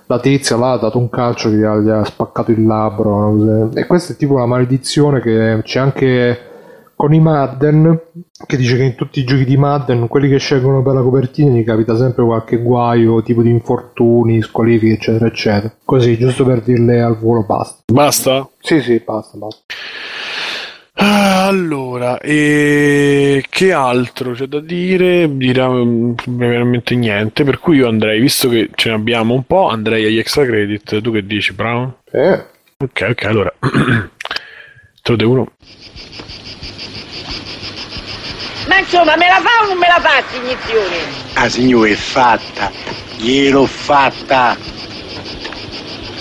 la 0.05 0.19
tizia 0.19 0.57
là 0.57 0.73
ha 0.73 0.77
dato 0.77 0.97
un 0.97 1.09
calcio 1.09 1.49
che 1.49 1.55
gli 1.55 1.63
ha, 1.63 1.75
gli 1.77 1.89
ha 1.89 2.03
spaccato 2.03 2.51
il 2.51 2.65
labbro 2.65 3.35
cosa- 3.35 3.69
e 3.73 3.85
questa 3.87 4.13
è 4.13 4.15
tipo 4.15 4.35
una 4.35 4.45
maledizione 4.45 5.19
che 5.19 5.59
c'è 5.63 5.79
anche 5.79 6.52
con 6.95 7.13
i 7.13 7.19
Madden 7.19 7.99
che 8.45 8.57
dice 8.57 8.75
che 8.77 8.83
in 8.83 8.95
tutti 8.95 9.19
i 9.19 9.23
giochi 9.23 9.45
di 9.45 9.57
Madden 9.57 10.07
quelli 10.07 10.29
che 10.29 10.37
scelgono 10.37 10.81
per 10.83 10.93
la 10.93 11.01
copertina 11.01 11.51
gli 11.55 11.63
capita 11.63 11.95
sempre 11.97 12.23
qualche 12.23 12.57
guaio 12.57 13.21
tipo 13.23 13.41
di 13.41 13.49
infortuni, 13.49 14.41
squalifiche 14.41 14.93
eccetera 14.93 15.27
eccetera 15.27 15.73
così 15.83 16.17
giusto 16.17 16.43
per 16.45 16.61
dirle 16.61 17.01
al 17.01 17.17
volo 17.17 17.43
basta 17.45 17.81
basta. 17.91 18.49
sì 18.59 18.81
sì 18.81 19.01
basta 19.05 19.37
basta 19.37 19.61
Ah, 20.95 21.47
Allora, 21.47 22.19
e 22.19 23.43
che 23.49 23.73
altro 23.73 24.33
c'è 24.33 24.45
da 24.45 24.59
dire? 24.59 25.27
Dirà 25.35 25.67
mm, 25.69 26.13
veramente 26.27 26.95
niente. 26.95 27.43
Per 27.43 27.59
cui 27.59 27.77
io 27.77 27.87
andrei, 27.87 28.19
visto 28.21 28.47
che 28.47 28.69
ce 28.75 28.89
ne 28.89 28.95
abbiamo 28.95 29.33
un 29.33 29.43
po', 29.43 29.67
andrei 29.67 30.05
agli 30.05 30.19
extra 30.19 30.45
credit. 30.45 31.01
Tu 31.01 31.11
che 31.11 31.25
dici, 31.25 31.51
Brown? 31.53 31.93
eh, 32.11 32.45
Ok, 32.77 33.07
ok, 33.09 33.23
allora. 33.25 33.51
Te 35.01 35.11
lo 35.11 35.15
devo 35.17 35.31
uno. 35.33 35.51
Ma 38.73 38.79
insomma, 38.79 39.15
me 39.17 39.27
la 39.27 39.39
fa 39.39 39.63
o 39.63 39.67
non 39.67 39.77
me 39.77 39.85
la 39.85 39.99
fa 40.01 40.23
iniezione? 40.35 40.97
La 41.35 41.47
signora 41.47 41.89
è 41.89 41.93
fatta, 41.93 42.71
gliel'ho 43.17 43.67
fatta. 43.67 44.57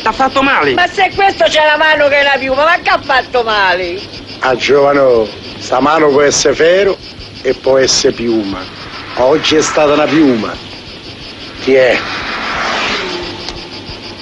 T'ha 0.02 0.12
fatto 0.12 0.42
male? 0.42 0.74
Ma 0.74 0.86
se 0.86 1.10
questo 1.14 1.44
c'è 1.44 1.64
la 1.64 1.78
mano 1.78 2.08
che 2.08 2.18
è 2.18 2.22
la 2.22 2.36
piuma, 2.38 2.64
ma 2.64 2.78
che 2.82 2.90
ha 2.90 3.00
fatto 3.02 3.42
male? 3.42 3.98
A 4.40 4.54
giovano, 4.54 5.26
sta 5.60 5.80
mano 5.80 6.10
può 6.10 6.20
essere 6.20 6.54
ferro 6.54 6.98
e 7.40 7.54
può 7.54 7.78
essere 7.78 8.12
piuma. 8.12 8.62
Oggi 9.14 9.56
è 9.56 9.62
stata 9.62 9.94
una 9.94 10.04
piuma. 10.04 10.54
Chi 11.62 11.72
è? 11.72 11.98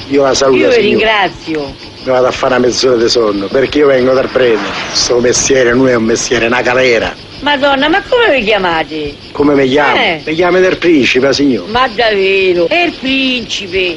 Io 0.07 0.23
la 0.23 0.35
saluto, 0.35 0.61
Io 0.61 0.71
vi 0.71 0.77
ringrazio. 0.77 1.75
Mi 2.03 2.11
vado 2.13 2.27
a 2.29 2.31
fare 2.31 2.55
una 2.57 2.67
mezz'ora 2.67 2.97
di 2.97 3.09
sonno, 3.11 3.47
perché 3.49 3.79
io 3.79 3.87
vengo 3.89 4.15
dal 4.15 4.29
prete. 4.29 4.59
Sto 4.93 5.19
mestiere 5.21 5.75
non 5.75 5.87
è 5.89 5.95
un 5.95 6.05
mestiere, 6.05 6.45
è 6.45 6.49
una 6.49 6.63
galera. 6.63 7.15
Madonna, 7.41 7.89
ma 7.89 8.03
come 8.09 8.39
vi 8.39 8.45
chiamate? 8.45 9.15
Come 9.33 9.55
mi 9.55 9.69
chiamo? 9.69 9.97
Eh. 9.97 10.23
Mi 10.25 10.35
chiamo 10.35 10.59
del 10.61 10.79
principe, 10.79 11.33
signor. 11.33 11.69
Ma 11.69 11.89
davvero? 11.89 12.69
È 12.69 12.77
il 12.77 12.93
principe. 12.93 13.97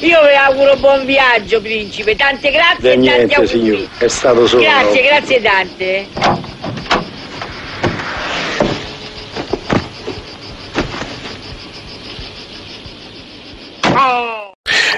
Io 0.00 0.20
vi 0.20 0.34
auguro 0.36 0.76
buon 0.76 1.04
viaggio, 1.04 1.60
principe. 1.60 2.14
Tante 2.14 2.50
grazie 2.50 2.80
De 2.80 2.88
e 2.90 2.94
tanti 2.94 3.08
niente, 3.08 3.34
auguri. 3.34 3.48
signor. 3.48 3.88
È 3.98 4.08
stato 4.08 4.46
solo. 4.46 4.62
Grazie, 4.62 5.02
grazie 5.02 5.42
tante. 5.42 6.08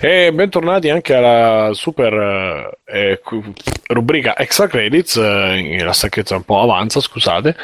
E 0.01 0.33
bentornati 0.33 0.91
anche 0.91 1.15
alla 1.15 1.71
super 1.73 2.77
eh, 2.85 3.21
cu- 3.23 3.43
rubrica 3.89 4.37
Extra 4.37 4.67
Credits, 4.67 5.17
eh, 5.17 5.83
la 5.83 5.93
stacchezza 5.93 6.37
un 6.37 6.43
po' 6.43 6.61
avanza, 6.61 7.01
scusate, 7.01 7.57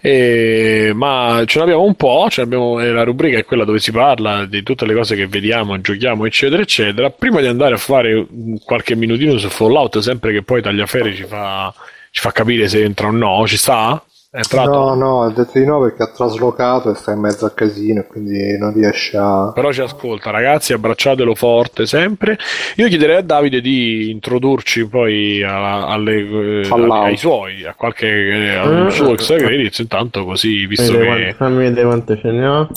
E- 0.00 0.92
ma 0.94 1.42
ce 1.46 1.58
l'abbiamo 1.58 1.82
un 1.84 1.94
po', 1.94 2.28
l'abbiamo- 2.36 2.80
eh, 2.80 2.90
la 2.92 3.04
rubrica 3.04 3.38
è 3.38 3.44
quella 3.44 3.64
dove 3.64 3.78
si 3.78 3.90
parla 3.90 4.44
di 4.44 4.62
tutte 4.62 4.86
le 4.86 4.94
cose 4.94 5.16
che 5.16 5.26
vediamo, 5.26 5.80
giochiamo, 5.80 6.24
eccetera, 6.26 6.62
eccetera. 6.62 7.10
Prima 7.10 7.40
di 7.40 7.46
andare 7.46 7.74
a 7.74 7.78
fare 7.78 8.26
qualche 8.64 8.94
minutino 8.94 9.36
su 9.38 9.48
Fallout, 9.48 9.98
sempre 9.98 10.32
che 10.32 10.42
poi 10.42 10.62
Tagliaferri 10.62 11.14
ci 11.14 11.24
fa, 11.24 11.72
ci 12.10 12.20
fa 12.20 12.32
capire 12.32 12.68
se 12.68 12.82
entra 12.82 13.08
o 13.08 13.10
no, 13.12 13.46
ci 13.46 13.56
sta? 13.56 14.02
È 14.30 14.36
entrato? 14.36 14.70
No, 14.70 14.94
no, 14.94 15.22
ha 15.22 15.30
detto 15.32 15.52
di 15.58 15.64
no 15.64 15.80
perché 15.80 16.02
ha 16.02 16.12
traslocato 16.14 16.90
e 16.90 16.94
sta 16.94 17.12
in 17.12 17.20
mezzo 17.20 17.46
al 17.46 17.54
casino 17.54 18.00
e 18.00 18.06
quindi 18.06 18.58
non 18.58 18.74
riesce 18.74 19.16
a... 19.16 19.52
Però 19.54 19.72
ci 19.72 19.80
ascolta, 19.80 20.30
ragazzi, 20.30 20.74
abbracciatelo 20.74 21.34
forte 21.34 21.86
sempre. 21.86 22.36
Io 22.76 22.88
chiederei 22.88 23.16
a 23.16 23.22
Davide 23.22 23.62
di 23.62 24.10
introdurci 24.10 24.86
poi 24.86 25.42
alla- 25.42 25.86
alle, 25.86 26.60
eh, 26.60 26.68
ai 26.70 27.16
suoi, 27.16 27.64
a 27.64 27.72
qualche 27.74 28.06
eh, 28.06 28.54
al 28.54 28.92
suo 28.92 29.12
extra 29.14 29.36
credits, 29.36 29.78
intanto 29.78 30.26
così, 30.26 30.66
visto 30.66 30.92
che 30.92 31.04
quante- 31.06 31.32
fammi 31.34 31.56
vedere 31.56 31.86
quante 31.86 32.18
ce 32.20 32.30
ne 32.30 32.46
ho. 32.46 32.68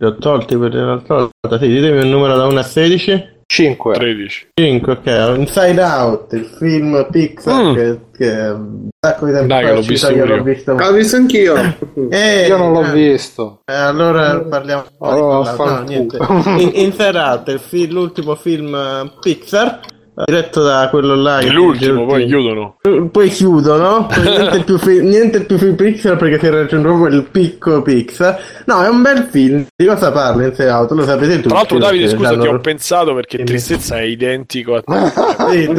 Li 0.00 0.06
ho 0.06 0.14
tolti 0.16 0.58
per 0.58 0.74
l'altra 0.74 1.14
volta. 1.40 1.58
Sì, 1.58 1.68
ditemi 1.68 2.02
un 2.02 2.10
numero 2.10 2.36
da 2.36 2.44
1 2.46 2.58
a 2.58 2.62
16. 2.62 3.36
5. 3.50 3.94
13. 3.94 4.48
5, 4.54 4.92
ok. 4.92 5.38
Inside 5.38 5.80
Out, 5.82 6.32
il 6.34 6.44
film 6.58 7.06
Pixar 7.10 7.54
Mm. 7.64 7.74
che, 7.74 7.98
che 8.16 8.30
un 8.30 8.88
sacco 9.00 9.24
di 9.24 9.32
tempo 9.32 9.46
Dai, 9.46 9.64
fa 9.64 9.72
l'ho 9.72 9.80
visto 9.80 10.10
io 10.10 10.24
l'ho 10.26 10.42
visto. 10.42 10.72
L'ho 10.74 10.92
visto 10.92 11.16
anch'io. 11.16 11.54
Eh, 12.10 12.46
Io 12.46 12.56
non 12.58 12.72
l'ho 12.72 12.84
eh, 12.84 12.92
visto. 12.92 13.60
eh, 13.64 13.72
allora 13.74 14.38
parliamo 14.40 14.84
Allora, 15.00 15.50
no, 15.50 15.56
fanculo. 15.56 15.82
niente. 15.88 16.18
In, 16.62 16.70
Inside 16.74 17.18
Out, 17.18 17.48
il 17.48 17.58
fi- 17.58 17.88
l'ultimo 17.90 18.34
film 18.34 18.74
eh, 18.74 19.10
Pixar, 19.20 19.80
diretto 20.24 20.62
da 20.62 20.88
quello 20.90 21.14
là. 21.14 21.40
L'ultimo, 21.42 22.06
poi 22.06 22.26
chiudono. 22.26 22.76
Poi 23.10 23.28
chiudono, 23.28 24.06
poi 24.12 24.22
niente 24.22 24.64
più, 24.64 24.78
fi- 24.78 25.02
niente 25.02 25.44
più 25.44 25.58
film 25.58 25.74
Pixar 25.74 26.16
perché 26.16 26.38
si 26.38 26.46
è 26.46 26.50
raggiunto 26.50 26.88
proprio 26.88 27.16
il 27.16 27.24
picco 27.30 27.82
Pixar. 27.82 28.40
No, 28.66 28.82
è 28.82 28.88
un 28.88 29.02
bel 29.02 29.28
film. 29.30 29.66
Di 29.74 29.86
cosa 29.86 30.10
parla 30.10 30.46
Inside 30.46 30.70
Out? 30.70 30.90
Lo 30.92 31.04
sapete 31.04 31.36
tutti. 31.36 31.48
Tra 31.48 31.56
l'altro, 31.56 31.78
Davide, 31.78 32.08
scusa, 32.08 32.36
ti 32.36 32.46
ho 32.46 32.58
pensato 32.60 33.14
perché. 33.14 33.44
Tristezza 33.44 33.98
è 33.98 34.02
identico 34.02 34.74
a 34.74 34.82
te. 34.82 35.74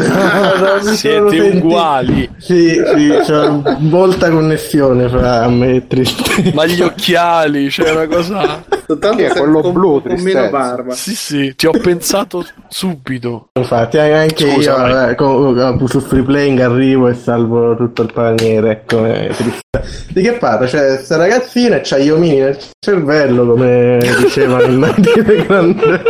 Siete 0.96 1.40
uguali. 1.54 2.30
Sì, 2.38 2.82
sì, 2.94 3.10
c'è 3.24 3.50
molta 3.80 4.30
connessione 4.30 5.10
fra 5.10 5.48
me 5.50 5.76
e 5.76 5.88
Tristezza. 5.88 6.52
Ma 6.54 6.66
gli 6.66 6.82
occhiali, 6.82 7.68
c'è 7.68 7.92
una 7.92 8.08
cosa. 8.08 8.64
Chi 8.90 9.22
è 9.22 9.30
quello 9.30 9.62
con, 9.62 9.74
blu, 9.74 10.02
con 10.02 10.02
tristezza? 10.02 10.40
meno 10.40 10.50
barba. 10.50 10.94
Sì, 10.94 11.14
sì, 11.14 11.54
ti 11.56 11.68
ho 11.68 11.72
pensato 11.72 12.44
subito. 12.68 13.50
Infatti, 13.54 13.98
anche 14.30 14.50
Scusa, 14.52 14.72
io 14.88 14.94
vai. 14.94 15.12
eh, 15.12 15.16
con- 15.16 15.88
su 15.88 16.00
free 16.00 16.24
playing 16.24 16.60
arrivo 16.60 17.08
e 17.08 17.14
salvo 17.14 17.76
tutto 17.76 18.04
il 18.04 18.12
paniere. 18.14 18.72
Ecco, 18.72 19.06
è 19.06 19.30
triste. 19.30 20.14
Di 20.14 20.22
che 20.22 20.34
parla? 20.34 20.66
C'è 20.68 20.88
questa 20.96 21.18
ragazzina 21.18 21.76
e 21.78 21.82
c'ha 21.84 21.98
gli 21.98 22.10
omini 22.10 22.40
nel 22.40 22.58
cervello, 22.80 23.46
come 23.46 24.00
diceva 24.24 24.62
il 24.64 24.78
Mandile 24.78 25.46
Grande. 25.46 26.02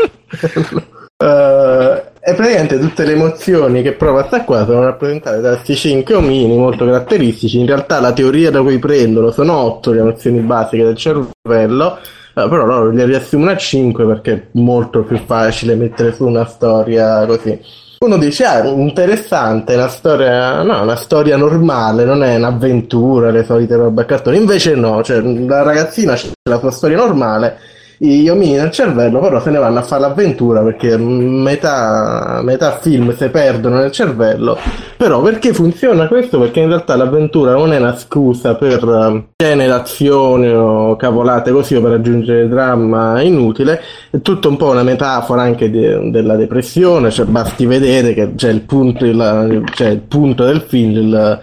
Eh, 1.22 2.04
e 2.22 2.34
praticamente 2.34 2.80
tutte 2.80 3.06
le 3.06 3.14
emozioni 3.14 3.82
che 3.82 3.94
prova 3.94 4.26
sta 4.28 4.44
qua 4.44 4.66
sono 4.66 4.84
rappresentate 4.84 5.42
da 5.42 5.50
questi 5.54 5.76
cinque 5.76 6.16
omini 6.16 6.56
molto 6.56 6.86
caratteristici. 6.86 7.60
In 7.60 7.66
realtà 7.66 8.00
la 8.00 8.14
teoria 8.14 8.52
da 8.52 8.62
cui 8.62 8.80
prendono 8.80 9.32
sono 9.32 9.58
otto 9.58 9.92
le 9.92 10.00
emozioni 10.00 10.40
basiche 10.40 10.84
del 10.84 10.96
cervello, 10.96 11.98
eh, 11.98 12.48
però 12.48 12.66
loro 12.66 12.92
le 12.92 13.06
riassumono 13.06 13.52
a 13.52 13.58
cinque 13.58 14.06
perché 14.06 14.32
è 14.34 14.44
molto 14.54 15.04
più 15.04 15.18
facile 15.26 15.76
mettere 15.76 16.14
su 16.14 16.26
una 16.26 16.46
storia 16.46 17.26
così. 17.26 17.60
Uno 18.02 18.18
dice, 18.18 18.46
ah, 18.46 18.66
interessante, 18.66 19.74
una 19.74 19.90
storia, 19.90 20.64
no, 20.64 20.84
una 20.84 20.96
storia 20.96 21.36
normale, 21.36 22.06
non 22.06 22.24
è 22.24 22.38
un'avventura, 22.38 23.30
le 23.30 23.44
solite 23.44 23.76
robe 23.76 24.04
a 24.04 24.06
cartone. 24.06 24.38
Invece 24.38 24.74
no, 24.74 25.04
cioè, 25.04 25.20
la 25.20 25.64
ragazzina 25.64 26.14
c'è 26.14 26.30
la 26.50 26.60
sua 26.60 26.72
storia 26.72 26.96
normale, 26.96 27.58
gli 28.02 28.30
omini 28.30 28.54
nel 28.54 28.72
cervello 28.72 29.20
però 29.20 29.42
se 29.42 29.50
ne 29.50 29.58
vanno 29.58 29.80
a 29.80 29.82
fare 29.82 30.02
l'avventura 30.02 30.62
perché 30.62 30.96
metà, 30.96 32.40
metà 32.42 32.78
film 32.78 33.14
si 33.14 33.28
perdono 33.28 33.80
nel 33.80 33.92
cervello 33.92 34.58
però 34.96 35.22
perché 35.22 35.54
funziona 35.54 36.08
questo? 36.08 36.40
Perché 36.40 36.62
in 36.62 36.70
realtà 36.70 36.96
l'avventura 36.96 37.52
non 37.52 37.74
è 37.74 37.78
una 37.78 37.98
scusa 37.98 38.56
per 38.56 38.84
eh, 38.84 39.28
scene 39.36 39.68
d'azione 39.68 40.54
o 40.54 40.96
cavolate 40.96 41.52
così 41.52 41.76
o 41.76 41.82
per 41.82 41.94
aggiungere 41.94 42.48
dramma 42.48 43.22
inutile 43.22 43.82
è 44.10 44.22
tutto 44.22 44.48
un 44.48 44.56
po' 44.56 44.70
una 44.70 44.84
metafora 44.84 45.42
anche 45.42 45.70
de- 45.70 46.10
della 46.10 46.38
depressione 46.38 47.12
cioè 47.12 47.26
basti 47.26 47.66
vedere 47.66 48.14
che 48.14 48.34
c'è 48.36 48.50
il 48.50 48.62
punto, 48.62 49.04
il, 49.06 49.64
c'è 49.72 49.90
il 49.90 50.00
punto 50.00 50.46
del 50.46 50.62
film 50.62 50.92
il, 50.92 51.42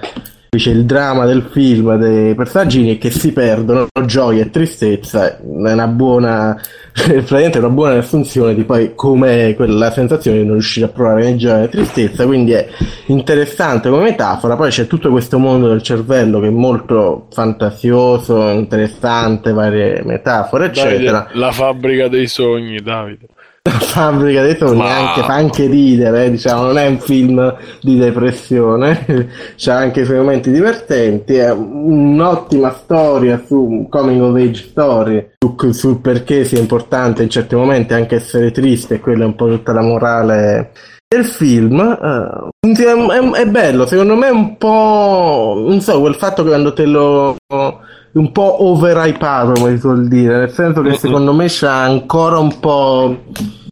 Dice 0.51 0.71
il 0.71 0.85
dramma 0.85 1.27
del 1.27 1.49
film 1.51 1.97
dei 1.97 2.35
personaggi 2.35 2.99
che 2.99 3.11
si 3.11 3.33
perdono 3.33 3.89
gioia 4.05 4.43
e 4.43 4.51
tristezza 4.51 5.37
è 5.37 5.41
una 5.43 5.87
buona 5.87 6.57
praticamente 6.93 7.59
una 7.59 7.69
buona 7.69 8.01
funzione 8.03 8.55
di 8.55 8.65
poi 8.65 8.95
come 8.95 9.55
quella 9.55 9.91
sensazione 9.91 10.39
di 10.39 10.45
non 10.45 10.55
riuscire 10.55 10.87
a 10.87 10.89
provare 10.89 11.25
né 11.25 11.37
gioia 11.37 11.59
né 11.59 11.69
tristezza 11.69 12.25
quindi 12.25 12.53
è 12.53 12.69
interessante 13.07 13.91
come 13.91 14.05
metafora 14.05 14.57
poi 14.57 14.71
c'è 14.71 14.87
tutto 14.87 15.11
questo 15.11 15.39
mondo 15.39 15.69
del 15.69 15.83
cervello 15.83 16.41
che 16.41 16.47
è 16.47 16.51
molto 16.51 17.27
fantasioso 17.33 18.49
interessante 18.49 19.53
varie 19.53 20.03
metafore 20.05 20.67
eccetera 20.67 21.19
Davide, 21.19 21.39
la 21.39 21.53
fabbrica 21.53 22.09
dei 22.09 22.27
sogni, 22.27 22.81
Davide. 22.81 23.27
Fabbrica 23.71 24.43
dei 24.43 24.57
sogni 24.57 24.79
Ma- 24.79 24.97
anche, 25.09 25.23
fa 25.23 25.35
anche 25.35 25.67
ridere, 25.67 26.25
eh, 26.27 26.31
diciamo, 26.31 26.63
non 26.63 26.79
è 26.79 26.87
un 26.87 26.99
film 26.99 27.55
di 27.81 27.97
depressione, 27.97 29.05
c'ha 29.57 29.77
anche 29.77 30.01
i 30.01 30.05
suoi 30.05 30.19
momenti 30.19 30.51
divertenti, 30.51 31.35
è 31.37 31.51
un'ottima 31.53 32.71
storia 32.73 33.43
su 33.47 33.87
coming 33.89 34.21
of 34.23 34.37
age 34.37 34.63
story, 34.69 35.31
su, 35.39 35.73
su 35.73 36.01
perché 36.01 36.45
sia 36.45 36.59
importante 36.59 37.23
in 37.23 37.31
certi 37.31 37.55
momenti 37.55 37.95
anche 37.95 38.17
essere 38.17 38.51
triste, 38.51 38.95
e 38.95 39.01
quella 39.01 39.25
è 39.25 39.27
un 39.27 39.37
po' 39.37 39.49
tutta 39.49 39.73
la 39.73 39.83
morale 39.83 40.73
del 41.09 41.25
film. 41.25 41.81
è, 42.61 42.75
è- 42.75 43.31
è 43.43 43.47
bello, 43.47 43.87
secondo 43.87 44.17
me 44.17 44.29
è 44.29 44.33
un 44.33 44.57
po', 44.57 45.65
non 45.67 45.81
so, 45.81 46.01
quel 46.01 46.15
fatto 46.15 46.43
che 46.43 46.49
quando 46.49 46.73
te 46.73 46.85
lo 46.85 47.37
un 48.17 48.33
po' 48.33 48.65
overhypato, 48.65 49.53
come 49.53 49.73
si 49.73 49.79
suol 49.79 50.09
dire, 50.09 50.39
nel 50.39 50.51
senso 50.51 50.81
che 50.81 50.95
secondo 50.95 51.35
me 51.35 51.47
c'ha 51.49 51.83
ancora 51.83 52.39
un 52.39 52.59
po' 52.59 53.25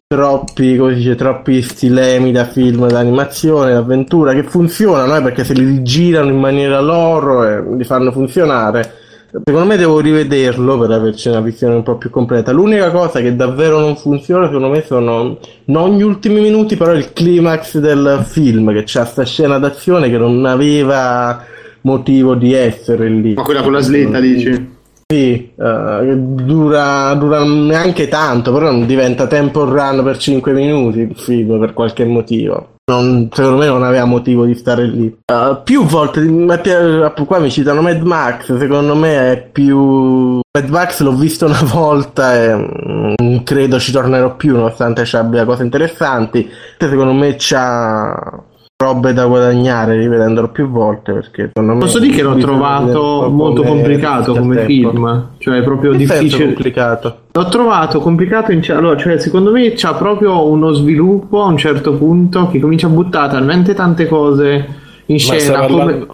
troppi, 0.07 0.77
come 0.77 0.93
si 0.93 0.99
dice, 0.99 1.15
troppi 1.15 1.61
stilemi 1.63 2.31
da 2.31 2.45
film 2.45 2.87
d'animazione, 2.87 3.73
d'avventura 3.73 4.33
che 4.33 4.43
funzionano, 4.43 5.15
eh, 5.15 5.21
perché 5.21 5.43
se 5.43 5.53
li 5.53 5.65
rigirano 5.65 6.29
in 6.29 6.37
maniera 6.37 6.79
loro 6.79 7.43
e 7.43 7.63
li 7.75 7.83
fanno 7.83 8.11
funzionare. 8.11 9.03
Secondo 9.43 9.67
me 9.67 9.75
devo 9.75 9.99
rivederlo 9.99 10.77
per 10.77 10.91
averci 10.91 11.27
una 11.27 11.41
visione 11.41 11.75
un 11.75 11.83
po' 11.83 11.97
più 11.97 12.09
completa. 12.09 12.53
L'unica 12.53 12.89
cosa 12.91 13.19
che 13.19 13.35
davvero 13.35 13.79
non 13.79 13.97
funziona, 13.97 14.45
secondo 14.45 14.69
me, 14.69 14.83
sono 14.85 15.39
non 15.65 15.97
gli 15.97 16.03
ultimi 16.03 16.39
minuti, 16.39 16.77
però 16.77 16.93
il 16.93 17.11
climax 17.11 17.79
del 17.79 18.23
film, 18.25 18.71
che 18.71 18.83
c'ha 18.85 19.03
sta 19.03 19.25
scena 19.25 19.57
d'azione 19.57 20.09
che 20.09 20.17
non 20.17 20.45
aveva 20.45 21.43
motivo 21.85 22.35
di 22.35 22.53
essere 22.53 23.07
lì. 23.07 23.33
Ma 23.33 23.43
quella 23.43 23.61
con 23.61 23.71
la 23.71 23.79
slitta, 23.79 24.19
dici? 24.19 24.73
Sì, 25.07 25.51
eh, 25.55 26.15
dura, 26.17 27.13
dura 27.13 27.43
neanche 27.43 28.07
tanto, 28.07 28.51
però 28.51 28.71
non 28.71 28.87
diventa 28.87 29.27
tempo 29.27 29.63
run 29.63 30.01
per 30.03 30.17
5 30.17 30.51
minuti 30.51 30.99
il 30.99 31.15
film 31.15 31.59
per 31.59 31.73
qualche 31.73 32.05
motivo. 32.05 32.73
Non- 32.91 33.29
secondo 33.31 33.57
me 33.57 33.67
non 33.67 33.83
aveva 33.83 34.05
motivo 34.05 34.45
di 34.45 34.55
stare 34.55 34.87
lì. 34.87 35.15
Eh, 35.25 35.61
più 35.63 35.85
volte, 35.85 36.21
ma 36.21 36.59
qua 36.59 37.39
mi 37.39 37.51
citano 37.51 37.81
Mad 37.81 38.01
Max, 38.01 38.57
secondo 38.57 38.95
me 38.95 39.31
è 39.31 39.49
più... 39.51 40.39
Mad 40.57 40.69
Max 40.69 41.01
l'ho 41.01 41.13
visto 41.13 41.45
una 41.45 41.61
volta 41.71 42.35
e 42.35 42.55
mm, 42.55 43.13
non 43.17 43.43
credo 43.43 43.79
ci 43.79 43.91
tornerò 43.91 44.35
più 44.35 44.55
nonostante 44.55 45.05
ci 45.05 45.15
abbia 45.17 45.45
cose 45.45 45.61
interessanti. 45.61 46.49
Secondo 46.79 47.13
me 47.13 47.35
c'ha 47.37 48.43
robe 48.85 49.13
da 49.13 49.25
guadagnare 49.25 49.97
rivedendolo 49.97 50.49
più 50.49 50.69
volte 50.69 51.13
perché 51.13 51.47
secondo 51.47 51.73
me 51.73 51.79
Posso 51.79 51.99
dire 51.99 52.15
che 52.15 52.21
l'ho 52.21 52.35
trovato 52.35 53.29
molto 53.31 53.63
complicato 53.63 54.33
come 54.33 54.65
film, 54.65 55.29
cioè 55.37 55.59
è 55.59 55.63
proprio 55.63 55.91
Che 55.91 55.97
difficile. 55.97 56.45
complicato. 56.45 57.17
L'ho 57.31 57.47
trovato 57.49 57.99
complicato 57.99 58.51
in 58.51 58.63
allora, 58.69 58.97
cioè 58.97 59.19
secondo 59.19 59.51
me 59.51 59.73
c'ha 59.75 59.93
proprio 59.93 60.47
uno 60.47 60.71
sviluppo 60.73 61.41
a 61.41 61.47
un 61.47 61.57
certo 61.57 61.93
punto 61.93 62.47
che 62.47 62.59
comincia 62.59 62.87
a 62.87 62.91
buttare 62.91 63.31
talmente 63.31 63.73
tante 63.73 64.07
cose 64.07 64.67
in 65.07 65.19
scena 65.19 65.65
come 65.65 66.05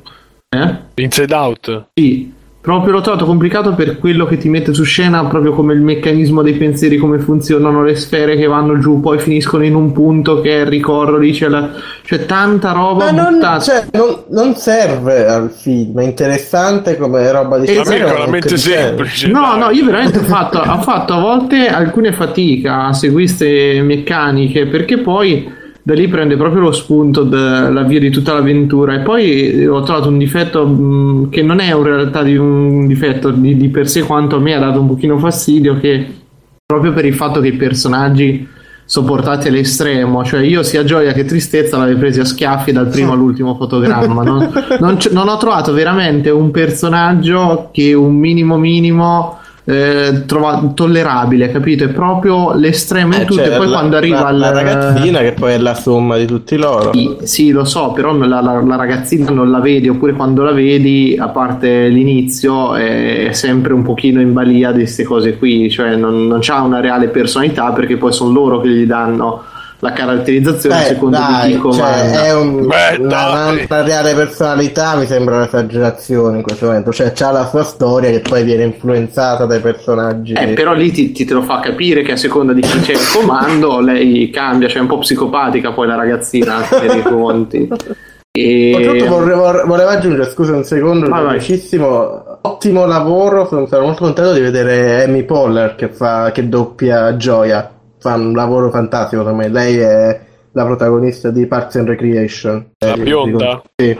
eh? 0.49 0.75
Inside 0.95 1.33
Out? 1.33 1.85
Sì, 1.93 2.33
proprio 2.61 2.93
l'ho 2.93 3.01
trovato 3.01 3.25
complicato 3.25 3.73
per 3.73 3.97
quello 3.97 4.25
che 4.25 4.37
ti 4.37 4.47
mette 4.49 4.73
su 4.73 4.83
scena, 4.83 5.25
proprio 5.25 5.53
come 5.53 5.73
il 5.73 5.81
meccanismo 5.81 6.41
dei 6.43 6.53
pensieri, 6.53 6.97
come 6.97 7.17
funzionano 7.17 7.83
le 7.83 7.95
sfere 7.95 8.35
che 8.35 8.45
vanno 8.45 8.77
giù, 8.77 8.99
poi 8.99 9.17
finiscono 9.17 9.63
in 9.63 9.73
un 9.73 9.91
punto 9.91 10.41
che 10.41 10.67
ricorro 10.67 11.17
lì, 11.17 11.31
c'è, 11.31 11.47
la- 11.47 11.69
c'è 12.03 12.25
tanta 12.25 12.71
roba 12.71 13.11
Ma 13.11 13.29
non, 13.29 13.59
cioè, 13.61 13.85
non- 13.93 14.23
non 14.29 14.55
serve 14.55 15.25
al 15.27 15.49
film, 15.49 15.99
è 15.99 16.03
interessante 16.03 16.97
come 16.97 17.31
roba 17.31 17.57
di 17.57 17.65
E 17.67 17.71
è 17.71 17.75
non 17.75 17.83
veramente 17.85 18.57
semplice. 18.57 19.27
No, 19.27 19.55
no, 19.55 19.69
io 19.71 19.85
veramente 19.85 20.19
ho 20.19 20.23
fatto, 20.23 20.59
ho 20.59 20.81
fatto 20.81 21.13
a 21.13 21.19
volte 21.19 21.67
alcune 21.67 22.11
fatica 22.13 22.85
a 22.87 22.93
seguire 22.93 23.19
queste 23.21 23.81
meccaniche 23.83 24.65
perché 24.65 24.97
poi 24.97 25.59
da 25.83 25.93
lì 25.93 26.07
prende 26.07 26.37
proprio 26.37 26.61
lo 26.61 26.71
spunto 26.71 27.23
dell'avvio 27.23 27.99
di 27.99 28.09
tutta 28.09 28.33
l'avventura. 28.33 28.95
E 28.95 28.99
poi 28.99 29.65
ho 29.65 29.81
trovato 29.81 30.09
un 30.09 30.17
difetto 30.17 30.65
mh, 30.65 31.29
che 31.29 31.41
non 31.41 31.59
è 31.59 31.73
in 31.73 31.83
realtà 31.83 32.23
di 32.23 32.35
un 32.35 32.85
difetto 32.87 33.31
di, 33.31 33.57
di 33.57 33.69
per 33.69 33.87
sé 33.87 34.01
quanto 34.01 34.35
a 34.35 34.39
me 34.39 34.53
ha 34.53 34.59
dato 34.59 34.79
un 34.79 34.87
pochino 34.87 35.17
fastidio 35.17 35.77
che 35.79 36.19
proprio 36.65 36.93
per 36.93 37.05
il 37.05 37.15
fatto 37.15 37.41
che 37.41 37.47
i 37.47 37.53
personaggi 37.53 38.47
sono 38.85 39.05
portati 39.07 39.47
all'estremo, 39.47 40.23
cioè 40.23 40.41
io 40.41 40.63
sia 40.63 40.83
gioia 40.83 41.13
che 41.13 41.23
tristezza 41.23 41.77
l'avevo 41.77 41.99
presi 41.99 42.19
a 42.19 42.25
schiaffi 42.25 42.73
dal 42.73 42.89
primo 42.89 43.13
all'ultimo 43.13 43.55
fotogramma. 43.55 44.21
Non, 44.23 44.51
non 44.79 44.97
c- 44.97 45.11
non 45.11 45.29
ho 45.29 45.37
trovato 45.37 45.71
veramente 45.71 46.29
un 46.29 46.51
personaggio 46.51 47.69
che 47.71 47.93
un 47.93 48.15
minimo 48.15 48.57
minimo 48.57 49.39
eh, 49.63 50.23
trova- 50.25 50.71
tollerabile, 50.73 51.51
capito? 51.51 51.83
È 51.83 51.89
proprio 51.89 52.53
l'estremo 52.55 53.13
in 53.15 53.21
Eh, 53.21 53.25
tutto. 53.25 53.43
cioè, 53.43 53.53
e 53.53 53.57
poi 53.57 53.67
la- 53.67 53.77
quando 53.77 53.97
arriva 53.97 54.21
la, 54.21 54.27
al- 54.27 54.37
la 54.39 54.51
ragazzina 54.51 55.19
che 55.19 55.33
poi 55.33 55.53
è 55.53 55.57
la 55.59 55.73
somma 55.75 56.17
di 56.17 56.25
tutti 56.25 56.57
loro. 56.57 56.91
sì, 56.93 57.17
sì, 57.23 57.51
lo 57.51 57.63
so, 57.63 57.91
però 57.91 58.11
la, 58.15 58.41
la- 58.41 58.61
la 58.61 58.75
ragazzina 58.75 59.29
non 59.29 59.51
la 59.51 59.59
vedi, 59.59 59.87
oppure 59.89 60.13
quando 60.13 60.43
la 60.43 60.51
vedi, 60.51 61.15
a 61.19 61.27
parte 61.29 61.87
l'inizio, 61.89 62.73
è 62.75 63.29
sempre 63.31 63.73
un 63.73 63.83
pochino 63.83 64.19
in 64.19 64.33
balia 64.33 64.71
di 64.71 64.79
queste 64.79 65.03
cose 65.03 65.37
qui, 65.37 65.69
cioè 65.69 65.95
non, 65.95 66.27
non 66.27 66.39
ha 66.47 66.61
una 66.63 66.79
reale 66.79 67.09
personalità 67.09 67.71
perché 67.71 67.97
poi 67.97 68.11
sono 68.11 68.31
loro 68.31 68.59
che 68.61 68.67
gli 68.69 68.85
danno 68.85 69.43
la 69.81 69.91
caratterizzazione 69.91 70.81
Eh, 70.83 70.85
secondo 70.87 71.17
dai, 71.17 71.51
chi 71.53 71.57
comanda. 71.57 71.83
cioè, 71.85 72.21
è 72.23 72.33
un, 72.35 72.67
Beh, 72.67 72.97
una, 72.99 73.49
una 73.49 73.81
reale 73.83 74.13
personalità 74.13 74.95
mi 74.95 75.05
sembra 75.07 75.35
un'esagerazione 75.37 76.37
in 76.37 76.43
questo 76.43 76.67
momento 76.67 76.91
cioè 76.91 77.11
c'ha 77.13 77.31
la 77.31 77.47
sua 77.47 77.63
storia 77.63 78.09
che 78.11 78.19
poi 78.19 78.43
viene 78.43 78.63
influenzata 78.63 79.45
dai 79.45 79.59
personaggi 79.59 80.33
Eh, 80.33 80.49
però 80.53 80.73
lì 80.73 80.91
ti, 80.91 81.11
ti 81.11 81.25
te 81.25 81.33
lo 81.33 81.41
fa 81.41 81.59
capire 81.59 82.03
che 82.03 82.11
a 82.13 82.17
seconda 82.17 82.53
di 82.53 82.61
chi 82.61 82.79
c'è 82.81 82.91
il 82.93 82.99
comando 83.13 83.79
lei 83.79 84.29
cambia, 84.29 84.67
cioè 84.67 84.77
è 84.77 84.81
un 84.81 84.87
po' 84.87 84.99
psicopatica 84.99 85.71
poi 85.71 85.87
la 85.87 85.95
ragazzina 85.95 86.63
se 86.63 86.85
dei 86.87 87.01
conti. 87.01 87.67
E... 88.33 88.71
Oltretutto 88.73 89.09
vorrei- 89.09 89.65
volevo 89.67 89.89
aggiungere, 89.89 90.29
scusa 90.31 90.55
un 90.55 90.63
secondo, 90.63 91.09
vai. 91.09 91.25
velocissimo, 91.25 92.39
ottimo 92.43 92.85
lavoro, 92.85 93.45
sono, 93.45 93.65
sono 93.67 93.83
molto 93.87 94.05
contento 94.05 94.31
di 94.31 94.39
vedere 94.39 95.03
Amy 95.03 95.23
Poller 95.25 95.75
che, 95.75 95.89
fa, 95.89 96.31
che 96.31 96.47
doppia 96.47 97.17
Gioia, 97.17 97.69
fa 98.01 98.15
un 98.15 98.33
lavoro 98.33 98.69
fantastico 98.71 99.21
secondo 99.21 99.43
me, 99.43 99.49
lei 99.49 99.77
è 99.77 100.19
la 100.53 100.65
protagonista 100.65 101.29
di 101.29 101.45
Parks 101.45 101.75
and 101.77 101.87
Recreation. 101.87 102.65
La 102.79 102.93
Eh, 102.95 102.97
bionda? 102.99 103.61
Sì. 103.75 103.97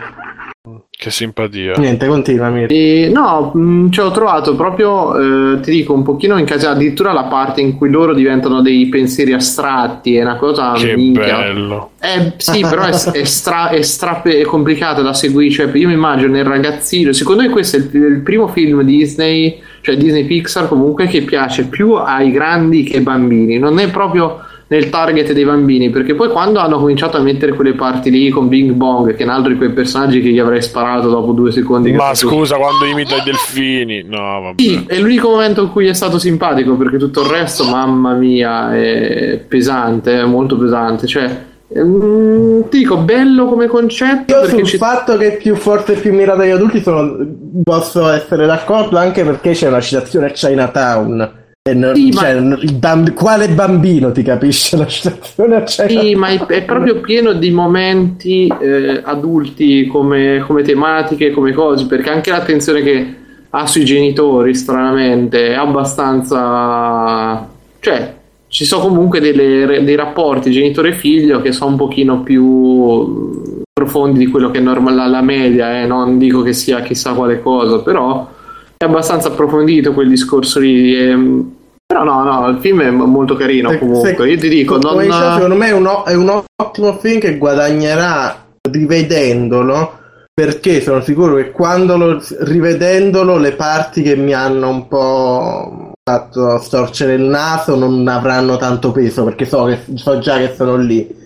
Che 1.02 1.10
simpatia. 1.10 1.74
Niente, 1.78 2.06
continua 2.06 2.50
Mirko. 2.50 2.72
E, 2.72 3.10
no, 3.12 3.52
mh, 3.56 3.90
ci 3.90 4.00
ho 4.02 4.12
trovato 4.12 4.56
proprio, 4.56 5.54
eh, 5.56 5.60
ti 5.62 5.72
dico, 5.72 5.94
un 5.94 6.04
pochino 6.04 6.38
in 6.38 6.46
casa, 6.46 6.70
addirittura 6.72 7.12
la 7.12 7.24
parte 7.24 7.60
in 7.62 7.76
cui 7.76 7.90
loro 7.90 8.14
diventano 8.14 8.62
dei 8.62 8.86
pensieri 8.88 9.34
astratti, 9.34 10.16
è 10.18 10.22
una 10.22 10.36
cosa 10.36 10.74
Che 10.74 10.96
minchia. 10.96 11.38
bello. 11.40 11.92
Eh, 12.00 12.34
sì, 12.38 12.62
però 12.62 12.84
è, 12.84 12.90
è, 12.92 13.24
stra, 13.24 13.70
è 13.70 13.82
stra- 13.82 14.22
è 14.22 14.44
complicato 14.44 15.02
da 15.02 15.14
seguire. 15.14 15.52
Cioè, 15.52 15.72
io 15.76 15.88
mi 15.88 15.94
immagino 15.96 16.38
il 16.38 16.44
ragazzino. 16.46 17.12
Secondo 17.14 17.42
me, 17.42 17.50
questo 17.50 17.78
è 17.78 17.80
il, 17.80 17.90
il 17.96 18.20
primo 18.22 18.48
film 18.48 18.84
Disney, 18.84 19.60
cioè 19.82 19.98
Disney 19.98 20.26
Pixar, 20.26 20.68
comunque, 20.68 21.08
che 21.08 21.22
piace 21.22 21.66
più 21.66 21.94
ai 21.94 22.32
grandi 22.32 22.84
che 22.84 22.98
ai 22.98 23.04
bambini. 23.04 23.58
Non 23.58 23.80
è 23.80 23.90
proprio 23.90 24.40
nel 24.68 24.90
target 24.90 25.34
dei 25.34 25.44
bambini. 25.44 25.90
Perché 25.90 26.16
poi, 26.16 26.30
quando 26.30 26.60
hanno 26.60 26.80
cominciato 26.80 27.18
a 27.18 27.22
mettere 27.22 27.54
quelle 27.54 27.74
parti 27.74 28.10
lì 28.10 28.30
con 28.30 28.48
Bing 28.48 28.72
Bong, 28.72 29.16
che 29.16 29.22
è 29.22 29.26
un 29.26 29.32
altro 29.32 29.52
di 29.52 29.58
quei 29.58 29.72
personaggi 29.72 30.22
che 30.22 30.30
gli 30.30 30.40
avrei 30.40 30.62
sparato 30.62 31.10
dopo 31.10 31.32
due 31.34 31.52
secondi. 31.52 31.92
Ma 31.92 32.14
scusa, 32.14 32.56
quando 32.56 32.86
imita 32.86 33.16
i 33.16 33.24
delfini. 33.24 34.04
No, 34.04 34.42
vabbè. 34.42 34.62
sì, 34.62 34.86
è 34.88 35.00
l'unico 35.00 35.30
momento 35.30 35.62
in 35.62 35.72
cui 35.72 35.88
è 35.88 35.94
stato 35.94 36.18
simpatico 36.20 36.76
perché 36.76 36.98
tutto 36.98 37.22
il 37.22 37.28
resto, 37.28 37.66
mamma 37.66 38.14
mia, 38.14 38.76
è 38.76 39.44
pesante, 39.46 40.20
è 40.20 40.26
molto 40.26 40.58
pesante. 40.58 41.06
Cioè, 41.08 41.50
ehm, 41.74 42.70
ti 42.70 42.78
dico, 42.80 42.98
bello 42.98 43.46
come 43.46 43.68
concetto 43.68 44.34
Io 44.42 44.48
sul 44.48 44.64
ci- 44.64 44.78
fatto 44.78 45.18
che 45.18 45.34
è 45.34 45.38
più 45.38 45.56
forte 45.56 45.94
e 45.94 45.98
più 46.00 46.14
mirato 46.14 46.42
agli 46.42 46.50
adulti 46.52 46.82
sono, 46.82 47.18
posso 47.64 48.08
essere 48.10 48.46
d'accordo 48.46 48.98
anche 48.98 49.24
perché 49.24 49.52
c'è 49.52 49.68
una 49.68 49.82
citazione 49.82 50.28
a 50.28 50.30
Chinatown. 50.32 51.40
E 51.64 51.76
non- 51.76 51.94
Sì, 51.94 52.10
ma- 52.10 52.22
cioè, 52.22 52.32
il 52.32 52.74
bamb- 52.74 53.14
quale 53.14 53.48
bambino 53.50 54.12
ti 54.12 54.24
capisce 54.24 54.78
la 54.78 54.88
citazione 54.88 55.58
a 55.58 55.62
Chinatown? 55.64 56.02
Sì, 56.02 56.16
ma 56.16 56.28
è, 56.30 56.46
è 56.48 56.64
proprio 56.64 57.00
pieno 57.02 57.34
di 57.34 57.52
momenti 57.52 58.48
eh, 58.60 59.00
adulti 59.04 59.86
come, 59.86 60.44
come 60.48 60.64
tematiche, 60.64 61.30
come 61.30 61.54
cose, 61.54 61.86
perché 61.86 62.10
anche 62.10 62.32
l'attenzione 62.32 62.82
che 62.82 63.16
ha 63.52 63.68
sui 63.68 63.86
genitori, 63.86 64.56
stranamente, 64.56 65.50
è 65.50 65.54
abbastanza... 65.54 67.48
cioè, 67.80 68.14
ci 68.52 68.66
sono 68.66 68.84
comunque 68.88 69.22
delle- 69.22 69.82
dei 69.82 69.96
rapporti 69.96 70.52
genitore-figlio 70.52 71.42
che 71.42 71.54
sono 71.54 71.72
un 71.72 71.78
pochino 71.78 72.22
più 72.22 73.62
profondi 73.72 74.20
di 74.20 74.28
quello 74.28 74.52
che 74.52 74.58
è 74.58 74.62
norma- 74.62 74.92
la, 74.92 75.08
la 75.08 75.22
media, 75.22 75.82
eh, 75.82 75.86
non 75.88 76.18
dico 76.18 76.42
che 76.42 76.52
sia 76.52 76.82
chissà 76.82 77.14
quale 77.14 77.42
cosa, 77.42 77.80
però 77.80 78.28
è 78.76 78.84
abbastanza 78.84 79.30
approfondito 79.30 79.94
quel 79.94 80.10
discorso 80.10 80.60
lì. 80.60 80.94
ehm, 80.96 81.52
però 81.86 82.04
no, 82.04 82.24
no, 82.24 82.48
il 82.50 82.58
film 82.60 82.82
è 82.82 82.90
molto 82.90 83.36
carino 83.36 83.70
comunque. 83.78 84.30
Io 84.30 84.38
ti 84.38 84.50
dico, 84.50 84.78
non... 84.78 84.98
dicevo, 85.00 85.34
secondo 85.34 85.56
me 85.56 85.68
è 85.68 85.72
un, 85.74 85.86
o- 85.86 86.04
è 86.06 86.14
un 86.16 86.42
ottimo 86.62 86.94
film 86.98 87.20
che 87.20 87.38
guadagnerà 87.38 88.46
rivedendolo 88.70 90.00
perché 90.34 90.82
sono 90.82 91.02
sicuro 91.02 91.36
che 91.36 91.52
quando 91.52 91.98
lo 91.98 92.22
rivedendolo 92.42 93.38
le 93.38 93.54
parti 93.54 94.02
che 94.02 94.16
mi 94.16 94.34
hanno 94.34 94.70
un 94.70 94.88
po' 94.88 95.91
fatto 96.04 96.58
storcere 96.60 97.14
il 97.14 97.22
naso 97.22 97.76
non 97.76 98.08
avranno 98.08 98.58
tanto 98.58 98.92
peso 98.92 99.24
perché 99.24 99.46
so, 99.46 99.66
che, 99.66 99.80
so 99.96 100.20
già 100.20 100.38
che 100.38 100.54
sono 100.56 100.76
lì 100.76 101.20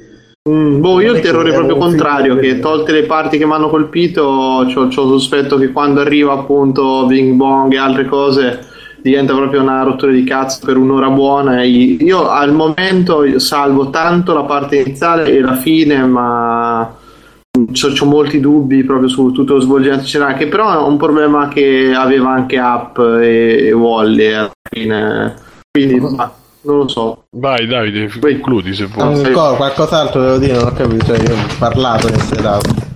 Mm, 0.47 0.79
boh, 0.79 1.01
io 1.01 1.11
ho 1.11 1.15
il 1.15 1.21
terrore 1.21 1.51
proprio 1.51 1.75
contrario, 1.77 2.35
che 2.35 2.59
tolte 2.59 2.91
le 2.91 3.05
parti 3.05 3.39
che 3.39 3.47
mi 3.47 3.53
hanno 3.53 3.67
colpito, 3.67 4.63
c'ho, 4.71 4.89
c'ho 4.89 5.07
sospetto 5.07 5.57
che 5.57 5.71
quando 5.71 6.01
arriva 6.01 6.33
appunto 6.33 7.07
Bing 7.07 7.33
Bong 7.33 7.73
e 7.73 7.77
altre 7.77 8.05
cose 8.05 8.59
diventa 9.01 9.33
proprio 9.33 9.63
una 9.63 9.81
rottura 9.81 10.11
di 10.11 10.23
cazzo 10.23 10.63
per 10.63 10.77
un'ora 10.77 11.09
buona. 11.09 11.63
Io 11.63 12.29
al 12.29 12.53
momento 12.53 13.39
salvo 13.39 13.89
tanto 13.89 14.35
la 14.35 14.43
parte 14.43 14.81
iniziale 14.81 15.31
e 15.31 15.41
la 15.41 15.55
fine, 15.55 16.05
ma 16.05 16.95
c'ho, 17.71 17.91
c'ho 17.93 18.05
molti 18.05 18.39
dubbi 18.39 18.83
proprio 18.83 19.07
su 19.07 19.31
tutto 19.31 19.55
lo 19.55 19.59
svolgimento 19.59 20.05
che 20.37 20.47
però 20.47 20.73
è 20.73 20.87
un 20.87 20.97
problema 20.97 21.47
che 21.47 21.93
aveva 21.95 22.31
anche 22.31 22.59
Up 22.59 22.97
e, 23.21 23.67
e 23.67 23.71
Wally 23.71 24.33
alla 24.33 24.51
fine. 24.69 25.33
Quindi, 25.71 25.99
ma, 25.99 26.31
non 26.61 26.77
lo 26.77 26.87
so. 26.87 27.25
Vai, 27.31 27.67
Davide, 27.67 28.09
concludi 28.19 28.73
se 28.73 28.85
vuoi. 28.85 29.23
ancora 29.25 29.55
qualcos'altro 29.55 30.21
devo 30.21 30.37
dire 30.37 30.53
non 30.53 30.67
ho 30.67 30.73
capito 30.73 31.05
cioè, 31.05 31.19
io 31.19 31.33
ho 31.33 31.47
parlato 31.59 32.07
in 32.07 32.19
sedato 32.19 32.93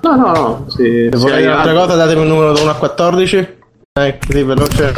No, 0.00 0.16
no, 0.16 0.32
no. 0.32 0.64
Sì, 0.68 1.08
se 1.10 1.16
sì, 1.16 1.22
volete 1.22 1.46
un'altra 1.46 1.72
cosa 1.72 1.94
datemi 1.94 2.22
un 2.22 2.28
numero 2.28 2.52
da 2.52 2.60
1 2.60 2.70
a 2.70 2.74
14 2.74 3.36
eh, 4.00 4.18
così 4.26 4.42
veloce 4.42 4.92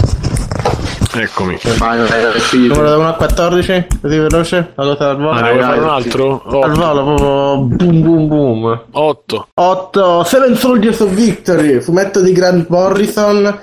Eccomi. 1.19 1.59
Vai, 1.79 1.99
vai, 1.99 2.33
numero 2.69 2.89
da 2.91 2.99
1 2.99 3.09
a 3.09 3.15
14 3.15 3.87
così 4.03 4.19
veloce 4.19 4.73
la 4.75 4.85
al 4.85 5.17
volo 5.17 5.31
Ah, 5.31 5.51
vuoi 5.51 5.63
fare 5.63 5.79
un 5.81 5.89
altro? 5.89 6.43
al 6.43 6.73
volo 6.73 7.05
proprio 7.05 7.57
boom 7.63 8.03
boom 8.03 8.29
boom 8.29 8.83
8. 8.91 9.49
8 9.55 10.25
Seven 10.25 10.57
Soldiers 10.57 11.01
of 11.01 11.11
Victory, 11.11 11.81
fumetto 11.81 12.21
di 12.21 12.33
Grant 12.33 12.69
Morrison, 12.69 13.59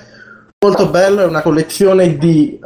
molto 0.60 0.88
bello, 0.88 1.22
è 1.22 1.26
una 1.26 1.42
collezione 1.42 2.18
di 2.18 2.60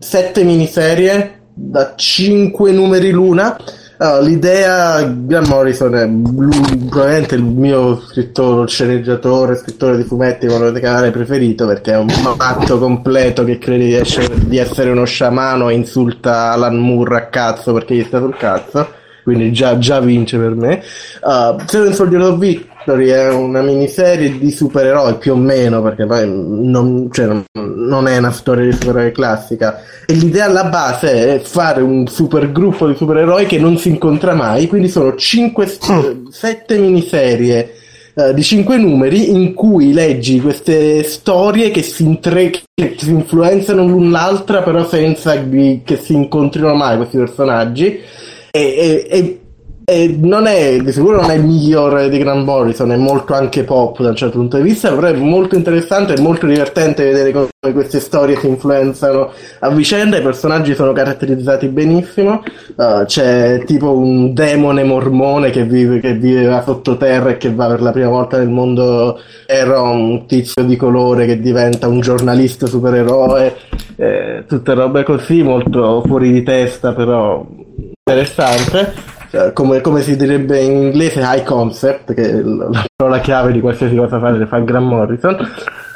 7 0.00 0.42
miniserie 0.42 1.42
da 1.54 1.92
5 1.94 2.72
numeri 2.72 3.10
l'una. 3.10 3.56
Uh, 3.98 4.22
l'idea, 4.22 5.02
Grant 5.04 5.48
Morrison 5.48 5.94
è 5.94 6.06
lui, 6.06 6.86
probabilmente 6.88 7.34
il 7.36 7.44
mio 7.44 8.00
scrittore, 8.00 8.66
sceneggiatore, 8.66 9.56
scrittore 9.56 9.96
di 9.96 10.02
fumetti 10.02 10.46
con 10.46 10.64
il 10.64 10.80
canale 10.80 11.10
preferito 11.10 11.66
perché 11.66 11.92
è 11.92 11.98
un 11.98 12.12
matto 12.38 12.78
completo 12.78 13.44
che 13.44 13.58
crede 13.58 13.84
di 13.84 13.94
essere, 13.94 14.28
di 14.46 14.58
essere 14.58 14.90
uno 14.90 15.04
sciamano 15.04 15.68
e 15.68 15.74
insulta 15.74 16.50
Alan 16.52 16.78
Moore 16.78 17.16
a 17.16 17.26
cazzo 17.26 17.72
perché 17.72 17.94
gli 17.94 18.04
sta 18.04 18.18
sul 18.18 18.36
cazzo 18.36 19.00
quindi 19.22 19.52
già, 19.52 19.78
già 19.78 20.00
vince 20.00 20.38
per 20.38 20.54
me. 20.54 20.82
Uh, 21.22 21.60
Seven 21.66 21.94
Soldiers 21.94 22.24
of 22.24 22.38
Victory 22.84 23.08
è 23.08 23.30
una 23.30 23.62
miniserie 23.62 24.38
di 24.38 24.50
supereroi 24.50 25.16
più 25.16 25.34
o 25.34 25.36
meno, 25.36 25.80
perché 25.82 26.04
poi 26.04 26.26
non, 26.28 27.08
cioè, 27.12 27.26
non- 27.26 28.08
è 28.08 28.18
una 28.18 28.32
storia 28.32 28.64
di 28.64 28.72
supereroi 28.72 29.12
classica. 29.12 29.80
E 30.04 30.14
l'idea 30.14 30.46
alla 30.46 30.64
base 30.64 31.36
è 31.36 31.38
fare 31.38 31.80
un 31.80 32.08
supergruppo 32.08 32.88
di 32.88 32.96
supereroi 32.96 33.46
che 33.46 33.58
non 33.58 33.78
si 33.78 33.88
incontra 33.88 34.34
mai, 34.34 34.66
quindi 34.66 34.88
sono 34.88 35.14
5, 35.14 35.78
7 36.28 36.78
miniserie 36.78 37.74
eh, 38.14 38.34
di 38.34 38.42
cinque 38.42 38.76
numeri 38.76 39.30
in 39.30 39.54
cui 39.54 39.92
leggi 39.92 40.40
queste 40.40 41.02
storie 41.04 41.70
che 41.70 41.82
si, 41.82 42.02
intre- 42.02 42.50
che 42.50 42.96
si 42.98 43.10
influenzano 43.10 43.86
l'un 43.86 44.10
l'altra, 44.10 44.62
però 44.62 44.86
senza 44.86 45.34
che 45.38 45.96
si 46.02 46.14
incontrino 46.14 46.74
mai 46.74 46.96
questi 46.96 47.16
personaggi. 47.16 48.00
E, 48.50 48.60
e, 48.60 49.06
e 49.08 49.41
e 49.84 50.16
non 50.18 50.46
è, 50.46 50.76
di 50.78 50.92
sicuro 50.92 51.20
non 51.20 51.30
è 51.30 51.34
il 51.34 51.44
migliore 51.44 52.08
di 52.08 52.18
Grant 52.18 52.44
Morrison, 52.44 52.92
è 52.92 52.96
molto 52.96 53.34
anche 53.34 53.64
pop 53.64 54.00
da 54.00 54.10
un 54.10 54.16
certo 54.16 54.38
punto 54.38 54.56
di 54.56 54.62
vista, 54.62 54.92
però 54.92 55.08
è 55.08 55.12
molto 55.14 55.56
interessante 55.56 56.14
e 56.14 56.20
molto 56.20 56.46
divertente 56.46 57.04
vedere 57.04 57.32
come 57.32 57.48
queste 57.72 58.00
storie 58.00 58.38
si 58.38 58.48
influenzano 58.48 59.30
a 59.60 59.68
vicenda, 59.70 60.16
i 60.16 60.22
personaggi 60.22 60.74
sono 60.74 60.92
caratterizzati 60.92 61.68
benissimo, 61.68 62.42
uh, 62.76 63.04
c'è 63.04 63.62
tipo 63.64 63.96
un 63.96 64.32
demone 64.34 64.84
mormone 64.84 65.50
che 65.50 65.64
vive, 65.64 66.00
che 66.00 66.14
vive 66.14 66.62
sottoterra 66.64 67.30
e 67.30 67.36
che 67.36 67.52
va 67.52 67.66
per 67.68 67.82
la 67.82 67.92
prima 67.92 68.08
volta 68.08 68.38
nel 68.38 68.50
mondo, 68.50 69.20
era 69.46 69.80
un 69.80 70.26
tizio 70.26 70.64
di 70.64 70.76
colore 70.76 71.26
che 71.26 71.40
diventa 71.40 71.88
un 71.88 72.00
giornalista 72.00 72.66
supereroe, 72.66 73.56
eh, 73.96 74.44
tutte 74.46 74.74
robe 74.74 75.02
così, 75.02 75.42
molto 75.42 76.02
fuori 76.06 76.32
di 76.32 76.42
testa 76.42 76.92
però 76.92 77.44
interessante. 78.04 79.11
Cioè, 79.32 79.54
come, 79.54 79.80
come, 79.80 80.02
si 80.02 80.14
direbbe 80.14 80.60
in 80.60 80.72
inglese 80.72 81.20
high 81.22 81.42
concept, 81.42 82.12
che 82.12 82.22
è 82.22 82.42
la 82.42 82.84
parola 82.94 83.18
chiave 83.20 83.50
di 83.52 83.60
qualsiasi 83.60 83.96
cosa 83.96 84.20
fare, 84.20 84.44
fa 84.44 84.58
Grant 84.58 84.86
Morrison, 84.86 85.34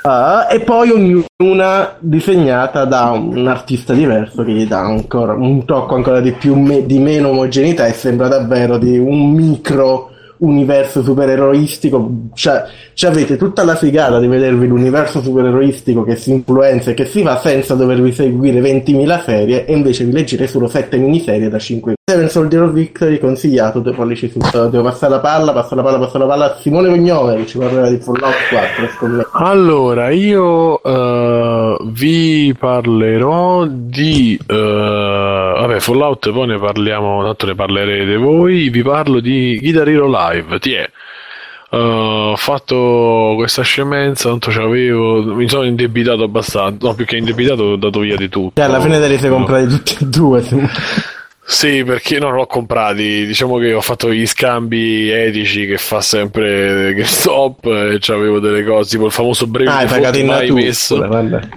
uh, 0.04 0.50
e 0.50 0.60
poi 0.60 0.90
ognuna 0.90 1.96
disegnata 1.98 2.86
da 2.86 3.10
un 3.10 3.46
artista 3.46 3.92
diverso 3.92 4.42
che 4.42 4.52
gli 4.52 4.66
dà 4.66 4.80
ancora 4.80 5.34
un 5.34 5.66
tocco 5.66 5.96
ancora 5.96 6.20
di 6.20 6.32
più 6.32 6.54
me, 6.54 6.86
di 6.86 6.98
meno 6.98 7.28
omogeneità 7.28 7.84
e 7.84 7.92
sembra 7.92 8.28
davvero 8.28 8.78
di 8.78 8.96
un 8.96 9.32
micro 9.32 10.12
universo 10.38 11.02
supereroistico, 11.02 12.10
cioè, 12.32 12.64
cioè, 12.94 13.10
avete 13.10 13.36
tutta 13.36 13.64
la 13.64 13.74
figata 13.74 14.18
di 14.18 14.28
vedervi 14.28 14.66
l'universo 14.66 15.20
supereroistico 15.20 16.04
che 16.04 16.16
si 16.16 16.30
influenza 16.30 16.92
e 16.92 16.94
che 16.94 17.04
si 17.04 17.20
va 17.20 17.36
senza 17.36 17.74
dovervi 17.74 18.12
seguire 18.12 18.62
20.000 18.62 19.22
serie 19.22 19.66
e 19.66 19.74
invece 19.74 20.04
vi 20.04 20.12
leggete 20.12 20.46
solo 20.46 20.68
7 20.68 20.96
miniserie 20.96 21.50
da 21.50 21.58
5 21.58 21.95
Seven 22.08 22.30
Soldier 22.30 22.62
of 22.62 22.70
Victory 22.70 23.18
consigliato, 23.18 23.80
due 23.80 23.92
pollici 23.92 24.30
su 24.30 24.38
devo 24.38 24.82
passare 24.84 25.14
la 25.14 25.18
palla, 25.18 25.52
passo 25.52 25.74
la 25.74 25.82
palla, 25.82 25.98
passo 25.98 26.18
la 26.18 26.26
palla. 26.26 26.54
A 26.54 26.58
Simone 26.60 26.92
Vignone 26.92 27.34
che 27.34 27.46
ci 27.48 27.58
parlerà 27.58 27.88
di 27.90 27.96
Fallout 27.96 28.36
4 28.48 29.28
allora 29.32 30.10
io 30.10 30.80
uh, 30.80 31.76
vi 31.90 32.54
parlerò 32.56 33.66
di 33.68 34.38
uh, 34.40 34.54
vabbè 34.54 35.80
Fallout 35.80 36.30
poi 36.30 36.46
ne 36.46 36.58
parliamo 36.60 37.24
tanto 37.24 37.46
ne 37.46 37.56
parlerete 37.56 38.14
voi. 38.14 38.68
Vi 38.68 38.82
parlo 38.82 39.18
di 39.18 39.58
Guitar 39.60 39.88
Hero 39.88 40.08
Live 40.08 40.60
ti 40.60 40.74
è? 40.74 40.88
Uh, 41.70 41.76
ho 41.78 42.36
fatto 42.36 43.32
questa 43.34 43.62
scemenza, 43.62 44.28
tanto 44.28 44.52
c'avevo, 44.52 45.34
mi 45.34 45.48
sono 45.48 45.64
indebitato 45.64 46.22
abbastanza, 46.22 46.86
no 46.86 46.94
più 46.94 47.04
che 47.04 47.16
indebitato 47.16 47.64
ho 47.64 47.76
dato 47.76 47.98
via 47.98 48.14
di 48.14 48.28
tutto. 48.28 48.60
E 48.60 48.64
alla 48.64 48.80
fine 48.80 49.00
te 49.00 49.08
li 49.08 49.18
sei 49.18 49.28
comprati 49.28 49.66
tutti 49.66 49.96
e 49.98 50.06
due. 50.06 50.44
Sì, 51.48 51.85
perché 51.85 52.18
non 52.18 52.35
l'ho 52.35 52.47
comprati. 52.47 53.24
Diciamo 53.24 53.59
che 53.59 53.73
ho 53.73 53.81
fatto 53.81 54.12
gli 54.12 54.27
scambi 54.27 55.09
etici 55.09 55.64
che 55.66 55.78
fa 55.78 56.01
sempre 56.01 56.93
GameStop 56.93 57.64
e 57.66 58.12
avevo 58.12 58.40
delle 58.40 58.64
cose, 58.64 58.90
tipo 58.90 59.06
il 59.06 59.12
famoso 59.12 59.47
breve 59.47 59.70
ah, 59.70 60.10
che 60.10 60.24
mai 60.24 60.51
messo. 60.51 60.97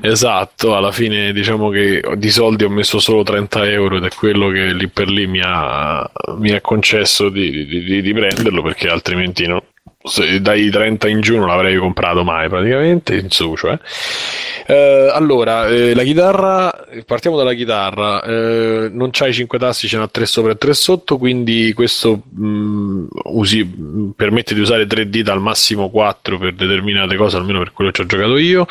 Esatto, 0.01 0.75
alla 0.75 0.91
fine 0.91 1.33
diciamo 1.33 1.69
che 1.69 2.03
di 2.15 2.29
soldi 2.29 2.65
ho 2.65 2.69
messo 2.69 2.99
solo 2.99 3.23
30 3.23 3.67
euro 3.69 3.97
ed 3.97 4.05
è 4.05 4.09
quello 4.09 4.49
che 4.49 4.73
lì 4.73 4.87
per 4.87 5.09
lì 5.09 5.25
mi 5.25 5.41
ha, 5.43 6.09
mi 6.37 6.51
ha 6.51 6.61
concesso 6.61 7.29
di, 7.29 7.65
di, 7.65 7.83
di, 7.83 8.01
di 8.01 8.13
prenderlo 8.13 8.61
perché 8.61 8.89
altrimenti 8.89 9.47
no, 9.47 9.63
dai 10.39 10.69
30 10.69 11.09
in 11.09 11.19
giù 11.19 11.35
non 11.35 11.47
l'avrei 11.47 11.75
comprato 11.75 12.23
mai 12.23 12.47
praticamente 12.47 13.15
in 13.15 13.29
su 13.29 13.53
cioè. 13.57 13.77
eh, 14.65 15.11
allora 15.13 15.67
eh, 15.67 15.93
la 15.93 16.03
chitarra 16.03 16.85
partiamo 17.05 17.35
dalla 17.35 17.53
chitarra 17.53 18.23
eh, 18.23 18.89
non 18.93 19.09
c'hai 19.11 19.33
5 19.33 19.59
tasti 19.59 19.89
ce 19.89 19.97
n'ha 19.97 20.07
3 20.07 20.25
sopra 20.25 20.51
e 20.53 20.57
3 20.57 20.73
sotto 20.73 21.17
quindi 21.17 21.73
questo 21.73 22.21
mh, 22.29 22.47
mm, 22.47 23.07
usi, 23.25 24.13
permette 24.15 24.53
di 24.53 24.61
usare 24.61 24.87
3 24.87 25.09
dita 25.09 25.33
al 25.33 25.41
massimo 25.41 25.89
4 25.89 26.37
per 26.37 26.53
determinate 26.53 27.17
cose 27.17 27.35
almeno 27.35 27.59
per 27.59 27.73
quello 27.73 27.91
che 27.91 27.97
ci 27.97 28.01
ho 28.03 28.05
giocato 28.05 28.37
io 28.37 28.67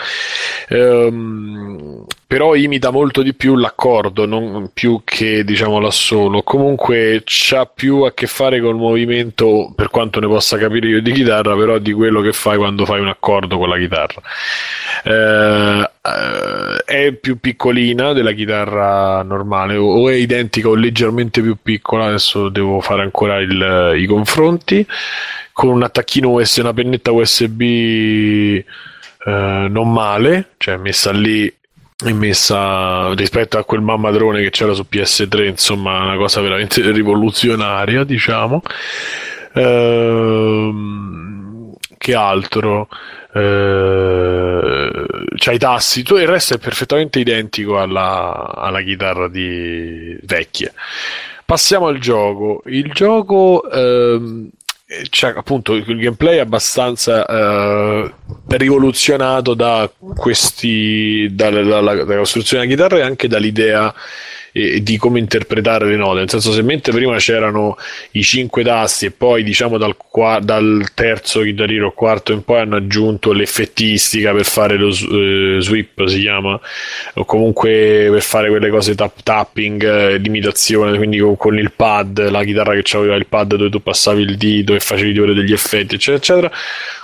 ehm, 0.68 2.06
però 2.28 2.54
imita 2.54 2.90
molto 2.90 3.22
di 3.22 3.32
più 3.32 3.56
l'accordo 3.56 4.26
non 4.26 4.70
più 4.74 5.00
che 5.02 5.44
diciamo 5.44 5.80
l'assolo 5.80 6.42
comunque 6.42 7.22
c'ha 7.24 7.64
più 7.64 8.02
a 8.02 8.12
che 8.12 8.26
fare 8.26 8.60
col 8.60 8.76
movimento 8.76 9.72
per 9.74 9.88
quanto 9.88 10.20
ne 10.20 10.26
possa 10.26 10.58
capire 10.58 10.88
io 10.88 11.00
di 11.00 11.12
chitarra, 11.12 11.56
però 11.56 11.78
di 11.78 11.92
quello 11.92 12.20
che 12.20 12.32
fai 12.32 12.58
quando 12.58 12.84
fai 12.84 13.00
un 13.00 13.08
accordo 13.08 13.56
con 13.56 13.68
la 13.68 13.78
chitarra. 13.78 14.20
Eh, 15.04 15.90
eh, 16.02 16.84
è 16.84 17.12
più 17.12 17.38
piccolina 17.38 18.12
della 18.12 18.32
chitarra 18.32 19.22
normale, 19.22 19.76
o 19.76 20.08
è 20.08 20.14
identica 20.14 20.68
o 20.68 20.74
leggermente 20.74 21.40
più 21.40 21.56
piccola. 21.62 22.06
Adesso 22.06 22.48
devo 22.48 22.80
fare 22.80 23.02
ancora 23.02 23.38
il, 23.38 23.94
i 23.96 24.06
confronti. 24.06 24.86
Con 25.52 25.70
un 25.70 25.82
attacchino 25.82 26.30
USB, 26.30 26.62
una 26.62 26.72
pennetta 26.72 27.10
USB 27.10 27.60
eh, 27.60 28.64
non 29.24 29.92
male, 29.92 30.50
cioè 30.58 30.76
messa 30.76 31.10
lì 31.10 31.52
messa 32.12 33.12
rispetto 33.14 33.58
a 33.58 33.64
quel 33.64 33.80
mammadrone 33.80 34.40
che 34.42 34.50
c'era 34.50 34.72
su 34.72 34.86
PS3, 34.88 35.46
insomma, 35.48 36.04
una 36.04 36.16
cosa 36.16 36.40
veramente 36.40 36.88
rivoluzionaria, 36.90 38.04
diciamo. 38.04 38.62
Ehm, 39.54 40.78
che 41.96 42.14
altro? 42.14 42.88
Ehm, 43.34 45.06
c'hai 45.36 45.56
i 45.56 45.58
tassi, 45.58 46.02
tu 46.02 46.16
il 46.16 46.28
resto 46.28 46.54
è 46.54 46.58
perfettamente 46.58 47.18
identico 47.18 47.80
alla, 47.80 48.54
alla 48.54 48.80
chitarra 48.82 49.28
di 49.28 50.16
vecchie. 50.22 50.72
Passiamo 51.44 51.86
al 51.86 51.98
gioco. 51.98 52.62
Il 52.66 52.92
gioco 52.92 53.68
ehm, 53.70 54.50
c'è 55.10 55.34
appunto 55.36 55.74
il 55.74 55.84
gameplay 55.84 56.36
è 56.36 56.40
abbastanza 56.40 57.26
eh, 57.26 58.14
rivoluzionato 58.46 59.52
da 59.52 59.90
questi 60.16 61.28
dalla, 61.30 61.62
dalla, 61.62 61.94
dalla 62.04 62.16
costruzione 62.16 62.66
della 62.66 62.74
chitarra 62.74 63.02
e 63.02 63.06
anche 63.06 63.28
dall'idea 63.28 63.94
e, 64.52 64.82
di 64.82 64.96
come 64.96 65.18
interpretare 65.18 65.86
le 65.86 65.96
note. 65.96 66.20
Nel 66.20 66.30
senso, 66.30 66.52
se 66.52 66.62
mentre 66.62 66.92
prima 66.92 67.16
c'erano 67.16 67.76
i 68.12 68.22
cinque 68.22 68.62
tasti 68.62 69.06
e 69.06 69.10
poi 69.10 69.42
diciamo 69.42 69.78
dal, 69.78 69.96
dal 70.42 70.90
terzo 70.94 71.42
chitarrino 71.42 71.92
quarto 71.92 72.32
in 72.32 72.42
poi 72.42 72.60
hanno 72.60 72.76
aggiunto 72.76 73.32
l'effettistica 73.32 74.32
per 74.32 74.44
fare 74.44 74.76
lo 74.76 74.88
eh, 74.88 75.58
sweep, 75.60 76.06
si 76.06 76.20
chiama, 76.20 76.58
o 77.14 77.24
comunque 77.24 78.08
per 78.10 78.22
fare 78.22 78.48
quelle 78.48 78.70
cose 78.70 78.94
tap 78.94 79.22
tapping, 79.22 79.82
eh, 79.84 80.16
limitazione, 80.18 80.96
quindi 80.96 81.18
con, 81.18 81.36
con, 81.36 81.58
il 81.58 81.72
pad, 81.72 82.30
la 82.30 82.44
chitarra 82.44 82.74
che 82.74 82.96
aveva 82.96 83.16
il 83.16 83.26
pad 83.26 83.54
dove 83.54 83.70
tu 83.70 83.82
passavi 83.82 84.22
il 84.22 84.36
dito 84.36 84.74
e 84.74 84.80
facevi 84.80 85.12
degli 85.12 85.52
effetti, 85.52 85.94
eccetera, 85.96 86.16
eccetera 86.16 86.52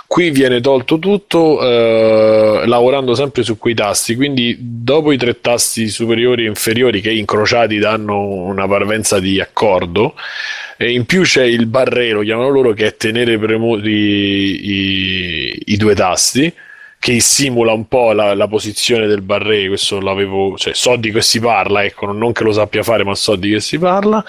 Qui 0.07 0.29
viene 0.29 0.61
tolto 0.61 0.99
tutto 0.99 1.61
eh, 1.61 2.63
lavorando 2.67 3.15
sempre 3.15 3.43
su 3.43 3.57
quei 3.57 3.73
tasti, 3.73 4.15
quindi 4.15 4.55
dopo 4.59 5.11
i 5.11 5.17
tre 5.17 5.41
tasti 5.41 5.89
superiori 5.89 6.45
e 6.45 6.47
inferiori 6.47 7.01
che 7.01 7.11
incrociati 7.11 7.77
danno 7.79 8.19
una 8.21 8.67
parvenza 8.67 9.19
di 9.19 9.41
accordo, 9.41 10.13
e 10.77 10.91
in 10.91 11.05
più 11.05 11.23
c'è 11.23 11.43
il 11.43 11.65
barrero, 11.65 12.21
chiamano 12.21 12.49
loro, 12.49 12.73
che 12.73 12.85
è 12.85 12.95
tenere 12.95 13.37
premuti 13.39 13.89
i, 13.89 15.61
i 15.65 15.77
due 15.77 15.95
tasti 15.95 16.53
che 16.99 17.19
simula 17.19 17.71
un 17.71 17.87
po' 17.87 18.13
la, 18.13 18.33
la, 18.33 18.47
posizione 18.47 19.05
del 19.05 19.21
barré, 19.21 19.67
questo 19.67 19.99
l'avevo, 19.99 20.57
cioè 20.57 20.73
so 20.73 20.95
di 20.95 21.11
che 21.11 21.21
si 21.21 21.39
parla, 21.39 21.83
ecco, 21.83 22.11
non 22.11 22.31
che 22.31 22.43
lo 22.43 22.51
sappia 22.51 22.81
fare, 22.81 23.03
ma 23.03 23.13
so 23.13 23.35
di 23.35 23.51
che 23.51 23.59
si 23.59 23.77
parla. 23.77 24.25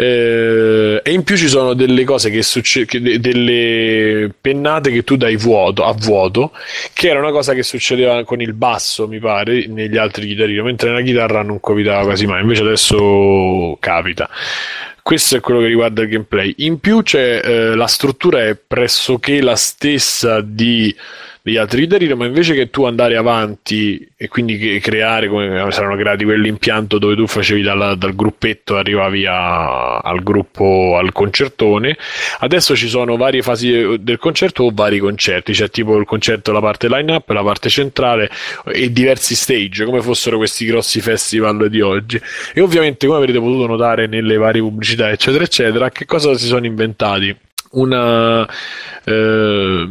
Eh, 0.00 1.00
e 1.02 1.10
in 1.10 1.24
più 1.24 1.36
ci 1.36 1.48
sono 1.48 1.74
delle 1.74 2.04
cose 2.04 2.30
che 2.30 2.42
succedono, 2.42 3.18
delle 3.18 4.32
pennate 4.40 4.92
che 4.92 5.02
tu 5.02 5.16
dai 5.16 5.36
vuoto, 5.36 5.84
a 5.84 5.92
vuoto, 5.92 6.52
che 6.92 7.08
era 7.08 7.18
una 7.18 7.32
cosa 7.32 7.52
che 7.52 7.64
succedeva 7.64 8.22
con 8.22 8.40
il 8.40 8.52
basso, 8.52 9.08
mi 9.08 9.18
pare, 9.18 9.66
negli 9.66 9.96
altri 9.96 10.28
chitarrini, 10.28 10.62
mentre 10.62 10.90
nella 10.90 11.02
chitarra 11.02 11.42
non 11.42 11.58
capitava 11.58 12.04
quasi 12.04 12.26
mai, 12.26 12.42
invece 12.42 12.62
adesso 12.62 13.76
capita 13.80 14.30
questo 15.02 15.36
è 15.36 15.40
quello 15.40 15.60
che 15.60 15.68
riguarda 15.68 16.02
il 16.02 16.08
gameplay. 16.08 16.52
In 16.58 16.80
più 16.80 17.02
c'è 17.02 17.40
eh, 17.42 17.74
la 17.74 17.86
struttura 17.86 18.44
è 18.44 18.54
pressoché 18.54 19.40
la 19.40 19.56
stessa 19.56 20.42
di 20.42 20.94
degli 21.42 21.56
altri 21.56 21.86
leader, 21.86 22.16
ma 22.16 22.26
invece 22.26 22.54
che 22.54 22.70
tu 22.70 22.84
andare 22.84 23.16
avanti 23.16 24.06
e 24.16 24.28
quindi 24.28 24.78
creare 24.80 25.28
come 25.28 25.70
saranno 25.70 25.96
creati 25.96 26.24
quell'impianto 26.24 26.98
dove 26.98 27.14
tu 27.14 27.26
facevi 27.26 27.62
dalla, 27.62 27.94
dal 27.94 28.14
gruppetto 28.14 28.76
arrivavi 28.76 29.26
a, 29.26 29.98
al 29.98 30.22
gruppo 30.22 30.96
al 30.98 31.12
concertone, 31.12 31.96
adesso 32.40 32.74
ci 32.76 32.88
sono 32.88 33.16
varie 33.16 33.42
fasi 33.42 33.96
del 34.00 34.18
concerto 34.18 34.64
o 34.64 34.70
vari 34.72 34.98
concerti, 34.98 35.52
c'è 35.52 35.70
tipo 35.70 35.96
il 35.96 36.04
concerto, 36.04 36.52
la 36.52 36.60
parte 36.60 36.88
line 36.88 37.12
up, 37.12 37.28
la 37.30 37.42
parte 37.42 37.68
centrale 37.68 38.30
e 38.66 38.92
diversi 38.92 39.34
stage, 39.34 39.84
come 39.84 40.02
fossero 40.02 40.36
questi 40.36 40.66
grossi 40.66 41.00
festival 41.00 41.68
di 41.68 41.80
oggi. 41.80 42.20
E 42.52 42.60
ovviamente, 42.60 43.06
come 43.06 43.18
avrete 43.18 43.38
potuto 43.38 43.66
notare 43.66 44.06
nelle 44.06 44.36
varie 44.36 44.60
pubblicità, 44.60 45.10
eccetera, 45.10 45.44
eccetera, 45.44 45.90
che 45.90 46.04
cosa 46.04 46.36
si 46.36 46.46
sono 46.46 46.66
inventati? 46.66 47.36
una 47.70 48.48
eh, 49.04 49.88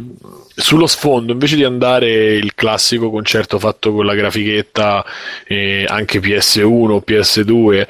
sullo 0.60 0.88
sfondo 0.88 1.34
invece 1.34 1.56
di 1.56 1.64
andare 1.64 2.36
il 2.36 2.56
classico 2.56 3.12
concerto 3.12 3.60
fatto 3.60 3.94
con 3.94 4.06
la 4.06 4.16
grafichetta 4.16 5.06
eh, 5.46 5.86
anche 5.88 6.20
PS1 6.20 6.90
o 6.90 7.04
PS2 7.06 7.88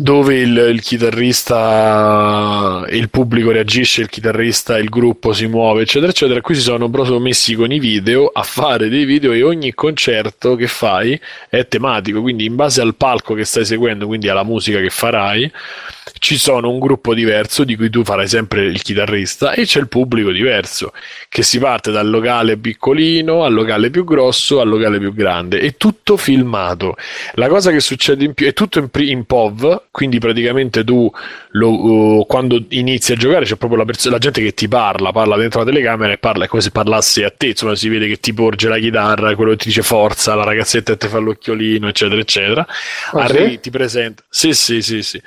dove 0.00 0.36
il, 0.36 0.56
il, 0.56 0.80
chitarrista 0.80 1.56
il 2.90 3.10
pubblico 3.10 3.50
reagisce, 3.50 4.02
il 4.02 4.08
chitarrista 4.08 4.78
il 4.78 4.88
gruppo 4.88 5.32
si 5.32 5.48
muove, 5.48 5.82
eccetera, 5.82 6.12
eccetera. 6.12 6.40
Qui 6.40 6.54
si 6.54 6.60
sono 6.60 6.88
proprio 6.88 7.18
messi 7.18 7.56
con 7.56 7.72
i 7.72 7.80
video 7.80 8.26
a 8.26 8.44
fare 8.44 8.88
dei 8.88 9.04
video 9.04 9.32
e 9.32 9.42
ogni 9.42 9.74
concerto 9.74 10.54
che 10.54 10.68
fai 10.68 11.20
è 11.48 11.66
tematico, 11.66 12.20
quindi 12.20 12.44
in 12.44 12.54
base 12.54 12.80
al 12.80 12.94
palco 12.94 13.34
che 13.34 13.44
stai 13.44 13.64
seguendo, 13.64 14.06
quindi 14.06 14.28
alla 14.28 14.44
musica 14.44 14.78
che 14.78 14.90
farai, 14.90 15.50
ci 16.18 16.36
sono 16.36 16.70
un 16.70 16.78
gruppo 16.78 17.14
diverso 17.14 17.64
di 17.64 17.76
cui 17.76 17.90
tu 17.90 18.04
farai 18.04 18.28
sempre 18.28 18.64
il 18.64 18.82
chitarrista 18.82 19.52
e 19.52 19.64
c'è 19.64 19.80
il 19.80 19.88
pubblico 19.88 20.30
diverso 20.30 20.92
che 21.28 21.42
si 21.42 21.58
parte 21.58 21.90
dal 21.90 22.08
locale 22.08 22.56
piccolino 22.56 23.44
al 23.44 23.52
locale 23.52 23.90
più 23.90 24.04
grosso 24.04 24.60
al 24.60 24.68
locale 24.68 24.98
più 24.98 25.12
grande. 25.14 25.60
È 25.60 25.76
tutto 25.76 26.16
filmato. 26.16 26.96
La 27.34 27.48
cosa 27.48 27.70
che 27.70 27.80
succede 27.80 28.24
in 28.24 28.34
più 28.34 28.46
è 28.46 28.52
tutto 28.52 28.78
in, 28.78 28.88
in 29.08 29.24
POV 29.24 29.82
quindi 29.90 30.18
praticamente 30.18 30.84
tu 30.84 31.10
lo, 31.52 32.18
uh, 32.20 32.26
quando 32.26 32.62
inizi 32.68 33.12
a 33.12 33.16
giocare 33.16 33.44
c'è 33.44 33.56
proprio 33.56 33.80
la, 33.80 33.84
pers- 33.84 34.08
la, 34.08 34.18
gente 34.18 34.42
che 34.42 34.54
ti 34.54 34.68
parla 34.68 35.12
parla 35.12 35.36
dentro 35.36 35.60
la 35.60 35.66
telecamera 35.66 36.12
e 36.12 36.18
parla 36.18 36.44
è 36.44 36.48
come 36.48 36.62
se 36.62 36.70
parlassi 36.70 37.22
a 37.22 37.30
te 37.30 37.48
insomma 37.48 37.74
si 37.74 37.88
vede 37.88 38.06
che 38.06 38.20
ti 38.20 38.32
porge 38.32 38.68
la 38.68 38.78
chitarra 38.78 39.34
quello 39.34 39.52
che 39.52 39.58
ti 39.58 39.68
dice 39.68 39.82
forza 39.82 40.34
la 40.34 40.44
ragazzetta 40.44 40.92
che 40.92 40.98
ti 40.98 41.08
fa 41.08 41.18
l'occhiolino 41.18 41.88
eccetera 41.88 42.20
eccetera. 42.20 42.66
Ah, 43.12 43.22
arrivi 43.22 43.52
sì? 43.52 43.60
ti 43.60 43.70
presenta 43.70 44.22
sì 44.28 44.52
sì 44.52 44.82
sì 44.82 45.02
sì 45.02 45.20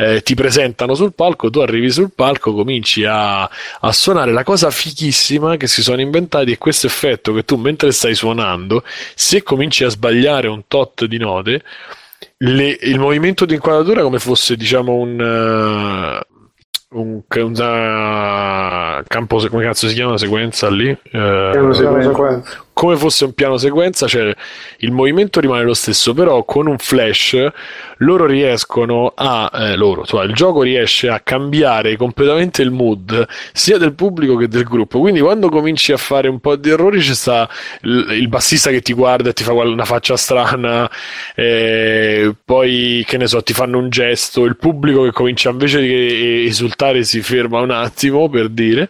eh, 0.00 0.22
ti 0.22 0.36
presentano 0.36 0.94
sul 0.94 1.12
palco, 1.12 1.50
tu 1.50 1.58
arrivi 1.58 1.90
sul 1.90 2.12
palco, 2.14 2.54
cominci 2.54 3.04
a, 3.04 3.42
a 3.42 3.92
suonare. 3.92 4.30
La 4.30 4.44
cosa 4.44 4.70
fichissima 4.70 5.56
che 5.56 5.66
si 5.66 5.82
sono 5.82 6.00
inventati 6.00 6.52
è 6.52 6.58
questo 6.58 6.86
effetto 6.86 7.32
che 7.32 7.44
tu 7.44 7.56
mentre 7.56 7.90
stai 7.90 8.14
suonando, 8.14 8.84
se 9.16 9.42
cominci 9.42 9.82
a 9.82 9.88
sbagliare 9.88 10.46
un 10.46 10.62
tot 10.68 11.04
di 11.06 11.18
note, 11.18 11.64
le- 12.36 12.78
il 12.80 13.00
movimento 13.00 13.44
di 13.44 13.54
inquadratura 13.54 14.02
come 14.02 14.20
fosse 14.20 14.54
diciamo 14.54 14.94
un, 14.94 15.20
eh, 15.20 16.26
un, 16.90 17.20
un, 17.28 17.50
uh, 17.50 19.02
campo, 19.04 19.44
come 19.48 19.64
cazzo 19.64 19.88
si 19.88 19.94
chiama 19.94 20.12
la 20.12 20.18
sequenza 20.18 20.70
lì? 20.70 20.88
Eh. 20.88 21.50
Come 22.78 22.96
fosse 22.96 23.24
un 23.24 23.32
piano 23.32 23.56
sequenza, 23.56 24.06
cioè 24.06 24.32
il 24.78 24.92
movimento 24.92 25.40
rimane 25.40 25.64
lo 25.64 25.74
stesso, 25.74 26.14
però 26.14 26.44
con 26.44 26.68
un 26.68 26.78
flash 26.78 27.50
loro 27.96 28.24
riescono 28.24 29.12
a 29.16 29.50
eh, 29.52 29.74
loro, 29.74 30.06
cioè 30.06 30.24
il 30.24 30.32
gioco 30.32 30.62
riesce 30.62 31.08
a 31.08 31.18
cambiare 31.18 31.96
completamente 31.96 32.62
il 32.62 32.70
mood 32.70 33.26
sia 33.52 33.78
del 33.78 33.94
pubblico 33.94 34.36
che 34.36 34.46
del 34.46 34.62
gruppo. 34.62 35.00
Quindi 35.00 35.18
quando 35.18 35.48
cominci 35.48 35.90
a 35.90 35.96
fare 35.96 36.28
un 36.28 36.38
po' 36.38 36.54
di 36.54 36.70
errori 36.70 37.00
c'è 37.00 37.14
sta 37.14 37.48
il, 37.82 38.06
il 38.12 38.28
bassista 38.28 38.70
che 38.70 38.80
ti 38.80 38.92
guarda 38.92 39.30
e 39.30 39.32
ti 39.32 39.42
fa 39.42 39.52
una 39.54 39.84
faccia 39.84 40.16
strana, 40.16 40.88
eh, 41.34 42.32
poi 42.44 43.02
che 43.08 43.16
ne 43.16 43.26
so, 43.26 43.42
ti 43.42 43.54
fanno 43.54 43.78
un 43.78 43.90
gesto, 43.90 44.44
il 44.44 44.56
pubblico 44.56 45.02
che 45.02 45.10
comincia 45.10 45.50
invece 45.50 45.80
di 45.80 46.46
esultare 46.46 47.02
si 47.02 47.20
ferma 47.22 47.58
un 47.58 47.72
attimo 47.72 48.28
per 48.28 48.48
dire, 48.50 48.88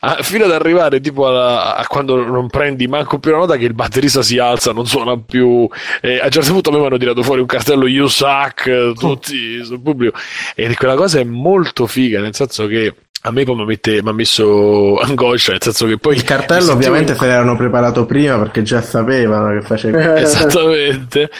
a- 0.00 0.22
fino 0.22 0.44
ad 0.46 0.52
arrivare 0.52 0.98
tipo 1.00 1.26
alla- 1.26 1.76
a 1.76 1.86
quando 1.86 2.24
non 2.24 2.48
prendi 2.48 2.86
manco 2.86 3.16
più 3.18 3.30
una 3.30 3.40
nota 3.40 3.56
che 3.56 3.64
il 3.64 3.74
batterista 3.74 4.22
si 4.22 4.38
alza, 4.38 4.72
non 4.72 4.86
suona 4.86 5.18
più. 5.18 5.68
E 6.00 6.20
a 6.20 6.24
un 6.24 6.30
certo 6.30 6.52
punto 6.52 6.70
a 6.70 6.72
me 6.72 6.78
mi 6.78 6.86
hanno 6.86 6.98
tirato 6.98 7.22
fuori 7.22 7.40
un 7.40 7.46
cartello 7.46 7.86
You 7.86 8.06
suck, 8.06 8.66
eh, 8.66 8.92
tutti 8.98 9.64
sul 9.64 9.80
pubblico. 9.80 10.18
E 10.54 10.74
quella 10.74 10.94
cosa 10.94 11.18
è 11.20 11.24
molto 11.24 11.86
figa, 11.86 12.20
nel 12.20 12.34
senso 12.34 12.66
che 12.66 12.94
a 13.22 13.32
me 13.32 13.42
poi 13.42 13.56
mi 13.56 14.08
ha 14.08 14.12
messo 14.12 14.96
angoscia, 15.02 15.52
nel 15.52 15.62
senso 15.62 15.86
che 15.86 15.98
poi 15.98 16.14
Il 16.14 16.22
cartello 16.22 16.60
sentivo 16.60 16.76
ovviamente 16.78 17.14
se 17.14 17.26
l'erano 17.26 17.56
preparato 17.56 18.06
prima 18.06 18.38
perché 18.38 18.62
già 18.62 18.80
sapevano 18.80 19.58
che 19.58 19.66
facevi. 19.66 19.96
Esattamente. 20.22 21.30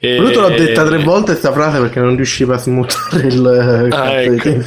E- 0.00 0.16
Voluto 0.16 0.40
l'ho 0.40 0.48
detta 0.50 0.84
tre 0.84 0.98
volte 0.98 1.32
questa 1.32 1.52
frase 1.52 1.78
perché 1.80 2.00
non 2.00 2.16
riusciva 2.16 2.54
a 2.54 2.58
smutare 2.58 3.26
il 3.26 3.88
Ah, 3.90 4.20
ecco. 4.20 4.64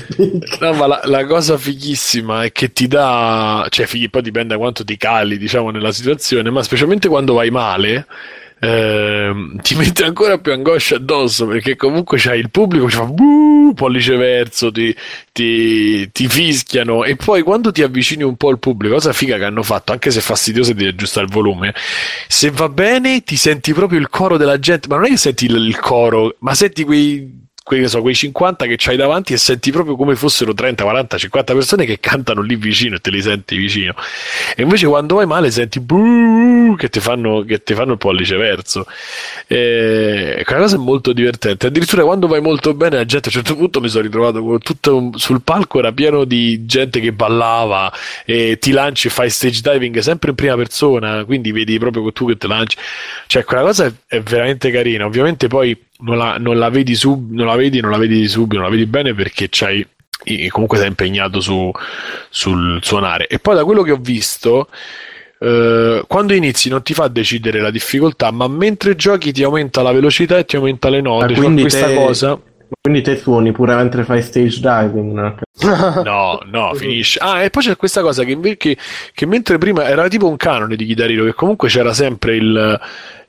No, 0.59 0.73
ma 0.73 0.87
la, 0.87 1.01
la 1.05 1.25
cosa 1.25 1.57
fighissima 1.57 2.43
è 2.43 2.51
che 2.51 2.73
ti 2.73 2.87
dà, 2.87 3.65
cioè, 3.69 3.85
fighi, 3.85 4.09
poi 4.09 4.21
dipende 4.21 4.53
da 4.53 4.59
quanto 4.59 4.83
ti 4.83 4.97
cali, 4.97 5.37
diciamo, 5.37 5.71
nella 5.71 5.91
situazione, 5.91 6.49
ma 6.49 6.63
specialmente 6.63 7.07
quando 7.07 7.33
vai 7.33 7.49
male, 7.49 8.05
ehm, 8.63 9.59
ti 9.61 9.75
mette 9.75 10.03
ancora 10.03 10.37
più 10.37 10.51
angoscia 10.51 10.95
addosso 10.97 11.47
perché 11.47 11.75
comunque 11.75 12.17
c'hai 12.19 12.39
il 12.39 12.51
pubblico 12.51 12.85
che 12.85 12.91
fa 12.91 13.05
"Buh", 13.05 13.73
pollice 13.73 14.15
verso, 14.15 14.71
ti, 14.71 14.95
ti, 15.31 16.11
ti 16.11 16.27
fischiano. 16.27 17.03
E 17.03 17.15
poi 17.15 17.41
quando 17.41 17.71
ti 17.71 17.81
avvicini 17.81 18.23
un 18.23 18.35
po' 18.37 18.49
al 18.49 18.59
pubblico, 18.59 18.93
cosa 18.95 19.13
figa 19.13 19.37
che 19.37 19.45
hanno 19.45 19.63
fatto, 19.63 19.91
anche 19.91 20.11
se 20.11 20.21
fastidioso 20.21 20.73
di 20.73 20.85
aggiustare 20.85 21.25
il 21.25 21.31
volume, 21.31 21.73
se 22.27 22.51
va 22.51 22.69
bene 22.69 23.23
ti 23.23 23.35
senti 23.35 23.73
proprio 23.73 23.99
il 23.99 24.09
coro 24.09 24.37
della 24.37 24.59
gente, 24.59 24.87
ma 24.87 24.95
non 24.97 25.05
è 25.05 25.09
che 25.09 25.17
senti 25.17 25.45
il, 25.45 25.55
il 25.55 25.79
coro, 25.79 26.35
ma 26.39 26.53
senti 26.53 26.83
quei 26.83 27.39
che 27.63 27.87
so, 27.87 28.01
quei 28.01 28.15
50 28.15 28.65
che 28.65 28.75
c'hai 28.77 28.97
davanti 28.97 29.33
e 29.33 29.37
senti 29.37 29.71
proprio 29.71 29.95
come 29.95 30.15
fossero 30.15 30.53
30, 30.53 30.83
40, 30.83 31.17
50 31.17 31.53
persone 31.53 31.85
che 31.85 31.99
cantano 31.99 32.41
lì 32.41 32.55
vicino 32.55 32.95
e 32.95 32.99
te 32.99 33.11
li 33.11 33.21
senti 33.21 33.55
vicino. 33.55 33.93
E 34.55 34.63
invece 34.63 34.87
quando 34.87 35.15
vai 35.15 35.27
male 35.27 35.51
senti 35.51 35.79
che 36.75 36.89
ti 36.89 36.99
fanno, 36.99 37.43
che 37.43 37.63
ti 37.63 37.73
fanno 37.73 37.93
il 37.93 37.97
pollice 37.97 38.35
verso. 38.35 38.85
E 39.47 40.41
quella 40.45 40.61
cosa 40.61 40.75
è 40.75 40.79
molto 40.79 41.13
divertente. 41.13 41.67
Addirittura 41.67 42.03
quando 42.03 42.27
vai 42.27 42.41
molto 42.41 42.73
bene, 42.73 42.97
la 42.97 43.05
gente 43.05 43.29
a 43.29 43.31
un 43.37 43.43
certo 43.43 43.55
punto 43.55 43.79
mi 43.79 43.89
sono 43.89 44.03
ritrovato 44.03 44.57
tutto 44.59 45.11
sul 45.15 45.41
palco 45.41 45.79
era 45.79 45.91
pieno 45.91 46.25
di 46.25 46.65
gente 46.65 46.99
che 46.99 47.13
ballava 47.13 47.91
e 48.25 48.57
ti 48.59 48.71
lanci 48.71 49.07
e 49.07 49.09
fai 49.11 49.29
stage 49.29 49.61
diving 49.61 49.99
sempre 49.99 50.31
in 50.31 50.35
prima 50.35 50.55
persona, 50.55 51.23
quindi 51.25 51.51
vedi 51.51 51.77
proprio 51.77 52.11
tu 52.11 52.27
che 52.27 52.37
ti 52.37 52.47
lanci. 52.47 52.77
Cioè, 53.27 53.43
quella 53.43 53.63
cosa 53.63 53.85
è, 53.85 53.91
è 54.07 54.19
veramente 54.21 54.71
carina. 54.71 55.05
Ovviamente 55.05 55.47
poi 55.47 55.77
non 56.01 56.17
la, 56.17 56.37
non 56.37 56.57
la 56.57 56.69
vedi 56.69 56.95
sub, 56.95 57.31
non 57.31 57.45
la 57.47 57.55
vedi, 57.55 57.79
non 57.79 57.91
la 57.91 57.97
vedi 57.97 58.27
subito, 58.27 58.55
non 58.55 58.65
la 58.65 58.71
vedi 58.71 58.85
bene 58.85 59.13
perché 59.13 59.47
c'hai 59.49 59.85
comunque 60.49 60.77
sei 60.77 60.87
impegnato 60.87 61.39
su, 61.39 61.71
sul 62.29 62.79
suonare. 62.83 63.27
E 63.27 63.39
poi 63.39 63.55
da 63.55 63.63
quello 63.63 63.81
che 63.81 63.91
ho 63.91 63.97
visto, 63.99 64.67
eh, 65.39 66.03
quando 66.07 66.33
inizi 66.33 66.69
non 66.69 66.83
ti 66.83 66.93
fa 66.93 67.07
decidere 67.07 67.59
la 67.59 67.71
difficoltà, 67.71 68.31
ma 68.31 68.47
mentre 68.47 68.95
giochi 68.95 69.31
ti 69.31 69.43
aumenta 69.43 69.81
la 69.81 69.91
velocità 69.91 70.37
e 70.37 70.45
ti 70.45 70.55
aumenta 70.55 70.89
le 70.89 71.01
note. 71.01 71.25
Ah, 71.25 71.27
Cioè, 71.29 71.37
quindi 71.37 71.61
questa 71.61 71.87
te- 71.87 71.95
cosa. 71.95 72.39
Quindi 72.81 73.01
te 73.01 73.17
suoni 73.17 73.51
pure 73.51 73.75
mentre 73.75 74.03
fai 74.05 74.21
stage 74.21 74.59
diving. 74.59 75.11
no? 75.13 75.35
No, 76.03 76.39
no, 76.45 76.73
finisce. 76.73 77.19
Ah, 77.21 77.43
e 77.43 77.49
poi 77.49 77.63
c'è 77.63 77.75
questa 77.75 78.01
cosa 78.01 78.23
che, 78.23 78.57
che, 78.57 78.77
che 79.13 79.25
mentre 79.25 79.57
prima 79.57 79.87
era 79.87 80.07
tipo 80.07 80.27
un 80.29 80.37
canone 80.37 80.75
di 80.75 80.85
chitarrino, 80.85 81.23
che 81.25 81.33
comunque 81.33 81.67
c'era 81.67 81.93
sempre 81.93 82.35
il, 82.35 82.79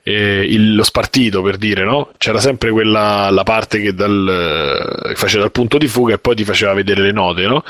eh, 0.02 0.44
il- 0.48 0.74
lo 0.74 0.82
spartito 0.82 1.42
per 1.42 1.56
dire, 1.56 1.84
no? 1.84 2.10
C'era 2.18 2.40
sempre 2.40 2.70
quella 2.70 3.30
la 3.30 3.42
parte 3.44 3.80
che 3.80 3.94
dal, 3.94 5.04
che 5.08 5.14
faceva 5.14 5.42
dal 5.42 5.52
punto 5.52 5.78
di 5.78 5.86
fuga 5.86 6.14
e 6.14 6.18
poi 6.18 6.34
ti 6.34 6.44
faceva 6.44 6.72
vedere 6.74 7.02
le 7.02 7.12
note, 7.12 7.46
no? 7.46 7.64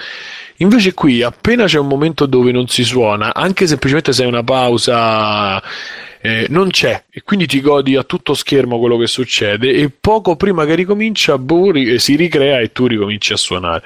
Invece 0.56 0.94
qui, 0.94 1.22
appena 1.22 1.64
c'è 1.64 1.78
un 1.78 1.88
momento 1.88 2.26
dove 2.26 2.52
non 2.52 2.68
si 2.68 2.84
suona, 2.84 3.34
anche 3.34 3.66
semplicemente 3.66 4.12
se 4.12 4.22
è 4.22 4.26
una 4.26 4.44
pausa, 4.44 5.60
eh, 6.20 6.46
non 6.50 6.68
c'è, 6.70 7.04
e 7.10 7.22
quindi 7.22 7.46
ti 7.46 7.60
godi 7.60 7.96
a 7.96 8.04
tutto 8.04 8.32
schermo 8.34 8.78
quello 8.78 8.96
che 8.96 9.08
succede, 9.08 9.72
e 9.72 9.90
poco 9.90 10.36
prima 10.36 10.64
che 10.64 10.76
ricomincia, 10.76 11.36
boh, 11.36 11.72
si 11.96 12.14
ricrea 12.14 12.60
e 12.60 12.70
tu 12.70 12.86
ricominci 12.86 13.32
a 13.32 13.36
suonare. 13.36 13.82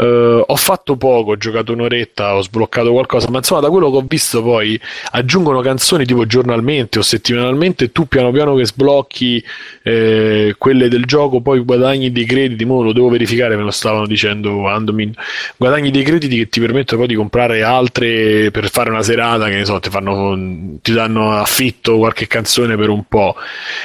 Eh, 0.00 0.44
ho 0.46 0.56
fatto 0.56 0.96
poco, 0.96 1.32
ho 1.32 1.36
giocato 1.36 1.72
un'oretta, 1.72 2.34
ho 2.36 2.42
sbloccato 2.42 2.90
qualcosa, 2.90 3.28
ma 3.28 3.38
insomma, 3.38 3.60
da 3.60 3.68
quello 3.68 3.90
che 3.90 3.96
ho 3.98 4.04
visto 4.06 4.42
poi 4.42 4.80
aggiungono 5.10 5.60
canzoni 5.60 6.06
tipo 6.06 6.24
giornalmente 6.24 6.98
o 6.98 7.02
settimanalmente, 7.02 7.92
tu 7.92 8.06
piano 8.06 8.30
piano 8.30 8.54
che 8.54 8.64
sblocchi 8.64 9.44
eh, 9.82 10.54
quelle 10.56 10.88
del 10.88 11.04
gioco, 11.04 11.42
poi 11.42 11.60
guadagni 11.60 12.10
dei 12.12 12.24
crediti. 12.24 12.64
Mo 12.64 12.82
lo 12.82 12.92
devo 12.92 13.10
verificare, 13.10 13.56
me 13.56 13.62
lo 13.62 13.70
stavano 13.70 14.06
dicendo 14.06 14.66
Andomin. 14.66 15.12
Guadagni 15.58 15.90
dei 15.90 16.02
crediti 16.02 16.38
che 16.38 16.48
ti 16.48 16.60
permettono 16.60 17.00
poi 17.00 17.08
di 17.08 17.14
comprare 17.14 17.62
altre 17.62 18.50
per 18.50 18.70
fare 18.70 18.88
una 18.88 19.02
serata, 19.02 19.48
che 19.48 19.56
ne 19.56 19.64
so, 19.66 19.80
ti, 19.80 19.90
fanno, 19.90 20.78
ti 20.80 20.92
danno 20.92 21.32
affitto 21.32 21.98
qualche 21.98 22.26
canzone 22.26 22.74
per 22.76 22.88
un 22.88 23.04
po'. 23.04 23.36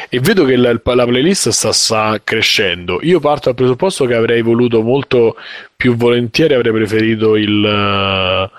E 0.08 0.20
vedo 0.22 0.46
che 0.46 0.56
la, 0.56 0.72
la 0.82 1.06
playlist 1.06 1.50
sta, 1.50 1.74
sta 1.74 2.22
crescendo. 2.24 3.00
Io 3.02 3.20
parto 3.20 3.50
dal 3.50 3.56
presupposto 3.56 4.06
che 4.06 4.14
avrei 4.14 4.42
voluto 4.42 4.82
molto 4.82 5.36
più 5.76 5.95
volentieri, 5.95 6.53
avrei 6.53 6.73
preferito 6.73 7.35
il. 7.35 7.65
eh, 7.65 8.49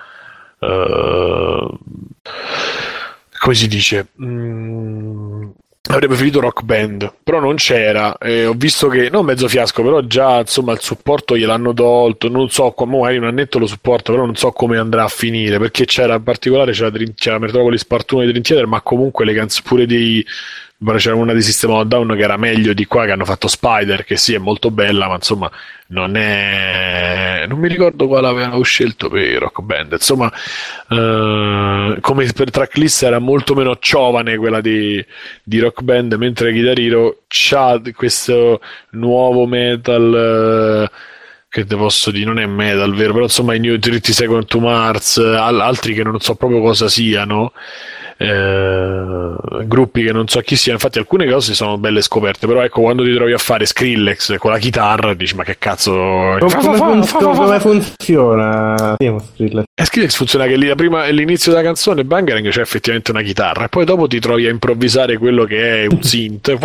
eh, 0.59 1.77
come 3.39 3.55
si 3.55 3.67
dice? 3.67 4.07
Mm, 4.21 5.49
avrei 5.89 6.07
preferito 6.07 6.39
Rock 6.39 6.63
Band, 6.63 7.13
però 7.23 7.39
non 7.39 7.55
c'era. 7.55 8.17
E 8.17 8.45
ho 8.45 8.53
visto 8.53 8.87
che, 8.87 9.09
non 9.09 9.25
mezzo 9.25 9.47
fiasco, 9.47 9.83
però 9.83 10.01
già 10.01 10.39
insomma 10.39 10.73
il 10.73 10.79
supporto 10.81 11.37
gliel'hanno 11.37 11.73
tolto. 11.73 12.29
Non 12.29 12.49
so, 12.49 12.73
magari 12.85 13.17
un 13.17 13.25
annetto 13.25 13.59
lo 13.59 13.67
supporto, 13.67 14.11
però 14.11 14.25
non 14.25 14.35
so 14.35 14.51
come 14.51 14.77
andrà 14.77 15.03
a 15.03 15.07
finire. 15.07 15.59
Perché 15.59 15.85
c'era 15.85 16.15
in 16.15 16.23
particolare 16.23 16.71
c'era, 16.71 16.91
c'era 17.15 17.39
Metropolis 17.39 17.85
Part 17.85 18.11
1 18.11 18.21
di 18.21 18.27
Dream 18.27 18.43
Theater, 18.43 18.65
ma 18.67 18.81
comunque 18.81 19.25
le 19.25 19.33
canzoni 19.33 19.67
pure 19.67 19.85
dei, 19.85 20.25
poi 20.79 20.97
c'era 20.99 21.15
una 21.15 21.33
di 21.33 21.41
System 21.41 21.71
of 21.71 21.83
Down 21.85 22.15
che 22.15 22.21
era 22.21 22.37
meglio 22.37 22.73
di 22.73 22.85
qua 22.85 23.05
che 23.05 23.11
hanno 23.11 23.25
fatto 23.25 23.47
Spider 23.47 24.03
che 24.03 24.15
sì 24.15 24.35
è 24.35 24.37
molto 24.37 24.69
bella 24.69 25.07
ma 25.07 25.15
insomma 25.15 25.49
non 25.87 26.15
è 26.15 27.45
non 27.47 27.57
mi 27.57 27.67
ricordo 27.67 28.07
quale 28.07 28.27
avevano 28.27 28.61
scelto 28.61 29.09
per 29.09 29.39
Rock 29.39 29.61
Band 29.61 29.93
insomma 29.93 30.31
eh, 30.89 31.97
come 31.99 32.31
per 32.31 32.51
tracklist 32.51 33.03
era 33.03 33.17
molto 33.17 33.55
meno 33.55 33.77
giovane 33.79 34.37
quella 34.37 34.61
di, 34.61 35.03
di 35.41 35.59
Rock 35.59 35.81
Band 35.81 36.13
mentre 36.13 36.51
Guitar 36.51 36.79
Hero 36.79 37.21
c'ha 37.27 37.81
questo 37.95 38.61
nuovo 38.91 39.47
metal 39.47 40.89
eh, 40.91 41.15
che 41.49 41.65
te 41.65 41.75
posso 41.75 42.11
dire, 42.11 42.25
non 42.25 42.39
è 42.39 42.45
metal, 42.45 42.93
vero? 42.93 43.13
Però 43.13 43.23
insomma 43.23 43.55
i 43.55 43.59
New 43.59 43.79
30 43.79 44.11
Second 44.11 44.45
to 44.45 44.59
Mars, 44.59 45.17
al- 45.17 45.61
altri 45.61 45.93
che 45.93 46.03
non 46.03 46.19
so 46.19 46.35
proprio 46.35 46.61
cosa 46.61 46.87
siano, 46.87 47.53
eh, 48.17 49.35
gruppi 49.65 50.03
che 50.03 50.11
non 50.11 50.27
so 50.27 50.39
chi 50.41 50.55
siano, 50.55 50.77
infatti 50.77 50.97
alcune 50.97 51.29
cose 51.29 51.53
sono 51.53 51.77
belle 51.77 52.01
scoperte, 52.01 52.47
però 52.47 52.61
ecco 52.63 52.81
quando 52.81 53.03
ti 53.03 53.13
trovi 53.13 53.33
a 53.33 53.37
fare 53.37 53.65
Skrillex 53.65 54.37
con 54.37 54.51
la 54.51 54.57
chitarra 54.57 55.13
dici 55.13 55.35
ma 55.35 55.43
che 55.43 55.57
cazzo... 55.57 55.91
Come, 55.91 56.49
Fa, 56.49 56.59
fa, 56.59 56.73
fa, 56.73 56.73
fun- 56.73 57.03
fa, 57.03 57.19
fa, 57.19 57.33
fa, 57.33 57.43
come 57.43 57.59
funziona? 57.59 58.95
Skrillex. 58.97 59.65
E 59.79 59.85
Skrillex 59.85 60.15
funziona 60.15 60.45
che 60.45 60.57
lì 60.57 60.73
prima, 60.75 61.05
l'inizio 61.07 61.51
della 61.51 61.63
canzone 61.63 62.03
Bangarang 62.03 62.49
c'è 62.49 62.61
effettivamente 62.61 63.11
una 63.11 63.21
chitarra 63.21 63.65
e 63.65 63.69
poi 63.69 63.85
dopo 63.85 64.07
ti 64.07 64.19
trovi 64.19 64.47
a 64.47 64.49
improvvisare 64.49 65.17
quello 65.17 65.45
che 65.45 65.83
è 65.83 65.85
un 65.87 66.01
synth 66.03 66.57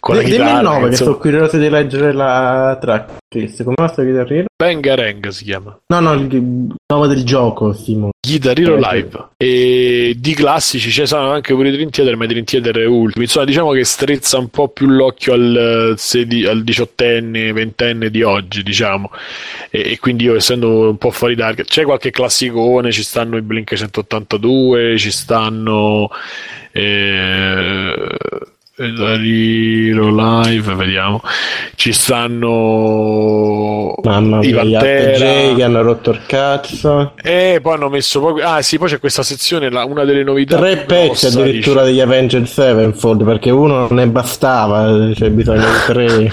con 0.00 0.16
la 0.16 0.22
Dimmi 0.22 0.34
il 0.34 0.40
chitarra 0.40 0.60
nome, 0.60 0.88
che 0.90 0.96
sono 0.96 1.16
curioso 1.16 1.56
di 1.58 1.68
leggere 1.68 2.12
la 2.12 2.76
tracklist. 2.80 3.62
Come 3.62 3.76
va 3.78 3.88
sto 3.88 4.02
Guitar 4.02 4.32
Hero? 4.32 4.47
Bangarang 4.58 5.28
si 5.28 5.44
chiama. 5.44 5.78
No, 5.86 6.00
no, 6.00 6.14
il, 6.14 6.74
nome 6.88 7.06
del 7.06 7.22
gioco, 7.22 7.72
Simo. 7.72 8.10
Guitar 8.20 8.58
Hero 8.58 8.74
Eh, 8.74 8.80
Live. 8.80 9.28
E 9.36 10.16
di 10.18 10.34
classici 10.34 10.90
ci 10.90 11.06
sono 11.06 11.30
anche 11.30 11.54
pure 11.54 11.68
i 11.68 11.70
Dream 11.70 11.90
Theater 11.90 12.16
ma 12.16 12.24
i 12.24 12.26
Dream 12.26 12.44
Theater 12.44 12.88
ultimi. 12.88 13.26
Insomma 13.26 13.44
diciamo 13.46 13.70
che 13.70 13.84
strezza 13.84 14.36
un 14.36 14.48
po' 14.48 14.66
più 14.66 14.88
l'occhio 14.88 15.34
al, 15.34 15.94
sedi- 15.96 16.44
al 16.44 16.64
diciottenne 16.64 17.52
ventenne 17.52 18.10
di 18.10 18.24
oggi 18.24 18.64
diciamo. 18.64 19.12
E, 19.70 19.92
e 19.92 19.98
quindi 20.00 20.24
io 20.24 20.34
essendo 20.34 20.88
un 20.88 20.98
po' 20.98 21.12
fuori 21.12 21.36
target 21.36 21.68
c'è 21.68 21.84
qualche 21.84 22.10
classicone 22.10 22.90
ci 22.90 23.04
stanno 23.04 23.36
i 23.36 23.42
Blink 23.42 23.72
182 23.76 24.98
ci 24.98 25.12
stanno 25.12 26.10
eh, 26.72 28.08
Guitar 28.78 29.20
Hero 29.20 30.08
Live 30.14 30.72
vediamo 30.74 31.20
ci 31.74 31.92
stanno 31.92 33.94
Mamma 34.04 34.38
mia, 34.38 34.62
gli 34.62 34.72
Pantera 34.72 35.54
che 35.54 35.62
hanno 35.64 35.82
rotto 35.82 36.10
il 36.10 36.20
cazzo. 36.26 37.14
e 37.20 37.58
poi 37.60 37.74
hanno 37.74 37.88
messo 37.88 38.20
proprio. 38.20 38.46
Ah, 38.46 38.62
sì, 38.62 38.78
poi 38.78 38.88
c'è 38.88 39.00
questa 39.00 39.24
sezione, 39.24 39.68
la- 39.70 39.84
una 39.84 40.04
delle 40.04 40.22
novità. 40.22 40.56
Tre 40.58 40.76
pezzi 40.78 41.26
grossa, 41.26 41.40
addirittura 41.40 41.80
dice. 41.82 41.92
degli 41.92 42.00
Avenged 42.00 42.44
Sevenfold 42.44 43.24
perché 43.24 43.50
uno 43.50 43.78
non 43.88 43.94
ne 43.96 44.06
bastava, 44.06 45.10
c'è 45.12 45.28
bisogno 45.30 45.64
di 45.86 45.92
tre. 45.92 46.32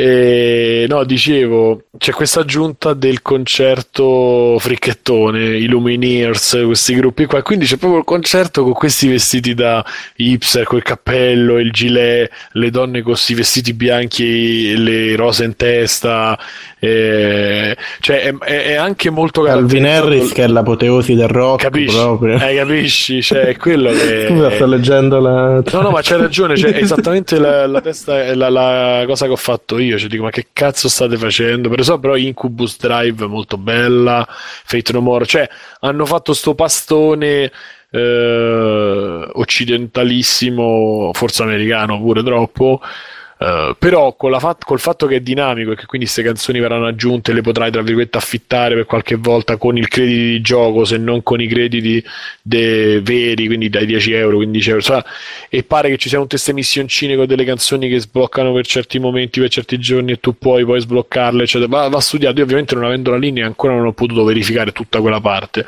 E, 0.00 0.86
no, 0.88 1.02
dicevo, 1.02 1.86
c'è 1.98 2.12
questa 2.12 2.38
aggiunta 2.38 2.94
del 2.94 3.20
concerto 3.20 4.56
fricchettone, 4.56 5.56
i 5.56 5.66
Lumineers, 5.66 6.56
questi 6.66 6.94
gruppi 6.94 7.24
qua. 7.24 7.42
Quindi 7.42 7.64
c'è 7.64 7.78
proprio 7.78 7.98
il 7.98 8.04
concerto 8.04 8.62
con 8.62 8.74
questi 8.74 9.08
vestiti 9.08 9.54
da 9.54 9.84
hipster, 10.14 10.62
col 10.66 10.84
cappello, 10.84 11.58
il 11.58 11.72
gilet, 11.72 12.30
le 12.52 12.70
donne 12.70 13.02
con 13.02 13.14
questi 13.14 13.34
vestiti 13.34 13.72
bianchi, 13.72 14.76
le 14.76 15.16
rose 15.16 15.42
in 15.42 15.56
testa. 15.56 16.38
Eh, 16.80 17.76
cioè, 18.00 18.22
è, 18.22 18.34
è- 18.38 18.74
anche 18.74 19.10
molto 19.10 19.42
Calvin 19.42 19.86
Harris 19.86 20.32
che 20.32 20.44
è 20.44 20.46
l'apoteosi 20.46 21.14
del 21.14 21.26
rock 21.28 21.62
Capisci? 21.62 21.96
proprio. 21.96 22.36
Eh, 22.36 22.54
capisci? 22.54 23.20
Cioè, 23.22 23.40
è 23.46 23.56
quello 23.56 23.90
che. 23.90 24.26
Scusa, 24.30 24.50
sto 24.52 24.66
leggendo 24.66 25.18
la... 25.18 25.62
No, 25.72 25.80
no, 25.80 25.90
ma 25.90 26.00
c'hai 26.02 26.18
ragione, 26.20 26.56
cioè, 26.56 26.72
è 26.72 26.82
esattamente 26.82 27.38
la, 27.38 27.66
la 27.66 27.80
testa, 27.80 28.34
la, 28.34 28.48
la 28.48 29.04
cosa 29.06 29.26
che 29.26 29.32
ho 29.32 29.36
fatto 29.36 29.78
io. 29.78 29.98
Cioè, 29.98 30.08
dico, 30.08 30.22
ma 30.22 30.30
che 30.30 30.46
cazzo 30.52 30.88
state 30.88 31.16
facendo? 31.16 31.68
Per 31.68 31.80
esempio, 31.80 32.10
però 32.10 32.16
Incubus 32.16 32.78
Drive 32.78 33.26
molto 33.26 33.56
bella, 33.56 34.26
Fate 34.28 34.92
No 34.92 35.00
More, 35.00 35.26
cioè, 35.26 35.48
hanno 35.80 36.06
fatto 36.06 36.32
sto 36.32 36.54
pastone 36.54 37.50
eh, 37.90 39.28
occidentalissimo, 39.32 41.10
forse 41.12 41.42
americano 41.42 41.98
pure 42.00 42.22
troppo. 42.22 42.80
Eh, 43.40 43.76
però 43.78 44.16
fat- 44.38 44.64
col 44.64 44.80
fatto 44.80 45.06
che 45.06 45.16
è 45.16 45.20
dinamico 45.20 45.72
e 45.72 45.76
che 45.76 45.86
quindi 45.86 46.06
queste 46.06 46.24
canzoni 46.24 46.58
verranno 46.58 46.86
aggiunte, 46.86 47.32
le 47.32 47.40
potrai 47.40 47.70
tra 47.70 47.82
virgolette 47.82 48.18
affittare 48.18 48.74
per 48.74 48.84
qualche 48.84 49.14
volta 49.14 49.56
con 49.56 49.76
il 49.78 49.86
credito 49.88 50.18
di 50.18 50.40
gioco, 50.40 50.84
se 50.84 50.96
non 50.98 51.22
con 51.22 51.40
i 51.40 51.46
crediti 51.46 52.02
de- 52.42 53.00
veri, 53.00 53.46
quindi 53.46 53.68
dai 53.68 53.86
10 53.86 54.12
euro, 54.12 54.36
15 54.36 54.68
euro. 54.70 54.80
Sa- 54.82 55.04
e 55.48 55.62
pare 55.62 55.88
che 55.88 55.98
ci 55.98 56.08
siano 56.08 56.26
queste 56.26 56.52
missioncine 56.52 57.14
con 57.16 57.26
delle 57.26 57.44
canzoni 57.44 57.88
che 57.88 58.00
sbloccano 58.00 58.52
per 58.52 58.66
certi 58.66 58.98
momenti, 58.98 59.40
per 59.40 59.50
certi 59.50 59.78
giorni 59.78 60.12
e 60.12 60.20
tu 60.20 60.36
puoi 60.36 60.64
poi 60.64 60.80
sbloccarle, 60.80 61.42
eccetera. 61.44 61.70
Va, 61.70 61.88
va 61.88 62.00
studiato. 62.00 62.38
Io 62.38 62.44
ovviamente 62.44 62.74
non 62.74 62.84
avendo 62.84 63.10
la 63.10 63.18
linea 63.18 63.46
ancora 63.46 63.74
non 63.74 63.86
ho 63.86 63.92
potuto 63.92 64.24
verificare 64.24 64.72
tutta 64.72 65.00
quella 65.00 65.20
parte. 65.20 65.64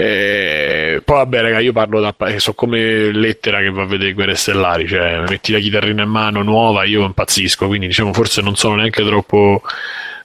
Eh, 0.00 1.02
poi 1.04 1.16
vabbè, 1.16 1.40
raga, 1.40 1.58
io 1.58 1.72
parlo 1.72 1.98
da 1.98 2.14
eh, 2.28 2.38
so 2.38 2.54
come 2.54 3.10
lettera 3.10 3.58
che 3.58 3.70
va 3.70 3.82
a 3.82 3.86
vedere 3.86 4.12
Guerre 4.12 4.36
Stellari, 4.36 4.86
cioè 4.86 5.24
metti 5.28 5.50
la 5.50 5.58
chitarrina 5.58 6.04
in 6.04 6.08
mano 6.08 6.44
nuova, 6.44 6.84
io 6.84 7.04
impazzisco, 7.04 7.66
quindi 7.66 7.88
diciamo 7.88 8.12
forse 8.12 8.40
non 8.40 8.54
sono 8.54 8.76
neanche 8.76 9.04
troppo 9.04 9.60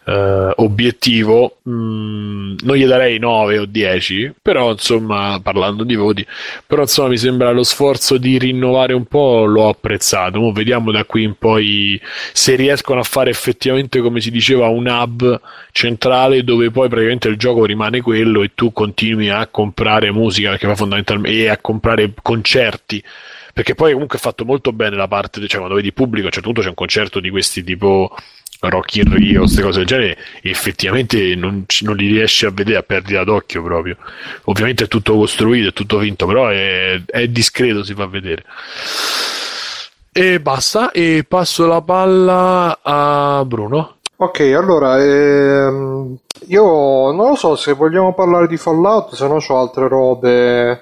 eh, 0.06 0.54
obiettivo, 0.58 1.58
Mm, 1.70 2.56
non 2.64 2.76
gli 2.76 2.86
darei 2.86 3.20
9 3.20 3.60
o 3.60 3.66
10, 3.66 4.34
però 4.42 4.72
insomma, 4.72 5.40
parlando 5.42 5.86
di 5.86 5.96
voti, 5.96 6.26
però 6.68 6.82
insomma 6.82 7.08
mi 7.08 7.18
sembra 7.18 7.52
lo 7.52 7.64
sforzo 7.64 8.18
di 8.18 8.38
rinnovare 8.38 8.94
un 8.94 9.06
po' 9.06 9.46
l'ho 9.46 9.70
apprezzato. 9.70 10.40
Mo 10.40 10.52
vediamo 10.52 10.92
da 10.92 11.06
qui 11.06 11.24
in 11.24 11.36
poi 11.38 12.00
se 12.34 12.56
riescono 12.56 13.00
a 13.00 13.04
fare 13.04 13.30
effettivamente, 13.30 14.02
come 14.02 14.20
si 14.20 14.30
diceva, 14.30 14.68
un 14.68 14.88
hub 14.88 15.40
centrale 15.72 16.44
dove 16.44 16.70
poi 16.70 16.90
praticamente 16.90 17.30
il 17.30 17.38
gioco 17.38 17.64
rimane 17.64 18.02
quello 18.02 18.44
e 18.44 18.52
tu 18.54 18.74
continui 18.74 19.30
a 19.30 19.48
comprare 19.48 20.12
musica, 20.12 20.50
perché 20.50 20.68
fa 20.68 20.76
fondamentalmente 20.76 21.38
e 21.44 21.48
a 21.48 21.58
comprare 21.58 22.12
concerti. 22.22 23.02
Perché 23.54 23.74
poi 23.76 23.94
comunque 23.94 24.18
è 24.18 24.22
fatto 24.22 24.44
molto 24.46 24.74
bene 24.74 24.96
la 24.98 25.08
parte, 25.08 25.40
cioè 25.48 25.60
quando 25.60 25.76
vedi 25.76 25.94
pubblico, 25.94 26.24
a 26.24 26.28
un 26.28 26.34
certo 26.34 26.48
punto 26.48 26.62
c'è 26.62 26.70
un 26.70 26.74
concerto 26.74 27.20
di 27.22 27.30
questi 27.30 27.64
tipo 27.64 28.14
Rocky 28.70 29.02
in 29.02 29.14
Rio, 29.14 29.42
queste 29.42 29.62
cose 29.62 29.80
del 29.80 29.88
genere, 29.88 30.18
effettivamente 30.42 31.36
non, 31.36 31.66
non 31.82 31.96
li 31.96 32.08
riesci 32.08 32.46
a 32.46 32.52
vedere 32.52 32.78
a 32.78 32.84
perdita 32.84 33.24
d'occhio 33.24 33.64
proprio. 33.64 33.98
Ovviamente 34.46 34.86
è 34.86 34.88
tutto 34.88 35.16
costruito, 35.16 35.70
è 35.70 35.74
tutto 35.74 35.98
vinto, 35.98 36.26
però 36.26 36.48
è, 36.48 37.02
è 37.06 37.28
discreto, 37.28 37.84
si 37.84 37.94
fa 37.94 38.06
vedere. 38.08 38.44
E 40.12 40.40
basta, 40.40 40.92
e 40.92 41.26
passo 41.28 41.66
la 41.66 41.82
palla 41.82 42.80
a 42.82 43.44
Bruno. 43.46 43.98
Ok, 44.16 44.40
allora, 44.56 45.04
ehm, 45.04 46.18
io 46.48 47.12
non 47.12 47.30
lo 47.30 47.36
so 47.36 47.56
se 47.56 47.74
vogliamo 47.74 48.14
parlare 48.14 48.48
di 48.48 48.58
Fallout, 48.58 49.16
se 49.16 49.28
no 49.28 49.44
ho 49.46 49.58
altre 49.60 49.88
robe, 49.88 50.82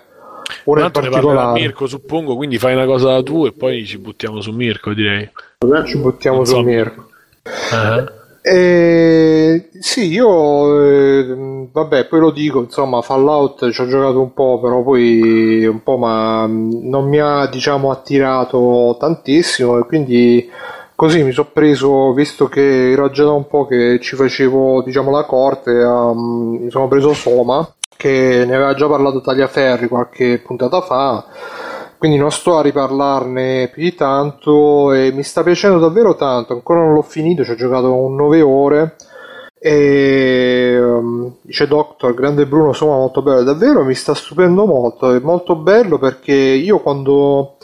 una 0.65 0.81
in 0.81 0.91
Tanto 0.91 0.99
ne 0.99 1.09
parlerà 1.09 1.49
particolare. 1.49 1.59
Mirko, 1.59 1.87
suppongo, 1.87 2.35
quindi 2.35 2.57
fai 2.57 2.73
una 2.73 2.85
cosa 2.85 3.21
tu 3.23 3.45
e 3.45 3.53
poi 3.53 3.85
ci 3.85 3.97
buttiamo 3.97 4.41
su 4.41 4.51
Mirko, 4.51 4.93
direi. 4.93 5.29
Ci 5.85 5.97
buttiamo 5.97 6.37
Non 6.37 6.45
su 6.45 6.55
so. 6.55 6.61
Mirko. 6.61 7.09
Ah. 7.43 8.19
Eh, 8.43 9.69
sì, 9.79 10.11
io 10.11 10.83
eh, 10.83 11.67
vabbè, 11.71 12.05
poi 12.07 12.19
lo 12.19 12.31
dico, 12.31 12.59
insomma, 12.59 13.01
Fallout 13.01 13.69
ci 13.69 13.81
ho 13.81 13.87
giocato 13.87 14.19
un 14.19 14.33
po', 14.33 14.59
però 14.59 14.81
poi 14.81 15.65
un 15.65 15.83
po', 15.83 15.97
ma 15.97 16.47
mh, 16.47 16.89
non 16.89 17.07
mi 17.07 17.19
ha, 17.19 17.45
diciamo, 17.47 17.91
attirato 17.91 18.97
tantissimo 18.99 19.77
e 19.79 19.85
quindi 19.85 20.49
così 20.95 21.23
mi 21.23 21.31
sono 21.31 21.49
preso, 21.53 22.13
visto 22.13 22.47
che 22.47 22.91
era 22.91 23.09
già 23.11 23.23
da 23.25 23.31
un 23.31 23.47
po' 23.47 23.65
che 23.67 23.99
ci 24.01 24.15
facevo, 24.15 24.81
diciamo, 24.83 25.11
la 25.11 25.23
corte, 25.25 25.71
ehm, 25.79 26.57
mi 26.63 26.69
sono 26.71 26.87
preso 26.87 27.13
Soma, 27.13 27.67
che 27.95 28.43
ne 28.47 28.55
aveva 28.55 28.73
già 28.73 28.87
parlato 28.87 29.21
Tagliaferri 29.21 29.87
qualche 29.87 30.39
puntata 30.39 30.81
fa. 30.81 31.25
Quindi 32.01 32.17
non 32.17 32.31
sto 32.31 32.57
a 32.57 32.63
riparlarne 32.63 33.69
più 33.71 33.83
di 33.83 33.93
tanto 33.93 34.91
e 34.91 35.11
mi 35.11 35.21
sta 35.21 35.43
piacendo 35.43 35.77
davvero 35.77 36.15
tanto, 36.15 36.53
ancora 36.53 36.79
non 36.79 36.95
l'ho 36.95 37.03
finito, 37.03 37.43
ci 37.43 37.51
ho 37.51 37.55
giocato 37.55 37.93
un 37.93 38.15
9 38.15 38.41
ore 38.41 38.95
e 39.59 40.79
um, 40.81 41.35
dice 41.41 41.67
Doctor, 41.67 42.15
grande 42.15 42.47
Bruno, 42.47 42.69
insomma 42.69 42.95
molto 42.95 43.21
bello, 43.21 43.43
davvero 43.43 43.83
mi 43.83 43.93
sta 43.93 44.15
stupendo 44.15 44.65
molto, 44.65 45.13
è 45.13 45.19
molto 45.19 45.55
bello 45.55 45.99
perché 45.99 46.33
io 46.33 46.79
quando 46.79 47.57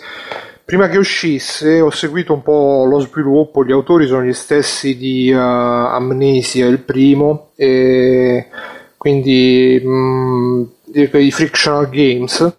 prima 0.64 0.88
che 0.88 1.00
uscisse 1.00 1.82
ho 1.82 1.90
seguito 1.90 2.34
un 2.34 2.44
po' 2.44 2.86
lo 2.88 3.00
sviluppo, 3.00 3.66
gli 3.66 3.72
autori 3.72 4.06
sono 4.06 4.22
gli 4.22 4.34
stessi 4.34 4.98
di 4.98 5.32
uh, 5.32 5.40
Amnesia, 5.40 6.68
il 6.68 6.82
primo, 6.82 7.54
e 7.56 8.50
quindi 8.98 9.82
mm, 9.84 10.64
di 10.86 11.10
quei 11.10 11.32
Frictional 11.32 11.90
Games. 11.90 12.56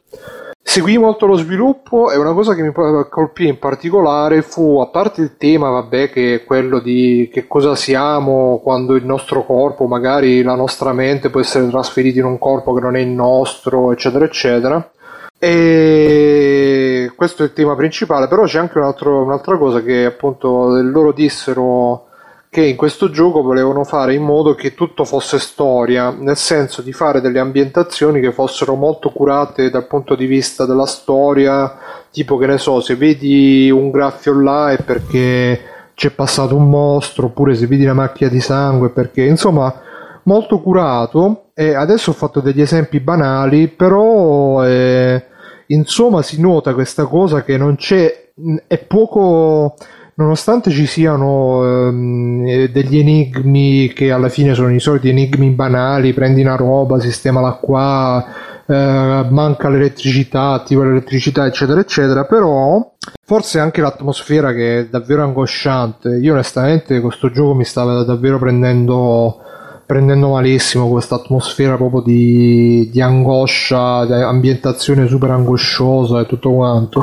Seguì 0.69 0.99
molto 0.99 1.25
lo 1.25 1.37
sviluppo 1.37 2.11
e 2.11 2.19
una 2.19 2.35
cosa 2.35 2.55
che 2.55 2.61
mi 2.61 2.73
colpì 3.09 3.49
in 3.49 3.59
particolare 3.59 4.43
fu, 4.43 4.81
a 4.81 4.89
parte 4.89 5.23
il 5.23 5.39
tema, 5.39 5.71
vabbè, 5.71 6.11
che 6.11 6.35
è 6.35 6.45
quello 6.45 6.79
di 6.79 7.31
che 7.33 7.47
cosa 7.47 7.75
siamo 7.75 8.61
quando 8.63 8.95
il 8.95 9.07
nostro 9.07 9.47
corpo, 9.47 9.87
magari 9.87 10.43
la 10.43 10.55
nostra 10.55 10.93
mente 10.93 11.31
può 11.31 11.41
essere 11.41 11.67
trasferita 11.71 12.19
in 12.19 12.27
un 12.27 12.39
corpo 12.39 12.75
che 12.75 12.81
non 12.83 12.97
è 12.97 13.01
il 13.01 13.09
nostro, 13.09 13.93
eccetera, 13.93 14.27
eccetera. 14.27 14.91
E 15.39 17.13
questo 17.17 17.45
è 17.45 17.47
il 17.47 17.55
tema 17.55 17.75
principale, 17.75 18.29
però 18.29 18.45
c'è 18.45 18.59
anche 18.59 18.77
un 18.77 18.85
altro- 18.85 19.23
un'altra 19.23 19.57
cosa 19.57 19.81
che 19.81 20.05
appunto 20.05 20.79
loro 20.83 21.13
dissero 21.13 22.08
che 22.51 22.65
in 22.65 22.77
questo 22.77 23.11
gioco 23.11 23.43
volevano 23.43 23.85
fare 23.85 24.15
in 24.15 24.23
modo 24.23 24.55
che 24.55 24.75
tutto 24.75 25.05
fosse 25.05 25.39
storia, 25.39 26.11
nel 26.11 26.37
senso 26.37 26.81
di 26.81 26.93
fare 26.93 27.21
delle 27.21 27.39
ambientazioni 27.39 28.21
che 28.21 28.33
fossero 28.33 28.75
molto 28.75 29.11
curate 29.11 29.69
dal 29.69 29.87
punto 29.87 30.15
di 30.15 30.25
vista 30.25 30.65
della 30.65 30.87
storia, 30.87 31.77
tipo 32.11 32.39
che 32.39 32.47
ne 32.47 32.57
so, 32.57 32.81
se 32.81 32.97
vedi 32.97 33.71
un 33.71 33.91
graffio 33.91 34.41
là 34.41 34.73
è 34.73 34.83
perché 34.83 35.61
c'è 35.95 36.11
passato 36.11 36.57
un 36.57 36.71
mostro, 36.71 37.27
oppure 37.27 37.55
se 37.55 37.67
vedi 37.67 37.85
una 37.85 37.93
macchia 37.93 38.29
di 38.29 38.41
sangue 38.41 38.91
perché 38.91 39.25
insomma 39.25 39.83
molto 40.23 40.61
curato. 40.61 41.51
E 41.55 41.75
adesso 41.75 42.11
ho 42.11 42.15
fatto 42.15 42.41
degli 42.41 42.61
esempi 42.61 43.01
banali, 43.01 43.69
però 43.69 44.65
eh, 44.65 45.23
insomma 45.67 46.23
si 46.23 46.41
nota 46.41 46.73
questa 46.73 47.05
cosa 47.05 47.43
che 47.43 47.57
non 47.59 47.77
c'è, 47.77 48.31
è 48.67 48.79
poco 48.79 49.75
nonostante 50.19 50.71
ci 50.71 50.87
siano 50.87 51.65
ehm, 51.65 52.45
eh, 52.47 52.71
degli 52.71 52.99
enigmi 52.99 53.93
che 53.93 54.11
alla 54.11 54.29
fine 54.29 54.55
sono 54.55 54.73
i 54.73 54.81
soliti 54.81 55.09
enigmi 55.09 55.51
banali, 55.51 56.13
prendi 56.13 56.41
una 56.43 56.57
roba, 56.57 57.01
sistemala 57.01 57.53
qua, 57.53 58.25
eh, 58.67 59.27
manca 59.31 59.69
l'elettricità, 59.69 60.51
attiva 60.51 60.85
l'elettricità, 60.85 61.47
eccetera, 61.47 61.81
eccetera, 61.81 62.25
però 62.25 62.95
forse 63.25 63.61
anche 63.61 63.81
l'atmosfera 63.81 64.53
che 64.53 64.81
è 64.81 64.87
davvero 64.87 65.23
angosciante. 65.23 66.17
Io 66.17 66.33
onestamente 66.33 67.01
questo 67.01 67.31
gioco 67.31 67.55
mi 67.55 67.65
stava 67.65 68.03
davvero 68.03 68.39
prendendo 68.39 69.43
prendendo 69.87 70.29
malissimo 70.29 70.87
questa 70.87 71.15
atmosfera 71.15 71.77
proprio 71.77 72.03
di, 72.03 72.91
di 72.93 73.01
angoscia, 73.01 74.05
di 74.05 74.13
ambientazione 74.13 75.09
super 75.09 75.31
angosciosa 75.31 76.21
e 76.21 76.27
tutto 76.27 76.53
quanto. 76.53 77.03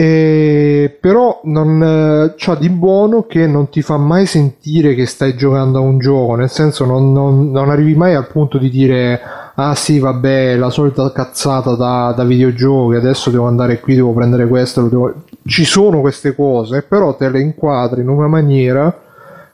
E 0.00 0.96
però 0.98 1.42
non 1.44 1.82
eh, 1.82 2.34
c'ha 2.34 2.54
di 2.54 2.70
buono 2.70 3.26
che 3.26 3.46
non 3.46 3.68
ti 3.68 3.82
fa 3.82 3.98
mai 3.98 4.24
sentire 4.24 4.94
che 4.94 5.04
stai 5.04 5.36
giocando 5.36 5.76
a 5.76 5.82
un 5.82 5.98
gioco, 5.98 6.36
nel 6.36 6.48
senso 6.48 6.86
non, 6.86 7.12
non- 7.12 7.50
non 7.50 7.68
arrivi 7.68 7.94
mai 7.94 8.14
al 8.14 8.26
punto 8.26 8.56
di 8.56 8.70
dire 8.70 9.20
ah 9.54 9.74
sì 9.74 9.98
vabbè 9.98 10.56
la 10.56 10.70
solita 10.70 11.12
cazzata 11.12 11.74
da, 11.74 12.14
da 12.16 12.24
videogiochi, 12.24 12.96
adesso 12.96 13.28
devo 13.28 13.46
andare 13.46 13.78
qui, 13.80 13.94
devo 13.94 14.14
prendere 14.14 14.48
questo, 14.48 14.88
devo-" 14.88 15.12
ci 15.44 15.66
sono 15.66 16.00
queste 16.00 16.34
cose, 16.34 16.80
però 16.80 17.14
te 17.14 17.28
le 17.28 17.40
inquadri 17.42 18.00
in 18.00 18.08
una 18.08 18.26
maniera 18.26 18.98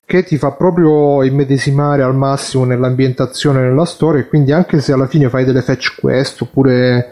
che 0.05 0.23
ti 0.23 0.39
fa 0.39 0.53
proprio 0.53 1.25
immedesimare 1.25 2.05
al 2.05 2.15
massimo 2.15 2.65
nell'ambientazione 2.65 3.63
nella 3.63 3.85
storia 3.85 4.21
e 4.21 4.29
quindi 4.29 4.53
anche 4.53 4.79
se 4.81 4.93
alla 4.93 5.09
fine 5.09 5.29
fai 5.29 5.45
delle 5.45 5.63
fetch 5.63 5.99
quest 6.01 6.41
oppure 6.43 7.09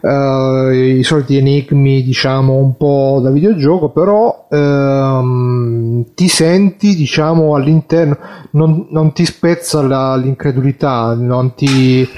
eh, 0.00 0.96
i 0.98 1.02
soliti 1.02 1.36
enigmi 1.36 2.02
diciamo 2.02 2.54
un 2.54 2.76
po' 2.76 3.20
da 3.22 3.30
videogioco 3.30 3.90
però 3.90 4.46
ehm, 4.50 6.06
ti 6.14 6.28
senti 6.28 6.94
diciamo 6.94 7.54
all'interno 7.54 8.16
non, 8.52 8.86
non 8.90 9.12
ti 9.12 9.24
spezza 9.24 9.82
la- 9.82 10.16
l'incredulità 10.16 11.14
non 11.14 11.54
ti 11.54 12.08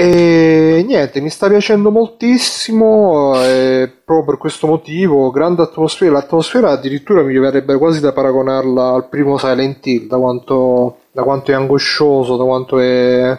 e 0.00 0.84
niente, 0.86 1.20
mi 1.20 1.28
sta 1.28 1.48
piacendo 1.48 1.90
moltissimo 1.90 3.34
e 3.42 3.90
proprio 4.04 4.26
per 4.26 4.38
questo 4.38 4.68
motivo, 4.68 5.28
grande 5.32 5.62
atmosfera, 5.62 6.12
l'atmosfera 6.12 6.70
addirittura 6.70 7.24
mi 7.24 7.36
verrebbe 7.36 7.76
quasi 7.78 7.98
da 8.00 8.12
paragonarla 8.12 8.90
al 8.90 9.08
primo 9.08 9.38
Silent 9.38 9.84
Hill, 9.84 10.06
da 10.06 10.16
quanto, 10.18 10.98
da 11.10 11.24
quanto 11.24 11.50
è 11.50 11.54
angoscioso, 11.54 12.36
da 12.36 12.44
quanto 12.44 12.78
è 12.78 13.36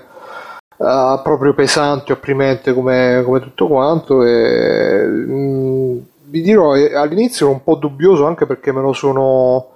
eh, 0.81 1.19
proprio 1.23 1.53
pesante, 1.53 2.13
opprimente 2.13 2.73
come, 2.73 3.21
come 3.25 3.41
tutto 3.41 3.67
quanto 3.67 4.23
e 4.23 5.05
mm, 5.05 5.97
vi 6.25 6.41
dirò, 6.41 6.75
eh, 6.75 6.95
all'inizio 6.95 7.47
ero 7.47 7.55
un 7.55 7.63
po' 7.63 7.75
dubbioso 7.75 8.25
anche 8.25 8.45
perché 8.45 8.71
me 8.71 8.81
lo 8.81 8.93
sono 8.93 9.71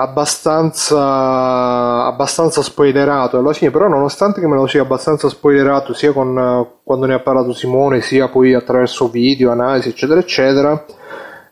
abbastanza 0.00 2.04
abbastanza 2.04 2.62
spoilerato 2.62 3.36
alla 3.36 3.52
fine 3.52 3.72
però 3.72 3.88
nonostante 3.88 4.40
che 4.40 4.46
me 4.46 4.54
lo 4.54 4.68
sia 4.68 4.82
abbastanza 4.82 5.28
spoilerato 5.28 5.92
sia 5.92 6.12
con 6.12 6.68
quando 6.84 7.06
ne 7.06 7.14
ha 7.14 7.18
parlato 7.18 7.52
Simone 7.52 8.00
sia 8.00 8.28
poi 8.28 8.54
attraverso 8.54 9.08
video 9.08 9.50
analisi 9.50 9.88
eccetera 9.88 10.20
eccetera 10.20 10.84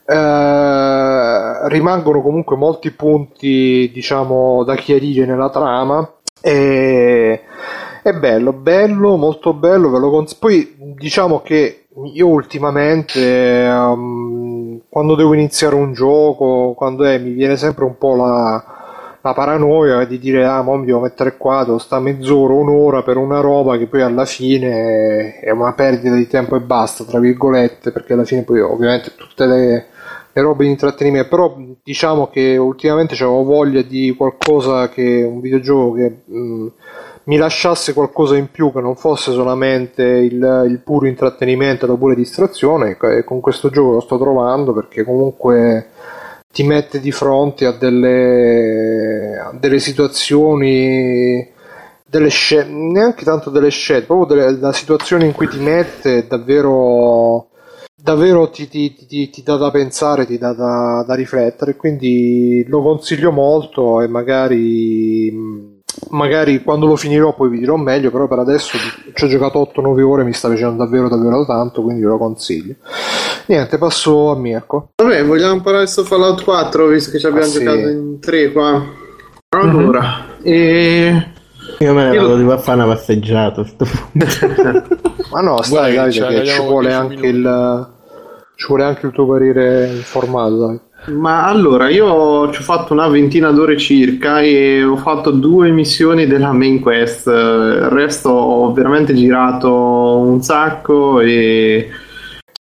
eh, 0.07 1.69
rimangono 1.69 2.23
comunque 2.23 2.57
molti 2.57 2.93
punti 2.93 3.91
diciamo 3.93 4.63
da 4.63 4.77
chiarire 4.77 5.27
nella 5.27 5.51
trama 5.51 6.09
e 6.41 7.46
è 8.09 8.13
bello, 8.13 8.53
bello, 8.53 9.17
molto 9.17 9.53
bello, 9.53 9.91
ve 9.91 9.99
lo 9.99 10.11
cons- 10.11 10.35
poi 10.37 10.77
diciamo 10.97 11.41
che 11.43 11.87
io 12.13 12.29
ultimamente 12.29 13.65
ehm, 13.65 14.83
quando 14.89 15.17
devo 15.17 15.35
iniziare 15.35 15.75
un 15.75 15.93
gioco, 15.93 16.75
quando 16.77 17.03
è, 17.03 17.19
mi 17.19 17.33
viene 17.33 17.57
sempre 17.57 17.85
un 17.85 17.99
po' 17.99 18.15
la, 18.15 18.65
la 19.21 19.33
paranoia 19.33 20.05
di 20.05 20.21
dire 20.21 20.45
ah 20.45 20.63
mo 20.63 20.77
mi 20.77 20.87
devo 20.87 21.01
mettere 21.01 21.37
qua, 21.37 21.65
devo 21.65 21.79
stare 21.79 22.03
mezz'ora, 22.05 22.55
un'ora 22.55 23.03
per 23.03 23.17
una 23.17 23.41
roba 23.41 23.77
che 23.77 23.89
poi 23.89 24.03
alla 24.03 24.25
fine 24.25 25.41
è 25.41 25.51
una 25.51 25.73
perdita 25.73 26.15
di 26.15 26.29
tempo 26.29 26.55
e 26.55 26.61
basta, 26.61 27.03
tra 27.03 27.19
virgolette, 27.19 27.91
perché 27.91 28.13
alla 28.13 28.25
fine 28.25 28.43
poi 28.43 28.61
ovviamente 28.61 29.15
tutte 29.17 29.47
le, 29.47 29.87
le 30.33 30.43
robe 30.43 30.63
di 30.63 30.71
intrattenimento, 30.71 31.29
però 31.29 31.57
diciamo 31.83 32.29
che 32.29 32.57
ultimamente 32.57 33.15
avevo 33.15 33.43
voglia 33.43 33.83
di 33.83 34.15
qualcosa 34.17 34.89
che 34.91 35.25
un 35.29 35.41
videogioco 35.41 35.95
che 35.95 36.23
mh, 36.25 36.67
mi 37.27 37.37
lasciasse 37.37 37.93
qualcosa 37.93 38.37
in 38.37 38.51
più 38.51 38.73
che 38.73 38.81
non 38.81 38.97
fosse 38.97 39.33
solamente 39.33 40.03
il, 40.03 40.65
il 40.69 40.81
puro 40.85 41.07
intrattenimento 41.07 41.87
la 41.87 41.97
pura 41.97 42.15
distrazione 42.15 42.97
e 43.01 43.25
con 43.25 43.41
questo 43.41 43.69
gioco 43.69 43.93
lo 43.93 44.01
sto 44.01 44.19
trovando 44.19 44.73
perché 44.73 45.05
comunque 45.05 45.91
ti 46.53 46.63
mette 46.63 47.01
di 47.01 47.13
fronte 47.13 47.67
a 47.67 47.73
delle, 47.73 49.39
a 49.39 49.53
delle 49.59 49.79
situazioni 49.79 51.53
delle 52.09 52.29
scelte, 52.29 52.71
neanche 52.73 53.25
tanto 53.25 53.51
delle 53.51 53.69
scelte, 53.71 54.07
proprio 54.07 54.37
delle, 54.37 54.59
la 54.59 54.73
situazione 54.73 55.27
in 55.27 55.33
cui 55.33 55.49
ti 55.49 55.59
mette 55.59 56.27
davvero 56.27 57.49
davvero 57.95 58.49
ti, 58.51 58.69
ti- 58.69 58.95
ti- 58.95 59.31
ti 59.31 59.43
dà 59.43 59.57
da 59.57 59.71
pensare, 59.71 60.27
ti 60.27 60.39
dà 60.39 60.53
da, 60.55 61.05
da 61.07 61.15
riflettere, 61.15 61.77
quindi 61.77 62.65
lo 62.69 62.81
consiglio 62.81 63.33
molto 63.33 64.01
e 64.01 64.07
magari, 64.07 65.76
magari 66.11 66.63
quando 66.63 66.87
lo 66.87 66.97
finirò 66.97 67.35
poi 67.35 67.49
vi 67.51 67.59
dirò 67.59 67.77
meglio, 67.77 68.11
però 68.11 68.27
per 68.29 68.39
adesso 68.41 68.77
ci 69.15 69.25
ho 69.25 69.29
giocato 69.29 69.71
8-9 69.75 70.03
ore, 70.03 70.25
mi 70.25 70.33
sta 70.33 70.49
piacendo 70.49 70.77
davvero 70.85 71.09
davvero 71.09 71.45
tanto, 71.47 71.83
quindi 71.83 72.03
ve 72.03 72.09
lo 72.09 72.19
consiglio. 72.19 72.75
Niente, 73.47 73.79
passo 73.79 74.31
a 74.31 74.37
Mirko. 74.37 74.91
Vabbè, 75.03 75.25
vogliamo 75.25 75.61
parlare 75.61 75.87
su 75.87 76.03
Fallout 76.05 76.43
4, 76.43 76.87
visto 76.87 77.11
che 77.11 77.19
ci 77.19 77.27
abbiamo 77.27 77.47
Ah, 77.47 77.49
sì. 77.49 77.59
giocato 77.59 77.89
in 77.89 78.19
tre 78.21 78.53
qua. 78.53 78.85
Allora, 79.51 80.27
e... 80.43 81.31
Io 81.79 81.93
me 81.95 82.05
ne 82.09 82.15
Io- 82.15 82.23
vado 82.23 82.37
di 82.37 82.51
a 82.51 82.59
fare 82.59 82.83
una 82.83 82.95
passeggiata. 82.95 83.61
a 83.61 83.65
sto 83.65 83.85
punto. 83.85 84.95
Ma 85.31 85.41
no, 85.41 85.63
stai 85.63 85.95
Guarda, 85.95 86.03
dai, 86.03 86.13
ci 86.13 86.51
ci 86.51 86.61
vuole 86.63 86.89
10 86.89 87.01
anche 87.01 87.27
il... 87.27 87.89
Ci 88.57 88.67
vuole 88.69 88.85
anche 88.85 89.07
il 89.07 89.13
tuo 89.13 89.27
parere 89.27 89.87
informato, 89.89 90.67
dai. 90.67 90.81
Ma 91.05 91.47
allora, 91.47 91.89
io 91.89 92.51
ci 92.51 92.61
ho 92.61 92.65
fatto 92.65 92.93
una 92.93 93.07
ventina 93.07 93.53
d'ore 93.53 93.77
circa 93.77 94.41
e 94.41 94.83
ho 94.83 94.97
fatto 94.97 95.31
due 95.31 95.71
missioni 95.71 96.27
della 96.27 96.53
main 96.53 96.81
quest. 96.81 97.27
Il 97.29 97.89
resto 97.91 98.31
ho 98.31 98.73
veramente 98.73 99.15
girato 99.15 99.73
un 99.73 100.43
sacco 100.43 101.21
e 101.21 101.89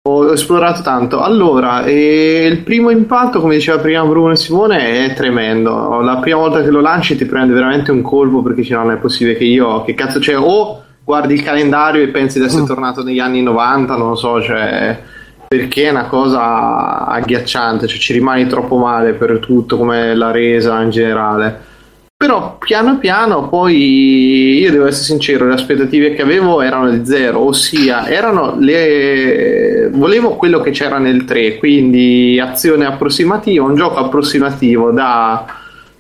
ho 0.01 0.33
esplorato 0.33 0.81
tanto. 0.81 1.21
Allora, 1.21 1.85
e 1.85 2.45
il 2.51 2.59
primo 2.63 2.89
impatto, 2.89 3.39
come 3.39 3.55
diceva 3.55 3.79
prima 3.79 4.03
Bruno 4.03 4.33
e 4.33 4.35
Simone, 4.35 5.05
è 5.05 5.13
tremendo. 5.13 6.01
La 6.01 6.17
prima 6.17 6.39
volta 6.39 6.61
che 6.61 6.69
lo 6.69 6.81
lanci 6.81 7.15
ti 7.15 7.25
prende 7.25 7.53
veramente 7.53 7.91
un 7.91 8.01
colpo 8.01 8.41
perché 8.41 8.67
no, 8.73 8.83
non 8.83 8.91
è 8.91 8.97
possibile 8.97 9.37
che 9.37 9.45
io, 9.45 9.83
che 9.83 9.93
cazzo 9.93 10.19
c'è, 10.19 10.37
o 10.37 10.83
guardi 11.01 11.33
il 11.33 11.43
calendario 11.43 12.01
e 12.01 12.09
pensi 12.09 12.39
di 12.39 12.45
essere 12.45 12.65
tornato 12.65 13.03
negli 13.03 13.19
anni 13.19 13.41
90, 13.41 13.95
non 13.95 14.09
lo 14.09 14.15
so, 14.15 14.41
cioè 14.41 14.99
perché 15.47 15.83
è 15.83 15.89
una 15.89 16.05
cosa 16.07 17.05
agghiacciante, 17.05 17.87
cioè 17.87 17.99
ci 17.99 18.13
rimani 18.13 18.47
troppo 18.47 18.77
male 18.77 19.13
per 19.13 19.39
tutto 19.39 19.77
come 19.77 20.15
la 20.15 20.31
resa 20.31 20.81
in 20.81 20.89
generale. 20.89 21.71
Però 22.15 22.57
piano 22.57 22.99
piano 22.99 23.49
poi 23.49 24.59
io 24.59 24.71
devo 24.71 24.85
essere 24.85 25.05
sincero, 25.05 25.45
le 25.45 25.55
aspettative 25.55 26.13
che 26.13 26.21
avevo 26.21 26.61
erano 26.61 26.89
di 26.89 27.05
zero, 27.05 27.45
ossia 27.45 28.07
erano 28.07 28.55
le 28.57 29.89
volevo 29.91 30.35
quello 30.35 30.61
che 30.61 30.71
c'era 30.71 30.99
nel 30.99 31.25
3, 31.25 31.57
quindi 31.57 32.39
azione 32.39 32.85
approssimativa, 32.85 33.65
un 33.65 33.75
gioco 33.75 33.97
approssimativo 33.97 34.91
da 34.91 35.45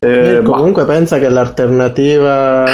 eh, 0.03 0.41
comunque 0.43 0.83
pensa 0.83 1.17
che 1.17 1.29
l'alternativa 1.29 2.65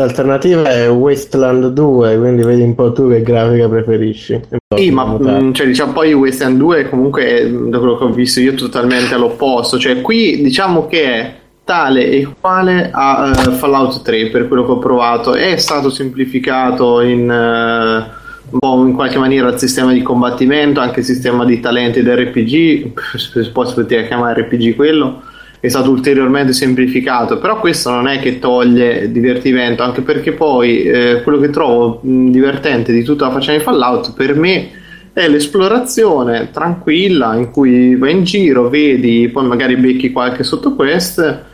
l'alternativa 0.00 0.62
è 0.64 0.90
Wasteland 0.90 1.68
2, 1.68 2.18
quindi 2.18 2.42
vedi 2.42 2.62
un 2.62 2.74
po' 2.74 2.92
tu 2.92 3.08
che 3.08 3.22
grafica 3.22 3.68
preferisci. 3.68 4.40
Sì, 4.74 4.90
ma 4.90 5.04
mh, 5.04 5.52
cioè, 5.52 5.66
diciamo, 5.66 5.92
poi 5.92 6.14
West 6.14 6.40
End 6.40 6.56
2 6.56 6.88
comunque 6.88 7.44
mh, 7.44 7.70
da 7.70 7.78
quello 7.78 7.98
che 7.98 8.04
ho 8.04 8.10
visto 8.10 8.40
io 8.40 8.52
è 8.52 8.54
totalmente 8.54 9.14
all'opposto, 9.14 9.78
cioè 9.78 10.00
qui 10.00 10.40
diciamo 10.42 10.86
che 10.86 11.04
è 11.04 11.34
tale 11.64 12.08
e 12.10 12.28
quale 12.40 12.90
a 12.92 13.30
eh, 13.30 13.50
Fallout 13.52 14.02
3 14.02 14.28
per 14.28 14.48
quello 14.48 14.64
che 14.64 14.72
ho 14.72 14.78
provato, 14.78 15.34
è 15.34 15.56
stato 15.56 15.90
semplificato 15.90 17.02
in, 17.02 17.30
eh, 17.30 18.10
boh, 18.48 18.86
in 18.86 18.94
qualche 18.94 19.18
maniera 19.18 19.50
il 19.50 19.58
sistema 19.58 19.92
di 19.92 20.02
combattimento, 20.02 20.80
anche 20.80 21.00
il 21.00 21.06
sistema 21.06 21.44
di 21.44 21.60
talenti 21.60 22.02
dell'RPG, 22.02 22.92
poi 23.52 23.66
si 23.66 23.74
poteva 23.74 24.06
chiamare 24.06 24.42
RPG 24.42 24.74
quello, 24.74 25.22
è 25.60 25.68
stato 25.68 25.90
ulteriormente 25.90 26.54
semplificato, 26.54 27.38
però 27.38 27.60
questo 27.60 27.90
non 27.90 28.08
è 28.08 28.18
che 28.18 28.38
toglie 28.38 29.12
divertimento, 29.12 29.82
anche 29.82 30.00
perché 30.00 30.32
poi 30.32 30.82
eh, 30.82 31.20
quello 31.22 31.38
che 31.38 31.50
trovo 31.50 32.00
divertente 32.02 32.92
di 32.92 33.02
tutta 33.02 33.26
la 33.26 33.32
faccenda 33.32 33.58
di 33.58 33.64
Fallout 33.64 34.14
per 34.14 34.34
me 34.34 34.70
è 35.12 35.28
l'esplorazione 35.28 36.50
tranquilla 36.50 37.34
in 37.34 37.50
cui 37.50 37.94
vai 37.96 38.12
in 38.12 38.24
giro, 38.24 38.68
vedi, 38.68 39.28
poi 39.28 39.46
magari 39.46 39.76
becchi 39.76 40.12
qualche 40.12 40.44
sottoquest 40.44 41.44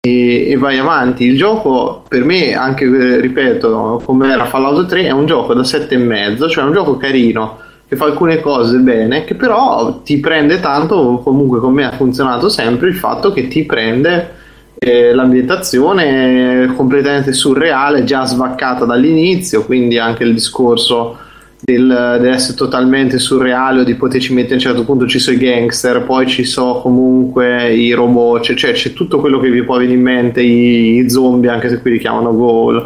e, 0.00 0.50
e 0.50 0.56
vai 0.56 0.78
avanti. 0.78 1.24
Il 1.24 1.36
gioco 1.36 2.04
per 2.08 2.24
me, 2.24 2.54
anche 2.54 2.84
eh, 2.84 3.20
ripeto, 3.20 4.00
come 4.04 4.30
era 4.30 4.46
Fallout 4.46 4.88
3, 4.88 5.04
è 5.04 5.10
un 5.10 5.26
gioco 5.26 5.52
da 5.52 5.62
7,5, 5.62 6.48
cioè 6.48 6.64
un 6.64 6.72
gioco 6.72 6.96
carino 6.96 7.58
che 7.90 7.96
fa 7.96 8.04
alcune 8.04 8.40
cose 8.40 8.78
bene, 8.78 9.24
che 9.24 9.34
però 9.34 10.00
ti 10.04 10.20
prende 10.20 10.60
tanto, 10.60 11.20
comunque 11.24 11.58
con 11.58 11.72
me 11.72 11.84
ha 11.84 11.90
funzionato 11.90 12.48
sempre 12.48 12.86
il 12.86 12.94
fatto 12.94 13.32
che 13.32 13.48
ti 13.48 13.64
prende 13.64 14.30
eh, 14.78 15.12
l'ambientazione 15.12 16.72
completamente 16.76 17.32
surreale, 17.32 18.04
già 18.04 18.24
svaccata 18.24 18.84
dall'inizio, 18.84 19.64
quindi 19.64 19.98
anche 19.98 20.22
il 20.22 20.34
discorso 20.34 21.18
del, 21.58 22.18
dell'essere 22.20 22.56
totalmente 22.56 23.18
surreale 23.18 23.80
o 23.80 23.84
di 23.84 23.96
poterci 23.96 24.34
mettere 24.34 24.52
a 24.52 24.58
un 24.58 24.60
certo 24.60 24.84
punto 24.84 25.08
ci 25.08 25.18
sono 25.18 25.36
i 25.36 25.40
gangster, 25.40 26.04
poi 26.04 26.28
ci 26.28 26.44
sono 26.44 26.80
comunque 26.80 27.74
i 27.74 27.90
robot, 27.90 28.44
cioè, 28.44 28.54
cioè, 28.54 28.72
c'è 28.72 28.92
tutto 28.92 29.18
quello 29.18 29.40
che 29.40 29.50
vi 29.50 29.64
può 29.64 29.78
venire 29.78 29.96
in 29.96 30.02
mente, 30.02 30.42
i, 30.42 30.98
i 30.98 31.10
zombie, 31.10 31.50
anche 31.50 31.68
se 31.68 31.80
qui 31.80 31.90
li 31.90 31.98
chiamano 31.98 32.36
goal, 32.36 32.84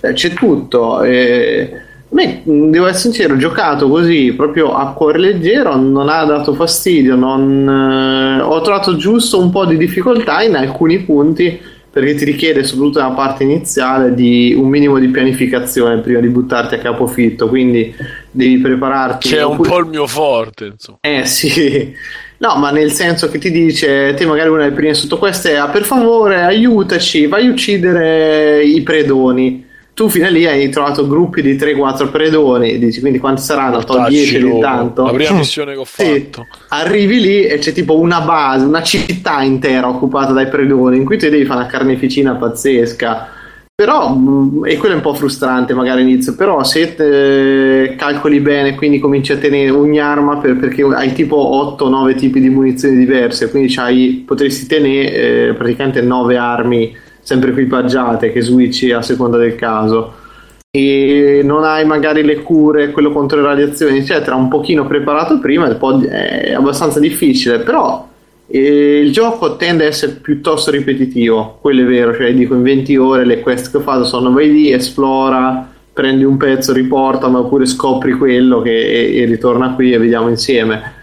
eh, 0.00 0.14
c'è 0.14 0.30
tutto. 0.30 1.02
Eh, 1.02 1.84
me, 2.16 2.40
devo 2.44 2.86
essere 2.86 3.12
sincero, 3.12 3.34
ho 3.34 3.36
giocato 3.36 3.88
così 3.88 4.32
proprio 4.34 4.74
a 4.74 4.92
cuore 4.92 5.18
leggero, 5.18 5.76
non 5.76 6.08
ha 6.08 6.24
dato 6.24 6.54
fastidio, 6.54 7.14
non, 7.14 7.68
eh, 7.68 8.40
ho 8.40 8.60
trovato 8.62 8.96
giusto 8.96 9.38
un 9.38 9.50
po' 9.50 9.66
di 9.66 9.76
difficoltà 9.76 10.42
in 10.42 10.56
alcuni 10.56 11.00
punti 11.00 11.60
perché 11.90 12.14
ti 12.14 12.24
richiede 12.24 12.64
soprattutto 12.64 13.00
nella 13.00 13.12
parte 13.12 13.42
iniziale 13.42 14.14
di 14.14 14.54
un 14.54 14.68
minimo 14.68 14.98
di 14.98 15.08
pianificazione 15.08 16.00
prima 16.00 16.20
di 16.20 16.28
buttarti 16.28 16.74
a 16.74 16.78
capofitto, 16.78 17.48
quindi 17.48 17.94
devi 18.30 18.58
prepararti. 18.58 19.28
Che 19.28 19.38
è 19.38 19.44
un 19.44 19.60
po' 19.60 19.78
il 19.78 19.86
mio 19.86 20.06
forte, 20.06 20.66
insomma. 20.66 20.98
Eh 21.00 21.24
sì. 21.24 21.94
No, 22.38 22.56
ma 22.56 22.70
nel 22.70 22.92
senso 22.92 23.28
che 23.28 23.38
ti 23.38 23.50
dice, 23.50 24.12
te 24.14 24.26
magari 24.26 24.50
una 24.50 24.64
delle 24.64 24.74
prime 24.74 24.92
sotto 24.92 25.16
queste 25.16 25.56
è 25.56 25.70
per 25.70 25.84
favore 25.84 26.42
aiutaci, 26.42 27.26
vai 27.26 27.46
a 27.46 27.50
uccidere 27.50 28.62
i 28.62 28.82
predoni 28.82 29.65
tu 29.96 30.10
fino 30.10 30.26
a 30.26 30.28
lì 30.28 30.44
hai 30.44 30.68
trovato 30.68 31.06
gruppi 31.06 31.40
di 31.40 31.54
3-4 31.54 32.10
predoni, 32.10 32.78
dici 32.78 33.00
quindi 33.00 33.18
quanti 33.18 33.40
saranno? 33.40 33.82
To 33.82 34.04
10 34.06 34.42
di 34.42 34.58
tanto. 34.60 35.04
La 35.04 35.12
prima 35.12 35.32
missione 35.32 35.72
che 35.72 35.78
ho 35.78 35.86
fatto. 35.86 36.46
Sì, 36.52 36.58
arrivi 36.68 37.18
lì 37.18 37.44
e 37.44 37.56
c'è 37.56 37.72
tipo 37.72 37.98
una 37.98 38.20
base, 38.20 38.66
una 38.66 38.82
città 38.82 39.40
intera 39.40 39.88
occupata 39.88 40.32
dai 40.32 40.48
predoni, 40.48 40.98
in 40.98 41.06
cui 41.06 41.16
tu 41.16 41.30
devi 41.30 41.46
fare 41.46 41.60
una 41.60 41.68
carneficina 41.68 42.34
pazzesca. 42.34 43.28
Però, 43.74 44.14
mm, 44.14 44.66
e 44.66 44.76
quello 44.76 44.92
è 44.92 44.96
un 44.98 45.02
po' 45.02 45.14
frustrante 45.14 45.72
magari 45.72 46.02
all'inizio, 46.02 46.34
però 46.34 46.62
se 46.62 46.94
te, 46.94 47.94
calcoli 47.96 48.40
bene, 48.40 48.74
quindi 48.74 48.98
cominci 48.98 49.32
a 49.32 49.38
tenere 49.38 49.70
ogni 49.70 49.98
arma 49.98 50.36
per, 50.36 50.58
perché 50.58 50.82
hai 50.82 51.14
tipo 51.14 51.76
8-9 51.80 52.16
tipi 52.16 52.40
di 52.40 52.50
munizioni 52.50 52.96
diverse, 52.96 53.50
quindi 53.50 54.24
potresti 54.26 54.66
tenere 54.66 55.48
eh, 55.48 55.54
praticamente 55.54 56.02
9 56.02 56.36
armi 56.36 57.04
sempre 57.26 57.50
equipaggiate 57.50 58.30
che 58.30 58.40
switchi 58.40 58.92
a 58.92 59.02
seconda 59.02 59.36
del 59.36 59.56
caso. 59.56 60.14
E 60.70 61.40
non 61.42 61.64
hai 61.64 61.84
magari 61.84 62.22
le 62.22 62.42
cure, 62.42 62.92
quello 62.92 63.10
contro 63.10 63.40
le 63.40 63.48
radiazioni, 63.48 63.98
eccetera, 63.98 64.36
un 64.36 64.46
pochino 64.46 64.86
preparato 64.86 65.40
prima, 65.40 65.66
è 65.66 66.52
abbastanza 66.52 67.00
difficile, 67.00 67.58
però 67.60 68.06
eh, 68.46 69.00
il 69.00 69.10
gioco 69.10 69.56
tende 69.56 69.84
a 69.84 69.88
essere 69.88 70.12
piuttosto 70.12 70.70
ripetitivo, 70.70 71.58
quello 71.60 71.82
è 71.82 71.84
vero, 71.86 72.14
cioè 72.14 72.32
dico 72.32 72.54
in 72.54 72.62
20 72.62 72.96
ore 72.96 73.24
le 73.24 73.40
quest 73.40 73.72
che 73.72 73.78
ho 73.78 73.80
fatto 73.80 74.04
sono 74.04 74.32
vai 74.32 74.52
lì, 74.52 74.70
esplora, 74.70 75.68
prendi 75.92 76.22
un 76.22 76.36
pezzo, 76.36 76.72
riporta, 76.72 77.26
ma 77.26 77.40
oppure 77.40 77.66
scopri 77.66 78.12
quello 78.12 78.62
che, 78.62 78.70
e, 78.70 79.16
e 79.16 79.24
ritorna 79.24 79.74
qui 79.74 79.92
e 79.92 79.98
vediamo 79.98 80.28
insieme 80.28 80.95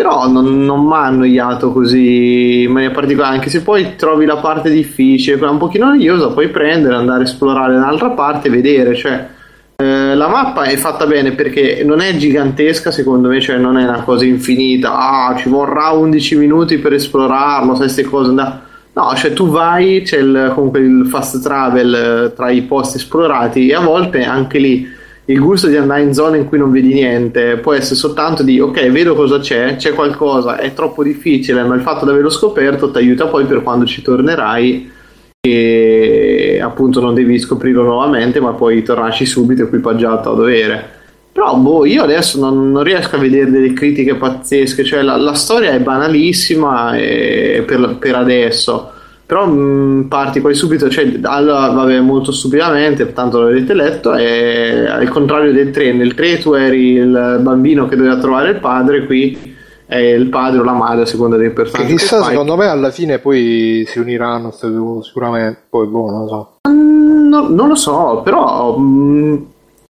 però 0.00 0.26
non, 0.28 0.64
non 0.64 0.86
mi 0.86 0.94
ha 0.94 1.04
annoiato 1.04 1.72
così 1.72 2.62
in 2.62 2.72
maniera 2.72 2.94
particolare 2.94 3.34
anche 3.34 3.50
se 3.50 3.60
poi 3.60 3.96
trovi 3.96 4.24
la 4.24 4.38
parte 4.38 4.70
difficile 4.70 5.36
quella 5.36 5.52
un 5.52 5.58
pochino 5.58 5.88
noiosa 5.88 6.30
puoi 6.30 6.48
prendere 6.48 6.94
andare 6.94 7.20
a 7.20 7.26
esplorare 7.26 7.76
un'altra 7.76 8.08
parte 8.08 8.48
e 8.48 8.50
vedere 8.50 8.94
cioè 8.94 9.28
eh, 9.76 10.14
la 10.14 10.26
mappa 10.26 10.62
è 10.62 10.74
fatta 10.76 11.06
bene 11.06 11.32
perché 11.32 11.82
non 11.84 12.00
è 12.00 12.16
gigantesca 12.16 12.90
secondo 12.90 13.28
me 13.28 13.42
cioè 13.42 13.58
non 13.58 13.76
è 13.76 13.82
una 13.84 14.00
cosa 14.00 14.24
infinita. 14.24 14.96
Ah 14.96 15.36
ci 15.36 15.50
vorrà 15.50 15.90
11 15.90 16.36
minuti 16.36 16.78
per 16.78 16.94
esplorarlo 16.94 17.74
sai 17.74 17.84
queste 17.84 18.04
cose 18.04 18.32
no 18.32 19.14
cioè 19.16 19.34
tu 19.34 19.48
vai 19.48 20.00
c'è 20.00 20.16
il, 20.16 20.52
comunque 20.54 20.80
il 20.80 21.06
fast 21.08 21.42
travel 21.42 21.94
eh, 21.94 22.32
tra 22.34 22.48
i 22.48 22.62
posti 22.62 22.96
esplorati 22.96 23.68
e 23.68 23.74
a 23.74 23.80
volte 23.80 24.24
anche 24.24 24.58
lì 24.58 24.88
il 25.30 25.38
gusto 25.38 25.68
di 25.68 25.76
andare 25.76 26.02
in 26.02 26.12
zone 26.12 26.38
in 26.38 26.46
cui 26.46 26.58
non 26.58 26.72
vedi 26.72 26.92
niente 26.92 27.56
può 27.58 27.72
essere 27.72 27.94
soltanto 27.94 28.42
di 28.42 28.58
ok, 28.58 28.90
vedo 28.90 29.14
cosa 29.14 29.38
c'è, 29.38 29.76
c'è 29.76 29.94
qualcosa, 29.94 30.58
è 30.58 30.74
troppo 30.74 31.04
difficile, 31.04 31.62
ma 31.62 31.76
il 31.76 31.82
fatto 31.82 32.04
di 32.04 32.10
averlo 32.10 32.30
scoperto 32.30 32.90
ti 32.90 32.98
aiuta 32.98 33.26
poi 33.26 33.44
per 33.44 33.62
quando 33.62 33.86
ci 33.86 34.02
tornerai 34.02 34.90
e 35.40 36.60
appunto 36.60 37.00
non 37.00 37.14
devi 37.14 37.38
scoprirlo 37.38 37.84
nuovamente, 37.84 38.40
ma 38.40 38.52
puoi 38.52 38.82
tornarci 38.82 39.24
subito 39.24 39.62
equipaggiato 39.62 40.32
a 40.32 40.34
dovere. 40.34 40.98
Però 41.32 41.56
boh, 41.56 41.86
io 41.86 42.02
adesso 42.02 42.40
non, 42.40 42.72
non, 42.72 42.82
riesco 42.82 43.14
a 43.14 43.20
vedere 43.20 43.52
delle 43.52 43.72
critiche 43.72 44.16
pazzesche, 44.16 44.82
cioè 44.82 45.02
la, 45.02 45.16
la 45.16 45.34
storia 45.34 45.70
è 45.70 45.80
banalissima 45.80 46.90
per, 46.90 47.96
per 48.00 48.14
adesso 48.16 48.92
però 49.30 49.46
mh, 49.46 49.52
mm, 49.52 50.00
parti 50.08 50.40
poi 50.40 50.56
subito, 50.56 50.90
cioè, 50.90 51.08
allora, 51.22 51.68
vabbè, 51.68 52.00
molto 52.00 52.32
stupidamente, 52.32 53.12
tanto 53.12 53.40
l'avete 53.40 53.74
letto, 53.74 54.12
è 54.12 54.86
al 54.88 55.08
contrario 55.08 55.52
del 55.52 55.70
3, 55.70 55.92
nel 55.92 56.14
3 56.14 56.38
tu 56.38 56.54
eri 56.54 56.94
il 56.94 57.38
bambino 57.40 57.86
che 57.86 57.94
doveva 57.94 58.16
trovare 58.16 58.50
il 58.50 58.58
padre, 58.58 59.06
qui 59.06 59.54
è 59.86 59.98
il 59.98 60.28
padre 60.30 60.58
o 60.58 60.64
la 60.64 60.72
madre 60.72 61.02
a 61.02 61.06
seconda 61.06 61.36
dei 61.36 61.50
personaggi. 61.50 61.92
Che 61.92 61.96
chissà, 61.96 62.24
secondo 62.24 62.56
me 62.56 62.66
alla 62.66 62.90
fine 62.90 63.20
poi 63.20 63.84
si 63.86 64.00
uniranno 64.00 64.50
sicuramente, 64.50 65.60
poi 65.70 65.86
boh, 65.86 66.10
non 66.10 66.22
lo 66.22 66.28
so. 66.28 66.58
Mm, 66.68 67.28
no, 67.28 67.48
non 67.50 67.68
lo 67.68 67.76
so, 67.76 68.22
però... 68.24 68.76
Mh, 68.76 68.82
mm, 68.82 69.36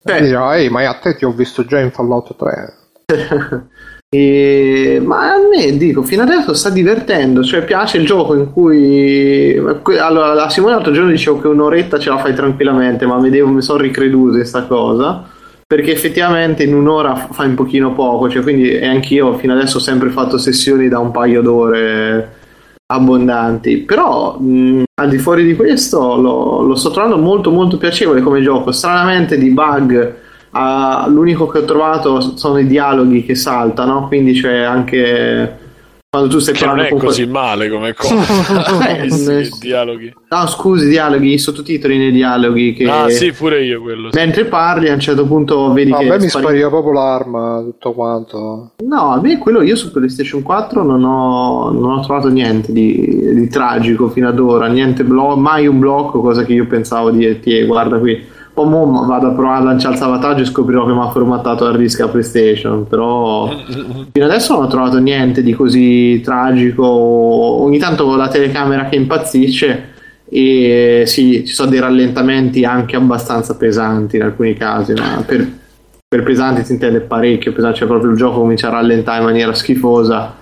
cioè... 0.03 0.22
Dirò, 0.23 0.49
ma 0.72 0.89
a 0.89 0.95
te 0.95 1.15
ti 1.15 1.26
ho 1.26 1.31
visto 1.31 1.64
già 1.64 1.80
in 1.80 1.91
Fallout 1.91 2.35
3. 2.35 2.73
E, 4.09 5.01
ma 5.03 5.34
a 5.34 5.38
me 5.53 5.75
dico 5.75 6.01
fino 6.01 6.23
adesso 6.23 6.53
sta 6.53 6.69
divertendo 6.69 7.43
cioè 7.43 7.65
piace 7.65 7.97
il 7.97 8.05
gioco 8.05 8.35
in 8.35 8.53
cui 8.53 9.57
allora 9.99 10.34
la 10.34 10.49
Simone 10.49 10.75
l'altro 10.75 10.93
giorno 10.93 11.09
dicevo 11.09 11.41
che 11.41 11.47
un'oretta 11.49 11.99
ce 11.99 12.09
la 12.09 12.17
fai 12.17 12.34
tranquillamente 12.34 13.05
ma 13.05 13.19
vedevo 13.19 13.49
mi 13.49 13.61
sono 13.61 13.79
ricreduto 13.79 14.29
in 14.29 14.35
questa 14.35 14.63
cosa 14.63 15.27
perché 15.67 15.91
effettivamente 15.91 16.63
in 16.63 16.73
un'ora 16.73 17.27
fai 17.31 17.47
un 17.47 17.55
pochino 17.55 17.93
poco 17.93 18.29
cioè 18.29 18.43
quindi 18.43 18.69
e 18.71 18.88
anch'io 18.88 19.34
fino 19.34 19.51
adesso 19.51 19.75
ho 19.75 19.81
sempre 19.81 20.09
fatto 20.09 20.38
sessioni 20.38 20.88
da 20.88 20.99
un 20.99 21.11
paio 21.11 21.41
d'ore 21.41 22.35
abbondanti. 22.88 23.79
Però 23.79 24.38
mh, 24.39 24.84
al 24.95 25.09
di 25.09 25.17
fuori 25.17 25.43
di 25.45 25.55
questo 25.55 26.15
lo, 26.15 26.61
lo 26.61 26.75
sto 26.75 26.91
trovando 26.91 27.17
molto 27.17 27.51
molto 27.51 27.77
piacevole 27.77 28.21
come 28.21 28.41
gioco. 28.41 28.71
Stranamente 28.71 29.38
di 29.38 29.49
bug 29.49 30.15
Uh, 30.57 31.09
l'unico 31.11 31.45
che 31.47 31.59
ho 31.59 31.65
trovato 31.65 32.35
sono 32.35 32.57
i 32.57 32.65
dialoghi 32.65 33.23
che 33.23 33.35
saltano, 33.35 34.07
quindi 34.07 34.34
c'è 34.39 34.61
anche 34.61 35.65
quando 36.09 36.29
tu 36.29 36.39
stai 36.39 36.53
che 36.53 36.65
parlando 36.65 36.89
non 36.89 36.99
è 36.99 37.03
così 37.03 37.25
male 37.25 37.69
come 37.69 37.93
cosa. 37.93 38.97
Eh, 38.97 39.09
sì, 39.09 39.51
dialoghi. 39.59 40.13
no 40.29 40.47
scusi 40.47 40.88
dialoghi 40.88 41.34
i 41.34 41.38
sottotitoli 41.38 41.97
nei 41.97 42.11
dialoghi 42.11 42.73
che... 42.73 42.89
ah 42.89 43.09
sì 43.09 43.34
pure 43.34 43.63
io 43.63 43.81
quello 43.81 44.09
sì. 44.11 44.17
mentre 44.17 44.45
parli 44.45 44.89
a 44.89 44.93
un 44.93 45.01
certo 45.01 45.25
punto 45.25 45.73
vedi 45.73 45.91
no, 45.91 45.97
che 45.97 46.05
a 46.05 46.09
me 46.11 46.19
mi 46.19 46.29
spari... 46.29 46.45
spariva 46.45 46.69
proprio 46.69 46.93
l'arma 46.93 47.61
tutto 47.61 47.91
quanto. 47.91 48.71
No 48.85 49.11
a 49.11 49.19
me 49.19 49.38
quello 49.38 49.61
io 49.61 49.75
su 49.75 49.91
PlayStation 49.91 50.41
4 50.41 50.81
non 50.81 51.03
ho, 51.03 51.71
non 51.71 51.97
ho 51.97 52.01
trovato 52.01 52.29
niente 52.29 52.71
di, 52.71 53.34
di, 53.34 53.47
tragico 53.49 54.07
fino 54.09 54.29
ad 54.29 54.39
ora 54.39 54.67
niente 54.67 55.03
blo- 55.03 55.35
mai 55.35 55.67
un 55.67 55.77
blocco 55.77 56.21
cosa 56.21 56.45
che 56.45 56.53
io 56.53 56.67
pensavo 56.67 57.11
di 57.11 57.39
ti 57.41 57.63
guarda 57.65 57.99
qui 57.99 58.35
o 58.59 58.65
mo 58.65 59.05
vado 59.05 59.27
a 59.27 59.31
provare 59.31 59.61
a 59.61 59.63
lanciare 59.65 59.93
il 59.93 59.99
salvataggio 59.99 60.41
e 60.41 60.45
scoprirò 60.45 60.85
che 60.85 60.93
mi 60.93 60.99
ha 60.99 61.09
formattato 61.09 61.67
il 61.67 61.75
rischio 61.75 62.05
a 62.05 62.09
PlayStation. 62.09 62.88
Però 62.88 63.49
fino 64.11 64.25
adesso 64.25 64.53
non 64.55 64.63
ho 64.63 64.67
trovato 64.67 64.97
niente 64.97 65.43
di 65.43 65.53
così 65.53 66.19
tragico. 66.23 66.84
Ogni 66.85 67.77
tanto 67.77 68.15
la 68.15 68.27
telecamera 68.27 68.85
che 68.85 68.95
impazzisce 68.95 69.95
e 70.29 71.03
sì, 71.05 71.45
ci 71.45 71.53
sono 71.53 71.69
dei 71.69 71.79
rallentamenti 71.79 72.65
anche 72.65 72.95
abbastanza 72.95 73.55
pesanti 73.55 74.17
in 74.17 74.23
alcuni 74.23 74.55
casi, 74.55 74.93
ma 74.93 75.23
per, 75.25 75.47
per 76.07 76.23
pesanti 76.23 76.65
si 76.65 76.73
intende 76.73 77.01
parecchio, 77.01 77.53
pesante, 77.53 77.77
cioè 77.77 77.88
proprio 77.88 78.11
il 78.11 78.17
gioco 78.17 78.39
comincia 78.39 78.67
a 78.67 78.71
rallentare 78.71 79.19
in 79.19 79.25
maniera 79.25 79.53
schifosa 79.53 80.35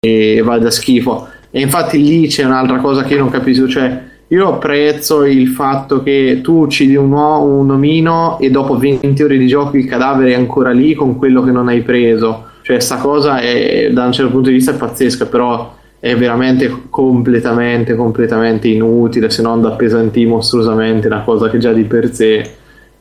e 0.00 0.40
va 0.42 0.58
da 0.58 0.70
schifo. 0.70 1.28
E 1.50 1.60
infatti 1.60 2.02
lì 2.02 2.28
c'è 2.28 2.44
un'altra 2.44 2.78
cosa 2.78 3.02
che 3.02 3.14
io 3.14 3.20
non 3.20 3.30
capisco, 3.30 3.68
cioè 3.68 4.16
io 4.28 4.48
apprezzo 4.48 5.24
il 5.24 5.48
fatto 5.48 6.02
che 6.02 6.40
tu 6.42 6.60
uccidi 6.60 6.96
un, 6.96 7.10
uo- 7.12 7.42
un 7.42 7.70
omino 7.70 8.38
e 8.38 8.50
dopo 8.50 8.76
20 8.76 9.22
ore 9.22 9.38
di 9.38 9.46
gioco 9.46 9.76
il 9.76 9.86
cadavere 9.86 10.32
è 10.32 10.34
ancora 10.34 10.70
lì 10.70 10.94
con 10.94 11.16
quello 11.16 11.42
che 11.42 11.50
non 11.50 11.68
hai 11.68 11.80
preso. 11.80 12.44
Cioè, 12.62 12.78
sta 12.80 12.96
cosa 12.98 13.40
è, 13.40 13.88
da 13.90 14.04
un 14.04 14.12
certo 14.12 14.30
punto 14.30 14.48
di 14.48 14.56
vista 14.56 14.72
è 14.72 14.76
pazzesca, 14.76 15.26
però 15.26 15.74
è 15.98 16.14
veramente 16.14 16.84
completamente, 16.90 17.94
completamente 17.94 18.68
inutile, 18.68 19.30
se 19.30 19.40
non 19.40 19.62
da 19.62 19.68
appesantì 19.70 20.26
mostruosamente 20.26 21.06
una 21.06 21.22
cosa 21.22 21.48
che 21.48 21.58
già 21.58 21.72
di 21.72 21.84
per 21.84 22.12
sé 22.12 22.56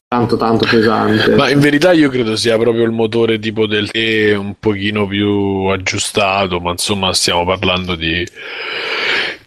tanto, 0.08 0.38
tanto 0.38 0.66
pesante. 0.70 1.36
Ma 1.36 1.50
in 1.50 1.60
verità 1.60 1.92
io 1.92 2.10
credo 2.10 2.38
sia 2.38 2.58
proprio 2.58 2.86
il 2.86 2.92
motore 2.92 3.38
tipo 3.40 3.68
del 3.68 3.92
T 3.92 4.34
un 4.38 4.54
pochino 4.58 5.06
più 5.06 5.66
aggiustato, 5.66 6.62
ma 6.62 6.72
insomma 6.72 7.14
stiamo 7.14 7.44
parlando 7.44 7.96
di 7.96 8.26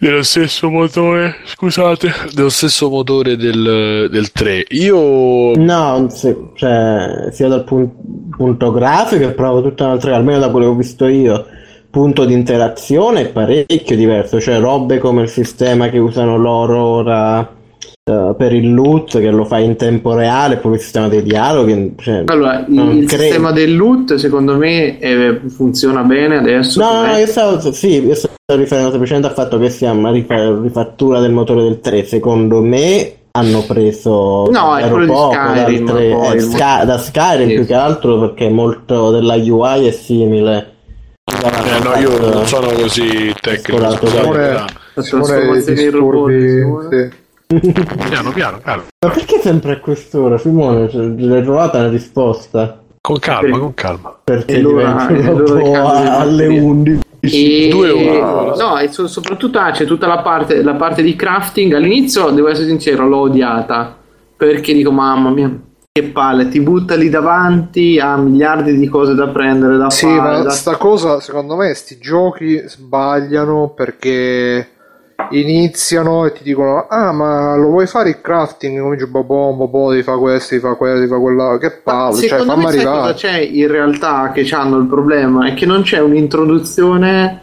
dello 0.01 0.23
stesso 0.23 0.71
motore, 0.71 1.37
scusate, 1.45 2.11
dello 2.33 2.49
stesso 2.49 2.89
motore 2.89 3.37
del, 3.37 4.09
del 4.11 4.33
3. 4.33 4.65
Io 4.71 5.55
No, 5.57 6.09
se- 6.09 6.49
cioè, 6.55 7.29
sia 7.31 7.49
dal 7.49 7.65
pun- 7.65 7.91
punto 8.35 8.73
grafico 8.73 9.25
è 9.25 9.33
proprio 9.33 9.63
tutta 9.63 9.85
un'altra 9.85 10.09
cosa, 10.09 10.21
almeno 10.21 10.39
da 10.41 10.49
quello 10.51 10.67
che 10.67 10.73
ho 10.73 10.77
visto 10.77 11.07
io. 11.07 11.47
Punto 11.91 12.25
di 12.25 12.33
interazione 12.33 13.23
è 13.23 13.29
parecchio 13.29 13.95
diverso, 13.97 14.41
cioè 14.41 14.59
robe 14.59 14.99
come 14.99 15.23
il 15.23 15.29
sistema 15.29 15.89
che 15.89 15.99
usano 15.99 16.39
loro 16.39 16.83
ora 16.83 17.59
eh, 18.11 18.35
per 18.37 18.53
il 18.53 18.75
loot, 18.75 19.19
che 19.19 19.31
lo 19.31 19.45
fai 19.45 19.65
in 19.65 19.77
tempo 19.77 20.15
reale, 20.15 20.57
poi 20.57 20.75
il 20.75 20.81
sistema 20.81 21.09
dei 21.09 21.23
dialoghi. 21.23 21.95
Cioè, 21.99 22.25
Allora, 22.27 22.65
il, 22.69 23.05
credo. 23.07 23.23
sistema 23.23 23.53
del 23.53 23.77
loot 23.77 24.15
secondo 24.17 24.57
me 24.57 24.99
eh, 24.99 25.41
funziona 25.49 26.03
bene 26.03 26.37
adesso. 26.39 26.81
No, 26.81 27.07
no, 27.07 27.17
io 27.17 27.27
stavo, 27.27 27.73
sì, 27.73 28.05
io 28.05 28.15
stavo 28.15 28.35
riferendo 28.49 28.91
semplicemente 28.91 29.29
al 29.29 29.35
fatto 29.35 29.59
che 29.59 29.71
sia 29.71 29.93
una 29.93 30.11
rifa- 30.11 30.59
rifattura 30.61 31.21
del 31.21 31.33
motore 31.33 31.63
del 31.63 31.81
3. 31.81 32.05
Secondo 32.05 32.61
me 32.63 33.13
hanno 33.33 33.63
preso 33.67 34.49
No, 34.51 34.77
è 34.77 34.89
quello 34.89 35.05
di 35.05 35.11
poco 35.13 35.33
Skyrim, 35.35 35.85
dal 35.87 35.95
tre- 35.97 36.11
poi, 36.11 36.27
eh, 36.27 36.35
il 36.35 36.41
Sky- 36.43 36.85
da 36.85 36.99
Skyrim 36.99 37.49
Sì. 37.49 37.55
più 37.55 37.67
che 37.67 37.75
altro 37.75 38.19
perché 38.19 38.49
molto 38.49 39.11
della 39.13 39.35
UI 39.37 39.87
è 39.87 39.93
simile. 39.93 40.73
Eh, 41.31 41.85
no, 41.85 41.95
io 41.95 42.33
non 42.33 42.45
sono 42.47 42.67
così 42.73 43.33
tecnico. 43.41 43.89
Scusate, 43.89 44.09
Simone- 44.97 45.61
Simone, 45.61 45.75
disturbi. 45.75 47.11
Piano, 47.59 48.31
piano, 48.31 48.59
piano. 48.63 48.83
Ma 49.05 49.11
perché 49.11 49.41
sempre 49.41 49.73
a 49.73 49.81
quest'ora, 49.81 50.39
Simone? 50.39 50.89
Cioè, 50.89 51.05
L'hai 51.19 51.43
trovata 51.43 51.79
una 51.79 51.89
risposta? 51.89 52.81
Con 53.01 53.19
calma, 53.19 53.59
con 53.59 53.75
calma. 53.75 54.17
Perché 54.23 54.55
E 54.57 54.61
l'ora- 54.61 55.07
diventa 55.09 55.33
l'ora 55.33 55.43
dopo 55.43 55.55
del 55.55 55.73
cambio 55.73 56.01
di 56.01 56.09
alle 56.09 56.47
batteria. 56.47 56.63
11. 56.63 57.01
E... 57.23 57.69
Due 57.71 57.91
ore. 57.91 58.57
No, 58.57 58.79
e 58.79 58.89
so- 58.93 59.09
soprattutto 59.09 59.59
ah, 59.59 59.71
c'è 59.73 59.85
tutta 59.85 60.07
la 60.07 60.19
parte, 60.21 60.63
la 60.63 60.75
parte 60.75 61.03
di 61.03 61.17
crafting. 61.17 61.73
All'inizio, 61.75 62.31
devo 62.31 62.49
essere 62.49 62.69
sincero, 62.69 63.09
l'ho 63.09 63.19
odiata 63.19 63.97
perché 64.37 64.73
dico, 64.73 64.91
mamma 64.93 65.31
mia, 65.31 65.51
che 65.93 66.05
palle, 66.05 66.49
ti 66.49 66.61
butta 66.61 66.95
lì 66.95 67.09
davanti 67.11 67.99
a 67.99 68.17
miliardi 68.17 68.77
di 68.79 68.87
cose 68.89 69.15
da 69.15 69.27
prendere, 69.29 69.77
da 69.77 69.91
Sì, 69.91 70.07
fare. 70.07 70.17
ma 70.21 70.43
da- 70.45 70.51
sta 70.51 70.77
cosa, 70.77 71.19
secondo 71.21 71.57
me, 71.57 71.75
sti 71.75 71.99
giochi 71.99 72.63
sbagliano 72.67 73.73
perché 73.75 74.69
iniziano 75.31 76.25
e 76.27 76.33
ti 76.33 76.43
dicono 76.43 76.87
ah 76.89 77.13
ma 77.13 77.55
lo 77.57 77.69
vuoi 77.69 77.87
fare 77.87 78.09
il 78.11 78.21
crafting 78.21 78.81
cominci 78.81 79.07
boh 79.07 79.23
boh 79.25 79.91
devi 79.91 80.03
fare 80.03 80.19
questo 80.19 80.55
devi 80.55 80.63
fare 80.67 80.77
quello 80.77 80.95
devi 80.95 81.07
fare 81.09 81.21
quella 81.21 81.59
che 81.59 81.71
palle 81.83 82.15
cioè 82.17 82.29
Secondo 82.29 82.53
fammi 82.53 82.65
me 82.65 82.71
sai 82.71 82.79
arrivare 82.81 83.01
cosa 83.01 83.15
c'è 83.15 83.39
in 83.39 83.67
realtà 83.69 84.31
che 84.33 84.49
hanno 84.53 84.79
il 84.79 84.87
problema? 84.87 85.47
È 85.47 85.55
che 85.55 85.67
non 85.67 85.83
c'è 85.83 86.01
un'introduzione 86.01 87.43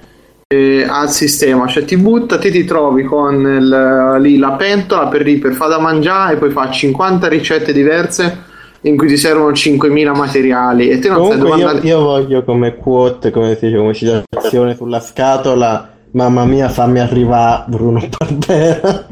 eh, 0.50 0.86
al 0.88 1.10
sistema, 1.10 1.68
cioè 1.68 1.84
ti 1.84 1.98
butta, 1.98 2.38
te 2.38 2.50
ti 2.52 2.64
trovi 2.64 3.04
con 3.04 3.36
il- 3.42 4.18
lì 4.22 4.38
la 4.38 4.52
pentola 4.52 5.08
per 5.08 5.24
lì 5.24 5.38
per 5.40 5.52
fare 5.54 5.72
da 5.72 5.80
mangiare 5.80 6.34
e 6.34 6.38
poi 6.38 6.52
fa 6.52 6.70
50 6.72 7.28
ricette 7.28 7.74
diverse 7.74 8.46
in 8.82 8.96
cui 8.96 9.08
ti 9.08 9.18
servono 9.18 9.52
5.000 9.52 10.16
materiali 10.16 10.88
e 10.90 11.00
te 11.00 11.10
non 11.10 11.26
sai 11.26 11.38
Comunque 11.40 11.50
dove 11.50 11.62
io, 11.62 11.68
andare. 11.68 11.88
io 11.88 12.00
voglio 12.02 12.44
come 12.44 12.76
quote, 12.78 13.32
come 13.32 13.56
si 13.58 13.66
dice, 13.66 13.78
come 13.78 13.94
citazione 13.94 14.76
sulla 14.76 15.02
scatola, 15.02 15.90
mamma 16.12 16.46
mia 16.46 16.70
fammi 16.70 17.00
arrivare 17.00 17.64
Bruno 17.68 18.02
Barbera. 18.18 19.08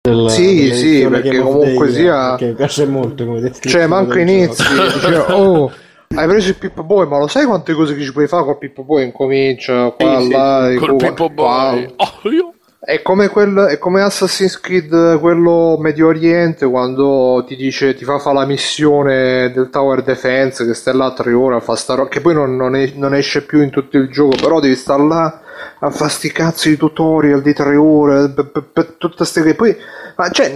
Del- 0.00 0.30
Sì, 0.30 0.72
sì, 0.74 1.06
perché 1.08 1.38
comunque 1.38 1.86
Day, 1.86 1.94
sia- 1.94 2.34
Che 2.36 2.46
mi 2.46 2.54
piace 2.54 2.86
molto 2.86 3.24
come 3.24 3.40
descrizione 3.40 3.84
cioè 3.84 3.86
manco 3.86 4.14
del 4.14 4.28
inizi 4.28 4.62
gioco. 4.64 4.82
dice 4.92 5.32
oh 5.32 5.72
hai 6.14 6.26
preso 6.28 6.48
il 6.48 6.56
Pippo 6.56 6.82
Boy 6.82 7.06
ma 7.06 7.18
lo 7.18 7.26
sai 7.28 7.46
quante 7.46 7.72
cose 7.72 7.94
che 7.94 8.02
ci 8.02 8.12
puoi 8.12 8.26
fare 8.26 8.44
col 8.44 8.58
Pippo 8.58 8.82
Boy 8.82 9.04
incomincia 9.04 9.90
qua 9.96 10.18
Sì, 10.18 10.24
sì. 10.26 10.30
là 10.32 10.70
e 10.70 10.74
Col 10.76 10.96
Pippo 10.96 11.28
Boy. 11.30 11.94
Oh, 11.96 12.28
io. 12.30 12.52
È 12.84 13.00
come, 13.00 13.28
quel, 13.28 13.54
è 13.70 13.78
come 13.78 14.02
Assassin's 14.02 14.58
Creed, 14.58 15.20
quello 15.20 15.76
Medio 15.78 16.08
Oriente, 16.08 16.66
quando 16.66 17.44
ti 17.46 17.54
dice, 17.54 17.94
ti 17.94 18.02
fa 18.02 18.18
fare 18.18 18.38
la 18.38 18.44
missione 18.44 19.52
del 19.52 19.70
Tower 19.70 20.02
Defense, 20.02 20.66
che 20.66 20.74
stai 20.74 20.96
là 20.96 21.04
a 21.04 21.12
tre 21.12 21.32
ore 21.32 21.54
a 21.54 21.60
fa 21.60 21.76
sta 21.76 21.94
ro- 21.94 22.08
che 22.08 22.20
poi 22.20 22.34
non, 22.34 22.56
non 22.56 22.74
es- 22.74 22.94
non 22.94 23.14
esce 23.14 23.44
più 23.44 23.62
in 23.62 23.70
tutto 23.70 23.98
il 23.98 24.10
gioco, 24.10 24.34
però 24.34 24.58
devi 24.58 24.74
stare 24.74 25.06
là 25.06 25.40
a 25.78 25.90
fare 25.90 26.10
sti 26.10 26.32
cazzo 26.32 26.68
di 26.68 26.76
tutorial 26.76 27.40
di 27.40 27.52
tre 27.52 27.76
ore, 27.76 28.30
per, 28.30 28.96
tutte 28.98 29.24
ste 29.26 29.44
che 29.44 29.54
poi, 29.54 29.76
ma 30.16 30.28
cioè, 30.30 30.52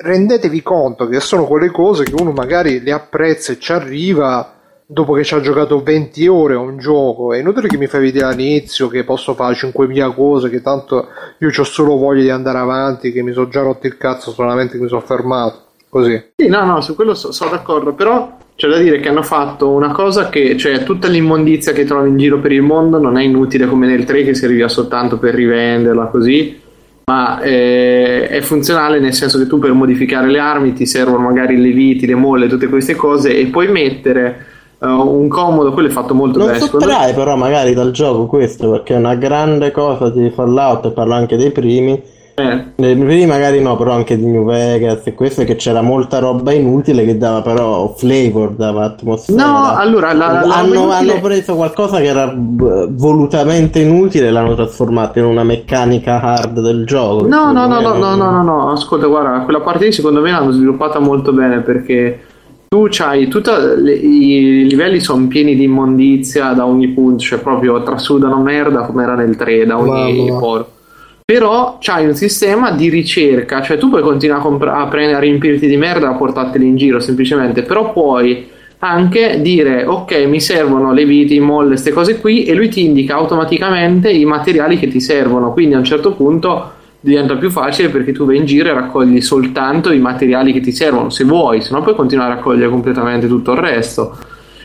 rendetevi 0.00 0.62
conto 0.62 1.06
che 1.06 1.20
sono 1.20 1.44
quelle 1.44 1.70
cose 1.70 2.04
che 2.04 2.14
uno 2.18 2.32
magari 2.32 2.80
le 2.80 2.92
apprezza 2.92 3.52
e 3.52 3.58
ci 3.58 3.72
arriva 3.72 4.57
dopo 4.90 5.12
che 5.12 5.22
ci 5.22 5.34
ha 5.34 5.40
giocato 5.40 5.82
20 5.82 6.26
ore 6.28 6.54
a 6.54 6.60
un 6.60 6.78
gioco, 6.78 7.34
è 7.34 7.38
inutile 7.38 7.68
che 7.68 7.76
mi 7.76 7.86
fai 7.86 8.00
vedere 8.00 8.32
all'inizio 8.32 8.88
che 8.88 9.04
posso 9.04 9.34
fare 9.34 9.54
5.000 9.54 10.14
cose, 10.14 10.48
che 10.48 10.62
tanto 10.62 11.08
io 11.38 11.48
ho 11.48 11.64
solo 11.64 11.96
voglia 11.96 12.22
di 12.22 12.30
andare 12.30 12.56
avanti, 12.56 13.12
che 13.12 13.22
mi 13.22 13.32
sono 13.32 13.48
già 13.48 13.60
rotto 13.60 13.86
il 13.86 13.98
cazzo 13.98 14.30
solamente 14.30 14.76
che 14.76 14.82
mi 14.82 14.88
sono 14.88 15.02
fermato. 15.02 15.66
Così. 15.90 16.32
Sì, 16.36 16.48
no, 16.48 16.64
no, 16.64 16.80
su 16.80 16.94
quello 16.94 17.14
so- 17.14 17.32
sono 17.32 17.50
d'accordo, 17.50 17.92
però 17.94 18.36
c'è 18.56 18.68
da 18.68 18.78
dire 18.78 18.98
che 19.00 19.08
hanno 19.08 19.22
fatto 19.22 19.70
una 19.70 19.92
cosa 19.92 20.28
che, 20.30 20.56
cioè, 20.56 20.82
tutta 20.84 21.08
l'immondizia 21.08 21.72
che 21.72 21.84
trovi 21.84 22.08
in 22.08 22.16
giro 22.16 22.40
per 22.40 22.52
il 22.52 22.62
mondo 22.62 22.98
non 22.98 23.16
è 23.18 23.22
inutile 23.22 23.66
come 23.66 23.86
nel 23.86 24.04
3 24.04 24.22
che 24.22 24.34
serviva 24.34 24.68
soltanto 24.68 25.18
per 25.18 25.34
rivenderla 25.34 26.06
così, 26.06 26.60
ma 27.06 27.40
eh, 27.40 28.26
è 28.28 28.40
funzionale 28.40 29.00
nel 29.00 29.14
senso 29.14 29.38
che 29.38 29.46
tu 29.46 29.58
per 29.58 29.72
modificare 29.72 30.28
le 30.28 30.38
armi 30.38 30.74
ti 30.74 30.84
servono 30.84 31.22
magari 31.22 31.58
le 31.58 31.70
viti, 31.70 32.06
le 32.06 32.14
molle, 32.14 32.48
tutte 32.48 32.68
queste 32.68 32.94
cose 32.94 33.34
e 33.34 33.46
puoi 33.46 33.68
mettere 33.68 34.56
eh, 34.80 34.86
un 34.86 35.28
comodo, 35.28 35.72
quello 35.72 35.88
è 35.88 35.92
fatto 35.92 36.14
molto 36.14 36.38
Non 36.38 36.48
bene. 36.48 36.58
me. 36.60 36.66
sottrae 36.66 37.12
però 37.14 37.36
magari 37.36 37.74
dal 37.74 37.90
gioco 37.90 38.26
questo 38.26 38.70
perché 38.70 38.94
è 38.94 38.98
una 38.98 39.14
grande 39.16 39.70
cosa 39.70 40.10
di 40.10 40.30
Fallout 40.30 40.86
e 40.86 40.90
parlo 40.90 41.14
anche 41.14 41.36
dei 41.36 41.50
primi. 41.50 42.16
Eh. 42.38 42.66
Primi 42.76 43.26
magari 43.26 43.60
no, 43.60 43.76
però 43.76 43.90
anche 43.94 44.16
di 44.16 44.24
New 44.24 44.44
Vegas 44.44 45.00
e 45.06 45.14
questo 45.14 45.42
che 45.42 45.56
c'era 45.56 45.82
molta 45.82 46.20
roba 46.20 46.52
inutile 46.52 47.04
che 47.04 47.18
dava 47.18 47.42
però 47.42 47.92
flavor, 47.96 48.50
dava 48.52 48.84
atmosfera. 48.84 49.44
No, 49.44 49.74
allora 49.74 50.12
la, 50.12 50.44
la- 50.46 50.54
hanno, 50.54 50.74
roba 50.74 50.98
hanno 50.98 51.10
inutile- 51.10 51.20
preso 51.20 51.56
qualcosa 51.56 51.98
che 51.98 52.04
era 52.06 52.28
b- 52.28 52.90
volutamente 52.92 53.80
inutile 53.80 54.28
e 54.28 54.30
l'hanno 54.30 54.54
trasformato 54.54 55.18
in 55.18 55.24
una 55.24 55.42
meccanica 55.42 56.20
hard 56.20 56.60
del 56.60 56.86
gioco. 56.86 57.26
No, 57.26 57.50
no, 57.50 57.66
no, 57.66 57.80
no, 57.80 57.94
no, 57.94 57.94
non- 57.98 58.18
no, 58.18 58.30
no, 58.30 58.42
no, 58.44 58.70
ascolta, 58.70 59.06
guarda, 59.08 59.40
quella 59.40 59.60
parte 59.60 59.86
lì 59.86 59.92
secondo 59.92 60.20
me 60.20 60.30
l'hanno 60.30 60.52
sviluppata 60.52 61.00
molto 61.00 61.32
bene 61.32 61.62
perché 61.62 62.20
tu 62.68 62.86
c'hai 62.90 63.28
tutti 63.28 63.50
i 63.50 64.66
livelli 64.68 65.00
sono 65.00 65.26
pieni 65.26 65.56
di 65.56 65.64
immondizia 65.64 66.52
da 66.52 66.66
ogni 66.66 66.88
punto, 66.88 67.22
cioè 67.22 67.38
proprio 67.38 67.82
trasudano 67.82 68.40
merda 68.42 68.82
come 68.82 69.02
era 69.02 69.14
nel 69.14 69.36
3 69.36 69.64
da 69.64 69.78
ogni 69.78 70.28
poro. 70.38 70.72
Però 71.24 71.78
c'hai 71.80 72.06
un 72.06 72.14
sistema 72.14 72.70
di 72.70 72.88
ricerca, 72.88 73.62
cioè 73.62 73.78
tu 73.78 73.88
puoi 73.88 74.02
continuare 74.02 74.40
a, 74.40 74.44
compra- 74.44 74.76
a 74.76 74.86
prendere 74.86 75.16
a 75.16 75.20
riempirti 75.20 75.66
di 75.66 75.76
merda 75.76 76.06
e 76.06 76.10
a 76.10 76.14
portarteli 76.14 76.66
in 76.66 76.76
giro 76.76 77.00
semplicemente, 77.00 77.62
però 77.62 77.92
puoi 77.92 78.48
anche 78.80 79.40
dire 79.42 79.84
ok 79.84 80.24
mi 80.26 80.40
servono 80.40 80.92
le 80.92 81.04
viti, 81.04 81.34
i 81.34 81.40
molle, 81.40 81.70
queste 81.70 81.90
cose 81.90 82.20
qui 82.20 82.44
e 82.44 82.54
lui 82.54 82.68
ti 82.68 82.84
indica 82.84 83.14
automaticamente 83.14 84.10
i 84.10 84.24
materiali 84.24 84.78
che 84.78 84.88
ti 84.88 85.00
servono, 85.00 85.52
quindi 85.52 85.74
a 85.74 85.78
un 85.78 85.84
certo 85.84 86.12
punto 86.12 86.72
diventa 87.00 87.36
più 87.36 87.50
facile 87.50 87.90
perché 87.90 88.12
tu 88.12 88.24
vai 88.24 88.36
in 88.36 88.44
giro 88.44 88.68
e 88.68 88.72
raccogli 88.72 89.20
soltanto 89.20 89.92
i 89.92 89.98
materiali 89.98 90.52
che 90.52 90.60
ti 90.60 90.72
servono 90.72 91.10
se 91.10 91.24
vuoi, 91.24 91.62
se 91.62 91.72
no 91.72 91.82
puoi 91.82 91.94
continuare 91.94 92.32
a 92.32 92.34
raccogliere 92.36 92.68
completamente 92.68 93.26
tutto 93.28 93.52
il 93.52 93.58
resto. 93.58 94.16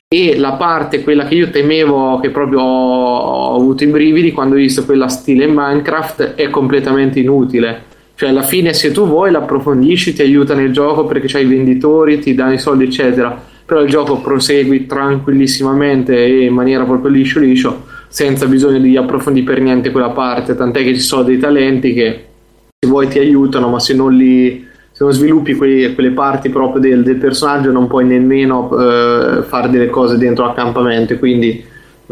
E 0.07 0.37
la 0.37 0.53
parte, 0.53 1.01
quella 1.01 1.25
che 1.25 1.33
io 1.33 1.49
temevo, 1.49 2.19
che 2.19 2.29
proprio 2.29 2.59
ho, 2.61 3.55
avuto 3.55 3.83
i 3.83 3.87
brividi 3.87 4.31
quando 4.31 4.53
ho 4.53 4.59
visto 4.59 4.85
quella 4.85 5.07
stile 5.07 5.47
Minecraft, 5.47 6.35
è 6.35 6.51
completamente 6.51 7.19
inutile. 7.19 7.85
Cioè, 8.13 8.29
alla 8.29 8.43
fine, 8.43 8.73
se 8.73 8.91
tu 8.91 9.07
vuoi, 9.07 9.31
l'approfondisci, 9.31 10.13
ti 10.13 10.21
aiuta 10.21 10.53
nel 10.53 10.71
gioco 10.71 11.05
perché 11.05 11.25
c'hai 11.27 11.45
i 11.45 11.47
venditori, 11.49 12.19
ti 12.19 12.35
danno 12.35 12.53
i 12.53 12.59
soldi, 12.59 12.83
eccetera. 12.83 13.35
Però 13.65 13.81
il 13.81 13.89
gioco 13.89 14.17
prosegui 14.17 14.85
tranquillissimamente 14.85 16.15
e 16.15 16.43
in 16.43 16.53
maniera 16.53 16.83
proprio 16.83 17.09
liscio 17.09 17.39
liscio, 17.39 17.85
senza 18.13 18.45
bisogno 18.45 18.77
di 18.77 18.95
approfondire 18.95 19.43
per 19.43 19.59
niente 19.59 19.89
quella 19.89 20.11
parte. 20.11 20.53
Tant'è 20.53 20.83
che 20.83 20.93
ci 20.93 20.99
sono 20.99 21.23
dei 21.23 21.39
talenti 21.39 21.93
che 21.93 22.25
se 22.79 22.87
vuoi 22.87 23.07
ti 23.07 23.17
aiutano, 23.17 23.69
ma 23.69 23.79
se 23.79 23.95
non 23.95 24.13
li 24.13 24.67
se 24.91 25.03
non 25.03 25.11
sviluppi 25.11 25.55
quei- 25.55 25.95
quelle 25.95 26.11
parti 26.11 26.49
proprio 26.49 26.79
del, 26.79 27.01
del 27.01 27.15
personaggio 27.15 27.71
non 27.71 27.87
puoi 27.87 28.05
nemmeno 28.05 28.69
eh, 28.77 29.41
fare 29.41 29.71
delle 29.71 29.89
cose 29.89 30.19
dentro 30.19 30.45
l'accampamento. 30.45 31.17
Quindi 31.17 31.65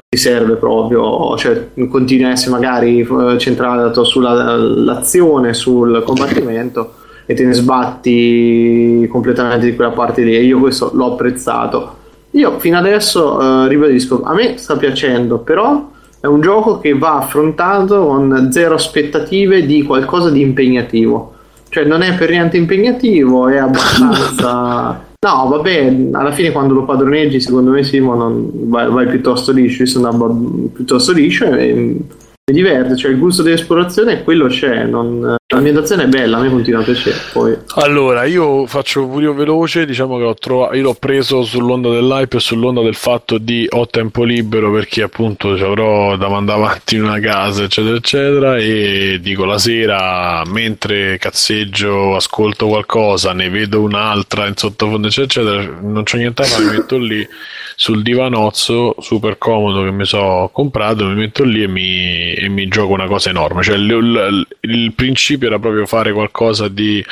ti 0.10 0.18
serve 0.18 0.56
proprio, 0.56 1.38
cioè 1.38 1.68
continui 1.88 2.26
a 2.26 2.32
essere 2.32 2.50
magari 2.50 3.02
eh, 3.02 3.38
centrato 3.38 4.04
sull'azione, 4.04 5.54
sul 5.54 6.02
combattimento 6.04 6.94
e 7.28 7.36
te 7.36 7.46
ne 7.46 7.54
sbatti 7.54 9.08
completamente 9.08 9.68
di 9.68 9.76
quella 9.76 9.92
parte 9.92 10.24
lì. 10.24 10.36
Io 10.40 10.58
questo 10.58 10.90
l'ho 10.96 11.12
apprezzato. 11.12 11.98
Io 12.32 12.58
fino 12.58 12.80
adesso 12.80 13.40
eh, 13.40 13.68
ribadisco, 13.68 14.24
a 14.24 14.34
me 14.34 14.58
sta 14.58 14.76
piacendo, 14.78 15.38
però 15.38 15.91
è 16.22 16.28
un 16.28 16.40
gioco 16.40 16.80
che 16.80 16.94
va 16.94 17.18
affrontato 17.18 18.06
con 18.06 18.50
zero 18.52 18.76
aspettative 18.76 19.66
di 19.66 19.82
qualcosa 19.84 20.30
di 20.30 20.42
impegnativo. 20.42 21.34
Cioè 21.68 21.84
non 21.84 22.04
è 22.04 22.16
per 22.16 22.30
niente 22.30 22.58
impegnativo, 22.58 23.48
è 23.48 23.58
abbastanza... 23.58 25.10
No, 25.24 25.50
vabbè, 25.50 26.08
alla 26.14 26.32
fine 26.32 26.52
quando 26.52 26.74
lo 26.74 26.84
padroneggi, 26.84 27.40
secondo 27.40 27.70
me 27.70 27.84
Simo 27.84 28.16
non 28.16 28.50
vai, 28.70 28.90
vai 28.90 29.06
piuttosto 29.06 29.52
liscio, 29.52 29.84
io 29.84 29.88
sono 29.88 30.08
andato 30.08 30.34
piuttosto 30.74 31.12
liscio 31.12 31.46
e 31.46 31.74
mi 31.76 32.04
diverte, 32.52 32.96
cioè 32.96 33.12
il 33.12 33.20
gusto 33.20 33.44
dell'esplorazione 33.44 34.24
quello 34.24 34.48
c'è, 34.48 34.84
non, 34.86 35.36
L'ambientazione 35.52 36.04
è 36.04 36.08
bella, 36.08 36.38
a 36.38 36.42
me 36.42 36.50
continua 36.50 36.80
a 36.80 36.84
piacere. 36.84 37.18
Poi. 37.34 37.58
Allora, 37.76 38.24
io 38.24 38.66
faccio 38.68 39.06
pure 39.06 39.34
veloce, 39.34 39.86
diciamo 39.86 40.16
che 40.18 40.24
l'ho 40.24 40.34
trovato, 40.34 40.76
io 40.76 40.84
l'ho 40.84 40.94
preso 40.94 41.44
sull'onda 41.44 41.90
dell'hype 41.90 42.38
e 42.38 42.40
sull'onda 42.40 42.82
del 42.82 42.96
fatto 42.96 43.38
di 43.38 43.68
ho 43.70 43.86
tempo 43.88 44.24
libero 44.24 44.72
perché 44.72 45.02
appunto 45.02 45.58
ci 45.58 45.64
avrò 45.64 46.16
da 46.16 46.30
mandare 46.30 46.62
avanti 46.62 46.98
una 46.98 47.20
casa, 47.20 47.64
eccetera, 47.64 47.98
eccetera, 47.98 48.58
e 48.58 49.20
dico 49.22 49.44
la 49.44 49.58
sera, 49.58 50.42
mentre 50.46 51.18
cazzeggio, 51.18 52.16
ascolto 52.16 52.68
qualcosa, 52.68 53.34
ne 53.34 53.50
vedo 53.50 53.82
un'altra 53.82 54.48
in 54.48 54.56
sottofondo, 54.56 55.08
eccetera, 55.08 55.60
eccetera, 55.60 55.80
non 55.82 56.04
c'è 56.04 56.18
niente 56.18 56.44
da 56.44 56.48
fare, 56.48 56.64
mi 56.64 56.72
metto 56.78 56.98
lì 56.98 57.28
sul 57.76 58.04
divanozzo 58.04 58.96
super 59.00 59.40
comodo 59.40 59.84
che 59.84 59.92
mi 59.92 60.06
sono 60.06 60.50
comprato, 60.54 61.04
mi 61.06 61.16
metto 61.16 61.44
lì 61.44 61.64
e 61.64 61.68
mi, 61.68 62.32
e 62.34 62.48
mi 62.48 62.68
gioco 62.68 62.94
una 62.94 63.08
cosa 63.08 63.32
enorme, 63.32 63.64
cioè 63.64 63.76
il, 63.76 63.90
il, 63.90 64.48
il 64.72 64.94
principio 64.94 65.41
principio 65.42 65.48
era 65.48 65.60
proprio 65.60 65.86
fare 65.86 66.14
qualcosa 66.14 66.68
di 66.68 67.04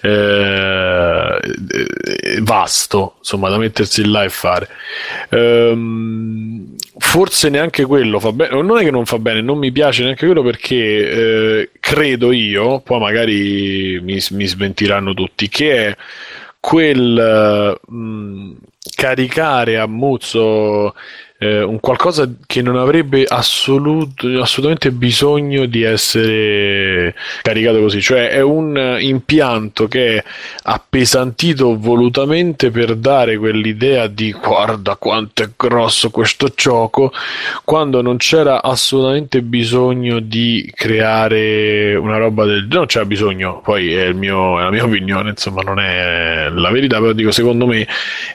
eh, 0.00 1.38
vasto, 2.40 3.14
insomma, 3.18 3.50
da 3.50 3.58
mettersi 3.58 4.08
là 4.08 4.24
e 4.24 4.28
fare. 4.30 4.68
Ehm, 5.30 6.74
forse 6.98 7.50
neanche 7.50 7.84
quello 7.84 8.18
fa 8.18 8.32
bene, 8.32 8.62
non 8.62 8.78
è 8.78 8.82
che 8.82 8.90
non 8.90 9.04
fa 9.04 9.18
bene, 9.18 9.42
non 9.42 9.58
mi 9.58 9.70
piace 9.70 10.02
neanche 10.02 10.24
quello 10.24 10.42
perché 10.42 10.76
eh, 10.76 11.70
credo 11.78 12.32
io, 12.32 12.80
poi 12.80 12.98
magari 12.98 14.00
mi, 14.02 14.18
mi 14.30 14.46
sventiranno 14.46 15.12
tutti, 15.12 15.48
che 15.48 15.86
è 15.88 15.96
quel 16.58 17.78
mh, 17.86 18.52
caricare 18.94 19.78
a 19.78 19.86
muzzo 19.86 20.94
eh, 21.38 21.62
un 21.62 21.80
qualcosa 21.80 22.28
che 22.46 22.62
non 22.62 22.76
avrebbe 22.76 23.24
assolut- 23.24 24.24
assolutamente 24.40 24.90
bisogno 24.90 25.66
di 25.66 25.82
essere 25.82 27.14
caricato 27.42 27.80
così, 27.80 28.00
cioè 28.00 28.28
è 28.28 28.40
un 28.40 28.96
impianto 29.00 29.86
che 29.86 30.16
è 30.16 30.24
appesantito 30.62 31.76
volutamente 31.78 32.70
per 32.70 32.96
dare 32.96 33.36
quell'idea 33.36 34.06
di 34.06 34.32
guarda 34.32 34.96
quanto 34.96 35.42
è 35.42 35.50
grosso 35.56 36.10
questo 36.10 36.52
gioco, 36.54 37.12
quando 37.64 38.00
non 38.00 38.16
c'era 38.16 38.62
assolutamente 38.62 39.42
bisogno 39.42 40.20
di 40.20 40.70
creare 40.74 41.94
una 41.96 42.16
roba 42.16 42.44
del 42.44 42.66
non 42.68 42.86
c'era 42.86 43.04
bisogno, 43.04 43.60
poi 43.62 43.92
è, 43.94 44.12
mio, 44.12 44.58
è 44.58 44.62
la 44.62 44.70
mia 44.70 44.84
opinione, 44.84 45.30
insomma 45.30 45.62
non 45.62 45.78
è 45.80 46.48
la 46.48 46.70
verità, 46.70 46.98
però 46.98 47.12
dico 47.12 47.30
secondo 47.30 47.66
me 47.66 47.86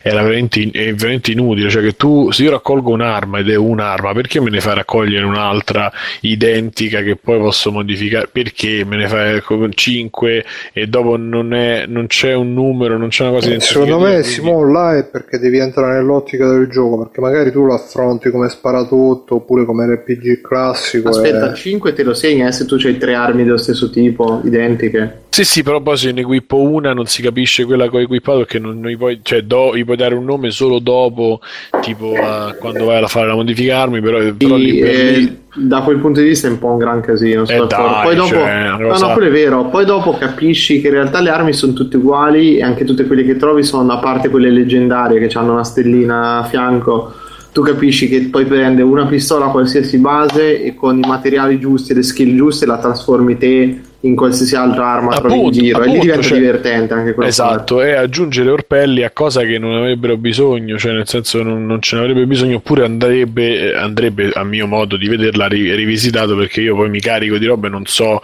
era 0.02 0.22
veramente, 0.22 0.70
è 0.72 0.94
veramente 0.94 1.32
inutile, 1.32 1.70
cioè 1.70 1.82
che 1.82 1.96
tu 1.96 2.32
se 2.32 2.44
io 2.44 2.52
raccolgo 2.52 2.91
un'arma 2.92 3.40
ed 3.40 3.50
è 3.50 3.56
un'arma, 3.56 4.14
perché 4.14 4.40
me 4.40 4.50
ne 4.50 4.60
fai 4.60 4.76
raccogliere 4.76 5.26
un'altra 5.26 5.92
identica 6.22 7.02
che 7.02 7.16
poi 7.16 7.40
posso 7.40 7.72
modificare? 7.72 8.30
Perché 8.32 8.84
me 8.86 8.98
ne 8.98 9.08
fai 9.08 9.42
5 9.74 10.46
e 10.74 10.88
dopo 10.88 11.18
non, 11.18 11.54
è, 11.54 11.86
non 11.88 12.08
c'è 12.08 12.34
un 12.34 12.54
numero, 12.54 12.98
non 12.98 13.10
c'è 13.10 13.24
una 13.24 13.34
cosa 13.34 13.54
eh, 13.54 13.60
Secondo 13.60 14.00
me, 14.00 14.12
quindi... 14.12 14.28
Simone, 14.28 14.72
là 14.72 14.98
è 14.98 15.06
perché 15.06 15.40
devi 15.40 15.58
entrare 15.58 15.96
nell'ottica 15.96 16.48
del 16.48 16.68
gioco, 16.68 17.04
perché 17.04 17.22
magari 17.22 17.52
tu 17.52 17.64
lo 17.64 17.74
affronti 17.74 18.30
come 18.30 18.50
sparatutto 18.50 19.36
oppure 19.36 19.66
come 19.66 19.86
RPG 19.86 20.42
classico. 20.42 21.10
Aspetta, 21.10 21.52
e... 21.52 21.56
5 21.56 21.94
te 21.94 22.04
lo 22.04 22.14
segna 22.14 22.48
eh, 22.48 22.52
se 22.52 22.66
tu 22.66 22.76
hai 22.84 22.98
tre 22.98 23.16
armi 23.16 23.44
dello 23.44 23.58
stesso 23.58 23.90
tipo, 23.90 24.42
identiche. 24.44 25.22
Sì, 25.30 25.46
sì, 25.46 25.64
però 25.64 25.80
poi 25.80 25.96
se 25.96 26.12
ne 26.12 26.22
equipo 26.22 26.58
una 26.58 26.94
non 26.94 27.06
si 27.06 27.22
capisce 27.22 27.64
quella 27.64 27.90
che 27.90 27.96
ho 27.96 28.02
equipato 28.02 28.40
perché 28.40 28.60
non, 28.60 28.80
non 28.80 28.92
gli, 28.92 28.98
puoi, 28.98 29.22
cioè, 29.24 29.44
do, 29.44 29.76
gli 29.76 29.86
puoi 29.86 29.96
dare 29.96 30.14
un 30.14 30.26
nome 30.26 30.52
solo 30.52 30.80
dopo, 30.80 31.40
tipo 31.82 32.08
uh, 32.08 32.54
quando 32.60 32.81
vai 32.86 33.04
a 33.04 33.08
fare 33.08 33.28
la 33.28 33.36
modificarmi, 33.36 34.02
però, 34.02 34.22
sì, 34.22 34.34
però 34.34 34.56
lì, 34.56 34.82
lì... 34.82 35.40
da 35.56 35.82
quel 35.82 35.98
punto 35.98 36.20
di 36.20 36.28
vista 36.28 36.48
è 36.48 36.52
un 36.52 36.60
po' 36.60 36.68
un 36.68 36.78
gran 36.78 37.02
casino. 37.02 37.44
Eh 37.48 37.66
dai, 37.68 38.04
poi 38.04 38.16
dopo, 38.16 38.30
cioè, 38.30 38.68
no, 38.78 38.98
no, 38.98 39.14
quello 39.14 39.28
è 39.28 39.32
vero. 39.32 39.66
Poi 39.66 39.86
dopo 39.86 40.18
capisci 40.18 40.82
che 40.82 40.88
in 40.88 40.94
realtà 40.94 41.20
le 41.20 41.30
armi 41.30 41.54
sono 41.54 41.74
tutte 41.74 41.98
uguali 41.98 42.58
e 42.58 42.64
anche 42.64 42.84
tutte 42.84 43.06
quelle 43.06 43.24
che 43.24 43.38
trovi 43.38 43.64
sono 43.64 43.92
a 43.92 43.98
parte 43.98 44.30
quelle 44.30 44.50
leggendarie 44.50 45.26
che 45.26 45.38
hanno 45.38 45.54
una 45.54 45.64
stellina 45.64 46.40
a 46.40 46.44
fianco 46.44 47.14
tu 47.52 47.62
capisci 47.62 48.08
che 48.08 48.22
poi 48.30 48.46
prende 48.46 48.82
una 48.82 49.06
pistola 49.06 49.46
a 49.46 49.52
qualsiasi 49.52 49.98
base 49.98 50.62
e 50.62 50.74
con 50.74 50.98
i 50.98 51.06
materiali 51.06 51.60
giusti 51.60 51.92
e 51.92 51.96
le 51.96 52.04
skill 52.04 52.36
giuste 52.36 52.66
la 52.66 52.78
trasformi 52.78 53.38
te 53.38 53.82
in 54.04 54.16
qualsiasi 54.16 54.56
altra 54.56 54.88
arma 54.88 55.12
appunto, 55.12 55.28
trovi 55.28 55.46
in 55.46 55.52
giro. 55.52 55.78
Appunto, 55.78 55.92
e 55.92 55.94
lì 55.94 56.00
diventa 56.00 56.24
cioè, 56.24 56.40
divertente 56.40 56.94
anche 56.94 57.14
quello 57.14 57.30
esatto 57.30 57.76
parte. 57.76 57.90
e 57.90 57.94
aggiungere 57.94 58.50
orpelli 58.50 59.04
a 59.04 59.12
cosa 59.12 59.42
che 59.44 59.60
non 59.60 59.76
avrebbero 59.76 60.18
bisogno 60.18 60.78
cioè 60.78 60.94
nel 60.94 61.08
senso 61.08 61.44
non, 61.44 61.66
non 61.66 61.82
ce 61.82 61.96
ne 61.98 62.02
avrebbe 62.02 62.26
bisogno 62.26 62.56
oppure 62.56 62.84
andrebbe, 62.84 63.76
andrebbe 63.76 64.32
a 64.34 64.44
mio 64.44 64.66
modo 64.66 64.98
di 64.98 65.08
vederla 65.08 65.48
rivisitato 65.48 66.36
perché 66.36 66.62
io 66.62 66.76
poi 66.76 66.90
mi 66.90 67.00
carico 67.00 67.38
di 67.38 67.46
robe 67.46 67.68
e 67.68 67.70
non 67.70 67.86
so 67.86 68.22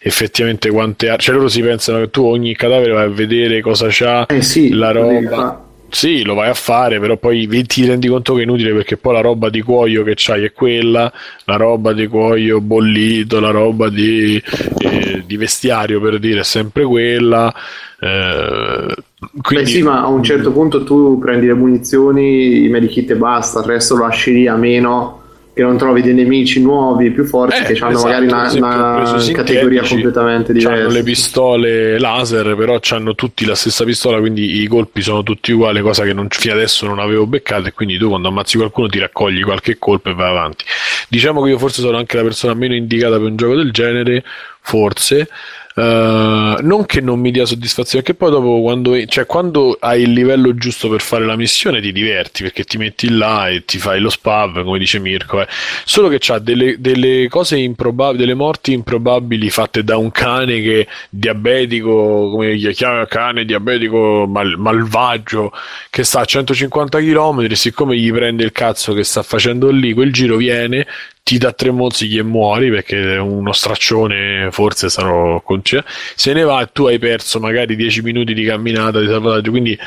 effettivamente 0.00 0.70
quante 0.70 1.08
armi 1.08 1.22
cioè 1.22 1.34
loro 1.34 1.48
si 1.48 1.60
pensano 1.60 1.98
che 2.00 2.10
tu 2.10 2.24
ogni 2.24 2.56
cadavere 2.56 2.92
vai 2.92 3.04
a 3.04 3.10
vedere 3.10 3.60
cosa 3.60 3.86
c'ha 3.88 4.26
eh 4.26 4.42
sì, 4.42 4.70
la 4.70 4.90
roba 4.90 5.68
sì, 5.90 6.22
lo 6.22 6.34
vai 6.34 6.48
a 6.48 6.54
fare, 6.54 6.98
però 6.98 7.16
poi 7.16 7.46
ti 7.66 7.86
rendi 7.86 8.08
conto 8.08 8.34
che 8.34 8.40
è 8.40 8.44
inutile 8.44 8.72
perché 8.72 8.96
poi 8.96 9.14
la 9.14 9.20
roba 9.20 9.50
di 9.50 9.60
cuoio 9.60 10.02
che 10.02 10.14
c'hai 10.16 10.44
è 10.44 10.52
quella, 10.52 11.12
la 11.44 11.56
roba 11.56 11.92
di 11.92 12.06
cuoio 12.06 12.60
bollito, 12.60 13.40
la 13.40 13.50
roba 13.50 13.88
di, 13.88 14.42
eh, 14.78 15.22
di 15.26 15.36
vestiario 15.36 16.00
per 16.00 16.18
dire 16.18 16.40
è 16.40 16.44
sempre 16.44 16.84
quella. 16.84 17.52
Eh, 17.98 18.94
quindi... 19.42 19.64
Beh 19.64 19.66
sì, 19.66 19.82
ma 19.82 20.02
a 20.02 20.08
un 20.08 20.22
certo 20.22 20.52
punto 20.52 20.84
tu 20.84 21.18
prendi 21.18 21.46
le 21.46 21.54
munizioni, 21.54 22.64
i 22.64 22.68
medikit 22.68 23.10
e 23.10 23.16
basta, 23.16 23.60
il 23.60 23.66
resto 23.66 23.96
lo 23.96 24.04
lasci 24.04 24.32
lì 24.32 24.46
a 24.46 24.56
meno 24.56 25.20
che 25.52 25.62
non 25.62 25.76
trovi 25.76 26.00
dei 26.00 26.14
nemici 26.14 26.60
nuovi 26.62 27.06
e 27.06 27.10
più 27.10 27.24
forti 27.24 27.56
eh, 27.56 27.72
che 27.72 27.78
hanno 27.80 27.98
esatto, 27.98 28.06
magari 28.06 28.26
una, 28.26 28.52
una 28.52 29.32
categoria 29.32 29.82
completamente 29.82 30.52
diversa. 30.52 30.82
Hanno 30.82 30.92
le 30.92 31.02
pistole 31.02 31.98
laser, 31.98 32.54
però 32.54 32.78
hanno 32.90 33.14
tutti 33.14 33.44
la 33.44 33.54
stessa 33.54 33.84
pistola, 33.84 34.18
quindi 34.18 34.60
i 34.60 34.66
colpi 34.66 35.02
sono 35.02 35.22
tutti 35.22 35.52
uguali, 35.52 35.80
cosa 35.80 36.04
che 36.04 36.12
non, 36.12 36.28
fino 36.30 36.54
adesso 36.54 36.86
non 36.86 36.98
avevo 36.98 37.26
beccato. 37.26 37.68
E 37.68 37.72
quindi 37.72 37.98
tu 37.98 38.08
quando 38.08 38.28
ammazzi 38.28 38.56
qualcuno 38.56 38.86
ti 38.86 38.98
raccogli 38.98 39.42
qualche 39.42 39.76
colpo 39.78 40.10
e 40.10 40.14
vai 40.14 40.28
avanti. 40.28 40.64
Diciamo 41.08 41.42
che 41.42 41.50
io 41.50 41.58
forse 41.58 41.80
sono 41.80 41.96
anche 41.96 42.16
la 42.16 42.22
persona 42.22 42.54
meno 42.54 42.74
indicata 42.74 43.16
per 43.16 43.26
un 43.26 43.36
gioco 43.36 43.56
del 43.56 43.72
genere, 43.72 44.22
forse. 44.60 45.28
Uh, 45.72 46.60
non 46.62 46.84
che 46.84 47.00
non 47.00 47.20
mi 47.20 47.30
dia 47.30 47.46
soddisfazione, 47.46 48.02
perché 48.02 48.18
poi 48.18 48.30
dopo 48.32 48.60
quando, 48.60 49.06
cioè, 49.06 49.24
quando 49.24 49.76
hai 49.78 50.02
il 50.02 50.10
livello 50.10 50.52
giusto 50.54 50.88
per 50.88 51.00
fare 51.00 51.24
la 51.24 51.36
missione 51.36 51.80
ti 51.80 51.92
diverti 51.92 52.42
perché 52.42 52.64
ti 52.64 52.76
metti 52.76 53.08
là 53.08 53.48
e 53.48 53.64
ti 53.64 53.78
fai 53.78 54.00
lo 54.00 54.10
spav, 54.10 54.64
come 54.64 54.78
dice 54.78 54.98
Mirko. 54.98 55.40
Eh. 55.40 55.46
Solo 55.84 56.08
che 56.08 56.16
c'ha 56.18 56.40
delle, 56.40 56.80
delle 56.80 57.28
cose 57.28 57.56
improbabili, 57.56 58.18
delle 58.18 58.34
morti 58.34 58.72
improbabili 58.72 59.48
fatte 59.50 59.84
da 59.84 59.96
un 59.96 60.10
cane 60.10 60.60
che 60.60 60.88
diabetico, 61.08 62.30
come 62.30 62.56
gli 62.56 62.68
chiama 62.74 63.06
cane 63.06 63.44
diabetico 63.44 64.26
mal, 64.26 64.56
malvagio, 64.58 65.52
che 65.88 66.02
sta 66.02 66.20
a 66.20 66.24
150 66.24 66.98
km. 66.98 67.48
Siccome 67.52 67.96
gli 67.96 68.10
prende 68.12 68.42
il 68.42 68.52
cazzo 68.52 68.92
che 68.92 69.04
sta 69.04 69.22
facendo 69.22 69.70
lì, 69.70 69.92
quel 69.92 70.12
giro 70.12 70.36
viene, 70.36 70.84
ti 71.22 71.38
dà 71.38 71.52
tre 71.52 71.70
mozzichi 71.70 72.18
e 72.18 72.22
muori 72.22 72.70
perché 72.70 73.16
uno 73.16 73.52
straccione 73.52 74.48
forse 74.50 74.88
sarò 74.88 75.40
conce- 75.42 75.84
se 76.14 76.32
ne 76.32 76.42
va 76.42 76.62
e 76.62 76.70
tu 76.72 76.86
hai 76.86 76.98
perso 76.98 77.38
magari 77.38 77.76
10 77.76 78.02
minuti 78.02 78.34
di 78.34 78.44
camminata 78.44 79.00
di 79.00 79.06
salvataggio 79.06 79.50
quindi 79.50 79.78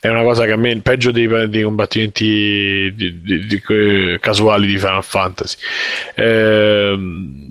è 0.00 0.08
una 0.08 0.22
cosa 0.22 0.44
che 0.44 0.52
a 0.52 0.56
me 0.56 0.76
peggio 0.80 1.10
dei, 1.10 1.26
dei 1.48 1.62
combattimenti 1.62 2.92
di, 2.94 3.20
di, 3.20 3.46
di, 3.46 3.62
casuali 4.20 4.66
di 4.66 4.78
Final 4.78 5.04
Fantasy. 5.04 5.56
Ehm 6.14 7.50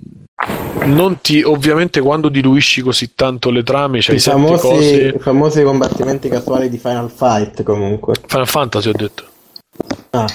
ti, 1.20 1.42
ovviamente 1.42 2.00
quando 2.00 2.28
diluisci 2.28 2.80
così 2.80 3.14
tanto 3.14 3.50
le 3.50 3.62
trame 3.62 3.98
c'hai 4.00 4.16
I 4.16 4.20
famosi, 4.20 4.60
cose... 4.60 5.14
i 5.16 5.18
famosi 5.18 5.62
combattimenti 5.62 6.28
casuali 6.28 6.68
di 6.68 6.78
Final 6.78 7.10
Fight 7.10 7.62
comunque. 7.64 8.14
Final 8.26 8.46
Fantasy 8.46 8.88
ho 8.88 8.92
detto 8.92 9.24
Ah, 10.10 10.26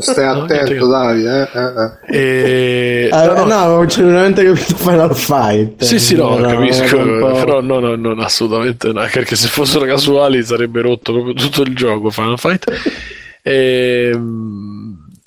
Stai 0.00 0.24
attento, 0.24 0.86
Davide. 0.86 1.48
Eh, 1.52 1.58
eh, 1.58 2.18
eh. 2.18 3.06
E... 3.06 3.08
Ah, 3.12 3.26
no, 3.26 3.44
no, 3.44 3.64
ho 3.76 3.86
genuinamente 3.86 4.44
capito 4.44 4.76
Final 4.76 5.14
Fight. 5.14 5.82
Sì, 5.82 5.98
sì, 5.98 6.16
no, 6.16 6.36
no 6.36 6.48
capisco. 6.48 6.96
Però 6.96 7.60
no, 7.60 7.78
no, 7.78 7.94
no, 7.94 8.22
assolutamente 8.22 8.92
no. 8.92 9.06
Perché 9.12 9.36
se 9.36 9.48
fossero 9.48 9.84
casuali 9.84 10.42
sarebbe 10.42 10.80
rotto 10.80 11.12
proprio 11.12 11.34
tutto 11.34 11.62
il 11.62 11.74
gioco 11.74 12.10
Final 12.10 12.38
Fight. 12.38 12.64
e... 13.42 14.10
Ehm, 14.12 14.75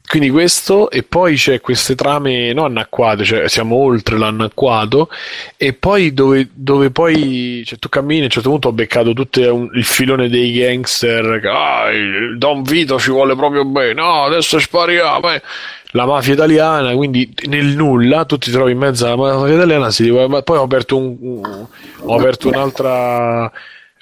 quindi 0.09 0.31
questo, 0.31 0.89
e 0.89 1.03
poi 1.03 1.35
c'è 1.35 1.61
queste 1.61 1.93
trame 1.93 2.51
non 2.51 2.65
annacquate, 2.65 3.23
cioè 3.23 3.47
siamo 3.47 3.75
oltre 3.75 4.17
l'annacquato, 4.17 5.07
e 5.55 5.73
poi 5.73 6.15
dove, 6.15 6.49
dove 6.51 6.89
poi 6.89 7.61
cioè, 7.63 7.77
tu 7.77 7.89
cammini, 7.89 8.21
a 8.21 8.23
un 8.23 8.29
certo 8.31 8.49
punto 8.49 8.69
ho 8.69 8.71
beccato 8.71 9.13
tutto 9.13 9.69
il 9.71 9.83
filone 9.83 10.27
dei 10.27 10.51
gangster, 10.51 11.45
ah, 11.45 11.91
il 11.91 12.39
Don 12.39 12.63
Vito 12.63 12.97
ci 12.97 13.11
vuole 13.11 13.35
proprio 13.35 13.65
bene, 13.65 13.93
no, 13.93 14.23
adesso 14.23 14.57
spariamo, 14.57 15.31
eh. 15.31 15.43
la 15.91 16.07
mafia 16.07 16.33
italiana, 16.33 16.95
quindi 16.95 17.31
nel 17.45 17.67
nulla 17.67 18.25
tu 18.25 18.39
ti 18.39 18.49
trovi 18.49 18.71
in 18.71 18.79
mezzo 18.79 19.05
alla 19.05 19.15
mafia 19.15 19.53
italiana, 19.53 19.91
si 19.91 20.09
poi 20.09 20.57
ho 20.57 20.63
aperto, 20.63 20.97
un- 20.97 21.67
ho 21.99 22.15
aperto 22.15 22.47
un'altra 22.47 23.51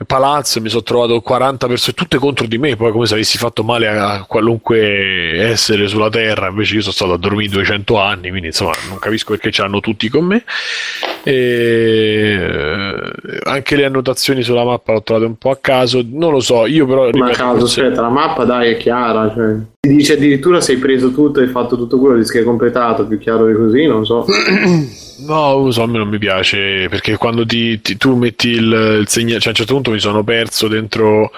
palazzo 0.05 0.61
mi 0.61 0.69
sono 0.69 0.83
trovato 0.83 1.19
40 1.21 1.67
persone 1.67 1.95
tutte 1.95 2.17
contro 2.17 2.45
di 2.45 2.57
me 2.59 2.75
poi 2.75 2.91
come 2.91 3.07
se 3.07 3.15
avessi 3.15 3.37
fatto 3.37 3.63
male 3.63 3.87
a 3.87 4.25
qualunque 4.27 5.39
essere 5.39 5.87
sulla 5.87 6.09
terra 6.09 6.49
invece 6.49 6.75
io 6.75 6.81
sono 6.81 6.93
stato 6.93 7.13
a 7.13 7.17
dormire 7.17 7.49
200 7.49 7.99
anni 7.99 8.29
quindi 8.29 8.47
insomma 8.47 8.73
non 8.89 8.99
capisco 8.99 9.31
perché 9.31 9.51
ce 9.51 9.63
l'hanno 9.63 9.79
tutti 9.79 10.07
con 10.09 10.25
me 10.25 10.43
e 11.23 12.37
eh, 12.39 13.39
anche 13.43 13.75
le 13.75 13.85
annotazioni 13.85 14.43
sulla 14.43 14.63
mappa 14.63 14.93
l'ho 14.93 15.01
trovate 15.01 15.25
un 15.25 15.35
po' 15.35 15.49
a 15.49 15.57
caso 15.59 16.03
non 16.05 16.31
lo 16.31 16.41
so 16.41 16.65
io 16.67 16.85
però 16.85 17.01
Ma 17.01 17.07
a 17.07 17.11
ripeto, 17.11 17.31
caso, 17.31 17.59
forse- 17.59 17.81
aspetta, 17.81 18.01
la 18.01 18.09
mappa 18.09 18.43
dai 18.43 18.73
è 18.73 18.77
chiara. 18.77 19.33
Cioè. 19.33 19.55
Ti 19.87 19.95
dice 19.95 20.13
addirittura 20.13 20.59
se 20.59 20.73
hai 20.73 20.79
preso 20.79 21.13
tutto 21.13 21.39
e 21.39 21.43
hai 21.43 21.49
fatto 21.49 21.77
tutto 21.77 21.97
quello 21.97 22.21
che 22.21 22.39
hai 22.39 22.43
completato, 22.43 23.07
più 23.07 23.17
chiaro 23.17 23.47
di 23.47 23.53
così, 23.53 23.85
non 23.85 24.05
so. 24.05 24.25
No, 25.19 25.57
lo 25.57 25.71
so, 25.71 25.81
a 25.81 25.87
me 25.87 25.97
non 25.97 26.09
mi 26.09 26.19
piace 26.19 26.87
perché 26.89 27.17
quando 27.17 27.43
ti, 27.43 27.81
ti- 27.81 27.97
tu 27.97 28.15
metti 28.15 28.49
il, 28.49 28.97
il 29.01 29.07
segnale, 29.07 29.39
cioè 29.39 29.47
a 29.47 29.49
un 29.49 29.55
certo 29.55 29.73
punto 29.73 29.89
mi 29.89 29.99
sono 29.99 30.23
perso 30.23 30.67
dentro, 30.67 31.31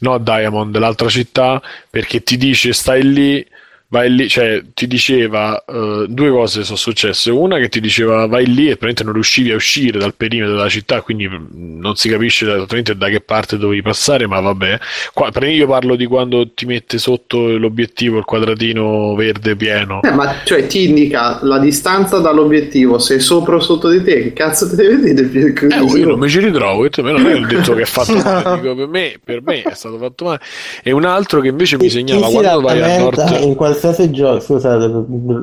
no, 0.00 0.18
Diamond, 0.18 0.76
l'altra 0.78 1.08
città, 1.08 1.62
perché 1.88 2.24
ti 2.24 2.36
dice 2.36 2.72
stai 2.72 3.04
lì, 3.04 3.46
vai 3.94 4.12
lì, 4.12 4.28
cioè 4.28 4.60
ti 4.74 4.88
diceva 4.88 5.62
eh, 5.64 6.06
due 6.08 6.30
cose 6.30 6.64
sono 6.64 6.76
successe. 6.76 7.30
Una 7.30 7.58
che 7.58 7.68
ti 7.68 7.80
diceva 7.80 8.26
vai 8.26 8.44
lì 8.46 8.62
e 8.64 8.76
praticamente 8.76 9.04
non 9.04 9.12
riuscivi 9.12 9.52
a 9.52 9.54
uscire 9.54 10.00
dal 10.00 10.14
perimetro 10.16 10.56
della 10.56 10.68
città, 10.68 11.00
quindi 11.00 11.28
mh, 11.28 11.78
non 11.78 11.94
si 11.94 12.08
capisce 12.08 12.44
esattamente 12.52 12.96
da 12.96 13.08
che 13.08 13.20
parte 13.20 13.56
dovevi 13.56 13.82
passare, 13.82 14.26
ma 14.26 14.40
vabbè. 14.40 14.78
Qua, 15.12 15.30
per- 15.30 15.44
io 15.44 15.68
parlo 15.68 15.94
di 15.94 16.06
quando 16.06 16.50
ti 16.52 16.66
mette 16.66 16.98
sotto 16.98 17.56
l'obiettivo 17.56 18.18
il 18.18 18.24
quadratino 18.24 19.14
verde 19.14 19.54
pieno. 19.54 20.02
Eh, 20.02 20.10
ma 20.10 20.34
cioè 20.44 20.66
ti 20.66 20.88
indica 20.88 21.38
la 21.42 21.58
distanza 21.60 22.18
dall'obiettivo, 22.18 22.98
se 22.98 23.16
è 23.16 23.18
sopra 23.20 23.54
o 23.54 23.60
sotto 23.60 23.88
di 23.90 24.02
te, 24.02 24.22
che 24.22 24.32
cazzo 24.32 24.68
te 24.68 24.98
deve 24.98 25.22
più 25.24 25.68
Eh, 25.70 25.98
io 25.98 26.06
non 26.06 26.18
mi 26.18 26.28
ci 26.28 26.40
ritrovo, 26.40 26.88
"Ma 27.02 27.10
non 27.12 27.26
è 27.26 27.38
detto 27.42 27.74
che 27.74 27.82
è 27.82 27.86
fatto 27.86 28.14
male, 28.16 28.58
dico, 28.60 28.74
per, 28.74 28.88
me, 28.88 29.14
per 29.22 29.40
me 29.42 29.62
è 29.62 29.74
stato 29.74 29.98
fatto 29.98 30.24
male. 30.24 30.40
E 30.82 30.90
un 30.90 31.04
altro 31.04 31.40
che 31.40 31.48
invece 31.48 31.76
mi 31.78 31.88
segnala 31.88 32.26
si 32.26 32.32
quando 32.32 32.60
vai 32.60 32.82
a 32.82 32.98
nord. 32.98 33.38
in 33.40 33.54
qualsiasi 33.84 34.10
gioco, 34.10 34.40
scusate, 34.40 34.90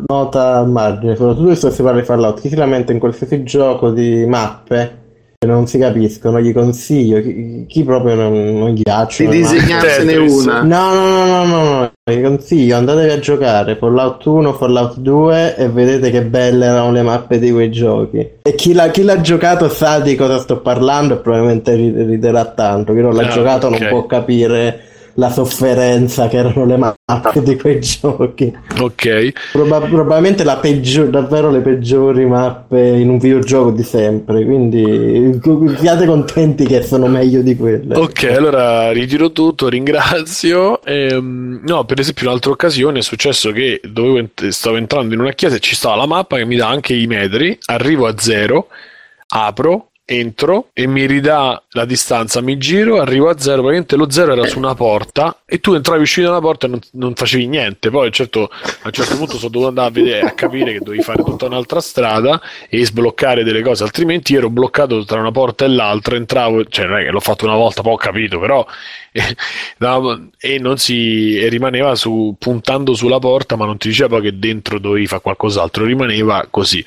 nota 0.07 0.55
a 0.57 0.65
margine, 0.65 1.15
soprattutto 1.15 1.53
se 1.55 1.69
si 1.71 1.83
parla 1.83 1.99
di 1.99 2.05
Fallout, 2.05 2.41
chi 2.41 2.49
si 2.49 2.55
lamenta 2.55 2.91
in 2.91 2.99
qualsiasi 2.99 3.43
gioco 3.43 3.91
di 3.91 4.25
mappe 4.25 4.97
che 5.37 5.47
non 5.47 5.65
si 5.65 5.79
capiscono, 5.79 6.39
gli 6.39 6.53
consiglio, 6.53 7.19
chi, 7.19 7.65
chi 7.67 7.83
proprio 7.83 8.13
non, 8.15 8.33
non 8.57 8.69
gli 8.69 8.73
Di 8.75 8.81
piacciono. 8.83 9.29
mappe. 9.31 9.37
disegnarsene 9.39 10.17
una. 10.17 10.61
No, 10.61 10.93
no, 10.93 11.05
no, 11.07 11.25
no, 11.25 11.45
no, 11.45 11.63
no, 11.79 11.91
vi 12.03 12.21
consiglio, 12.21 12.77
andatevi 12.77 13.11
a 13.11 13.19
giocare 13.19 13.75
Fallout 13.75 14.23
1, 14.25 14.53
Fallout 14.53 14.97
2 14.97 15.55
e 15.55 15.67
vedete 15.69 16.11
che 16.11 16.23
belle 16.23 16.65
erano 16.65 16.91
le 16.91 17.01
mappe 17.01 17.39
di 17.39 17.51
quei 17.51 17.71
giochi. 17.71 18.17
E 18.43 18.55
chi 18.55 18.73
l'ha, 18.73 18.89
chi 18.89 19.01
l'ha 19.03 19.19
giocato 19.21 19.67
sa 19.69 19.99
di 19.99 20.15
cosa 20.15 20.37
sto 20.37 20.59
parlando 20.61 21.15
e 21.15 21.17
probabilmente 21.17 21.73
ri- 21.73 22.03
riderà 22.03 22.45
tanto. 22.45 22.93
Chi 22.93 23.01
non 23.01 23.15
l'ha 23.15 23.23
Ah, 23.25 23.29
giocato 23.29 23.67
ok. 23.67 23.79
non 23.79 23.89
può 23.89 24.05
capire 24.05 24.79
la 25.15 25.29
sofferenza 25.29 26.27
che 26.27 26.37
erano 26.37 26.65
le 26.65 26.77
mappe 26.77 27.41
di 27.43 27.55
quei 27.57 27.79
giochi. 27.81 28.51
Ok, 28.79 29.31
Proba- 29.51 29.79
probabilmente 29.81 30.43
la 30.43 30.57
peggio- 30.57 31.05
davvero 31.05 31.49
le 31.51 31.59
peggiori 31.59 32.25
mappe 32.25 32.79
in 32.79 33.09
un 33.09 33.17
videogioco 33.17 33.71
di 33.71 33.83
sempre. 33.83 34.43
Quindi 34.45 35.39
siate 35.77 36.05
contenti 36.05 36.65
che 36.65 36.81
sono 36.83 37.07
meglio 37.07 37.41
di 37.41 37.55
quelle. 37.55 37.95
ok, 37.95 38.23
allora 38.35 38.91
ritiro 38.91 39.31
tutto, 39.31 39.67
ringrazio. 39.69 40.81
Ehm, 40.83 41.61
no, 41.65 41.83
per 41.85 41.99
esempio, 41.99 42.27
un'altra 42.27 42.51
occasione 42.51 42.99
è 42.99 43.03
successo 43.03 43.51
che 43.51 43.81
ent- 43.83 44.47
stavo 44.47 44.77
entrando 44.77 45.13
in 45.13 45.19
una 45.19 45.31
chiesa 45.33 45.55
e 45.55 45.59
ci 45.59 45.75
stava 45.75 45.95
la 45.95 46.05
mappa 46.07 46.37
che 46.37 46.45
mi 46.45 46.55
dà 46.55 46.67
anche 46.67 46.93
i 46.93 47.07
metri, 47.07 47.57
arrivo 47.65 48.07
a 48.07 48.13
zero, 48.17 48.67
apro. 49.27 49.90
Entro 50.11 50.67
e 50.73 50.87
mi 50.87 51.05
ridà 51.05 51.63
la 51.69 51.85
distanza, 51.85 52.41
mi 52.41 52.57
giro, 52.57 52.99
arrivo 52.99 53.29
a 53.29 53.37
zero. 53.37 53.61
Praticamente 53.61 53.95
lo 53.95 54.11
zero 54.11 54.33
era 54.33 54.45
su 54.45 54.57
una 54.57 54.75
porta 54.75 55.37
e 55.45 55.61
tu 55.61 55.71
entravi 55.71 56.01
usciti 56.01 56.23
da 56.23 56.31
una 56.31 56.41
porta 56.41 56.65
e 56.65 56.69
non, 56.69 56.79
non 56.91 57.13
facevi 57.15 57.47
niente. 57.47 57.89
Poi, 57.89 58.11
certo, 58.11 58.51
a 58.51 58.87
un 58.87 58.91
certo 58.91 59.15
punto 59.15 59.37
sono 59.37 59.49
dovuto 59.49 59.69
andare 59.69 59.87
a 59.87 59.91
vedere 59.91 60.27
a 60.27 60.31
capire 60.33 60.73
che 60.73 60.79
dovevi 60.79 61.01
fare 61.01 61.23
tutta 61.23 61.45
un'altra 61.45 61.79
strada 61.79 62.41
e 62.67 62.85
sbloccare 62.85 63.45
delle 63.45 63.61
cose, 63.61 63.83
altrimenti 63.83 64.35
ero 64.35 64.49
bloccato 64.49 65.05
tra 65.05 65.17
una 65.17 65.31
porta 65.31 65.63
e 65.63 65.69
l'altra. 65.69 66.17
Entravo, 66.17 66.65
cioè, 66.65 66.87
non 66.87 66.97
è 66.97 67.03
che 67.05 67.11
l'ho 67.11 67.21
fatto 67.21 67.45
una 67.45 67.55
volta, 67.55 67.81
poi 67.81 67.93
ho 67.93 67.97
capito, 67.97 68.37
però 68.37 68.67
e 70.39 70.59
non 70.59 70.77
si 70.77 71.37
e 71.37 71.49
rimaneva 71.49 71.95
su, 71.95 72.35
puntando 72.39 72.93
sulla 72.93 73.19
porta, 73.19 73.55
ma 73.55 73.65
non 73.65 73.77
ti 73.77 73.89
diceva 73.89 74.21
che 74.21 74.37
dentro 74.39 74.79
dovevi 74.79 75.07
fare 75.07 75.21
qualcos'altro, 75.21 75.85
rimaneva 75.85 76.47
così. 76.49 76.83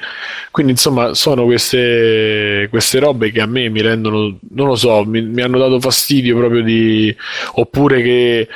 Quindi, 0.51 0.73
insomma, 0.73 1.15
sono 1.15 1.45
queste, 1.45 2.67
queste 2.71 2.99
robe 2.99 3.31
che 3.31 3.41
a 3.41 3.47
me 3.47 3.69
mi 3.69 3.83
rendono, 3.83 4.39
non 4.51 4.67
lo 4.67 4.77
so, 4.77 5.05
mi, 5.05 5.23
mi 5.23 5.43
hanno 5.43 5.59
dato 5.59 5.81
fastidio 5.81 6.37
proprio 6.37 6.63
di 6.63 7.15
oppure 7.55 8.03
che 8.03 8.49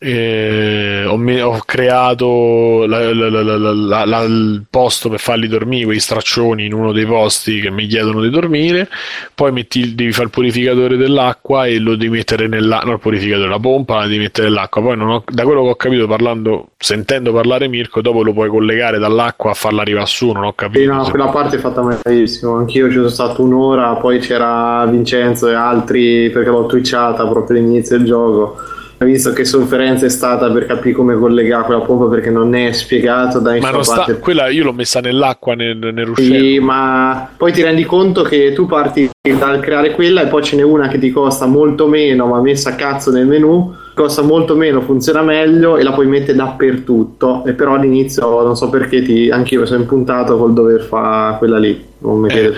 eh, 0.00 1.04
ho, 1.06 1.16
ho 1.16 1.62
creato 1.66 2.84
la- 2.86 3.12
la- 3.12 4.04
la- 4.04 4.22
il 4.22 4.64
posto 4.70 5.08
per 5.08 5.18
farli 5.18 5.48
dormire, 5.48 5.86
quei 5.86 5.98
straccioni 5.98 6.66
in 6.66 6.72
uno 6.72 6.92
dei 6.92 7.04
posti 7.04 7.60
che 7.60 7.70
mi 7.70 7.86
chiedono 7.86 8.20
di 8.20 8.30
dormire. 8.30 8.88
Poi 9.34 9.50
metti, 9.50 9.94
devi 9.96 10.12
fare 10.12 10.26
il 10.26 10.30
purificatore 10.30 10.96
dell'acqua 10.96 11.66
e 11.66 11.78
lo 11.80 11.96
devi 11.96 12.10
mettere 12.10 12.46
nella, 12.46 12.82
no, 12.84 12.92
il 12.92 12.98
purificatore, 13.00 13.48
la 13.48 13.58
pompa 13.58 13.96
la 13.96 14.06
devi 14.06 14.18
mettere 14.18 14.48
nell'acqua. 14.48 14.82
Poi 14.82 15.00
ho- 15.00 15.24
da 15.26 15.42
quello 15.42 15.62
che 15.62 15.68
ho 15.70 15.76
capito 15.76 16.06
parlando, 16.06 16.68
sentendo 16.78 17.32
parlare 17.32 17.66
Mirko, 17.66 18.00
dopo 18.00 18.22
lo 18.22 18.32
puoi 18.32 18.48
collegare 18.48 18.98
dall'acqua 18.98 19.50
a 19.50 19.54
farla 19.54 19.82
arrivare 19.82 20.06
su. 20.06 20.30
Non 20.30 20.44
ho 20.44 20.52
capito. 20.52 20.92
No, 20.92 21.02
quella 21.10 21.28
parte 21.28 21.56
è 21.56 21.58
fatta 21.58 21.82
malissimo. 21.82 22.54
Anch'io 22.56 22.86
ci 22.88 22.94
sono 22.94 23.08
stato 23.08 23.42
un'ora, 23.42 23.94
poi 23.96 24.20
c'era 24.20 24.86
Vincenzo 24.86 25.48
e 25.48 25.54
altri 25.54 26.30
perché 26.30 26.50
l'ho 26.50 26.66
twitchata 26.66 27.26
proprio 27.26 27.58
all'inizio 27.58 27.96
del 27.96 28.06
gioco. 28.06 28.56
Visto 28.98 29.32
che 29.32 29.44
sofferenza 29.44 30.06
è 30.06 30.08
stata 30.08 30.50
per 30.50 30.66
capire 30.66 30.92
come 30.92 31.14
collegare 31.14 31.64
quella 31.64 31.82
pompa 31.82 32.06
perché 32.06 32.30
non 32.30 32.52
è 32.56 32.72
spiegato 32.72 33.38
da 33.38 33.56
Ma 33.58 33.70
non 33.70 33.84
sta, 33.84 33.96
parte. 33.98 34.18
quella 34.18 34.48
io 34.48 34.64
l'ho 34.64 34.72
messa 34.72 34.98
nell'acqua 35.00 35.54
nel, 35.54 35.76
nel 35.76 36.04
ruscello. 36.06 36.34
Sì, 36.34 36.58
ma 36.58 37.30
poi 37.36 37.52
ti 37.52 37.62
rendi 37.62 37.84
conto 37.84 38.22
che 38.22 38.52
tu 38.52 38.66
parti 38.66 39.08
dal 39.22 39.60
creare 39.60 39.92
quella 39.92 40.22
e 40.22 40.26
poi 40.26 40.42
ce 40.42 40.56
n'è 40.56 40.62
una 40.62 40.88
che 40.88 40.98
ti 40.98 41.12
costa 41.12 41.46
molto 41.46 41.86
meno, 41.86 42.26
ma 42.26 42.40
messa 42.40 42.70
a 42.70 42.74
cazzo 42.74 43.12
nel 43.12 43.26
menu, 43.26 43.72
costa 43.94 44.22
molto 44.22 44.56
meno, 44.56 44.80
funziona 44.80 45.22
meglio 45.22 45.76
e 45.76 45.84
la 45.84 45.92
puoi 45.92 46.06
mettere 46.08 46.36
dappertutto. 46.36 47.44
E 47.46 47.52
però 47.52 47.74
all'inizio 47.74 48.42
non 48.42 48.56
so 48.56 48.68
perché 48.68 49.02
ti, 49.02 49.30
anch'io 49.30 49.64
sono 49.64 49.80
impuntato 49.80 50.36
col 50.36 50.52
dover 50.52 50.82
fare 50.82 51.38
quella 51.38 51.58
lì. 51.58 51.80
Non 51.98 52.18
mi 52.18 52.28
Eh, 52.28 52.32
chiede- 52.32 52.56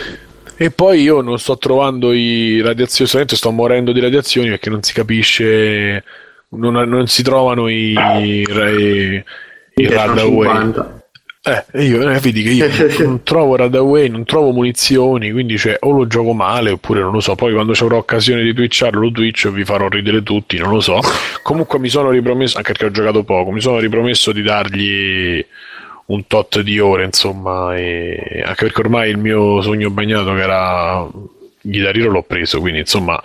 E 0.56 0.70
poi 0.70 1.02
io 1.02 1.20
non 1.20 1.38
sto 1.38 1.58
trovando 1.58 2.12
i 2.12 2.60
radiazioni, 2.62 3.24
sto 3.28 3.50
morendo 3.50 3.92
di 3.92 4.00
radiazioni 4.00 4.48
perché 4.48 4.68
non 4.70 4.82
si 4.82 4.92
capisce, 4.92 6.02
non, 6.50 6.74
non 6.88 7.06
si 7.06 7.22
trovano 7.22 7.68
i, 7.68 7.92
i, 7.92 8.44
i, 9.74 9.86
radaway. 9.88 10.48
50. 10.48 10.98
Eh, 11.42 11.84
io, 11.84 12.10
eh, 12.10 12.20
vedi 12.20 12.42
che 12.42 12.50
io 12.50 12.68
non 13.06 13.22
trovo 13.24 13.56
radaway, 13.56 14.10
non 14.10 14.24
trovo 14.24 14.50
munizioni, 14.50 15.30
quindi 15.30 15.56
cioè, 15.56 15.76
o 15.80 15.90
lo 15.90 16.06
gioco 16.06 16.34
male 16.34 16.70
oppure 16.70 17.00
non 17.00 17.12
lo 17.12 17.20
so. 17.20 17.34
Poi 17.34 17.52
quando 17.54 17.72
avrò 17.72 17.96
occasione 17.96 18.42
di 18.42 18.52
twitcharlo, 18.52 19.00
lo 19.00 19.10
twitch 19.10 19.48
vi 19.50 19.64
farò 19.64 19.88
ridere 19.88 20.22
tutti, 20.22 20.58
non 20.58 20.70
lo 20.70 20.80
so. 20.80 21.00
Comunque 21.42 21.78
mi 21.78 21.88
sono 21.88 22.10
ripromesso, 22.10 22.58
anche 22.58 22.72
perché 22.72 22.86
ho 22.86 22.90
giocato 22.90 23.24
poco, 23.24 23.50
mi 23.52 23.60
sono 23.60 23.78
ripromesso 23.78 24.32
di 24.32 24.42
dargli 24.42 25.44
un 26.06 26.26
tot 26.26 26.60
di 26.60 26.78
ore, 26.78 27.04
insomma, 27.04 27.76
e 27.76 28.42
anche 28.44 28.64
perché 28.64 28.80
ormai 28.80 29.10
il 29.10 29.18
mio 29.18 29.62
sogno 29.62 29.90
bagnato 29.90 30.34
che 30.34 30.42
era 30.42 31.08
Guitar 31.62 31.96
Hero 31.96 32.10
l'ho 32.10 32.22
preso, 32.22 32.60
quindi 32.60 32.80
insomma 32.80 33.20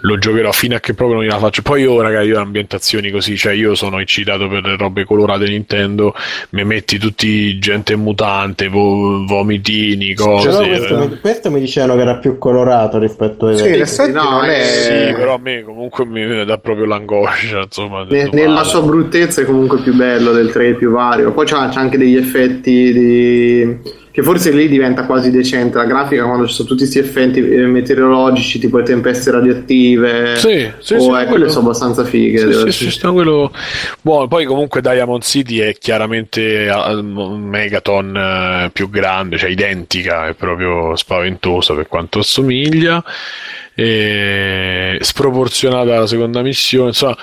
lo 0.00 0.18
giocherò 0.18 0.52
fino 0.52 0.76
a 0.76 0.80
che 0.80 0.94
proprio 0.94 1.18
non 1.18 1.26
gliela 1.26 1.38
faccio. 1.38 1.62
Poi 1.62 1.82
io, 1.82 2.00
raga, 2.00 2.22
io 2.22 2.38
ho 2.38 2.42
ambientazioni 2.42 3.10
così, 3.10 3.36
cioè 3.36 3.52
io 3.52 3.74
sono 3.74 3.98
eccitato 3.98 4.48
per 4.48 4.64
le 4.64 4.76
robe 4.76 5.04
colorate 5.04 5.48
Nintendo, 5.48 6.14
mi 6.50 6.64
metti 6.64 6.98
tutti 6.98 7.58
gente 7.58 7.96
mutante, 7.96 8.68
vo- 8.68 9.24
vomitini, 9.26 10.14
cose. 10.14 10.48
Però 10.48 10.66
questo, 10.66 10.98
mi, 10.98 11.18
questo 11.20 11.50
mi 11.50 11.60
dicevano 11.60 11.96
che 11.96 12.02
era 12.02 12.16
più 12.16 12.38
colorato 12.38 12.98
rispetto 12.98 13.46
ai 13.46 13.56
Sì, 13.56 13.64
effetti 13.64 14.12
no, 14.12 14.30
non 14.30 14.44
è... 14.44 14.62
Sì, 14.62 15.14
però 15.14 15.34
a 15.34 15.38
me 15.38 15.62
comunque 15.62 16.04
mi 16.04 16.44
dà 16.44 16.58
proprio 16.58 16.86
l'angoscia, 16.86 17.62
insomma. 17.62 18.04
Ne- 18.04 18.30
nella 18.32 18.64
sua 18.64 18.82
bruttezza 18.82 19.40
è 19.40 19.44
comunque 19.44 19.78
più 19.80 19.94
bello 19.94 20.32
del 20.32 20.50
3 20.52 20.74
più 20.74 20.90
vario. 20.90 21.32
Poi 21.32 21.46
c'ha, 21.46 21.68
c'ha 21.68 21.80
anche 21.80 21.98
degli 21.98 22.16
effetti 22.16 22.92
di- 22.92 23.78
che 24.10 24.18
che 24.18 24.24
forse 24.24 24.50
lì 24.50 24.66
diventa 24.66 25.04
quasi 25.04 25.30
decente 25.30 25.76
la 25.78 25.84
grafica 25.84 26.24
quando 26.24 26.44
ci 26.48 26.52
sono 26.52 26.66
tutti 26.66 26.80
questi 26.80 26.98
effetti 26.98 27.38
eh, 27.38 27.66
meteorologici 27.66 28.58
tipo 28.58 28.78
le 28.78 28.82
tempeste 28.82 29.30
radioattive 29.30 29.68
Sì, 30.36 30.70
sì, 30.78 30.94
o 30.94 30.98
sì, 30.98 31.04
eh, 31.06 31.08
quello- 31.08 31.28
quelle 31.28 31.48
sono 31.48 31.66
abbastanza 31.66 32.04
fighe 32.04 32.38
Sì, 32.38 32.72
sì, 32.72 32.90
sì, 32.90 33.00
quello 33.00 33.52
buono. 34.00 34.28
Poi 34.28 34.44
comunque 34.44 34.80
Diamond 34.80 35.22
City 35.22 35.58
è 35.58 35.74
chiaramente 35.78 36.70
megaton 37.02 38.16
eh, 38.16 38.70
più 38.72 38.90
grande, 38.90 39.38
cioè 39.38 39.50
identica, 39.50 40.26
è 40.28 40.34
proprio 40.34 40.96
spaventosa 40.96 41.74
per 41.74 41.86
quanto 41.88 42.18
assomiglia, 42.20 43.02
e 43.74 44.98
sproporzionata 45.00 45.98
la 46.00 46.06
seconda 46.06 46.42
missione, 46.42 46.88
insomma, 46.88 47.16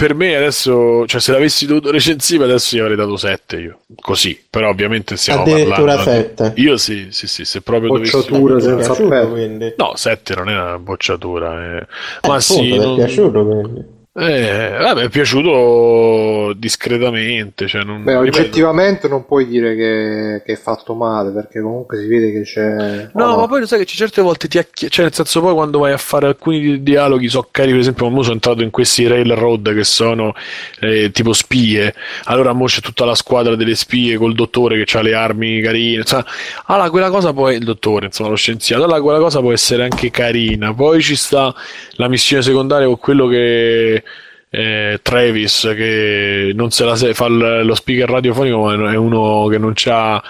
per 0.00 0.14
me 0.14 0.34
adesso, 0.34 1.06
cioè 1.06 1.20
se 1.20 1.30
l'avessi 1.30 1.66
dovuto 1.66 1.90
recensire 1.90 2.44
adesso 2.44 2.74
gli 2.74 2.80
avrei 2.80 2.96
dato 2.96 3.18
7 3.18 3.56
io, 3.56 3.80
così, 4.00 4.42
però 4.48 4.70
ovviamente 4.70 5.18
stiamo 5.18 5.42
Addirittura 5.42 5.74
parlando... 5.74 6.02
7. 6.04 6.52
Io 6.56 6.78
sì, 6.78 7.08
sì, 7.10 7.26
sì, 7.26 7.44
se 7.44 7.60
proprio 7.60 7.92
dovessi... 7.92 8.16
Bocciatura 8.16 8.56
è 8.56 8.60
senza 8.62 9.26
quindi? 9.26 9.74
No, 9.76 9.92
7 9.96 10.34
non 10.36 10.48
è 10.48 10.52
una 10.54 10.78
bocciatura, 10.78 11.76
eh. 11.76 11.76
Eh, 11.76 12.28
ma 12.28 12.36
appunto, 12.36 12.40
sì, 12.40 12.60
ti 12.60 12.72
è 12.72 12.76
non- 12.78 12.94
piaciuto 12.96 13.44
quindi. 13.44 13.98
Eh, 14.12 14.76
vabbè, 14.76 15.02
è 15.04 15.08
piaciuto 15.08 16.52
discretamente. 16.56 17.68
Cioè 17.68 17.84
non, 17.84 18.02
Beh, 18.02 18.20
ripeto- 18.20 18.38
oggettivamente 18.40 19.06
non 19.06 19.24
puoi 19.24 19.46
dire 19.46 19.76
che, 19.76 20.42
che 20.44 20.52
è 20.52 20.56
fatto 20.56 20.94
male, 20.94 21.30
perché 21.30 21.60
comunque 21.60 21.98
si 21.98 22.06
vede 22.08 22.32
che 22.32 22.42
c'è... 22.42 23.10
No, 23.14 23.24
oh, 23.26 23.40
ma 23.40 23.46
poi 23.46 23.60
lo 23.60 23.66
sai 23.66 23.78
che 23.78 23.84
ci 23.84 23.96
certe 23.96 24.20
volte 24.20 24.48
ti 24.48 24.58
acchi- 24.58 24.90
cioè 24.90 25.04
nel 25.04 25.14
senso 25.14 25.40
poi 25.40 25.54
quando 25.54 25.78
vai 25.78 25.92
a 25.92 25.96
fare 25.96 26.26
alcuni 26.26 26.60
di- 26.60 26.82
dialoghi 26.82 27.28
so 27.28 27.46
carini, 27.50 27.72
per 27.74 27.82
esempio, 27.82 28.08
mo 28.08 28.22
sono 28.22 28.34
entrato 28.34 28.62
in 28.62 28.70
questi 28.70 29.06
railroad 29.06 29.72
che 29.74 29.84
sono 29.84 30.34
eh, 30.80 31.10
tipo 31.12 31.32
spie, 31.32 31.94
allora 32.24 32.52
mo 32.52 32.64
c'è 32.64 32.80
tutta 32.80 33.04
la 33.04 33.14
squadra 33.14 33.54
delle 33.54 33.76
spie 33.76 34.16
col 34.16 34.34
dottore 34.34 34.82
che 34.82 34.98
ha 34.98 35.02
le 35.02 35.14
armi 35.14 35.60
carine, 35.60 36.00
insomma, 36.00 36.24
allora 36.66 36.90
quella 36.90 37.10
cosa 37.10 37.32
poi 37.32 37.56
il 37.56 37.64
dottore, 37.64 38.06
insomma, 38.06 38.30
lo 38.30 38.36
scienziato, 38.36 38.82
allora 38.82 39.00
quella 39.00 39.18
cosa 39.18 39.38
può 39.40 39.52
essere 39.52 39.84
anche 39.84 40.10
carina. 40.10 40.74
Poi 40.74 41.00
ci 41.00 41.14
sta 41.14 41.54
la 41.92 42.08
missione 42.08 42.42
secondaria 42.42 42.86
con 42.86 42.98
quello 42.98 43.26
che 43.28 44.02
eh, 44.50 44.98
Travis 45.02 45.72
che 45.76 46.52
non 46.54 46.70
se 46.70 46.84
la 46.84 46.96
se- 46.96 47.14
fa 47.14 47.28
lo 47.28 47.74
speaker 47.74 48.08
radiofonico, 48.10 48.58
ma 48.64 48.92
è 48.92 48.96
uno 48.96 49.46
che 49.48 49.58
non 49.58 49.72
c'ha 49.74 50.22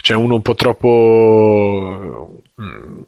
c'è 0.00 0.14
uno 0.14 0.34
un 0.36 0.42
po' 0.42 0.54
troppo 0.54 2.40
mm, 2.60 3.00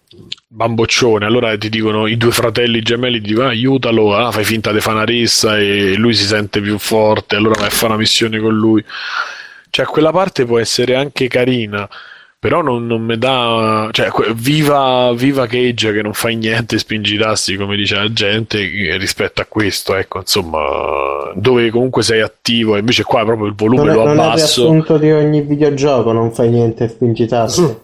bamboccione. 0.49 1.25
Allora 1.25 1.57
ti 1.57 1.69
dicono 1.69 2.07
i 2.07 2.17
due 2.17 2.33
fratelli 2.33 2.83
gemelli, 2.83 3.21
ti 3.21 3.29
dicono 3.29 3.47
"Ah, 3.47 3.51
aiutalo, 3.51 4.17
ah, 4.17 4.31
fai 4.33 4.45
finta 4.45 4.73
di 4.73 4.81
fare 4.81 4.97
una 4.97 5.05
rissa 5.05 5.57
e 5.59 5.95
lui 5.97 6.15
si 6.15 6.25
sente 6.25 6.61
più 6.61 6.79
forte, 6.79 7.37
allora 7.37 7.59
vai 7.61 7.69
a 7.69 7.71
fare 7.71 7.93
una 7.93 8.01
missione 8.01 8.39
con 8.41 8.55
lui. 8.55 8.85
Cioè, 9.71 9.87
quella 9.87 10.11
parte 10.11 10.45
può 10.45 10.59
essere 10.59 10.97
anche 10.97 11.29
carina. 11.29 11.89
Però 12.41 12.63
non, 12.63 12.87
non 12.87 13.03
mi 13.03 13.19
dà. 13.19 13.91
Cioè, 13.93 14.09
viva, 14.35 15.13
viva 15.15 15.47
Cage 15.47 15.93
che 15.93 16.01
non 16.01 16.15
fai 16.15 16.37
niente, 16.37 16.79
spingi 16.79 17.17
i 17.17 17.19
tasti 17.19 17.55
come 17.57 17.77
dice 17.77 17.97
la 17.97 18.11
gente 18.11 18.59
rispetto 18.97 19.43
a 19.43 19.47
questo, 19.47 19.95
ecco, 19.95 20.21
insomma, 20.21 20.59
dove 21.35 21.69
comunque 21.69 22.03
sei 22.03 22.23
attivo, 22.23 22.77
e 22.77 22.79
invece 22.79 23.03
qua 23.03 23.25
proprio 23.27 23.47
il 23.47 23.55
volume 23.55 23.83
Non 23.83 23.91
è, 23.91 23.95
lo 23.95 24.05
non 24.05 24.09
è 24.09 24.15
il 24.15 24.21
abbasso. 24.21 24.63
riassunto 24.63 24.97
di 24.97 25.13
ogni 25.13 25.43
videogioco, 25.43 26.13
non 26.13 26.33
fai 26.33 26.49
niente 26.49 26.89
spingi 26.89 27.25
i 27.25 27.29
tasti. 27.29 27.77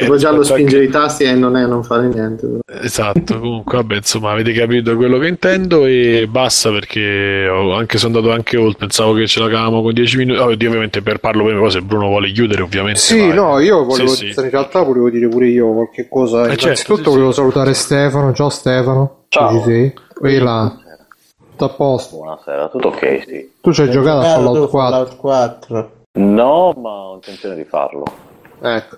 Eh, 0.00 0.06
Poi 0.06 0.18
già 0.18 0.30
lo 0.30 0.42
spingere 0.42 0.84
i 0.84 0.88
tasti 0.88 1.24
e 1.24 1.34
non 1.34 1.56
è 1.56 1.66
non 1.66 1.82
fare 1.84 2.08
niente. 2.08 2.58
Esatto, 2.82 3.38
comunque 3.38 3.76
vabbè, 3.78 3.96
insomma, 3.96 4.30
avete 4.32 4.52
capito 4.52 4.96
quello 4.96 5.18
che 5.18 5.26
intendo 5.28 5.84
e 5.86 6.26
basta 6.28 6.70
perché 6.70 7.46
ho 7.48 7.74
anche 7.74 7.98
sono 7.98 8.16
andato 8.16 8.34
anche 8.34 8.56
oltre, 8.56 8.78
pensavo 8.86 9.12
che 9.14 9.26
ce 9.26 9.40
la 9.40 9.48
cavamo 9.48 9.82
con 9.82 9.92
10 9.92 10.16
minuti. 10.16 10.38
Oh, 10.40 10.50
io 10.50 10.68
ovviamente 10.68 11.02
per 11.02 11.18
parlo 11.18 11.44
prima, 11.44 11.58
poi 11.60 11.70
se 11.70 11.80
Bruno 11.82 12.08
vuole 12.08 12.30
chiudere, 12.32 12.62
ovviamente. 12.62 12.98
Sì, 12.98 13.18
vai. 13.18 13.34
no, 13.34 13.58
io 13.60 13.84
volevo, 13.84 14.08
Sì, 14.08 14.32
sì. 14.32 14.40
in 14.40 14.50
realtà 14.50 14.82
volevo 14.82 15.10
dire 15.10 15.28
pure 15.28 15.46
io 15.48 15.72
qualche 15.72 16.08
cosa. 16.08 16.42
Eh, 16.44 16.48
certo, 16.48 16.64
Innanzitutto 16.64 16.98
sì, 16.98 17.04
sì. 17.04 17.10
volevo 17.10 17.32
salutare 17.32 17.74
Stefano. 17.74 18.32
Ciao 18.32 18.48
Stefano. 18.48 19.24
Ciao. 19.28 19.58
Ci 19.58 19.62
sei? 19.64 19.94
E 20.22 20.38
là. 20.40 20.76
Tutto 21.50 21.64
a 21.66 21.68
posto. 21.68 22.16
Buonasera, 22.16 22.68
tutto 22.68 22.88
ok, 22.88 23.22
sì. 23.26 23.50
Tu 23.60 23.72
ci 23.72 23.82
hai 23.82 23.90
giocato 23.90 24.18
a 24.20 24.22
Fallout 24.24 24.56
tu 24.64 24.68
4. 24.68 24.90
Fallout 24.96 25.16
4. 25.16 25.90
No, 26.14 26.72
ma 26.80 26.90
ho 26.90 27.14
intenzione 27.14 27.54
di 27.54 27.64
farlo. 27.64 28.02
Ecco. 28.66 28.96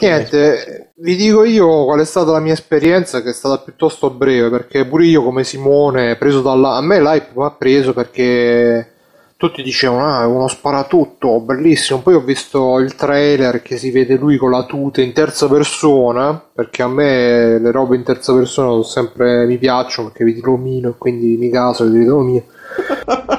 Niente, 0.00 0.92
vi 0.98 1.16
dico 1.16 1.42
io 1.42 1.84
qual 1.84 1.98
è 1.98 2.04
stata 2.04 2.30
la 2.30 2.38
mia 2.38 2.52
esperienza 2.52 3.22
che 3.22 3.30
è 3.30 3.32
stata 3.32 3.58
piuttosto 3.58 4.08
breve 4.10 4.50
perché 4.50 4.86
pure 4.86 5.06
io 5.06 5.24
come 5.24 5.42
Simone 5.42 6.14
preso 6.14 6.40
dalla... 6.42 6.76
a 6.76 6.80
me 6.80 7.00
l'hype 7.00 7.30
mi 7.34 7.44
ha 7.44 7.50
preso 7.50 7.92
perché 7.92 8.92
tutti 9.36 9.64
dicevano 9.64 10.06
ah 10.06 10.22
è 10.22 10.26
uno 10.26 10.46
sparatutto, 10.46 11.40
bellissimo, 11.40 12.02
poi 12.02 12.14
ho 12.14 12.20
visto 12.20 12.78
il 12.78 12.94
trailer 12.94 13.62
che 13.62 13.78
si 13.78 13.90
vede 13.90 14.14
lui 14.14 14.36
con 14.36 14.52
la 14.52 14.64
tuta 14.64 15.00
in 15.00 15.12
terza 15.12 15.48
persona 15.48 16.40
perché 16.54 16.82
a 16.82 16.88
me 16.88 17.58
le 17.58 17.70
robe 17.72 17.96
in 17.96 18.04
terza 18.04 18.32
persona 18.32 18.80
sempre 18.84 19.44
mi 19.44 19.58
piacciono 19.58 20.08
perché 20.08 20.22
vi 20.22 20.38
illuminino 20.38 20.90
e 20.90 20.94
quindi 20.98 21.36
mi 21.36 21.50
caso 21.50 21.84
vi 21.84 21.98
illuminino 21.98 22.44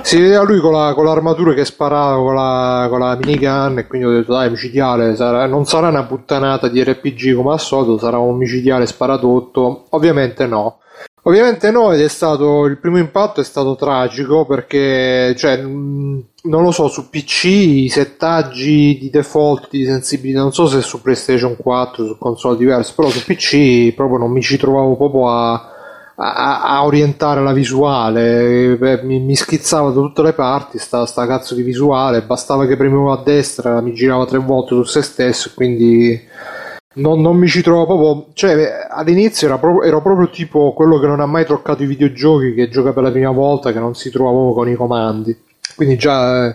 si 0.03 0.19
vedeva 0.19 0.43
lui 0.43 0.59
con, 0.59 0.71
la- 0.73 0.93
con 0.93 1.05
l'armatura 1.05 1.53
che 1.53 1.65
sparava 1.65 2.17
con 2.17 2.35
la, 2.35 2.87
con 2.89 2.99
la 2.99 3.15
minigun 3.15 3.79
e 3.79 3.87
quindi 3.87 4.07
ho 4.07 4.11
detto 4.11 4.33
dai 4.33 4.49
micidiale 4.49 5.15
sarà- 5.15 5.47
non 5.47 5.65
sarà 5.65 5.87
una 5.89 6.03
puttanata 6.03 6.67
di 6.67 6.83
RPG 6.83 7.33
come 7.35 7.53
al 7.53 7.59
solito 7.59 7.97
sarà 7.97 8.17
un 8.19 8.37
micidiale 8.37 8.85
sparatutto. 8.85 9.85
Ovviamente 9.89 10.45
no. 10.45 10.79
Ovviamente 11.23 11.71
no 11.71 11.91
ed 11.91 12.01
è 12.01 12.07
stato 12.07 12.65
il 12.65 12.77
primo 12.77 12.99
impatto 12.99 13.41
è 13.41 13.43
stato 13.43 13.75
tragico 13.75 14.45
perché 14.45 15.33
cioè 15.35 15.57
non 15.57 16.23
lo 16.43 16.69
so 16.71 16.87
su 16.87 17.09
PC 17.09 17.43
i 17.45 17.89
settaggi 17.89 18.95
di 18.99 19.09
default 19.09 19.69
di 19.71 19.85
sensibilità 19.85 20.41
non 20.41 20.53
so 20.53 20.67
se 20.67 20.81
su 20.81 21.01
PlayStation 21.01 21.57
4 21.57 22.05
su 22.05 22.17
console 22.19 22.57
diverse 22.57 22.93
però 22.95 23.09
su 23.09 23.23
PC 23.25 23.95
proprio 23.95 24.19
non 24.19 24.29
mi 24.31 24.43
ci 24.43 24.55
trovavo 24.57 24.95
proprio 24.95 25.29
a 25.31 25.69
a, 26.15 26.61
a 26.61 26.85
orientare 26.85 27.41
la 27.41 27.53
visuale. 27.53 28.77
Eh, 28.77 29.03
mi, 29.03 29.19
mi 29.19 29.35
schizzava 29.35 29.89
da 29.89 30.01
tutte 30.01 30.21
le 30.21 30.33
parti 30.33 30.77
sta, 30.77 31.05
sta 31.05 31.25
cazzo 31.27 31.55
di 31.55 31.61
visuale. 31.61 32.21
Bastava 32.21 32.65
che 32.65 32.77
premevo 32.77 33.11
a 33.11 33.21
destra 33.23 33.81
mi 33.81 33.93
girava 33.93 34.25
tre 34.25 34.37
volte 34.37 34.75
su 34.75 34.83
se 34.83 35.01
stesso 35.01 35.51
quindi 35.55 36.19
non, 36.95 37.21
non 37.21 37.37
mi 37.37 37.47
ci 37.47 37.61
trovo 37.61 37.85
proprio. 37.85 38.33
Cioè 38.33 38.87
all'inizio 38.89 39.47
era 39.47 39.57
proprio, 39.57 39.83
ero 39.83 40.01
proprio 40.01 40.29
tipo 40.29 40.73
quello 40.73 40.99
che 40.99 41.07
non 41.07 41.19
ha 41.19 41.25
mai 41.25 41.45
toccato 41.45 41.83
i 41.83 41.87
videogiochi 41.87 42.53
che 42.53 42.69
gioca 42.69 42.93
per 42.93 43.03
la 43.03 43.11
prima 43.11 43.31
volta 43.31 43.71
che 43.71 43.79
non 43.79 43.95
si 43.95 44.09
trova 44.09 44.31
proprio 44.31 44.53
con 44.53 44.69
i 44.69 44.75
comandi. 44.75 45.37
Quindi 45.75 45.97
già 45.97 46.47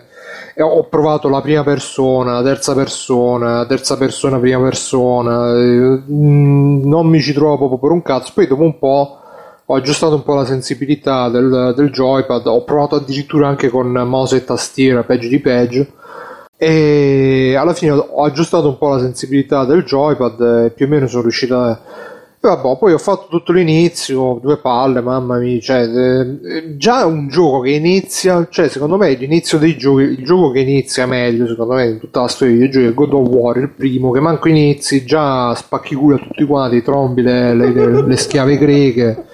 eh, 0.55 0.63
ho 0.63 0.85
provato 0.85 1.29
la 1.29 1.43
prima 1.43 1.63
persona, 1.63 2.33
la 2.35 2.43
terza 2.43 2.75
persona, 2.75 3.57
la 3.59 3.67
terza 3.67 3.97
persona, 3.99 4.39
prima 4.39 4.61
persona, 4.61 5.53
eh, 5.57 6.03
mm, 6.11 6.85
non 6.89 7.07
mi 7.07 7.21
ci 7.21 7.33
trovo 7.33 7.57
proprio 7.57 7.79
per 7.79 7.91
un 7.91 8.03
cazzo. 8.03 8.33
Poi 8.35 8.47
dopo 8.47 8.63
un 8.63 8.79
po' 8.79 9.20
ho 9.71 9.77
aggiustato 9.77 10.17
un 10.17 10.25
po' 10.25 10.35
la 10.35 10.45
sensibilità 10.45 11.29
del, 11.29 11.75
del 11.77 11.93
joypad, 11.93 12.45
ho 12.47 12.65
provato 12.65 12.97
addirittura 12.97 13.47
anche 13.47 13.69
con 13.69 13.89
mouse 13.89 14.37
e 14.37 14.45
tastiera, 14.45 15.05
peggio 15.05 15.29
di 15.29 15.39
peggio. 15.39 15.87
E 16.57 17.55
alla 17.57 17.73
fine 17.73 17.93
ho 17.93 18.25
aggiustato 18.25 18.69
un 18.69 18.79
po' 18.79 18.89
la 18.89 18.99
sensibilità 18.99 19.65
del 19.65 19.85
joypad 19.85 20.65
e 20.65 20.71
più 20.71 20.87
o 20.87 20.89
meno 20.89 21.07
sono 21.07 21.23
riuscito 21.23 21.57
a. 21.57 21.81
Vabbè, 22.43 22.79
poi 22.79 22.95
ho 22.95 22.99
fatto 22.99 23.27
tutto 23.29 23.53
l'inizio, 23.53 24.39
due 24.43 24.57
palle, 24.57 25.03
mamma 25.03 25.37
mia, 25.37 25.61
cioè, 25.61 25.83
eh, 25.83 26.77
già 26.79 27.05
un 27.05 27.29
gioco 27.29 27.61
che 27.61 27.73
inizia, 27.73 28.49
cioè 28.51 28.69
secondo 28.69 28.97
me 28.97 29.13
l'inizio 29.13 29.59
dei 29.59 29.77
giochi, 29.77 30.05
il 30.05 30.25
gioco 30.25 30.51
che 30.51 30.61
inizia 30.61 31.05
meglio, 31.05 31.47
secondo 31.47 31.75
me, 31.75 31.87
in 31.89 31.99
tutta 31.99 32.23
la 32.23 32.29
storia 32.29 32.55
dei 32.57 32.63
videogiochi 32.67 32.93
è 32.93 32.95
God 32.97 33.13
of 33.13 33.29
War, 33.29 33.59
il 33.59 33.69
primo, 33.69 34.11
che 34.11 34.21
manco 34.21 34.49
inizi, 34.49 35.05
già 35.05 35.55
spacchi 35.55 35.95
culo 35.95 36.17
a 36.17 36.19
tutti 36.19 36.45
quanti, 36.47 36.83
trombi 36.83 37.21
le, 37.21 37.55
le- 37.55 37.73
le- 37.75 38.07
le 38.07 38.17
schiave 38.17 38.57
greche, 38.57 39.25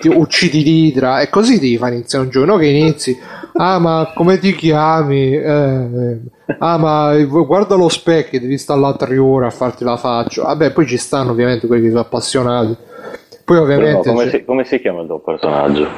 ti 0.00 0.08
uccidi 0.08 0.62
l'idra, 0.62 1.20
e 1.20 1.28
così 1.28 1.58
ti 1.58 1.76
fa 1.76 1.88
iniziare 1.90 2.24
un 2.24 2.30
gioco, 2.30 2.46
no 2.46 2.56
che 2.56 2.66
inizi, 2.68 3.14
ah 3.58 3.78
ma 3.78 4.12
come 4.14 4.38
ti 4.38 4.54
chiami? 4.54 5.32
Eh, 5.34 5.40
eh, 5.42 6.18
ah 6.58 6.76
ma 6.78 7.16
guarda 7.24 7.74
lo 7.74 7.88
specchio, 7.88 8.40
devi 8.40 8.58
stare 8.58 8.80
là 8.80 8.94
tre 8.94 9.18
ore 9.18 9.46
a 9.46 9.50
farti 9.50 9.84
la 9.84 9.96
faccia, 9.96 10.42
vabbè 10.44 10.72
poi 10.72 10.86
ci 10.86 10.96
stanno 10.96 11.30
ovviamente 11.32 11.66
quelli 11.66 11.82
che 11.84 11.88
sono 11.88 12.00
appassionati, 12.00 12.76
poi 13.44 13.44
Però 13.44 13.62
ovviamente... 13.62 14.08
come, 14.08 14.24
c'è- 14.24 14.30
si, 14.30 14.44
come 14.44 14.64
si 14.64 14.80
chiama 14.80 15.00
il 15.00 15.06
tuo 15.06 15.18
personaggio? 15.20 15.88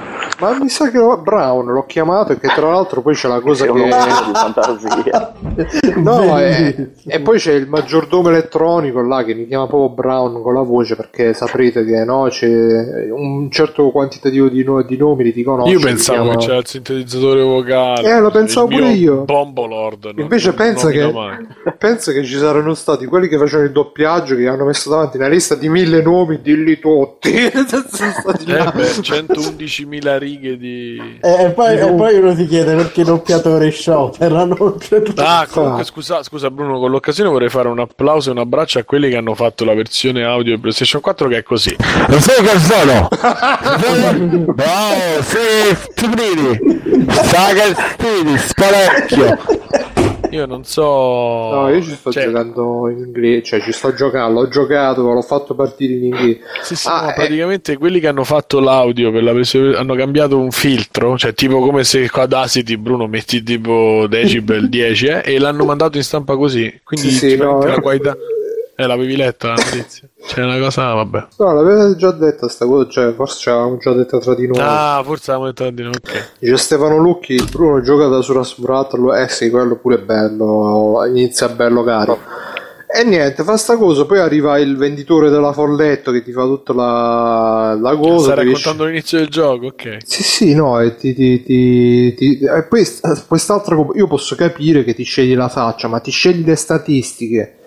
Ma 0.40 0.56
mi 0.58 0.68
sa 0.68 0.90
che 0.90 0.98
Brown 0.98 1.66
l'ho 1.66 1.84
chiamato 1.86 2.32
e 2.32 2.38
che 2.38 2.48
tra 2.48 2.70
l'altro 2.70 3.02
poi 3.02 3.14
c'è 3.14 3.28
la 3.28 3.40
cosa 3.40 3.70
un 3.70 3.78
che... 3.78 3.84
di 3.84 4.32
fantasia. 4.34 5.32
No, 5.96 6.38
e, 6.38 6.90
e 7.06 7.20
poi 7.20 7.38
c'è 7.38 7.52
il 7.52 7.66
maggiordomo 7.68 8.28
elettronico 8.28 9.00
là 9.02 9.24
che 9.24 9.34
mi 9.34 9.46
chiama 9.46 9.66
proprio 9.66 9.90
Brown 9.90 10.40
con 10.42 10.54
la 10.54 10.62
voce 10.62 10.94
perché 10.94 11.32
saprete 11.34 11.84
che 11.84 12.04
no, 12.04 12.26
c'è 12.28 12.46
un 13.10 13.50
certo 13.50 13.90
quantitativo 13.90 14.48
di, 14.48 14.62
no- 14.62 14.82
di 14.82 14.96
nomi 14.96 15.24
li 15.24 15.32
ti 15.32 15.42
conosci. 15.42 15.72
Io 15.72 15.80
pensavo 15.80 16.22
chiama- 16.22 16.36
che 16.38 16.46
c'era 16.46 16.58
il 16.58 16.66
sintetizzatore 16.66 17.42
vocale. 17.42 18.08
Eh, 18.08 18.20
lo 18.20 18.30
pensavo 18.30 18.68
pure 18.68 18.90
io. 18.90 19.24
Bombolord. 19.24 20.04
non- 20.04 20.20
Invece 20.20 20.48
non 20.48 20.56
pensa 20.56 20.90
che, 20.90 21.00
nomino 21.00 21.20
mai. 21.20 21.46
pensa 21.78 22.12
che 22.12 22.24
ci 22.24 22.36
saranno 22.36 22.74
stati 22.74 23.06
quelli 23.06 23.26
che 23.28 23.38
facevano 23.38 23.66
il 23.66 23.72
doppiaggio 23.72 24.36
che 24.36 24.46
hanno 24.46 24.64
messo 24.64 24.88
davanti 24.90 25.16
una 25.16 25.28
lista 25.28 25.54
di 25.56 25.68
mille 25.68 26.00
nomi, 26.02 26.40
dilli 26.40 26.78
tutti. 26.78 27.26
Eh 28.48 28.70
beh, 28.72 28.82
111.000 29.00 30.18
righe 30.18 30.27
di... 30.36 31.18
E, 31.20 31.44
e 31.44 31.50
poi, 31.50 31.78
e 31.78 31.92
poi 31.92 32.18
uno 32.18 32.34
si 32.34 32.46
chiede 32.46 32.74
perché 32.74 33.00
i 33.00 33.04
doppiatori 33.04 33.70
scioperano. 33.70 34.76
Ah, 35.16 35.46
comunque 35.50 35.84
scusa, 35.84 36.22
scusa 36.22 36.50
Bruno, 36.50 36.78
con 36.78 36.90
l'occasione 36.90 37.30
vorrei 37.30 37.48
fare 37.48 37.68
un 37.68 37.78
applauso 37.78 38.28
e 38.28 38.32
un 38.32 38.38
abbraccio 38.38 38.78
a 38.78 38.82
quelli 38.82 39.08
che 39.08 39.16
hanno 39.16 39.34
fatto 39.34 39.64
la 39.64 39.74
versione 39.74 40.24
audio 40.24 40.54
di 40.54 40.60
PlayStation 40.60 41.00
4 41.00 41.28
che 41.28 41.36
è 41.38 41.42
così. 41.42 41.74
Lo 42.08 42.20
sai 42.20 42.44
che 42.44 42.58
sono? 42.58 43.08
Bravo, 44.54 45.22
sei 45.22 45.74
Stuprini! 45.74 47.06
Sagastini, 47.08 48.36
sparecchio! 48.38 49.97
Io 50.30 50.46
non 50.46 50.64
so... 50.64 50.82
No, 50.82 51.68
io 51.68 51.82
ci 51.82 51.94
sto 51.94 52.10
Cioè, 52.10 52.24
giocando 52.24 52.88
in 52.88 52.98
inglese, 52.98 53.42
cioè 53.42 53.60
ci 53.60 53.72
sto 53.72 53.94
giocando, 53.94 54.40
l'ho 54.40 54.48
giocato, 54.48 55.02
l'ho 55.02 55.22
fatto 55.22 55.54
partire 55.54 55.94
in 55.94 56.04
inglese. 56.04 56.40
Sì, 56.62 56.76
sì, 56.76 56.88
Ah, 56.88 57.02
no, 57.02 57.10
eh, 57.10 57.14
praticamente 57.14 57.76
quelli 57.76 58.00
che 58.00 58.08
hanno 58.08 58.24
fatto 58.24 58.60
l'audio 58.60 59.10
per 59.10 59.22
la 59.22 59.32
versione 59.32 59.76
hanno 59.76 59.94
cambiato 59.94 60.38
un 60.38 60.50
filtro, 60.50 61.16
cioè 61.16 61.34
tipo 61.34 61.60
come 61.60 61.84
se 61.84 62.08
qua 62.10 62.22
ad 62.22 62.32
Audacity 62.32 62.76
Bruno 62.76 63.06
metti 63.06 63.42
tipo 63.42 64.06
decibel 64.08 64.68
10 64.70 65.06
eh, 65.06 65.22
e 65.24 65.38
l'hanno 65.38 65.64
mandato 65.64 65.96
in 65.96 66.02
stampa 66.02 66.36
così. 66.36 66.80
Quindi 66.84 67.10
Sì, 67.10 67.30
sì, 67.30 67.36
no, 67.36 67.62
la 67.62 67.74
eh. 67.74 67.80
qualità 67.80 68.16
eh, 68.80 68.86
l'avevi 68.86 69.16
letta 69.16 69.48
la 69.48 69.54
notizia. 69.54 70.08
C'è 70.24 70.44
una 70.44 70.58
cosa, 70.58 70.92
vabbè. 70.94 71.26
No, 71.38 71.52
l'avete 71.52 71.96
già 71.96 72.12
detta 72.12 72.48
sta 72.48 72.64
cosa, 72.64 72.88
cioè 72.88 73.12
forse 73.14 73.38
ce 73.40 73.50
l'avevamo 73.50 73.78
già 73.78 73.92
detta 73.92 74.18
tra 74.18 74.34
di 74.36 74.46
noi. 74.46 74.58
Ah, 74.60 75.02
forse 75.04 75.32
avevamo 75.32 75.52
detto 75.52 75.70
di 75.70 75.82
no, 75.82 75.88
ok. 75.90 76.32
Dice 76.38 76.56
Stefano 76.56 76.98
Lucchi, 76.98 77.42
Bruno 77.50 77.80
gioca 77.82 78.06
da 78.06 78.22
Sura 78.22 78.44
Sfratolo, 78.44 79.14
eh 79.14 79.28
sì, 79.28 79.50
quello 79.50 79.76
pure 79.76 79.96
è 79.96 79.98
bello, 80.00 81.04
inizia 81.08 81.48
bello 81.48 81.82
caro. 81.82 82.18
E 82.90 83.04
niente, 83.04 83.42
fa 83.44 83.58
sta 83.58 83.76
cosa, 83.76 84.06
poi 84.06 84.18
arriva 84.18 84.58
il 84.58 84.76
venditore 84.78 85.28
della 85.28 85.52
folletto 85.52 86.10
che 86.10 86.22
ti 86.22 86.32
fa 86.32 86.44
tutta 86.44 86.72
la, 86.72 87.76
la 87.78 87.94
cosa. 87.96 88.32
Stai 88.32 88.44
raccontando 88.46 88.84
l'inizio 88.86 89.18
del 89.18 89.28
gioco, 89.28 89.66
ok. 89.66 89.96
Sì, 90.06 90.22
sì, 90.22 90.54
no, 90.54 90.80
e 90.80 90.96
ti, 90.96 91.12
ti, 91.14 91.42
ti- 91.42 92.14
ti- 92.14 92.38
e 92.38 92.62
poi 92.62 92.84
st- 92.86 93.26
quest'altra 93.26 93.74
cosa, 93.76 93.98
io 93.98 94.06
posso 94.06 94.34
capire 94.36 94.84
che 94.84 94.94
ti 94.94 95.02
scegli 95.02 95.34
la 95.34 95.48
faccia, 95.48 95.86
ma 95.88 96.00
ti 96.00 96.10
scegli 96.10 96.46
le 96.46 96.56
statistiche, 96.56 97.57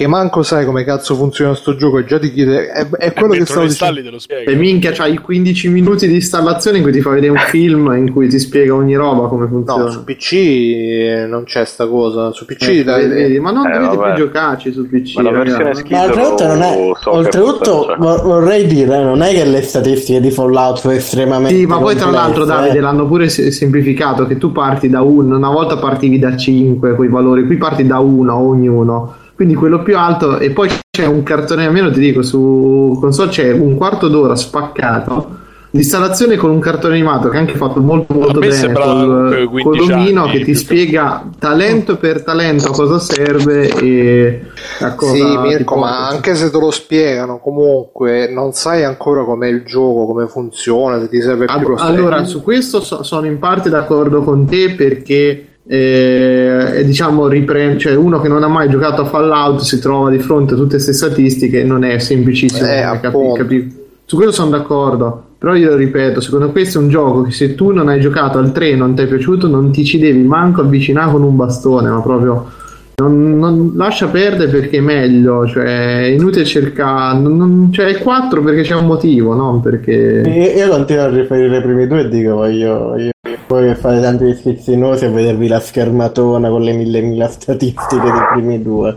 che 0.00 0.06
manco 0.06 0.42
sai 0.42 0.64
come 0.64 0.82
cazzo 0.82 1.14
funziona 1.14 1.54
sto 1.54 1.76
gioco 1.76 1.98
e 1.98 2.06
già 2.06 2.18
ti 2.18 2.32
chiede, 2.32 2.68
è, 2.70 2.88
è 2.88 3.12
quello 3.12 3.34
che 3.34 3.44
stavo 3.44 3.66
dicendo. 3.66 4.00
E 4.46 4.54
minchia, 4.54 4.92
c'hai 4.92 5.18
15 5.18 5.68
minuti 5.68 6.08
di 6.08 6.14
installazione 6.14 6.78
in 6.78 6.82
cui 6.82 6.92
ti 6.92 7.02
fa 7.02 7.10
vedere 7.10 7.32
un 7.32 7.38
film 7.38 7.92
in 7.98 8.10
cui 8.10 8.26
ti 8.26 8.38
spiega 8.38 8.72
ogni 8.74 8.94
roba 8.94 9.28
come 9.28 9.46
funziona. 9.46 9.84
No, 9.84 9.90
su 9.90 10.02
PC 10.04 10.32
eh, 10.32 11.26
non 11.28 11.44
c'è 11.44 11.66
sta 11.66 11.86
cosa, 11.86 12.32
su 12.32 12.46
PC 12.46 12.62
Eh, 12.68 12.84
la- 12.84 12.96
vedi, 12.96 13.12
vedi, 13.14 13.40
ma 13.40 13.50
non 13.50 13.66
Eh, 13.66 13.72
dovete 13.74 13.96
vabbè. 13.96 14.14
più 14.14 14.24
giocarci 14.24 14.72
su 14.72 14.88
PC. 14.88 15.16
Ma 15.16 15.22
la 15.22 15.30
versione 15.32 15.74
schifo 15.74 15.94
Ma 15.96 16.02
oltretutto, 16.04 16.46
non 16.46 16.62
è, 16.62 16.90
so 16.98 17.14
oltretutto 17.14 17.94
vorrei 17.98 18.66
dire, 18.66 19.02
non 19.04 19.20
è 19.20 19.32
che 19.34 19.44
le 19.44 19.60
statistiche 19.60 20.20
di 20.20 20.30
Fallout 20.30 20.78
sono 20.78 20.94
estremamente 20.94 21.54
Sì, 21.58 21.66
ma 21.66 21.78
poi 21.78 21.94
tra 21.94 22.08
l'altro 22.10 22.44
Davide 22.46 22.78
eh. 22.78 22.80
l'hanno 22.80 23.06
pure 23.06 23.28
se- 23.28 23.50
semplificato 23.50 24.26
che 24.26 24.38
tu 24.38 24.50
parti 24.50 24.88
da 24.88 25.02
1, 25.02 25.36
una 25.36 25.50
volta 25.50 25.76
partivi 25.76 26.18
da 26.18 26.34
5 26.36 26.94
quei 26.94 27.08
valori, 27.10 27.44
qui 27.44 27.56
parti 27.58 27.86
da 27.86 27.98
1 27.98 28.34
ognuno, 28.34 29.14
quindi 29.40 29.56
quello 29.56 29.82
più 29.82 29.96
alto 29.96 30.36
e 30.36 30.50
poi 30.50 30.68
c'è 30.90 31.06
un 31.06 31.22
cartone, 31.22 31.64
almeno 31.64 31.90
ti 31.90 31.98
dico, 31.98 32.20
su 32.20 32.94
console 33.00 33.30
c'è 33.30 33.50
un 33.52 33.74
quarto 33.74 34.08
d'ora 34.08 34.36
spaccato 34.36 35.38
l'installazione 35.70 36.36
con 36.36 36.50
un 36.50 36.60
cartone 36.60 36.92
animato 36.92 37.30
che 37.30 37.36
è 37.36 37.40
anche 37.40 37.54
fatto 37.54 37.80
molto 37.80 38.12
molto 38.12 38.38
bene 38.38 38.70
col, 38.70 39.48
15 39.48 39.62
col 39.62 39.80
omino 39.80 40.24
anni, 40.24 40.32
che 40.32 40.44
ti 40.44 40.54
spiega 40.54 41.30
talento 41.38 41.96
per 41.96 42.22
talento 42.22 42.66
a 42.66 42.70
cosa 42.70 42.98
serve 42.98 43.68
e 43.70 44.42
a 44.80 44.94
cosa 44.94 45.14
Sì, 45.14 45.38
Mirko, 45.38 45.76
ma 45.76 46.06
anche 46.08 46.34
se 46.34 46.50
te 46.50 46.58
lo 46.58 46.70
spiegano, 46.70 47.38
comunque 47.38 48.28
non 48.30 48.52
sai 48.52 48.84
ancora 48.84 49.24
com'è 49.24 49.48
il 49.48 49.62
gioco, 49.64 50.04
come 50.04 50.26
funziona, 50.26 51.00
se 51.00 51.08
ti 51.08 51.22
serve 51.22 51.46
più 51.46 51.54
All- 51.54 51.66
lo 51.66 51.76
Allora, 51.76 52.24
su 52.24 52.42
questo 52.42 52.82
so- 52.82 53.02
sono 53.04 53.24
in 53.24 53.38
parte 53.38 53.70
d'accordo 53.70 54.22
con 54.22 54.44
te 54.44 54.74
perché 54.74 55.46
eh, 55.72 56.72
è, 56.78 56.84
diciamo 56.84 57.28
riprende, 57.28 57.78
cioè 57.78 57.94
uno 57.94 58.20
che 58.20 58.26
non 58.28 58.42
ha 58.42 58.48
mai 58.48 58.68
giocato 58.68 59.02
a 59.02 59.04
Fallout 59.04 59.60
si 59.60 59.78
trova 59.78 60.10
di 60.10 60.18
fronte 60.18 60.54
a 60.54 60.56
tutte 60.56 60.70
queste 60.72 60.92
statistiche 60.92 61.62
non 61.62 61.84
è 61.84 61.98
semplicissimo 62.00 62.66
Eh, 62.68 62.98
capi- 63.00 63.32
capi- 63.36 63.78
su 64.04 64.16
quello 64.16 64.32
sono 64.32 64.50
d'accordo 64.50 65.22
però 65.38 65.54
io 65.54 65.70
lo 65.70 65.76
ripeto 65.76 66.20
secondo 66.20 66.50
questo 66.50 66.78
è 66.78 66.82
un 66.82 66.88
gioco 66.88 67.22
che 67.22 67.30
se 67.30 67.54
tu 67.54 67.70
non 67.70 67.88
hai 67.88 68.00
giocato 68.00 68.38
al 68.38 68.50
3 68.50 68.70
e 68.70 68.74
non 68.74 68.94
ti 68.96 69.02
è 69.02 69.06
piaciuto 69.06 69.46
non 69.46 69.70
ti 69.70 69.84
ci 69.84 69.98
devi 70.00 70.22
manco 70.24 70.60
avvicinare 70.60 71.12
con 71.12 71.22
un 71.22 71.36
bastone 71.36 71.88
ma 71.88 72.00
proprio 72.02 72.48
non, 72.96 73.38
non- 73.38 73.72
lascia 73.76 74.08
perdere 74.08 74.50
perché 74.50 74.78
è 74.78 74.80
meglio 74.80 75.46
cioè 75.46 76.00
è 76.02 76.06
inutile 76.06 76.44
cercare 76.44 77.16
non, 77.20 77.36
non- 77.36 77.68
cioè 77.72 77.86
è 77.86 77.98
4 77.98 78.42
perché 78.42 78.62
c'è 78.62 78.74
un 78.74 78.86
motivo 78.86 79.34
non 79.34 79.60
perché 79.60 80.22
Io, 80.26 80.64
io 80.64 80.68
continuo 80.68 81.04
a 81.04 81.08
riferire 81.10 81.58
i 81.58 81.62
primi 81.62 81.86
due 81.86 82.00
e 82.00 82.08
dico 82.08 82.34
voglio, 82.34 82.78
voglio 82.88 83.10
voi 83.50 83.74
fare 83.74 84.00
tanti 84.00 84.32
schizzinosi 84.32 85.06
a 85.06 85.10
vedervi 85.10 85.48
la 85.48 85.58
schermatona 85.58 86.48
con 86.48 86.62
le 86.62 86.72
mille 86.72 87.00
mila 87.00 87.28
statistiche 87.28 88.00
dei 88.00 88.22
primi 88.32 88.62
due. 88.62 88.96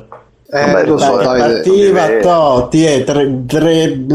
Eh, 0.52 0.66
Vabbè, 0.66 0.86
lo 0.86 0.98
so, 1.00 1.16
Davide. 1.18 1.54
partiva 1.54 2.08
eh. 2.08 2.20
to, 2.20 2.68
ti 2.70 2.86
è 2.86 3.04
tre- 3.04 3.44
tre- 3.48 4.06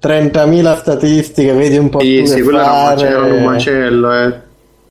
30.000 0.00 0.76
statistiche, 0.76 1.52
vedi 1.54 1.78
un 1.78 1.88
po' 1.88 2.00
Sì, 2.00 2.18
tu 2.18 2.26
sì, 2.26 2.34
che 2.34 2.42
quello 2.42 2.58
era 2.58 2.70
un 2.70 2.76
fare. 2.76 2.94
macello, 2.94 3.34
un 3.34 3.42
macello, 3.44 4.12
eh. 4.12 4.40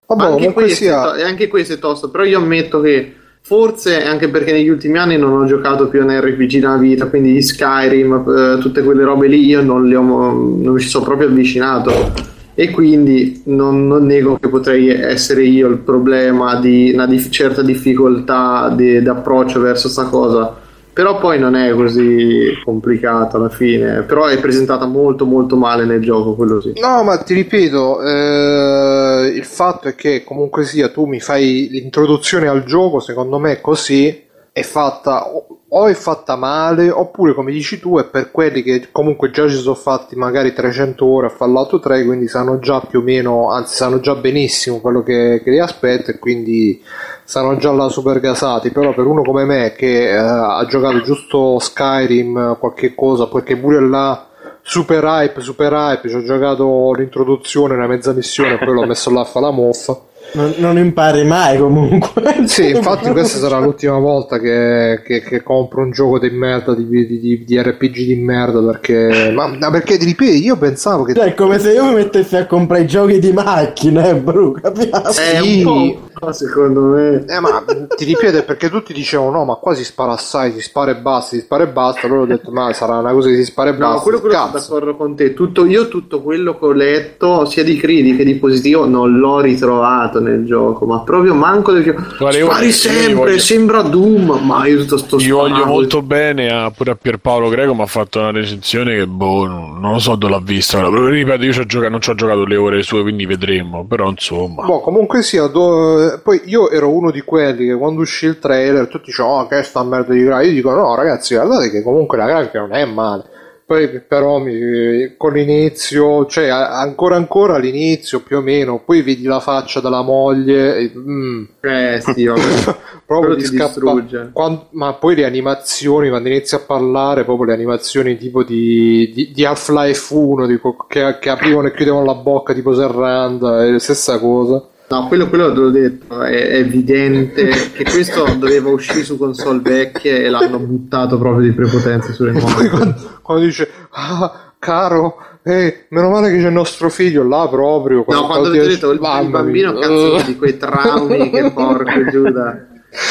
Vabbè, 0.07 0.23
anche, 0.23 0.53
questo, 0.53 0.75
sia... 0.75 1.13
è 1.15 1.19
to- 1.19 1.25
anche 1.27 1.47
questo 1.47 1.73
è 1.73 1.79
tosto, 1.79 2.09
però 2.09 2.23
io 2.23 2.39
ammetto 2.39 2.81
che 2.81 3.13
forse 3.41 4.03
anche 4.03 4.27
perché 4.29 4.53
negli 4.53 4.69
ultimi 4.69 4.97
anni 4.97 5.17
non 5.17 5.39
ho 5.39 5.45
giocato 5.45 5.87
più 5.87 6.01
un 6.01 6.19
RPG 6.19 6.53
nella 6.55 6.77
vita, 6.77 7.05
quindi 7.05 7.33
gli 7.33 7.41
Skyrim, 7.43 8.55
eh, 8.57 8.59
tutte 8.59 8.81
quelle 8.81 9.03
robe 9.03 9.27
lì 9.27 9.45
io 9.45 9.61
non, 9.61 9.87
le 9.87 9.95
ho, 9.95 10.01
non 10.01 10.73
mi 10.73 10.79
ci 10.79 10.89
sono 10.89 11.05
proprio 11.05 11.27
avvicinato 11.27 12.35
e 12.59 12.71
quindi 12.71 13.43
non, 13.45 13.85
non 13.85 14.07
nego 14.07 14.39
che 14.39 14.49
potrei 14.49 14.89
essere 14.89 15.43
io 15.43 15.67
il 15.67 15.77
problema 15.77 16.59
di 16.59 16.89
una 16.91 17.05
dif- 17.05 17.29
certa 17.29 17.61
difficoltà 17.61 18.73
di 18.75 18.97
approccio 18.97 19.59
verso 19.59 19.87
sta 19.87 20.05
cosa. 20.05 20.55
Però 20.91 21.19
poi 21.19 21.37
non 21.37 21.53
è 21.53 21.71
così 21.73 22.59
complicato 22.65 23.37
alla 23.37 23.49
fine. 23.49 24.01
Però 24.01 24.25
è 24.25 24.39
presentata 24.39 24.87
molto 24.87 25.25
molto 25.25 25.55
male 25.55 25.85
nel 25.85 26.01
gioco 26.01 26.33
quello 26.33 26.59
sì. 26.59 26.73
No, 26.81 27.03
ma 27.03 27.19
ti 27.19 27.35
ripeto, 27.35 28.01
eh, 28.01 29.33
il 29.35 29.45
fatto 29.45 29.89
è 29.89 29.93
che 29.93 30.23
comunque 30.23 30.63
sia 30.63 30.89
tu 30.89 31.05
mi 31.05 31.19
fai 31.19 31.67
l'introduzione 31.69 32.47
al 32.47 32.63
gioco, 32.63 32.99
secondo 32.99 33.37
me 33.37 33.61
così 33.61 34.23
è 34.51 34.63
fatta 34.63 35.29
o- 35.69 35.87
è 35.87 35.93
fatta 35.93 36.35
male 36.35 36.89
oppure 36.89 37.33
come 37.33 37.51
dici 37.51 37.79
tu 37.79 37.97
è 37.97 38.05
per 38.05 38.31
quelli 38.31 38.61
che 38.61 38.87
comunque 38.91 39.31
già 39.31 39.47
ci 39.47 39.55
sono 39.55 39.75
fatti 39.75 40.15
magari 40.15 40.53
300 40.53 41.05
ore 41.05 41.27
a 41.27 41.29
Fallout 41.29 41.79
3 41.79 42.05
quindi 42.05 42.27
sanno 42.27 42.59
già 42.59 42.79
più 42.79 42.99
o 42.99 43.01
meno 43.01 43.51
anzi 43.51 43.75
sanno 43.75 43.99
già 43.99 44.15
benissimo 44.15 44.79
quello 44.79 45.03
che, 45.03 45.41
che 45.43 45.49
li 45.49 45.59
aspetta 45.59 46.11
e 46.11 46.19
quindi 46.19 46.81
stanno 47.23 47.57
già 47.57 47.71
là 47.71 47.89
super 47.89 48.19
gasati. 48.21 48.71
Però 48.71 48.93
per 48.93 49.05
uno 49.05 49.21
come 49.21 49.43
me 49.43 49.73
che 49.73 50.09
eh, 50.09 50.15
ha 50.15 50.65
giocato 50.67 51.01
giusto 51.01 51.59
Skyrim 51.59 52.57
qualche 52.57 52.95
cosa 52.95 53.27
perché 53.27 53.57
pure 53.57 53.81
là 53.81 54.25
super 54.61 55.03
hype 55.03 55.41
super 55.41 55.71
hype 55.71 56.09
ci 56.09 56.15
ho 56.15 56.23
giocato 56.23 56.93
l'introduzione 56.93 57.73
una 57.73 57.87
mezza 57.87 58.11
missione 58.11 58.57
poi 58.57 58.73
l'ho 58.73 58.85
messo 58.85 59.09
là 59.11 59.21
a 59.21 59.25
fare 59.25 59.45
la 59.45 59.51
moffa 59.51 59.97
Non, 60.37 60.53
non 60.57 60.77
impari 60.77 61.23
mai 61.25 61.57
comunque. 61.57 62.21
sì, 62.45 62.69
infatti 62.69 63.09
questa 63.09 63.39
sarà 63.39 63.57
l'ultima 63.59 63.97
volta 63.97 64.37
che, 64.39 65.01
che- 65.03 65.21
che 65.21 65.41
compro 65.41 65.81
un 65.81 65.89
gioco 65.91 66.19
di 66.19 66.29
merda, 66.29 66.75
di, 66.75 66.87
di- 66.87 67.19
di- 67.19 67.43
di 67.43 67.61
RPG 67.61 67.95
di 68.05 68.15
merda, 68.15 68.61
perché... 68.61 69.31
Ma, 69.33 69.47
ma 69.47 69.71
perché 69.71 69.97
ti 69.97 70.05
ripeti, 70.05 70.43
io 70.45 70.55
pensavo 70.57 71.03
che... 71.03 71.13
Cioè, 71.15 71.25
è 71.29 71.33
come 71.33 71.57
se 71.57 71.71
io 71.73 71.85
mi 71.85 71.95
mettessi 71.95 72.35
a 72.35 72.45
comprare 72.45 72.83
i 72.83 72.87
giochi 72.87 73.17
di 73.19 73.31
macchina, 73.31 74.07
eh, 74.09 74.15
bro, 74.15 74.51
capiamo? 74.51 75.07
è 75.07 75.11
Sì. 75.11 75.63
un 75.63 75.63
po' 75.63 76.09
secondo 76.31 76.81
me 76.81 77.23
Eh, 77.27 77.39
ma 77.39 77.63
ti 77.95 78.05
ripeto, 78.05 78.43
perché 78.43 78.69
tutti 78.69 78.93
dicevano 78.93 79.31
no, 79.31 79.45
ma 79.45 79.55
qua 79.55 79.73
si 79.73 79.83
spara 79.83 80.13
assai, 80.13 80.51
si 80.53 80.61
spara 80.61 80.91
e 80.91 80.95
basta, 80.95 81.35
si 81.35 81.41
spara 81.41 81.63
e 81.63 81.67
basta, 81.67 82.05
allora 82.07 82.21
ho 82.21 82.25
detto 82.25 82.51
ma 82.51 82.71
sarà 82.73 82.97
una 82.97 83.11
cosa 83.11 83.29
che 83.29 83.35
si 83.35 83.45
spara 83.45 83.69
e 83.69 83.73
No, 83.73 83.79
basta. 83.79 84.01
quello, 84.01 84.19
quello 84.19 84.35
sono 84.35 84.51
d'accordo 84.51 84.95
con 84.95 85.15
te. 85.15 85.33
Tutto, 85.33 85.65
io 85.65 85.87
tutto 85.87 86.21
quello 86.21 86.57
che 86.57 86.65
ho 86.65 86.71
letto, 86.71 87.45
sia 87.45 87.63
di 87.63 87.75
critiche 87.77 88.17
che 88.17 88.23
di 88.23 88.35
positivo, 88.35 88.85
non 88.85 89.17
l'ho 89.17 89.39
ritrovato 89.39 90.19
nel 90.19 90.45
gioco, 90.45 90.85
ma 90.85 91.01
proprio 91.01 91.33
manco 91.35 91.71
del 91.71 91.83
Guarda, 91.83 92.37
io- 92.37 92.45
Spari 92.45 92.65
io 92.65 92.71
sempre, 92.71 93.13
voglio- 93.13 93.39
sembra 93.39 93.81
Doom, 93.81 94.39
ma 94.43 94.65
io 94.67 94.79
tutto 94.79 94.97
sto 94.97 95.17
Gli 95.17 95.31
voglio 95.31 95.65
molto 95.65 96.01
bene 96.01 96.49
a, 96.49 96.71
pure 96.71 96.91
a 96.91 96.95
Pierpaolo 96.95 97.49
Greco, 97.49 97.73
mi 97.73 97.81
ha 97.81 97.85
fatto 97.85 98.19
una 98.19 98.31
recensione 98.31 98.95
che 98.95 99.07
boh, 99.07 99.45
non 99.47 99.65
non 99.79 99.91
lo 99.93 99.99
so 99.99 100.15
dove 100.15 100.33
l'ha 100.33 100.41
vista. 100.41 100.79
Però, 100.79 101.05
ripeto, 101.07 101.43
io 101.43 101.53
ci 101.53 101.59
ho 101.59 101.65
giocato- 101.65 101.91
non 101.91 102.01
ci 102.01 102.09
ho 102.09 102.15
giocato 102.15 102.45
le 102.45 102.55
ore 102.57 102.81
sue, 102.81 103.01
quindi 103.03 103.25
vedremo. 103.25 103.85
Però 103.85 104.09
insomma, 104.09 104.65
Boh, 104.65 104.79
comunque 104.81 105.21
sia, 105.21 105.45
do- 105.47 106.06
poi 106.23 106.41
io 106.45 106.69
ero 106.69 106.89
uno 106.91 107.11
di 107.11 107.21
quelli 107.21 107.67
che 107.67 107.75
quando 107.75 108.01
uscì 108.01 108.25
il 108.25 108.39
trailer 108.39 108.87
tutti 108.87 109.05
dicevano 109.07 109.35
oh 109.41 109.47
che 109.47 109.63
sta 109.63 109.83
merda 109.83 110.13
di 110.13 110.23
grafica, 110.23 110.47
io 110.49 110.53
dico 110.55 110.71
no 110.71 110.95
ragazzi 110.95 111.35
guardate 111.35 111.69
che 111.69 111.81
comunque 111.83 112.17
la 112.17 112.25
grafica 112.27 112.59
non 112.59 112.73
è 112.73 112.85
male, 112.85 113.23
Poi 113.65 113.99
però 114.01 114.39
mi- 114.39 115.15
con 115.17 115.33
l'inizio, 115.33 116.25
cioè 116.25 116.47
ancora 116.47 117.15
ancora 117.17 117.55
all'inizio 117.55 118.21
più 118.21 118.37
o 118.37 118.41
meno, 118.41 118.81
poi 118.85 119.01
vedi 119.01 119.23
la 119.23 119.41
faccia 119.41 119.81
della 119.81 120.01
moglie, 120.03 120.77
e, 120.77 120.91
mm, 120.95 121.43
Eh 121.61 121.99
sì, 122.01 122.29
proprio 123.05 123.35
ti 123.35 123.45
scappa. 123.45 123.91
distrugge. 123.91 124.29
Quan- 124.31 124.67
ma 124.71 124.93
poi 124.93 125.15
le 125.15 125.25
animazioni, 125.25 126.09
quando 126.09 126.29
inizi 126.29 126.55
a 126.55 126.59
parlare, 126.59 127.23
proprio 127.25 127.47
le 127.47 127.53
animazioni 127.53 128.17
tipo 128.17 128.43
di, 128.43 129.11
di, 129.13 129.31
di 129.33 129.45
Half-Life 129.45 130.13
1, 130.13 130.45
di 130.45 130.57
co- 130.59 130.85
che, 130.87 131.17
che 131.19 131.29
aprivano 131.29 131.67
e 131.67 131.73
chiudevano 131.73 132.05
la 132.05 132.15
bocca 132.15 132.53
tipo 132.53 132.73
Serranda, 132.73 133.63
è 133.65 133.69
la 133.71 133.79
stessa 133.79 134.17
cosa. 134.19 134.63
No, 134.89 135.07
quello, 135.07 135.27
quello 135.27 135.51
te 135.51 135.59
l'ho 135.59 135.69
detto, 135.69 136.21
è, 136.21 136.47
è 136.47 136.55
evidente 136.59 137.49
che 137.73 137.83
questo 137.83 138.23
doveva 138.39 138.69
uscire 138.69 139.03
su 139.03 139.17
console 139.17 139.59
vecchie 139.59 140.23
e 140.23 140.29
l'hanno 140.29 140.59
buttato 140.59 141.17
proprio 141.17 141.45
di 141.45 141.53
prepotenza 141.53 142.13
sulle 142.13 142.31
nuove. 142.39 142.69
quando, 142.69 142.95
quando 143.21 143.43
dice, 143.43 143.69
ah, 143.91 144.53
caro, 144.57 145.17
eh, 145.43 145.87
meno 145.89 146.09
male 146.09 146.29
che 146.29 146.37
c'è 146.37 146.47
il 146.47 146.53
nostro 146.53 146.89
figlio 146.89 147.27
là 147.27 147.49
proprio. 147.49 148.05
No, 148.07 148.27
quando 148.27 148.47
avete 148.47 148.67
detto 148.67 148.91
il, 148.91 148.99
il 149.01 149.29
bambino 149.29 149.73
cazzo 149.73 150.21
di 150.25 150.37
quei 150.37 150.55
traumi 150.55 151.29
che 151.31 151.51
porco 151.51 152.05
Giuda. 152.09 152.67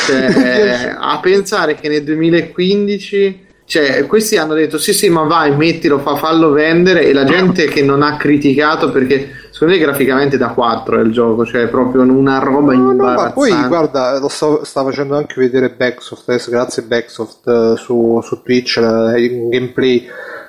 Cioè, 0.06 0.96
a 0.98 1.20
pensare 1.20 1.74
che 1.74 1.88
nel 1.88 2.02
2015 2.04 3.44
cioè, 3.66 4.06
questi 4.06 4.36
hanno 4.36 4.54
detto 4.54 4.78
sì 4.78 4.92
sì 4.92 5.08
ma 5.08 5.22
vai 5.22 5.54
mettilo 5.56 5.98
fa, 5.98 6.14
fallo 6.14 6.50
vendere 6.50 7.04
e 7.04 7.12
la 7.12 7.24
gente 7.24 7.66
che 7.66 7.82
non 7.82 8.00
ha 8.00 8.16
criticato 8.16 8.90
perché 8.92 9.28
secondo 9.56 9.72
me 9.74 9.80
graficamente 9.80 10.36
da 10.36 10.48
4 10.48 10.98
è 10.98 11.02
il 11.02 11.12
gioco 11.12 11.46
cioè 11.46 11.66
proprio 11.68 12.02
una 12.02 12.38
roba 12.40 12.74
No, 12.74 12.92
no, 12.92 13.04
ma 13.04 13.32
poi 13.32 13.48
imbarazzante. 13.48 13.68
guarda, 13.68 14.18
lo 14.18 14.28
sta, 14.28 14.62
sta 14.64 14.84
facendo 14.84 15.16
anche 15.16 15.40
vedere 15.40 15.70
Backsoft, 15.70 16.28
adesso 16.28 16.50
grazie 16.50 16.82
Backsoft 16.82 17.48
eh, 17.48 17.74
su, 17.78 18.20
su 18.22 18.42
Twitch, 18.42 18.76
in 18.76 19.48
gameplay 19.48 20.06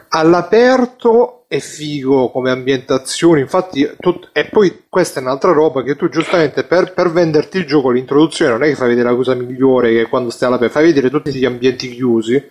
all'aperto 0.10 1.44
è 1.48 1.60
figo 1.60 2.30
come 2.32 2.52
ambientazione, 2.52 3.40
infatti 3.40 3.90
tut- 4.00 4.30
e 4.34 4.50
poi 4.50 4.84
questa 4.90 5.22
è 5.22 5.24
un'altra 5.24 5.54
roba 5.54 5.84
che 5.84 5.96
tu 5.96 6.10
giustamente 6.10 6.66
per, 6.66 6.94
per 6.94 7.10
venderti 7.10 7.60
il 7.60 7.66
gioco 7.66 7.92
l'introduzione 7.92 8.52
non 8.52 8.64
è 8.64 8.68
che 8.68 8.76
fai 8.76 8.90
vedere 8.90 9.10
la 9.10 9.16
cosa 9.16 9.34
migliore 9.36 9.94
che 9.94 10.10
quando 10.10 10.30
stai 10.32 10.50
all'aperto, 10.50 10.74
fai 10.74 10.88
vedere 10.88 11.10
tutti 11.10 11.34
gli 11.34 11.46
ambienti 11.46 11.90
chiusi 11.90 12.44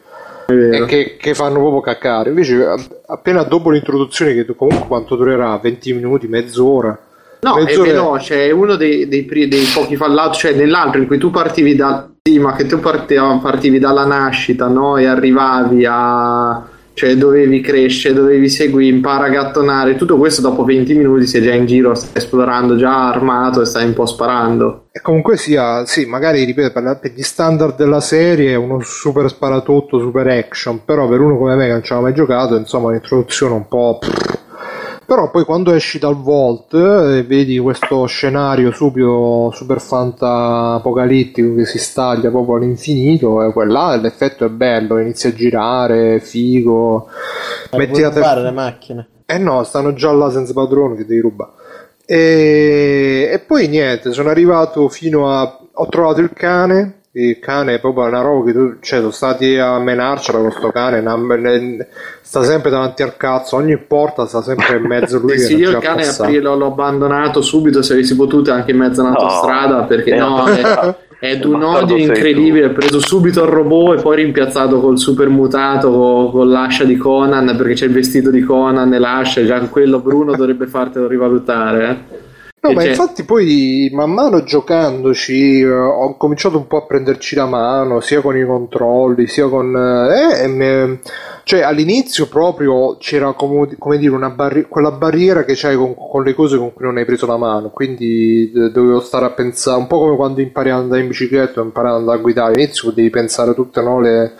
che, 0.86 1.16
che 1.18 1.34
fanno 1.34 1.58
proprio 1.58 1.80
caccare, 1.80 2.30
invece 2.30 2.64
appena 3.06 3.42
dopo 3.42 3.70
l'introduzione 3.70 4.32
che 4.34 4.46
comunque 4.54 4.86
quanto 4.86 5.16
durerà, 5.16 5.58
20 5.58 5.92
minuti, 5.94 6.26
mezz'ora. 6.28 6.96
No, 7.40 7.56
è 7.58 7.64
Mezz'ora- 7.64 7.90
veloce, 7.90 8.46
è 8.46 8.50
uno 8.50 8.76
dei, 8.76 9.06
dei, 9.08 9.26
dei 9.26 9.64
pochi 9.74 9.96
Fallout, 9.96 10.34
cioè 10.34 10.52
nell'altro 10.52 11.00
in 11.00 11.06
cui 11.06 11.18
tu 11.18 11.30
partivi 11.30 11.74
da 11.76 12.08
sì, 12.22 12.38
ma 12.40 12.54
che 12.54 12.66
tu 12.66 12.80
parti- 12.80 13.14
partivi 13.14 13.78
dalla 13.78 14.04
nascita, 14.04 14.66
no? 14.66 14.96
E 14.96 15.06
arrivavi 15.06 15.86
a 15.88 16.64
cioè 16.96 17.14
dovevi 17.14 17.60
crescere, 17.60 18.14
dovevi 18.14 18.48
seguire, 18.48 18.96
impara 18.96 19.26
a 19.26 19.28
gattonare, 19.28 19.96
tutto 19.96 20.16
questo 20.16 20.40
dopo 20.40 20.64
20 20.64 20.94
minuti 20.94 21.26
sei 21.26 21.42
già 21.42 21.52
in 21.52 21.66
giro, 21.66 21.94
stai 21.94 22.22
esplorando 22.22 22.74
già 22.74 23.10
armato 23.10 23.60
e 23.60 23.66
stai 23.66 23.84
un 23.84 23.92
po' 23.92 24.06
sparando. 24.06 24.86
E 24.90 25.02
comunque 25.02 25.36
sia, 25.36 25.84
sì, 25.84 26.06
magari 26.06 26.42
ripeto, 26.44 26.72
per, 26.72 27.12
gli 27.14 27.20
standard 27.20 27.76
della 27.76 28.00
serie 28.00 28.52
è 28.52 28.54
uno 28.54 28.80
super 28.80 29.28
sparatutto, 29.28 29.98
super 29.98 30.26
action, 30.26 30.86
però 30.86 31.06
per 31.06 31.20
uno 31.20 31.36
come 31.36 31.54
me 31.54 31.66
che 31.66 31.72
non 31.72 31.82
ci 31.82 31.92
aveva 31.92 32.06
mai 32.06 32.16
giocato, 32.16 32.56
insomma, 32.56 32.90
l'introduzione 32.90 33.52
un 33.52 33.68
po'... 33.68 33.98
Però 35.06 35.30
poi 35.30 35.44
quando 35.44 35.72
esci 35.72 36.00
dal 36.00 36.20
Vault 36.20 36.74
e 36.74 37.22
vedi 37.22 37.58
questo 37.58 38.06
scenario 38.06 38.72
subito 38.72 39.52
super 39.54 39.80
fanta 39.80 40.74
apocalittico 40.74 41.54
che 41.54 41.64
si 41.64 41.78
staglia 41.78 42.28
proprio 42.30 42.56
all'infinito, 42.56 43.40
e 43.44 43.52
quella 43.52 43.94
l'effetto 43.94 44.44
è 44.44 44.48
bello, 44.48 44.98
inizi 44.98 45.28
a 45.28 45.32
girare, 45.32 46.18
figo, 46.18 47.06
Ma 47.70 47.78
metti 47.78 47.90
puoi 47.90 48.02
la 48.02 48.10
te- 48.10 48.14
rubare 48.16 48.42
le 48.42 48.50
macchine. 48.50 49.08
eh 49.26 49.38
no, 49.38 49.62
stanno 49.62 49.94
già 49.94 50.10
là 50.10 50.28
senza 50.30 50.52
padrone 50.52 50.96
che 50.96 51.06
devi 51.06 51.20
rubare. 51.20 51.52
E, 52.04 53.30
e 53.32 53.38
poi 53.38 53.68
niente, 53.68 54.12
sono 54.12 54.28
arrivato 54.28 54.88
fino 54.88 55.30
a... 55.30 55.60
Ho 55.78 55.88
trovato 55.88 56.20
il 56.20 56.30
cane. 56.32 56.95
Il 57.18 57.38
cane 57.38 57.76
è 57.76 57.80
proprio 57.80 58.04
una 58.04 58.20
roba 58.20 58.44
che 58.44 58.52
tu... 58.52 58.74
Cioè, 58.78 58.98
sono 58.98 59.10
stati 59.10 59.56
a 59.56 59.78
menarcela 59.78 60.38
con 60.38 60.50
sto 60.50 60.68
cane. 60.70 60.98
una- 60.98 61.16
ne- 61.16 61.86
sta 62.20 62.42
sempre 62.42 62.68
davanti 62.68 63.02
al 63.02 63.16
cazzo. 63.16 63.56
Ogni 63.56 63.78
porta 63.78 64.26
sta 64.26 64.42
sempre 64.42 64.76
in 64.76 64.82
mezzo 64.84 65.18
lui. 65.18 65.32
Eh 65.32 65.36
che 65.36 65.40
sì, 65.42 65.56
io 65.56 65.70
il 65.70 65.78
cane 65.78 66.06
aprire 66.06 66.42
l'ho, 66.42 66.56
l'ho 66.56 66.66
abbandonato 66.66 67.40
subito 67.40 67.80
se 67.80 67.94
avessi 67.94 68.14
potuto 68.16 68.52
anche 68.52 68.72
in 68.72 68.76
mezzo 68.76 69.00
all'autostrada 69.00 69.84
perché 69.84 70.10
Eh, 70.10 70.18
no, 70.18 70.44
è, 70.44 70.94
è 71.18 71.38
di 71.38 71.46
un 71.46 71.52
bastardo 71.58 71.94
odio 71.94 71.96
incredibile. 71.96 72.66
Ho 72.66 72.72
preso 72.72 73.00
subito 73.00 73.42
il 73.44 73.48
robot 73.50 73.98
e 73.98 74.02
poi 74.02 74.16
rimpiazzato 74.16 74.78
col 74.78 74.98
super 74.98 75.30
mutato 75.30 75.90
co- 75.90 76.30
con, 76.30 76.50
l'ascia 76.50 76.84
di 76.84 76.96
Conan 76.98 77.56
perché 77.56 77.72
c'è 77.72 77.86
il 77.86 77.92
vestito 77.92 78.30
di 78.30 78.42
Conan 78.42 78.92
e 78.92 78.98
l'ascia. 78.98 79.42
Già 79.42 79.58
quello 79.60 80.00
Bruno 80.00 80.36
dovrebbe 80.36 80.66
fartelo 80.66 81.06
rivalutare. 81.08 81.88
eh. 81.88 82.24
No, 82.66 82.72
ma 82.72 82.82
infatti 82.84 83.24
poi 83.24 83.90
man 83.92 84.12
mano 84.12 84.42
giocandoci 84.42 85.60
eh, 85.60 85.68
ho 85.70 86.16
cominciato 86.16 86.56
un 86.56 86.66
po' 86.66 86.78
a 86.78 86.86
prenderci 86.86 87.34
la 87.36 87.44
mano, 87.46 88.00
sia 88.00 88.20
con 88.22 88.36
i 88.36 88.44
controlli, 88.46 89.26
sia 89.26 89.46
con... 89.48 89.74
eh, 89.76 90.42
e 90.42 90.46
me- 90.48 91.00
cioè 91.44 91.60
all'inizio 91.60 92.26
proprio 92.28 92.96
c'era 92.98 93.32
come, 93.34 93.76
come 93.78 93.98
dire 93.98 94.14
una 94.14 94.30
barri- 94.30 94.66
quella 94.68 94.90
barriera 94.90 95.44
che 95.44 95.52
c'hai 95.54 95.76
con, 95.76 95.94
con 95.94 96.24
le 96.24 96.34
cose 96.34 96.56
con 96.58 96.72
cui 96.72 96.84
non 96.86 96.96
hai 96.96 97.04
preso 97.04 97.26
la 97.26 97.36
mano, 97.36 97.68
quindi 97.70 98.50
eh, 98.52 98.70
dovevo 98.70 99.00
stare 99.00 99.26
a 99.26 99.30
pensare, 99.30 99.78
un 99.78 99.86
po' 99.86 99.98
come 99.98 100.16
quando 100.16 100.40
impari 100.40 100.70
ad 100.70 100.78
andare 100.80 101.02
in 101.02 101.08
bicicletta 101.08 101.60
impari 101.60 101.88
ad 101.88 101.94
andare 101.96 102.18
a 102.18 102.20
guidare, 102.20 102.52
all'inizio 102.54 102.90
devi 102.90 103.10
pensare 103.10 103.54
tutte 103.54 103.80
no, 103.82 104.00
le, 104.00 104.32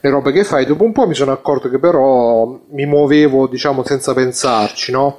le 0.00 0.10
robe 0.10 0.32
che 0.32 0.44
fai, 0.44 0.66
dopo 0.66 0.84
un 0.84 0.92
po' 0.92 1.06
mi 1.06 1.14
sono 1.14 1.32
accorto 1.32 1.70
che 1.70 1.78
però 1.78 2.46
mi 2.70 2.84
muovevo 2.84 3.46
diciamo 3.46 3.82
senza 3.84 4.12
pensarci, 4.12 4.92
no? 4.92 5.18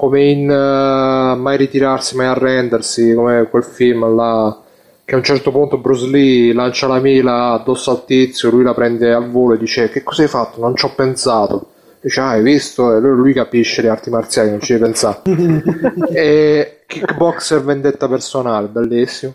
Come 0.00 0.22
in 0.22 0.50
eh, 0.50 1.36
Mai 1.36 1.58
ritirarsi, 1.58 2.16
mai 2.16 2.24
arrendersi, 2.24 3.12
come 3.12 3.46
quel 3.50 3.62
film 3.62 4.14
là 4.14 4.58
che 5.04 5.14
a 5.14 5.18
un 5.18 5.22
certo 5.24 5.50
punto 5.50 5.76
Bruce 5.76 6.06
Lee 6.06 6.54
lancia 6.54 6.86
la 6.86 7.00
mela 7.00 7.52
addosso 7.52 7.90
al 7.90 8.06
tizio, 8.06 8.48
lui 8.48 8.62
la 8.62 8.72
prende 8.72 9.12
al 9.12 9.28
volo 9.28 9.54
e 9.54 9.58
dice 9.58 9.90
che 9.90 10.02
cosa 10.02 10.22
hai 10.22 10.28
fatto? 10.28 10.58
Non 10.60 10.74
ci 10.74 10.86
ho 10.86 10.92
pensato. 10.94 11.66
Dice, 12.00 12.20
ah, 12.20 12.30
hai 12.30 12.42
visto? 12.42 12.90
E 12.90 12.96
allora 12.96 13.14
lui 13.14 13.34
capisce 13.34 13.82
le 13.82 13.90
arti 13.90 14.08
marziali, 14.08 14.48
non 14.48 14.60
ci 14.60 14.72
devi 14.72 14.84
pensare. 14.84 15.20
e 16.14 16.78
Kickboxer 16.86 17.62
vendetta 17.62 18.08
personale, 18.08 18.68
bellissimo. 18.68 19.34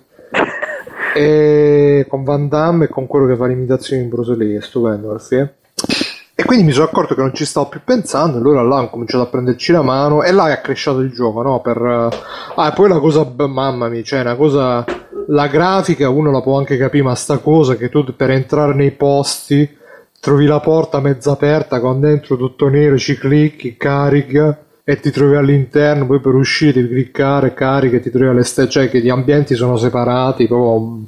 E 1.14 2.06
con 2.10 2.24
Van 2.24 2.48
Damme 2.48 2.86
e 2.86 2.88
con 2.88 3.06
quello 3.06 3.28
che 3.28 3.36
fa 3.36 3.46
l'imitazione 3.46 4.02
di 4.02 4.08
Bruce 4.08 4.36
Lee, 4.36 4.58
è 4.58 4.62
stupendo. 4.62 5.14
E 5.14 5.50
quindi 6.46 6.66
mi 6.66 6.72
sono 6.72 6.86
accorto 6.86 7.16
che 7.16 7.22
non 7.22 7.34
ci 7.34 7.46
stavo 7.46 7.68
più 7.70 7.82
pensando, 7.84 8.38
e 8.38 8.40
allora 8.40 8.62
là 8.62 8.82
ho 8.82 8.90
cominciato 8.90 9.24
a 9.24 9.28
prenderci 9.28 9.72
la 9.72 9.82
mano 9.82 10.24
e 10.24 10.32
là 10.32 10.52
è 10.52 10.62
cresciuto 10.62 11.00
il 11.00 11.12
gioco, 11.12 11.42
no? 11.42 11.60
Per, 11.62 11.78
eh, 11.78 12.44
Ah, 12.58 12.70
e 12.70 12.74
poi 12.74 12.88
la 12.88 13.00
cosa, 13.00 13.30
mamma 13.36 13.90
mia, 13.90 14.02
cioè 14.02 14.22
una 14.22 14.36
cosa, 14.36 14.86
la 15.28 15.48
grafica 15.48 16.08
uno 16.10 16.32
la 16.32 16.42
può 16.42 16.58
anche 16.58 16.78
capire, 16.78 17.04
ma 17.04 17.16
sta 17.16 17.40
cosa 17.40 17.76
che 17.76 17.90
tu 17.90 18.06
per 18.16 18.32
entrare 18.32 18.74
nei 18.74 18.92
posti 18.92 19.70
trovi 20.22 20.46
la 20.46 20.62
porta 20.62 21.02
mezza 21.02 21.32
aperta 21.32 21.82
con 21.82 22.00
dentro 22.00 22.38
tutto 22.38 22.70
nero, 22.70 22.98
ci 22.98 23.18
clicchi, 23.18 23.76
carica 23.76 24.58
e 24.86 25.00
ti 25.02 25.12
trovi 25.12 25.36
all'interno, 25.36 26.06
poi 26.06 26.22
per 26.22 26.34
uscire 26.34 26.74
devi 26.74 26.88
cliccare, 26.88 27.54
carica 27.54 27.98
e 27.98 28.00
ti 28.00 28.10
trovi 28.10 28.28
all'esterno, 28.28 28.72
cioè 28.72 28.90
che 28.90 29.02
gli 29.02 29.10
ambienti 29.10 29.56
sono 29.56 29.76
separati, 29.76 30.48
proprio... 30.48 31.04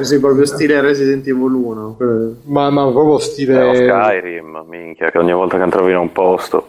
Così 0.00 0.18
proprio 0.18 0.46
stile 0.46 0.80
Resident 0.80 1.26
Evil 1.26 1.52
1. 1.52 1.94
quello- 1.96 2.34
Ma, 2.44 2.70
ma 2.70 2.90
proprio 2.90 3.18
stile... 3.18 3.74
Skyrim, 3.74 4.64
minchia, 4.66 5.10
che 5.10 5.18
ogni 5.18 5.32
volta 5.34 5.58
che 5.58 5.62
entravi 5.62 5.90
in 5.90 5.98
un 5.98 6.10
posto 6.12 6.66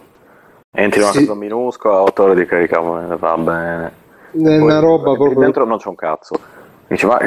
entri 0.70 1.00
in 1.00 1.04
una 1.06 1.14
Sì. 1.14 1.24
cosa 1.26 1.38
minuscola, 1.38 2.02
8 2.02 2.22
ore 2.24 2.34
di 2.34 2.44
caricamento, 2.44 3.16
va 3.16 3.36
bene. 3.38 3.92
È 4.32 4.58
una 4.58 4.80
roba 4.80 5.14
proprio... 5.14 5.40
Dentro 5.40 5.64
non 5.64 5.78
c'è 5.78 5.88
un 5.88 5.94
cazzo. 5.94 6.34
Dici, 6.88 7.06
ma 7.06 7.18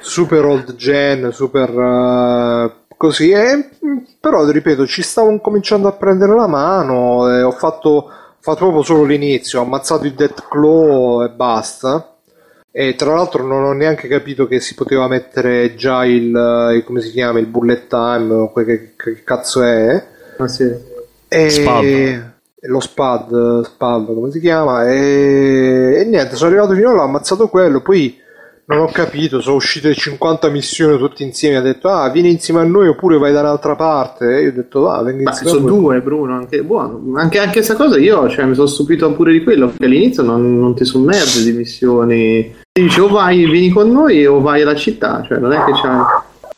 super 0.00 0.44
old 0.44 0.74
gen, 0.76 1.32
super 1.32 1.70
eh, 1.70 2.72
così. 2.98 3.30
E, 3.30 3.56
mh, 3.80 3.96
però, 4.20 4.44
ripeto, 4.48 4.86
ci 4.86 5.00
stavo 5.02 5.38
cominciando 5.40 5.88
a 5.88 5.92
prendere 5.92 6.34
la 6.34 6.46
mano. 6.46 7.26
E 7.34 7.42
ho 7.42 7.52
fatto, 7.52 8.10
fatto 8.38 8.58
proprio 8.58 8.82
solo 8.82 9.04
l'inizio. 9.04 9.60
Ho 9.60 9.64
ammazzato 9.64 10.04
il 10.04 10.12
Death 10.12 10.46
Claw 10.48 11.22
e 11.24 11.30
basta. 11.30 12.06
E 12.74 12.94
tra 12.94 13.14
l'altro 13.14 13.44
non 13.44 13.64
ho 13.64 13.72
neanche 13.72 14.08
capito 14.08 14.46
che 14.46 14.58
si 14.60 14.74
poteva 14.74 15.06
mettere 15.06 15.74
già 15.74 16.04
il, 16.06 16.34
eh, 16.34 16.76
il- 16.76 16.84
come 16.84 17.02
si 17.02 17.10
chiama, 17.10 17.38
il 17.38 17.46
bullet 17.46 17.86
time, 17.86 18.32
o 18.32 18.52
che, 18.52 18.94
che 18.96 19.22
cazzo 19.24 19.62
è. 19.62 20.06
Ah, 20.38 20.48
sì. 20.48 20.64
E 21.28 21.50
Spad. 21.50 22.32
lo 22.64 22.80
spad, 22.80 23.64
spad 23.64 24.06
come 24.06 24.30
si 24.30 24.38
chiama 24.40 24.86
e... 24.88 25.96
e 26.00 26.04
niente 26.04 26.36
sono 26.36 26.50
arrivato 26.50 26.74
fino 26.74 26.94
là 26.94 27.02
ho 27.02 27.04
ammazzato 27.06 27.48
quello 27.48 27.80
poi 27.80 28.20
non 28.64 28.78
ho 28.78 28.86
capito 28.86 29.40
sono 29.40 29.56
uscite 29.56 29.92
50 29.92 30.48
missioni 30.48 30.96
tutte 30.96 31.24
insieme 31.24 31.56
ha 31.56 31.60
detto 31.60 31.88
ah 31.88 32.08
vieni 32.10 32.30
insieme 32.30 32.60
a 32.60 32.64
noi 32.64 32.88
oppure 32.88 33.18
vai 33.18 33.32
da 33.32 33.40
un'altra 33.40 33.74
parte. 33.74 34.36
E 34.36 34.42
io 34.42 34.48
ho 34.50 34.52
detto 34.52 34.88
ah 34.88 35.02
vengo 35.02 35.24
Ma 35.24 35.30
insieme 35.30 35.52
sono 35.52 35.66
due, 35.66 36.00
Bruno, 36.00 36.34
anche 36.34 36.62
buono. 36.62 37.00
Anche, 37.16 37.38
anche 37.38 37.54
questa 37.54 37.74
cosa 37.74 37.98
io 37.98 38.28
cioè, 38.28 38.44
mi 38.44 38.54
sono 38.54 38.66
stupito 38.66 39.12
pure 39.12 39.32
di 39.32 39.42
quello, 39.42 39.72
che 39.76 39.84
all'inizio 39.84 40.22
non, 40.22 40.58
non 40.58 40.74
ti 40.74 40.84
sommerge 40.84 41.42
di 41.42 41.52
missioni. 41.52 42.54
Ti 42.72 42.82
dice 42.82 43.00
o 43.00 43.08
vai, 43.08 43.44
vieni 43.50 43.70
con 43.70 43.90
noi 43.90 44.24
o 44.26 44.40
vai 44.40 44.62
alla 44.62 44.76
città, 44.76 45.22
cioè 45.26 45.38
non 45.38 45.52
è 45.52 45.64
che 45.64 45.72
c'hai... 45.72 46.00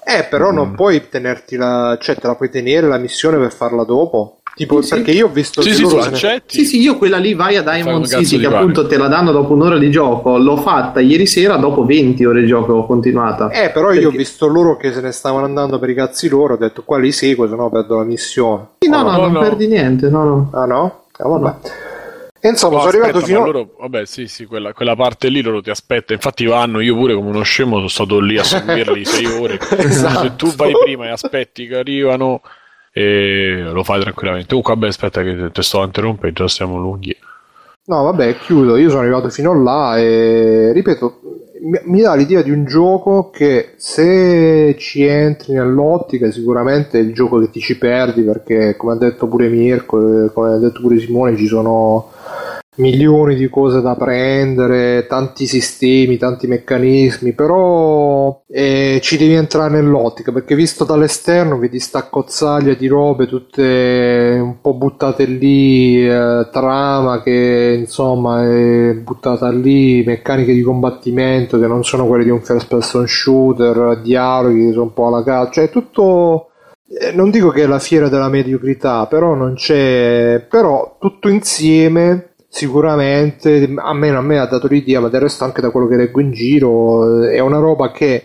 eh 0.04 0.24
però 0.24 0.52
non 0.52 0.74
puoi 0.74 1.08
tenerti 1.08 1.56
la 1.56 1.96
cioè 2.00 2.16
te 2.16 2.26
la 2.26 2.36
puoi 2.36 2.50
tenere 2.50 2.86
la 2.86 2.98
missione 2.98 3.38
per 3.38 3.52
farla 3.52 3.84
dopo 3.84 4.40
Tipo, 4.56 4.82
Sì, 4.82 4.94
perché 4.94 5.10
io 5.10 5.26
ho 5.26 5.30
visto 5.30 5.62
Sì, 5.62 5.70
che 5.70 5.74
sì, 5.74 5.82
loro 5.82 5.98
accetti. 6.00 6.58
Sì, 6.58 6.64
sì, 6.64 6.80
io 6.80 6.96
quella 6.96 7.16
lì 7.18 7.34
vai 7.34 7.56
a 7.56 7.62
Diamond 7.62 8.06
City, 8.06 8.38
che 8.38 8.44
pane. 8.44 8.56
appunto 8.58 8.86
te 8.86 8.96
la 8.96 9.08
danno 9.08 9.32
dopo 9.32 9.52
un'ora 9.52 9.78
di 9.78 9.90
gioco. 9.90 10.38
L'ho 10.38 10.56
fatta 10.58 11.00
ieri 11.00 11.26
sera, 11.26 11.56
dopo 11.56 11.84
20 11.84 12.24
ore 12.24 12.40
di 12.42 12.46
gioco 12.46 12.72
ho 12.74 12.86
continuata. 12.86 13.48
Eh, 13.50 13.70
però 13.70 13.90
io 13.92 13.98
ho 13.98 14.02
Perché- 14.02 14.16
visto 14.18 14.46
loro 14.46 14.76
che 14.76 14.92
se 14.92 15.00
ne 15.00 15.10
stavano 15.10 15.44
andando 15.44 15.78
per 15.80 15.90
i 15.90 15.94
cazzi 15.94 16.28
loro, 16.28 16.54
ho 16.54 16.56
detto 16.56 16.82
qua 16.84 16.98
li 16.98 17.10
seguo, 17.10 17.48
se 17.48 17.56
no 17.56 17.68
perdo 17.68 17.96
la 17.98 18.04
missione. 18.04 18.66
Sì, 18.78 18.88
no, 18.88 19.02
no, 19.02 19.10
no, 19.10 19.16
non 19.22 19.32
no. 19.32 19.40
perdi 19.40 19.66
niente, 19.66 20.08
no, 20.08 20.22
no. 20.24 20.50
Ah 20.52 20.66
no? 20.66 21.04
Ah, 21.18 21.28
vabbè. 21.28 21.54
E 22.40 22.48
insomma, 22.50 22.74
No, 22.74 22.80
sono 22.82 22.90
arrivato 22.90 23.16
aspetta, 23.18 23.26
fino 23.26 23.40
ma 23.40 23.46
loro, 23.46 23.68
vabbè, 23.80 24.04
sì, 24.04 24.26
sì, 24.28 24.44
quella, 24.44 24.72
quella 24.74 24.94
parte 24.94 25.28
lì 25.30 25.40
loro 25.40 25.62
ti 25.62 25.70
aspetta. 25.70 26.12
Infatti, 26.12 26.44
vanno 26.44 26.78
io 26.80 26.94
pure 26.94 27.14
come 27.14 27.30
uno 27.30 27.42
scemo 27.42 27.76
sono 27.76 27.88
stato 27.88 28.20
lì 28.20 28.38
a 28.38 28.44
seguirli 28.44 29.04
sei 29.04 29.24
ore. 29.26 29.58
Esatto. 29.78 30.20
Se 30.20 30.36
tu 30.36 30.54
vai 30.54 30.72
prima 30.84 31.06
e 31.06 31.10
aspetti 31.10 31.66
che 31.66 31.76
arrivano, 31.76 32.42
e 32.96 33.60
lo 33.72 33.82
fai 33.82 34.00
tranquillamente. 34.00 34.46
Comunque, 34.48 34.74
vabbè, 34.74 34.86
aspetta, 34.86 35.22
che 35.22 35.50
te 35.52 35.62
sto 35.62 35.80
a 35.80 35.84
interrompere, 35.84 36.32
già 36.32 36.46
siamo 36.46 36.78
lunghi. 36.78 37.16
No, 37.86 38.04
vabbè, 38.04 38.36
chiudo. 38.36 38.76
Io 38.76 38.88
sono 38.88 39.00
arrivato 39.00 39.28
fino 39.30 39.60
là 39.60 39.98
e 39.98 40.70
ripeto, 40.72 41.20
mi, 41.86 42.00
dà 42.00 42.14
l'idea 42.14 42.42
di 42.42 42.52
un 42.52 42.64
gioco 42.64 43.30
che 43.30 43.72
se 43.76 44.76
ci 44.78 45.02
entri 45.02 45.54
nell'ottica, 45.54 46.30
sicuramente 46.30 46.98
è 46.98 47.02
il 47.02 47.12
gioco 47.12 47.40
che 47.40 47.50
ti 47.50 47.58
ci 47.58 47.76
perdi 47.76 48.22
perché, 48.22 48.76
come 48.76 48.92
ha 48.92 48.96
detto 48.96 49.26
pure 49.26 49.48
Mirko, 49.48 50.26
e 50.26 50.32
come 50.32 50.52
ha 50.52 50.58
detto 50.58 50.80
pure 50.80 50.98
Simone, 50.98 51.36
ci 51.36 51.46
sono 51.46 52.10
milioni 52.76 53.34
di 53.34 53.48
cose 53.48 53.80
da 53.80 53.94
prendere, 53.94 55.06
tanti 55.06 55.46
sistemi, 55.46 56.16
tanti 56.16 56.46
meccanismi, 56.46 57.32
però 57.32 58.42
eh, 58.48 58.98
ci 59.02 59.16
devi 59.16 59.34
entrare 59.34 59.74
nell'ottica 59.74 60.32
perché 60.32 60.54
visto 60.54 60.84
dall'esterno 60.84 61.58
vedi 61.58 61.78
sta 61.78 62.08
cozzaglia 62.08 62.74
di 62.74 62.86
robe 62.86 63.26
tutte 63.26 64.38
un 64.40 64.60
po' 64.60 64.74
buttate 64.74 65.24
lì, 65.24 66.06
eh, 66.06 66.48
trama 66.50 67.22
che 67.22 67.76
insomma 67.78 68.44
è 68.44 68.94
buttata 68.94 69.50
lì, 69.50 70.02
meccaniche 70.04 70.52
di 70.52 70.62
combattimento 70.62 71.58
che 71.58 71.66
non 71.66 71.84
sono 71.84 72.06
quelle 72.06 72.24
di 72.24 72.30
un 72.30 72.42
first 72.42 72.68
person 72.68 73.06
shooter, 73.06 74.00
dialoghi 74.02 74.66
che 74.66 74.72
sono 74.72 74.84
un 74.84 74.92
po' 74.92 75.06
alla 75.06 75.22
cazzo, 75.22 75.52
cioè 75.52 75.70
tutto 75.70 76.48
eh, 76.86 77.12
non 77.12 77.30
dico 77.30 77.48
che 77.50 77.62
è 77.62 77.66
la 77.66 77.78
fiera 77.78 78.08
della 78.08 78.28
mediocrità, 78.28 79.06
però 79.06 79.34
non 79.34 79.54
c'è. 79.54 80.46
Però 80.48 80.96
tutto 81.00 81.28
insieme, 81.28 82.33
sicuramente, 82.54 83.68
almeno 83.76 84.18
a 84.18 84.22
me 84.22 84.38
ha 84.38 84.46
dato 84.46 84.68
l'idea, 84.68 85.00
ma 85.00 85.08
del 85.08 85.22
resto 85.22 85.42
anche 85.42 85.60
da 85.60 85.70
quello 85.70 85.88
che 85.88 85.96
leggo 85.96 86.20
in 86.20 86.30
giro, 86.30 87.24
eh, 87.24 87.32
è 87.32 87.40
una 87.40 87.58
roba 87.58 87.90
che 87.90 88.22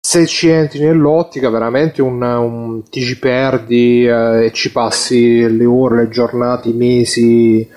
se 0.00 0.26
ci 0.26 0.48
entri 0.48 0.80
nell'ottica, 0.80 1.48
veramente 1.48 2.02
un, 2.02 2.20
un- 2.22 2.82
ti 2.90 3.00
ci 3.02 3.18
perdi 3.20 4.04
eh, 4.04 4.46
e 4.46 4.50
ci 4.52 4.72
passi 4.72 5.56
le 5.56 5.64
ore, 5.64 5.96
le 6.02 6.08
giornate, 6.08 6.68
i 6.70 6.72
mesi. 6.72 7.68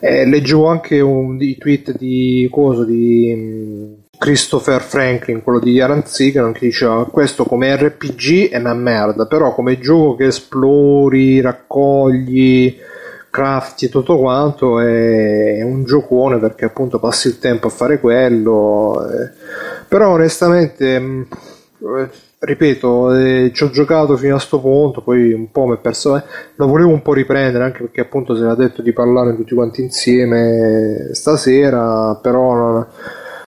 Eh, 0.00 0.26
leggevo 0.26 0.66
anche 0.68 1.00
un, 1.00 1.36
i 1.40 1.56
tweet 1.58 1.96
di 1.98 2.48
coso 2.50 2.84
di. 2.84 3.32
mm, 3.36 3.92
Christopher 4.18 4.80
Franklin, 4.80 5.42
quello 5.42 5.58
di 5.58 5.80
Alan 5.80 6.06
Seeger, 6.06 6.50
che 6.52 6.66
diceva 6.66 7.04
questo 7.10 7.44
come 7.44 7.74
RPG 7.76 8.50
è 8.50 8.58
una 8.58 8.72
merda, 8.74 9.26
però 9.26 9.52
come 9.52 9.80
gioco 9.80 10.14
che 10.14 10.26
esplori, 10.26 11.40
raccogli, 11.40 12.76
crafti 13.32 13.86
e 13.86 13.88
tutto 13.88 14.18
quanto 14.18 14.78
è, 14.78 15.62
un 15.62 15.84
giocone 15.84 16.36
perché 16.36 16.66
appunto 16.66 16.98
passi 16.98 17.28
il 17.28 17.38
tempo 17.38 17.68
a 17.68 17.70
fare 17.70 17.98
quello. 17.98 19.08
eh. 19.08 19.30
Però 19.88 20.10
onestamente, 20.10 20.98
mh, 20.98 21.26
eh, 21.98 22.10
ripeto, 22.40 23.14
eh, 23.14 23.50
ci 23.54 23.64
ho 23.64 23.70
giocato 23.70 24.18
fino 24.18 24.36
a 24.36 24.38
sto 24.38 24.60
punto, 24.60 25.00
poi 25.00 25.32
un 25.32 25.50
po' 25.50 25.64
mi 25.66 25.76
è 25.76 25.78
perso. 25.78 26.22
Lo 26.56 26.66
volevo 26.66 26.90
un 26.90 27.00
po' 27.00 27.14
riprendere 27.14 27.64
anche 27.64 27.80
perché 27.80 28.02
appunto 28.02 28.36
se 28.36 28.42
l'ha 28.42 28.54
detto 28.54 28.82
di 28.82 28.92
parlare 28.92 29.34
tutti 29.34 29.54
quanti 29.54 29.80
insieme 29.80 31.08
stasera, 31.12 32.14
però 32.16 32.54
non, 32.54 32.86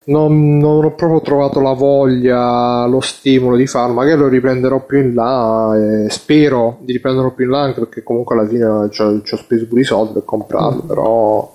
non- 0.05 0.59
non 0.59 0.85
ho 0.85 0.95
proprio 0.95 1.21
trovato 1.21 1.61
la 1.61 1.73
voglia, 1.73 2.87
lo 2.87 3.01
stimolo 3.01 3.57
di 3.57 3.67
farlo. 3.67 3.95
Magari 3.95 4.19
lo 4.19 4.29
riprenderò 4.29 4.81
più 4.81 4.99
in 4.99 5.15
là. 5.15 5.51
e 5.77 6.11
spero 6.11 6.79
di 6.81 6.93
riprenderlo 6.93 7.31
più 7.33 7.45
in 7.45 7.51
là 7.51 7.61
anche 7.61 7.81
perché 7.81 8.03
comunque 8.03 8.37
alla 8.37 8.47
fine 8.47 8.89
ci 8.91 9.03
ho, 9.03 9.37
speso 9.37 9.67
pure 9.67 9.81
i 9.81 9.85
soldi 9.85 10.13
per 10.15 10.25
comprarlo. 10.25 10.83
Però 10.83 11.53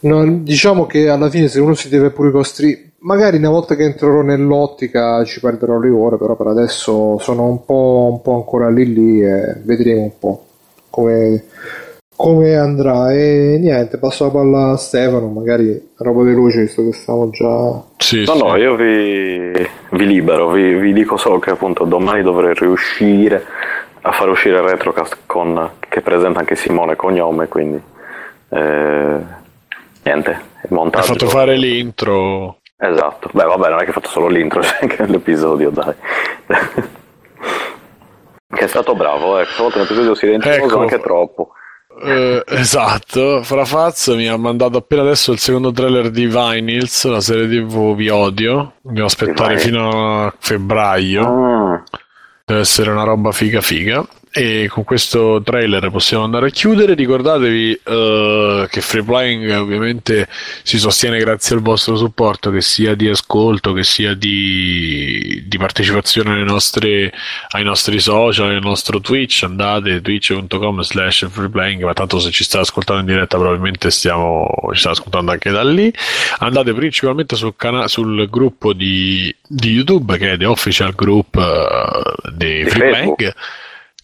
non- 0.00 0.42
diciamo 0.42 0.86
che 0.86 1.08
alla 1.08 1.28
fine 1.30 1.48
se 1.48 1.60
uno 1.60 1.74
si 1.74 1.88
deve 1.88 2.10
pure 2.10 2.30
costringere. 2.30 2.90
Magari 3.02 3.38
una 3.38 3.50
volta 3.50 3.74
che 3.74 3.82
entrerò 3.82 4.22
nell'ottica 4.22 5.24
ci 5.24 5.40
perderò 5.40 5.78
le 5.78 5.90
ore, 5.90 6.18
però 6.18 6.36
per 6.36 6.46
adesso 6.46 7.18
sono 7.18 7.46
un 7.46 7.64
po', 7.64 8.08
un 8.12 8.22
po' 8.22 8.34
ancora 8.34 8.70
lì 8.70 8.92
lì 8.92 9.24
e 9.24 9.56
vedremo 9.64 10.02
un 10.02 10.12
po' 10.20 10.44
come, 10.88 11.44
come 12.16 12.56
andrà. 12.56 13.12
E 13.12 13.58
niente, 13.60 13.98
passo 13.98 14.24
la 14.24 14.30
palla 14.30 14.70
a 14.72 14.76
Stefano, 14.76 15.28
magari 15.28 15.90
roba 15.98 16.22
veloce 16.22 16.60
visto 16.62 16.82
che 16.84 16.92
stiamo 16.92 17.30
già... 17.30 17.82
Sì, 17.98 18.24
No, 18.24 18.32
sì. 18.34 18.38
no, 18.42 18.56
io 18.56 18.74
vi, 18.76 19.50
vi 19.90 20.06
libero, 20.06 20.50
vi, 20.50 20.74
vi 20.74 20.92
dico 20.92 21.16
solo 21.16 21.38
che 21.38 21.50
appunto 21.50 21.84
domani 21.84 22.22
dovrei 22.22 22.54
riuscire 22.54 23.44
a 24.02 24.12
far 24.12 24.28
uscire 24.28 24.56
il 24.56 24.62
Retrocast 24.62 25.18
con, 25.26 25.70
che 25.88 26.00
presenta 26.00 26.40
anche 26.40 26.56
Simone 26.56 26.96
Cognome, 26.96 27.48
quindi 27.48 27.80
eh, 28.50 29.16
niente, 30.02 30.40
montaggio. 30.68 31.06
fatto 31.12 31.26
fare 31.28 31.56
l'intro. 31.56 32.58
Esatto, 32.76 33.30
beh 33.32 33.44
vabbè 33.44 33.68
non 33.68 33.78
è 33.80 33.84
che 33.84 33.90
ho 33.90 33.92
fatto 33.92 34.08
solo 34.08 34.26
l'intro, 34.26 34.58
c'è 34.62 34.78
anche 34.80 35.06
l'episodio, 35.06 35.70
dai. 35.70 35.94
che 38.48 38.64
è 38.64 38.66
stato 38.66 38.94
bravo, 38.94 39.38
ecco, 39.38 39.70
l'episodio 39.74 40.14
silenzioso 40.14 40.64
Ecco. 40.64 40.80
anche 40.80 40.98
troppo. 41.00 41.52
Eh, 42.00 42.42
esatto, 42.46 43.42
Frafaz 43.42 44.08
mi 44.08 44.26
ha 44.26 44.36
mandato 44.36 44.78
appena 44.78 45.02
adesso 45.02 45.32
il 45.32 45.38
secondo 45.38 45.70
trailer 45.72 46.10
di 46.10 46.26
Vinyls, 46.26 47.04
la 47.06 47.20
serie 47.20 47.46
TV 47.46 47.94
Vi 47.94 48.08
Odio. 48.08 48.74
Devo 48.80 49.06
aspettare 49.06 49.58
fino 49.58 50.24
a 50.24 50.34
febbraio. 50.38 51.28
Mm. 51.28 51.74
Deve 52.44 52.60
essere 52.60 52.90
una 52.90 53.04
roba 53.04 53.32
figa 53.32 53.60
figa. 53.60 54.04
E 54.34 54.66
con 54.70 54.84
questo 54.84 55.42
trailer 55.44 55.90
possiamo 55.90 56.24
andare 56.24 56.46
a 56.46 56.50
chiudere. 56.50 56.94
Ricordatevi 56.94 57.80
eh, 57.84 58.66
che 58.70 58.80
Free 58.80 59.02
Playing 59.02 59.50
ovviamente 59.50 60.26
si 60.62 60.78
sostiene 60.78 61.18
grazie 61.18 61.56
al 61.56 61.60
vostro 61.60 61.96
supporto, 61.96 62.50
che 62.50 62.62
sia 62.62 62.94
di 62.94 63.10
ascolto, 63.10 63.74
che 63.74 63.84
sia 63.84 64.14
di, 64.14 65.44
di 65.46 65.58
partecipazione 65.58 66.42
nostre, 66.44 67.12
ai 67.50 67.62
nostri 67.62 68.00
social, 68.00 68.54
al 68.54 68.62
nostro 68.62 69.02
Twitch. 69.02 69.42
Andate 69.42 70.00
twitch.com 70.00 70.80
slash 70.80 71.28
freeplaying, 71.28 71.82
ma 71.82 71.92
tanto 71.92 72.18
se 72.18 72.30
ci 72.30 72.44
state 72.44 72.62
ascoltando 72.62 73.02
in 73.02 73.08
diretta 73.08 73.36
probabilmente 73.36 73.90
stiamo, 73.90 74.48
ci 74.72 74.78
state 74.78 74.98
ascoltando 74.98 75.32
anche 75.32 75.50
da 75.50 75.62
lì. 75.62 75.92
Andate 76.38 76.72
principalmente 76.72 77.36
sul, 77.36 77.52
cana- 77.54 77.86
sul 77.86 78.30
gruppo 78.30 78.72
di, 78.72 79.34
di 79.46 79.72
YouTube, 79.72 80.16
che 80.16 80.32
è 80.32 80.36
The 80.38 80.46
Official 80.46 80.94
Group 80.94 81.36
eh, 81.36 82.30
di 82.32 82.64
Di 82.64 82.70
Free 82.70 82.92
Facebook. 82.92 83.16
Playing 83.16 83.34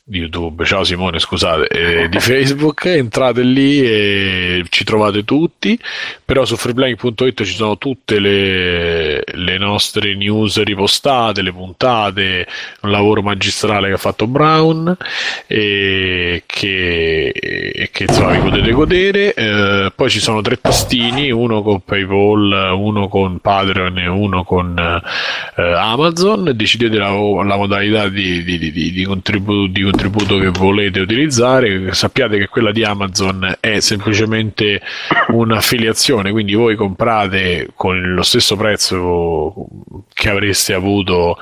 di 0.09 0.21
YouTube, 0.21 0.65
ciao 0.65 0.85
Simone, 0.85 1.19
scusate, 1.19 1.69
eh, 1.69 2.09
di 2.09 2.19
Facebook, 2.19 2.87
entrate 2.87 3.43
lì 3.43 3.83
e 3.83 4.65
ci 4.71 4.83
trovate 4.83 5.23
tutti, 5.23 5.79
però 6.25 6.47
su 6.47 6.57
freeplaying.it 6.57 7.45
ci 7.45 7.53
sono 7.53 7.77
tutte 7.77 8.19
le, 8.19 9.23
le 9.23 9.59
nostre 9.59 10.17
news 10.17 10.63
ripostate, 10.63 11.43
le 11.43 11.53
puntate, 11.53 12.47
un 12.81 12.91
lavoro 12.91 13.21
magistrale 13.21 13.89
che 13.89 13.95
ha 13.95 13.99
fatto 13.99 14.27
Brown 14.27 14.97
e 15.47 16.43
che, 16.47 17.27
e 17.29 17.91
che 17.93 18.05
insomma 18.05 18.31
vi 18.31 18.39
potete 18.39 18.71
godere. 18.71 19.35
Eh, 19.35 19.93
poi 19.95 20.09
ci 20.09 20.21
sono 20.21 20.41
tre 20.41 20.59
tastini, 20.59 21.31
uno 21.31 21.61
con 21.61 21.83
PayPal, 21.85 22.73
uno 22.75 23.09
con 23.09 23.41
Patreon 23.41 23.99
e 23.99 24.09
uno 24.09 24.43
con 24.43 24.75
eh, 24.79 25.63
Amazon. 25.63 26.51
Decidete 26.55 26.97
la, 26.97 27.11
la 27.11 27.57
modalità 27.57 28.09
di, 28.09 28.43
di, 28.43 28.59
di, 28.59 28.73
di- 28.73 28.93
di 28.93 29.05
contributo, 29.05 29.67
di 29.99 30.11
contributo 30.11 30.39
che 30.39 30.51
volete 30.51 31.01
utilizzare. 31.01 31.93
Sappiate 31.93 32.39
che 32.39 32.47
quella 32.47 32.71
di 32.71 32.85
Amazon 32.85 33.57
è 33.59 33.81
semplicemente 33.81 34.81
un'affiliazione, 35.29 36.31
quindi 36.31 36.55
voi 36.55 36.77
comprate 36.77 37.71
con 37.75 38.15
lo 38.15 38.23
stesso 38.23 38.57
prezzo 38.57 39.67
che 40.15 40.31
avreste 40.31 40.73
avuto 40.73 41.37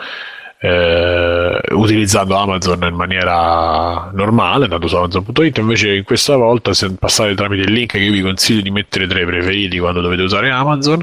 eh, 0.59 1.61
utilizzando 1.71 2.35
Amazon 2.37 2.83
in 2.85 2.95
maniera 2.95 4.11
normale, 4.13 4.65
andando 4.65 4.89
su 4.89 4.97
Amazon.it, 4.97 5.59
invece 5.59 5.95
in 5.95 6.05
questa 6.05 6.37
volta 6.37 6.73
se 6.73 6.91
passate 6.95 7.35
tramite 7.35 7.63
il 7.63 7.73
link 7.73 7.93
che 7.93 7.99
io 7.99 8.13
vi 8.13 8.23
consiglio 8.23 8.63
di 8.63 8.71
mettere 8.71 9.07
tra 9.07 9.21
i 9.21 9.27
preferiti 9.27 9.79
quando 9.79 10.01
dovete 10.01 10.23
usare 10.23 10.51
Amazon, 10.51 11.01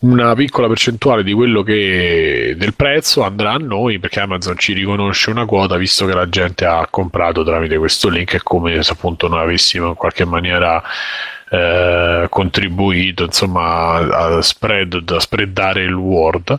una 0.00 0.34
piccola 0.34 0.68
percentuale 0.68 1.22
di 1.22 1.32
quello 1.32 1.62
che 1.62 2.54
del 2.56 2.74
prezzo 2.74 3.22
andrà 3.22 3.52
a 3.52 3.58
noi 3.58 3.98
perché 3.98 4.20
Amazon 4.20 4.58
ci 4.58 4.72
riconosce 4.72 5.30
una 5.30 5.46
quota 5.46 5.76
visto 5.76 6.04
che 6.04 6.14
la 6.14 6.28
gente 6.28 6.66
ha 6.66 6.86
comprato 6.90 7.42
tramite 7.42 7.78
questo 7.78 8.08
link 8.08 8.34
è 8.34 8.42
come 8.42 8.82
se 8.82 8.92
appunto 8.92 9.28
noi 9.28 9.40
avessimo 9.40 9.88
in 9.88 9.94
qualche 9.94 10.24
maniera 10.24 10.82
eh, 11.54 12.26
contribuito 12.28 13.24
insomma 13.24 13.94
a, 13.94 14.42
spread, 14.42 15.04
a 15.08 15.20
spreadare 15.20 15.84
il 15.84 15.94
Word. 15.94 16.56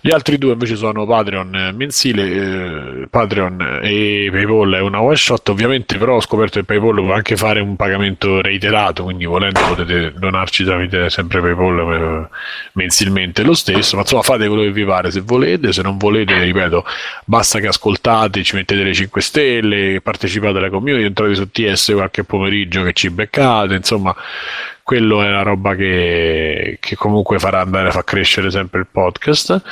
Gli 0.00 0.10
altri 0.10 0.38
due 0.38 0.52
invece 0.52 0.76
sono 0.76 1.04
Patreon 1.06 1.74
mensile, 1.76 3.02
eh, 3.02 3.08
Patreon 3.08 3.80
e 3.82 4.28
PayPal 4.30 4.74
è 4.74 4.80
una 4.80 5.02
one 5.02 5.16
shot, 5.16 5.48
ovviamente 5.48 5.98
però 5.98 6.16
ho 6.16 6.20
scoperto 6.20 6.60
che 6.60 6.64
PayPal 6.64 6.94
può 6.94 7.12
anche 7.12 7.36
fare 7.36 7.60
un 7.60 7.74
pagamento 7.74 8.40
reiterato, 8.40 9.04
quindi 9.04 9.24
volendo 9.24 9.60
potete 9.66 10.12
donarci 10.16 10.64
tramite 10.64 11.10
sempre 11.10 11.40
PayPal 11.40 11.92
eh, 11.92 12.28
mensilmente 12.74 13.42
lo 13.42 13.54
stesso, 13.54 13.96
ma 13.96 14.02
insomma 14.02 14.22
fate 14.22 14.46
quello 14.46 14.62
che 14.62 14.72
vi 14.72 14.84
pare 14.84 15.10
se 15.10 15.20
volete, 15.20 15.72
se 15.72 15.82
non 15.82 15.96
volete, 15.96 16.38
ripeto, 16.38 16.84
basta 17.24 17.58
che 17.58 17.66
ascoltate, 17.66 18.44
ci 18.44 18.54
mettete 18.54 18.82
le 18.82 18.94
5 18.94 19.20
stelle, 19.20 20.00
partecipate 20.00 20.58
alla 20.58 20.70
community, 20.70 21.04
entrate 21.04 21.34
su 21.34 21.50
TS 21.50 21.92
qualche 21.94 22.22
pomeriggio 22.22 22.82
che 22.84 22.92
ci 22.92 23.10
beccate, 23.10 23.74
insomma 23.74 24.14
quello 24.82 25.22
è 25.22 25.28
la 25.28 25.42
roba 25.42 25.74
che, 25.74 26.78
che 26.80 26.96
comunque 26.96 27.38
farà 27.38 27.60
andare 27.60 27.88
a 27.88 27.90
far 27.90 28.04
crescere 28.04 28.50
sempre 28.50 28.80
il 28.80 28.86
podcast. 28.90 29.62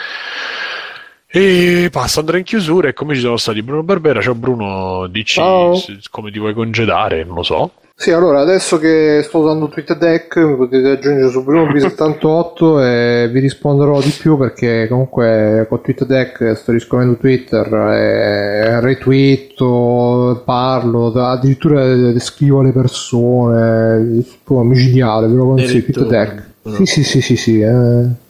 E 1.29 1.89
passo 1.91 2.21
andrò 2.21 2.37
in 2.37 2.45
chiusura 2.45 2.89
e 2.89 2.93
come 2.93 3.15
ci 3.15 3.21
sono 3.21 3.37
stati 3.37 3.63
Bruno 3.63 3.83
Barbera, 3.83 4.21
ciao 4.21 4.35
Bruno, 4.35 5.07
dici 5.09 5.35
Ciao. 5.35 5.75
come 6.11 6.31
ti 6.31 6.39
vuoi 6.39 6.55
congedare, 6.55 7.25
non 7.25 7.35
lo 7.35 7.43
so. 7.43 7.71
Sì, 7.99 8.11
allora 8.13 8.41
adesso 8.41 8.79
che 8.79 9.23
sto 9.25 9.39
usando 9.39 9.69
TweetDeck 9.69 10.37
mi 10.37 10.55
potete 10.57 10.91
aggiungere 10.91 11.31
su 11.31 11.41
BrunoB78 11.41 12.83
e 12.83 13.29
vi 13.33 13.41
risponderò 13.41 14.01
di 14.03 14.11
più 14.11 14.37
perché 14.37 14.87
comunque 14.87 15.65
con 15.67 15.81
TweetDeck 15.81 16.53
sto 16.57 16.73
riscoprendo 16.73 17.17
Twitter, 17.17 17.67
e 17.73 18.81
retweeto, 18.81 20.43
parlo, 20.45 21.07
addirittura 21.07 22.19
scrivo 22.19 22.61
alle 22.61 22.73
persone, 22.73 24.23
proprio 24.45 24.69
micidiale, 24.69 25.27
ve 25.27 25.35
lo 25.35 25.45
consiglio, 25.47 25.79
Addirittura. 25.79 26.07
TweetDeck. 26.07 26.77
Sì, 26.77 26.85
sì, 26.85 27.03
sì, 27.03 27.21
sì, 27.23 27.37
sì, 27.37 27.61
eh. 27.61 28.25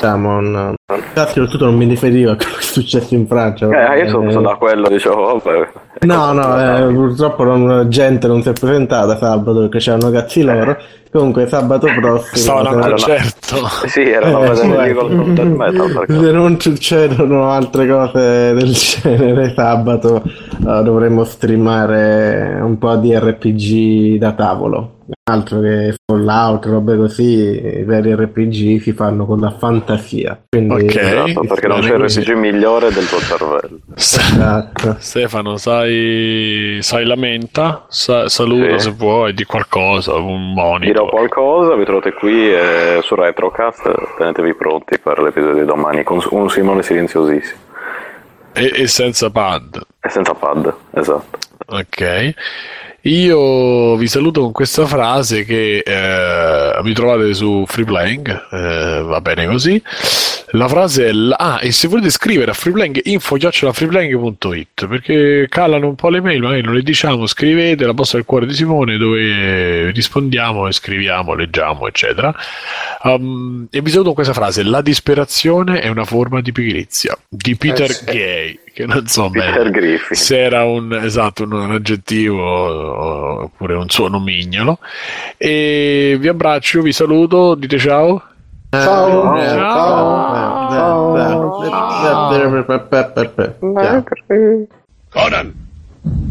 facciamo 0.00 0.38
un 0.38 0.74
infatti 0.96 1.32
soprattutto 1.34 1.64
non 1.66 1.76
mi 1.76 1.86
riferivo 1.86 2.30
a 2.32 2.36
quello 2.36 2.52
che 2.52 2.58
è 2.60 2.62
successo 2.62 3.14
in 3.14 3.26
Francia 3.26 3.66
Eh, 3.94 3.98
io 4.04 4.08
sono 4.08 4.28
Eh, 4.28 4.32
sono 4.32 4.48
da 4.48 4.54
quello, 4.56 4.88
dicevo, 4.88 5.40
vabbè. 5.42 5.68
No, 6.02 6.32
no, 6.32 6.88
eh, 6.88 6.92
purtroppo 6.92 7.44
non- 7.44 7.66
la 7.68 7.88
gente 7.88 8.26
non 8.26 8.42
si 8.42 8.48
è 8.48 8.52
presentata 8.52 9.16
sabato 9.16 9.60
perché 9.60 9.78
c'erano 9.78 10.10
cazzi 10.10 10.42
loro. 10.42 10.76
Comunque 11.12 11.48
sabato 11.48 11.88
prossimo 12.00 12.58
a 12.58 12.72
un 12.72 12.82
se- 12.82 12.88
concerto. 12.88 13.56
Sì, 13.88 14.08
erano 14.08 14.38
a 14.42 14.46
Eh, 14.52 14.54
cioè, 14.56 15.44
Metal. 15.44 15.92
perché- 15.92 16.18
se 16.20 16.30
non 16.32 16.60
succedono 16.60 17.50
altre 17.50 17.88
cose 17.88 18.54
del 18.54 18.70
genere 18.72 19.52
sabato 19.54 20.22
eh, 20.24 20.82
dovremmo 20.84 21.24
streamare 21.24 22.60
un 22.62 22.78
po' 22.78 22.94
di 22.96 23.16
RPG 23.16 24.18
da 24.18 24.32
tavolo 24.32 24.94
altro 25.28 25.58
che 25.60 25.94
Fallout 26.06 26.64
robe 26.66 26.96
così 26.96 27.24
i 27.80 27.82
veri 27.84 28.14
RPG 28.14 28.80
si 28.80 28.92
fanno 28.92 29.26
con 29.26 29.40
la 29.40 29.50
fantasia 29.50 30.40
quindi 30.48 30.79
Ok. 30.82 30.96
Esatto, 30.96 31.40
perché 31.46 31.66
non 31.68 31.80
c'è 31.80 31.96
Così. 31.96 32.20
RPG 32.20 32.32
migliore 32.36 32.90
del 32.90 33.06
tuo 33.08 33.18
cervello. 33.18 33.78
Esatto. 33.96 34.96
Stefano, 35.00 35.56
sai, 35.56 36.78
sai 36.80 37.04
lamenta, 37.04 37.84
Sa- 37.88 38.28
saluta 38.28 38.78
Sì. 38.78 38.84
se 38.84 38.90
vuoi 38.96 39.34
di 39.34 39.44
qualcosa, 39.44 40.14
un 40.14 40.52
monito. 40.52 40.92
Dirò 40.92 41.06
qualcosa, 41.08 41.74
vi 41.76 41.84
trovate 41.84 42.12
qui 42.12 42.52
eh, 42.52 43.00
su 43.02 43.14
Retrocast, 43.14 44.16
tenetevi 44.18 44.54
pronti 44.54 44.98
per 44.98 45.20
l'episodio 45.20 45.60
di 45.60 45.64
domani 45.66 46.02
con 46.02 46.20
un 46.30 46.48
Simone 46.50 46.82
silenziosissimo 46.82 47.58
E, 48.52 48.72
e 48.74 48.86
senza 48.86 49.30
pad. 49.30 49.80
e 50.00 50.08
senza 50.08 50.34
pad, 50.34 50.72
esatto. 50.94 51.38
Ok. 51.66 52.34
Io 53.02 53.96
vi 53.96 54.06
saluto 54.08 54.42
con 54.42 54.52
questa 54.52 54.86
frase 54.86 55.44
che 55.44 55.78
eh, 55.78 56.80
vi 56.82 56.92
trovate 56.92 57.32
su 57.32 57.64
Freeplaying, 57.66 58.48
eh, 58.52 59.02
va 59.02 59.20
bene 59.20 59.46
così. 59.46 59.82
La 60.54 60.66
frase 60.68 61.06
è 61.06 61.12
la- 61.12 61.36
ah, 61.36 61.58
e 61.62 61.70
se 61.70 61.86
volete 61.86 62.10
scrivere 62.10 62.50
a 62.50 62.54
freeplaying 62.54 63.00
info@freeplaying.it 63.04 64.88
perché 64.88 65.46
calano 65.48 65.86
un 65.86 65.94
po' 65.94 66.08
le 66.08 66.20
mail, 66.20 66.40
magari 66.40 66.62
non 66.62 66.74
le 66.74 66.82
diciamo, 66.82 67.26
scrivete 67.26 67.86
la 67.86 67.94
posta 67.94 68.16
del 68.16 68.26
cuore 68.26 68.46
di 68.46 68.54
Simone 68.54 68.96
dove 68.96 69.92
rispondiamo 69.92 70.66
e 70.66 70.72
scriviamo, 70.72 71.34
leggiamo, 71.34 71.86
eccetera. 71.86 72.34
Um, 73.04 73.68
e 73.70 73.80
vi 73.80 73.90
saluto 73.90 74.06
con 74.06 74.14
questa 74.16 74.34
frase: 74.34 74.64
la 74.64 74.82
disperazione 74.82 75.80
è 75.80 75.88
una 75.88 76.04
forma 76.04 76.40
di 76.40 76.50
pigrizia 76.50 77.16
di 77.28 77.54
Peter 77.56 77.88
Eh 77.88 77.94
sì. 77.94 78.04
Gay, 78.06 78.58
che 78.80 78.86
non 78.86 79.06
so 79.06 79.30
Peter 79.30 79.52
bene 79.54 79.70
Griffin. 79.70 80.16
se 80.16 80.38
era 80.40 80.64
un, 80.64 80.92
esatto, 80.92 81.44
un, 81.44 81.52
un 81.52 81.72
aggettivo 81.72 83.42
oppure 83.44 83.74
un 83.74 83.88
suo 83.88 84.08
nomignolo. 84.08 84.78
E 85.36 86.16
vi 86.18 86.28
abbraccio, 86.28 86.82
vi 86.82 86.92
saluto, 86.92 87.54
dite 87.54 87.78
ciao. 87.78 88.22
Ciao. 88.70 89.36
Eh, 89.36 89.48
Ciao. 89.48 90.70
Ciao. 90.70 91.10
Conan, 95.10 95.52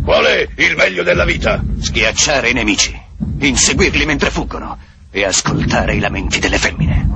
qual 0.04 0.24
è 0.26 0.48
il 0.56 0.76
meglio 0.78 1.04
della 1.04 1.26
vita? 1.26 1.62
Schiacciare 1.80 2.50
i 2.50 2.54
nemici, 2.54 2.98
inseguirli 3.40 4.06
mentre 4.06 4.30
fuggono 4.30 4.78
e 5.12 5.26
ascoltare 5.26 5.96
i 5.96 6.00
lamenti 6.00 6.40
delle 6.40 6.58
femmine. 6.58 7.08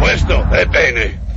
Questo 0.00 0.46
è 0.50 0.66
bene. 0.66 1.28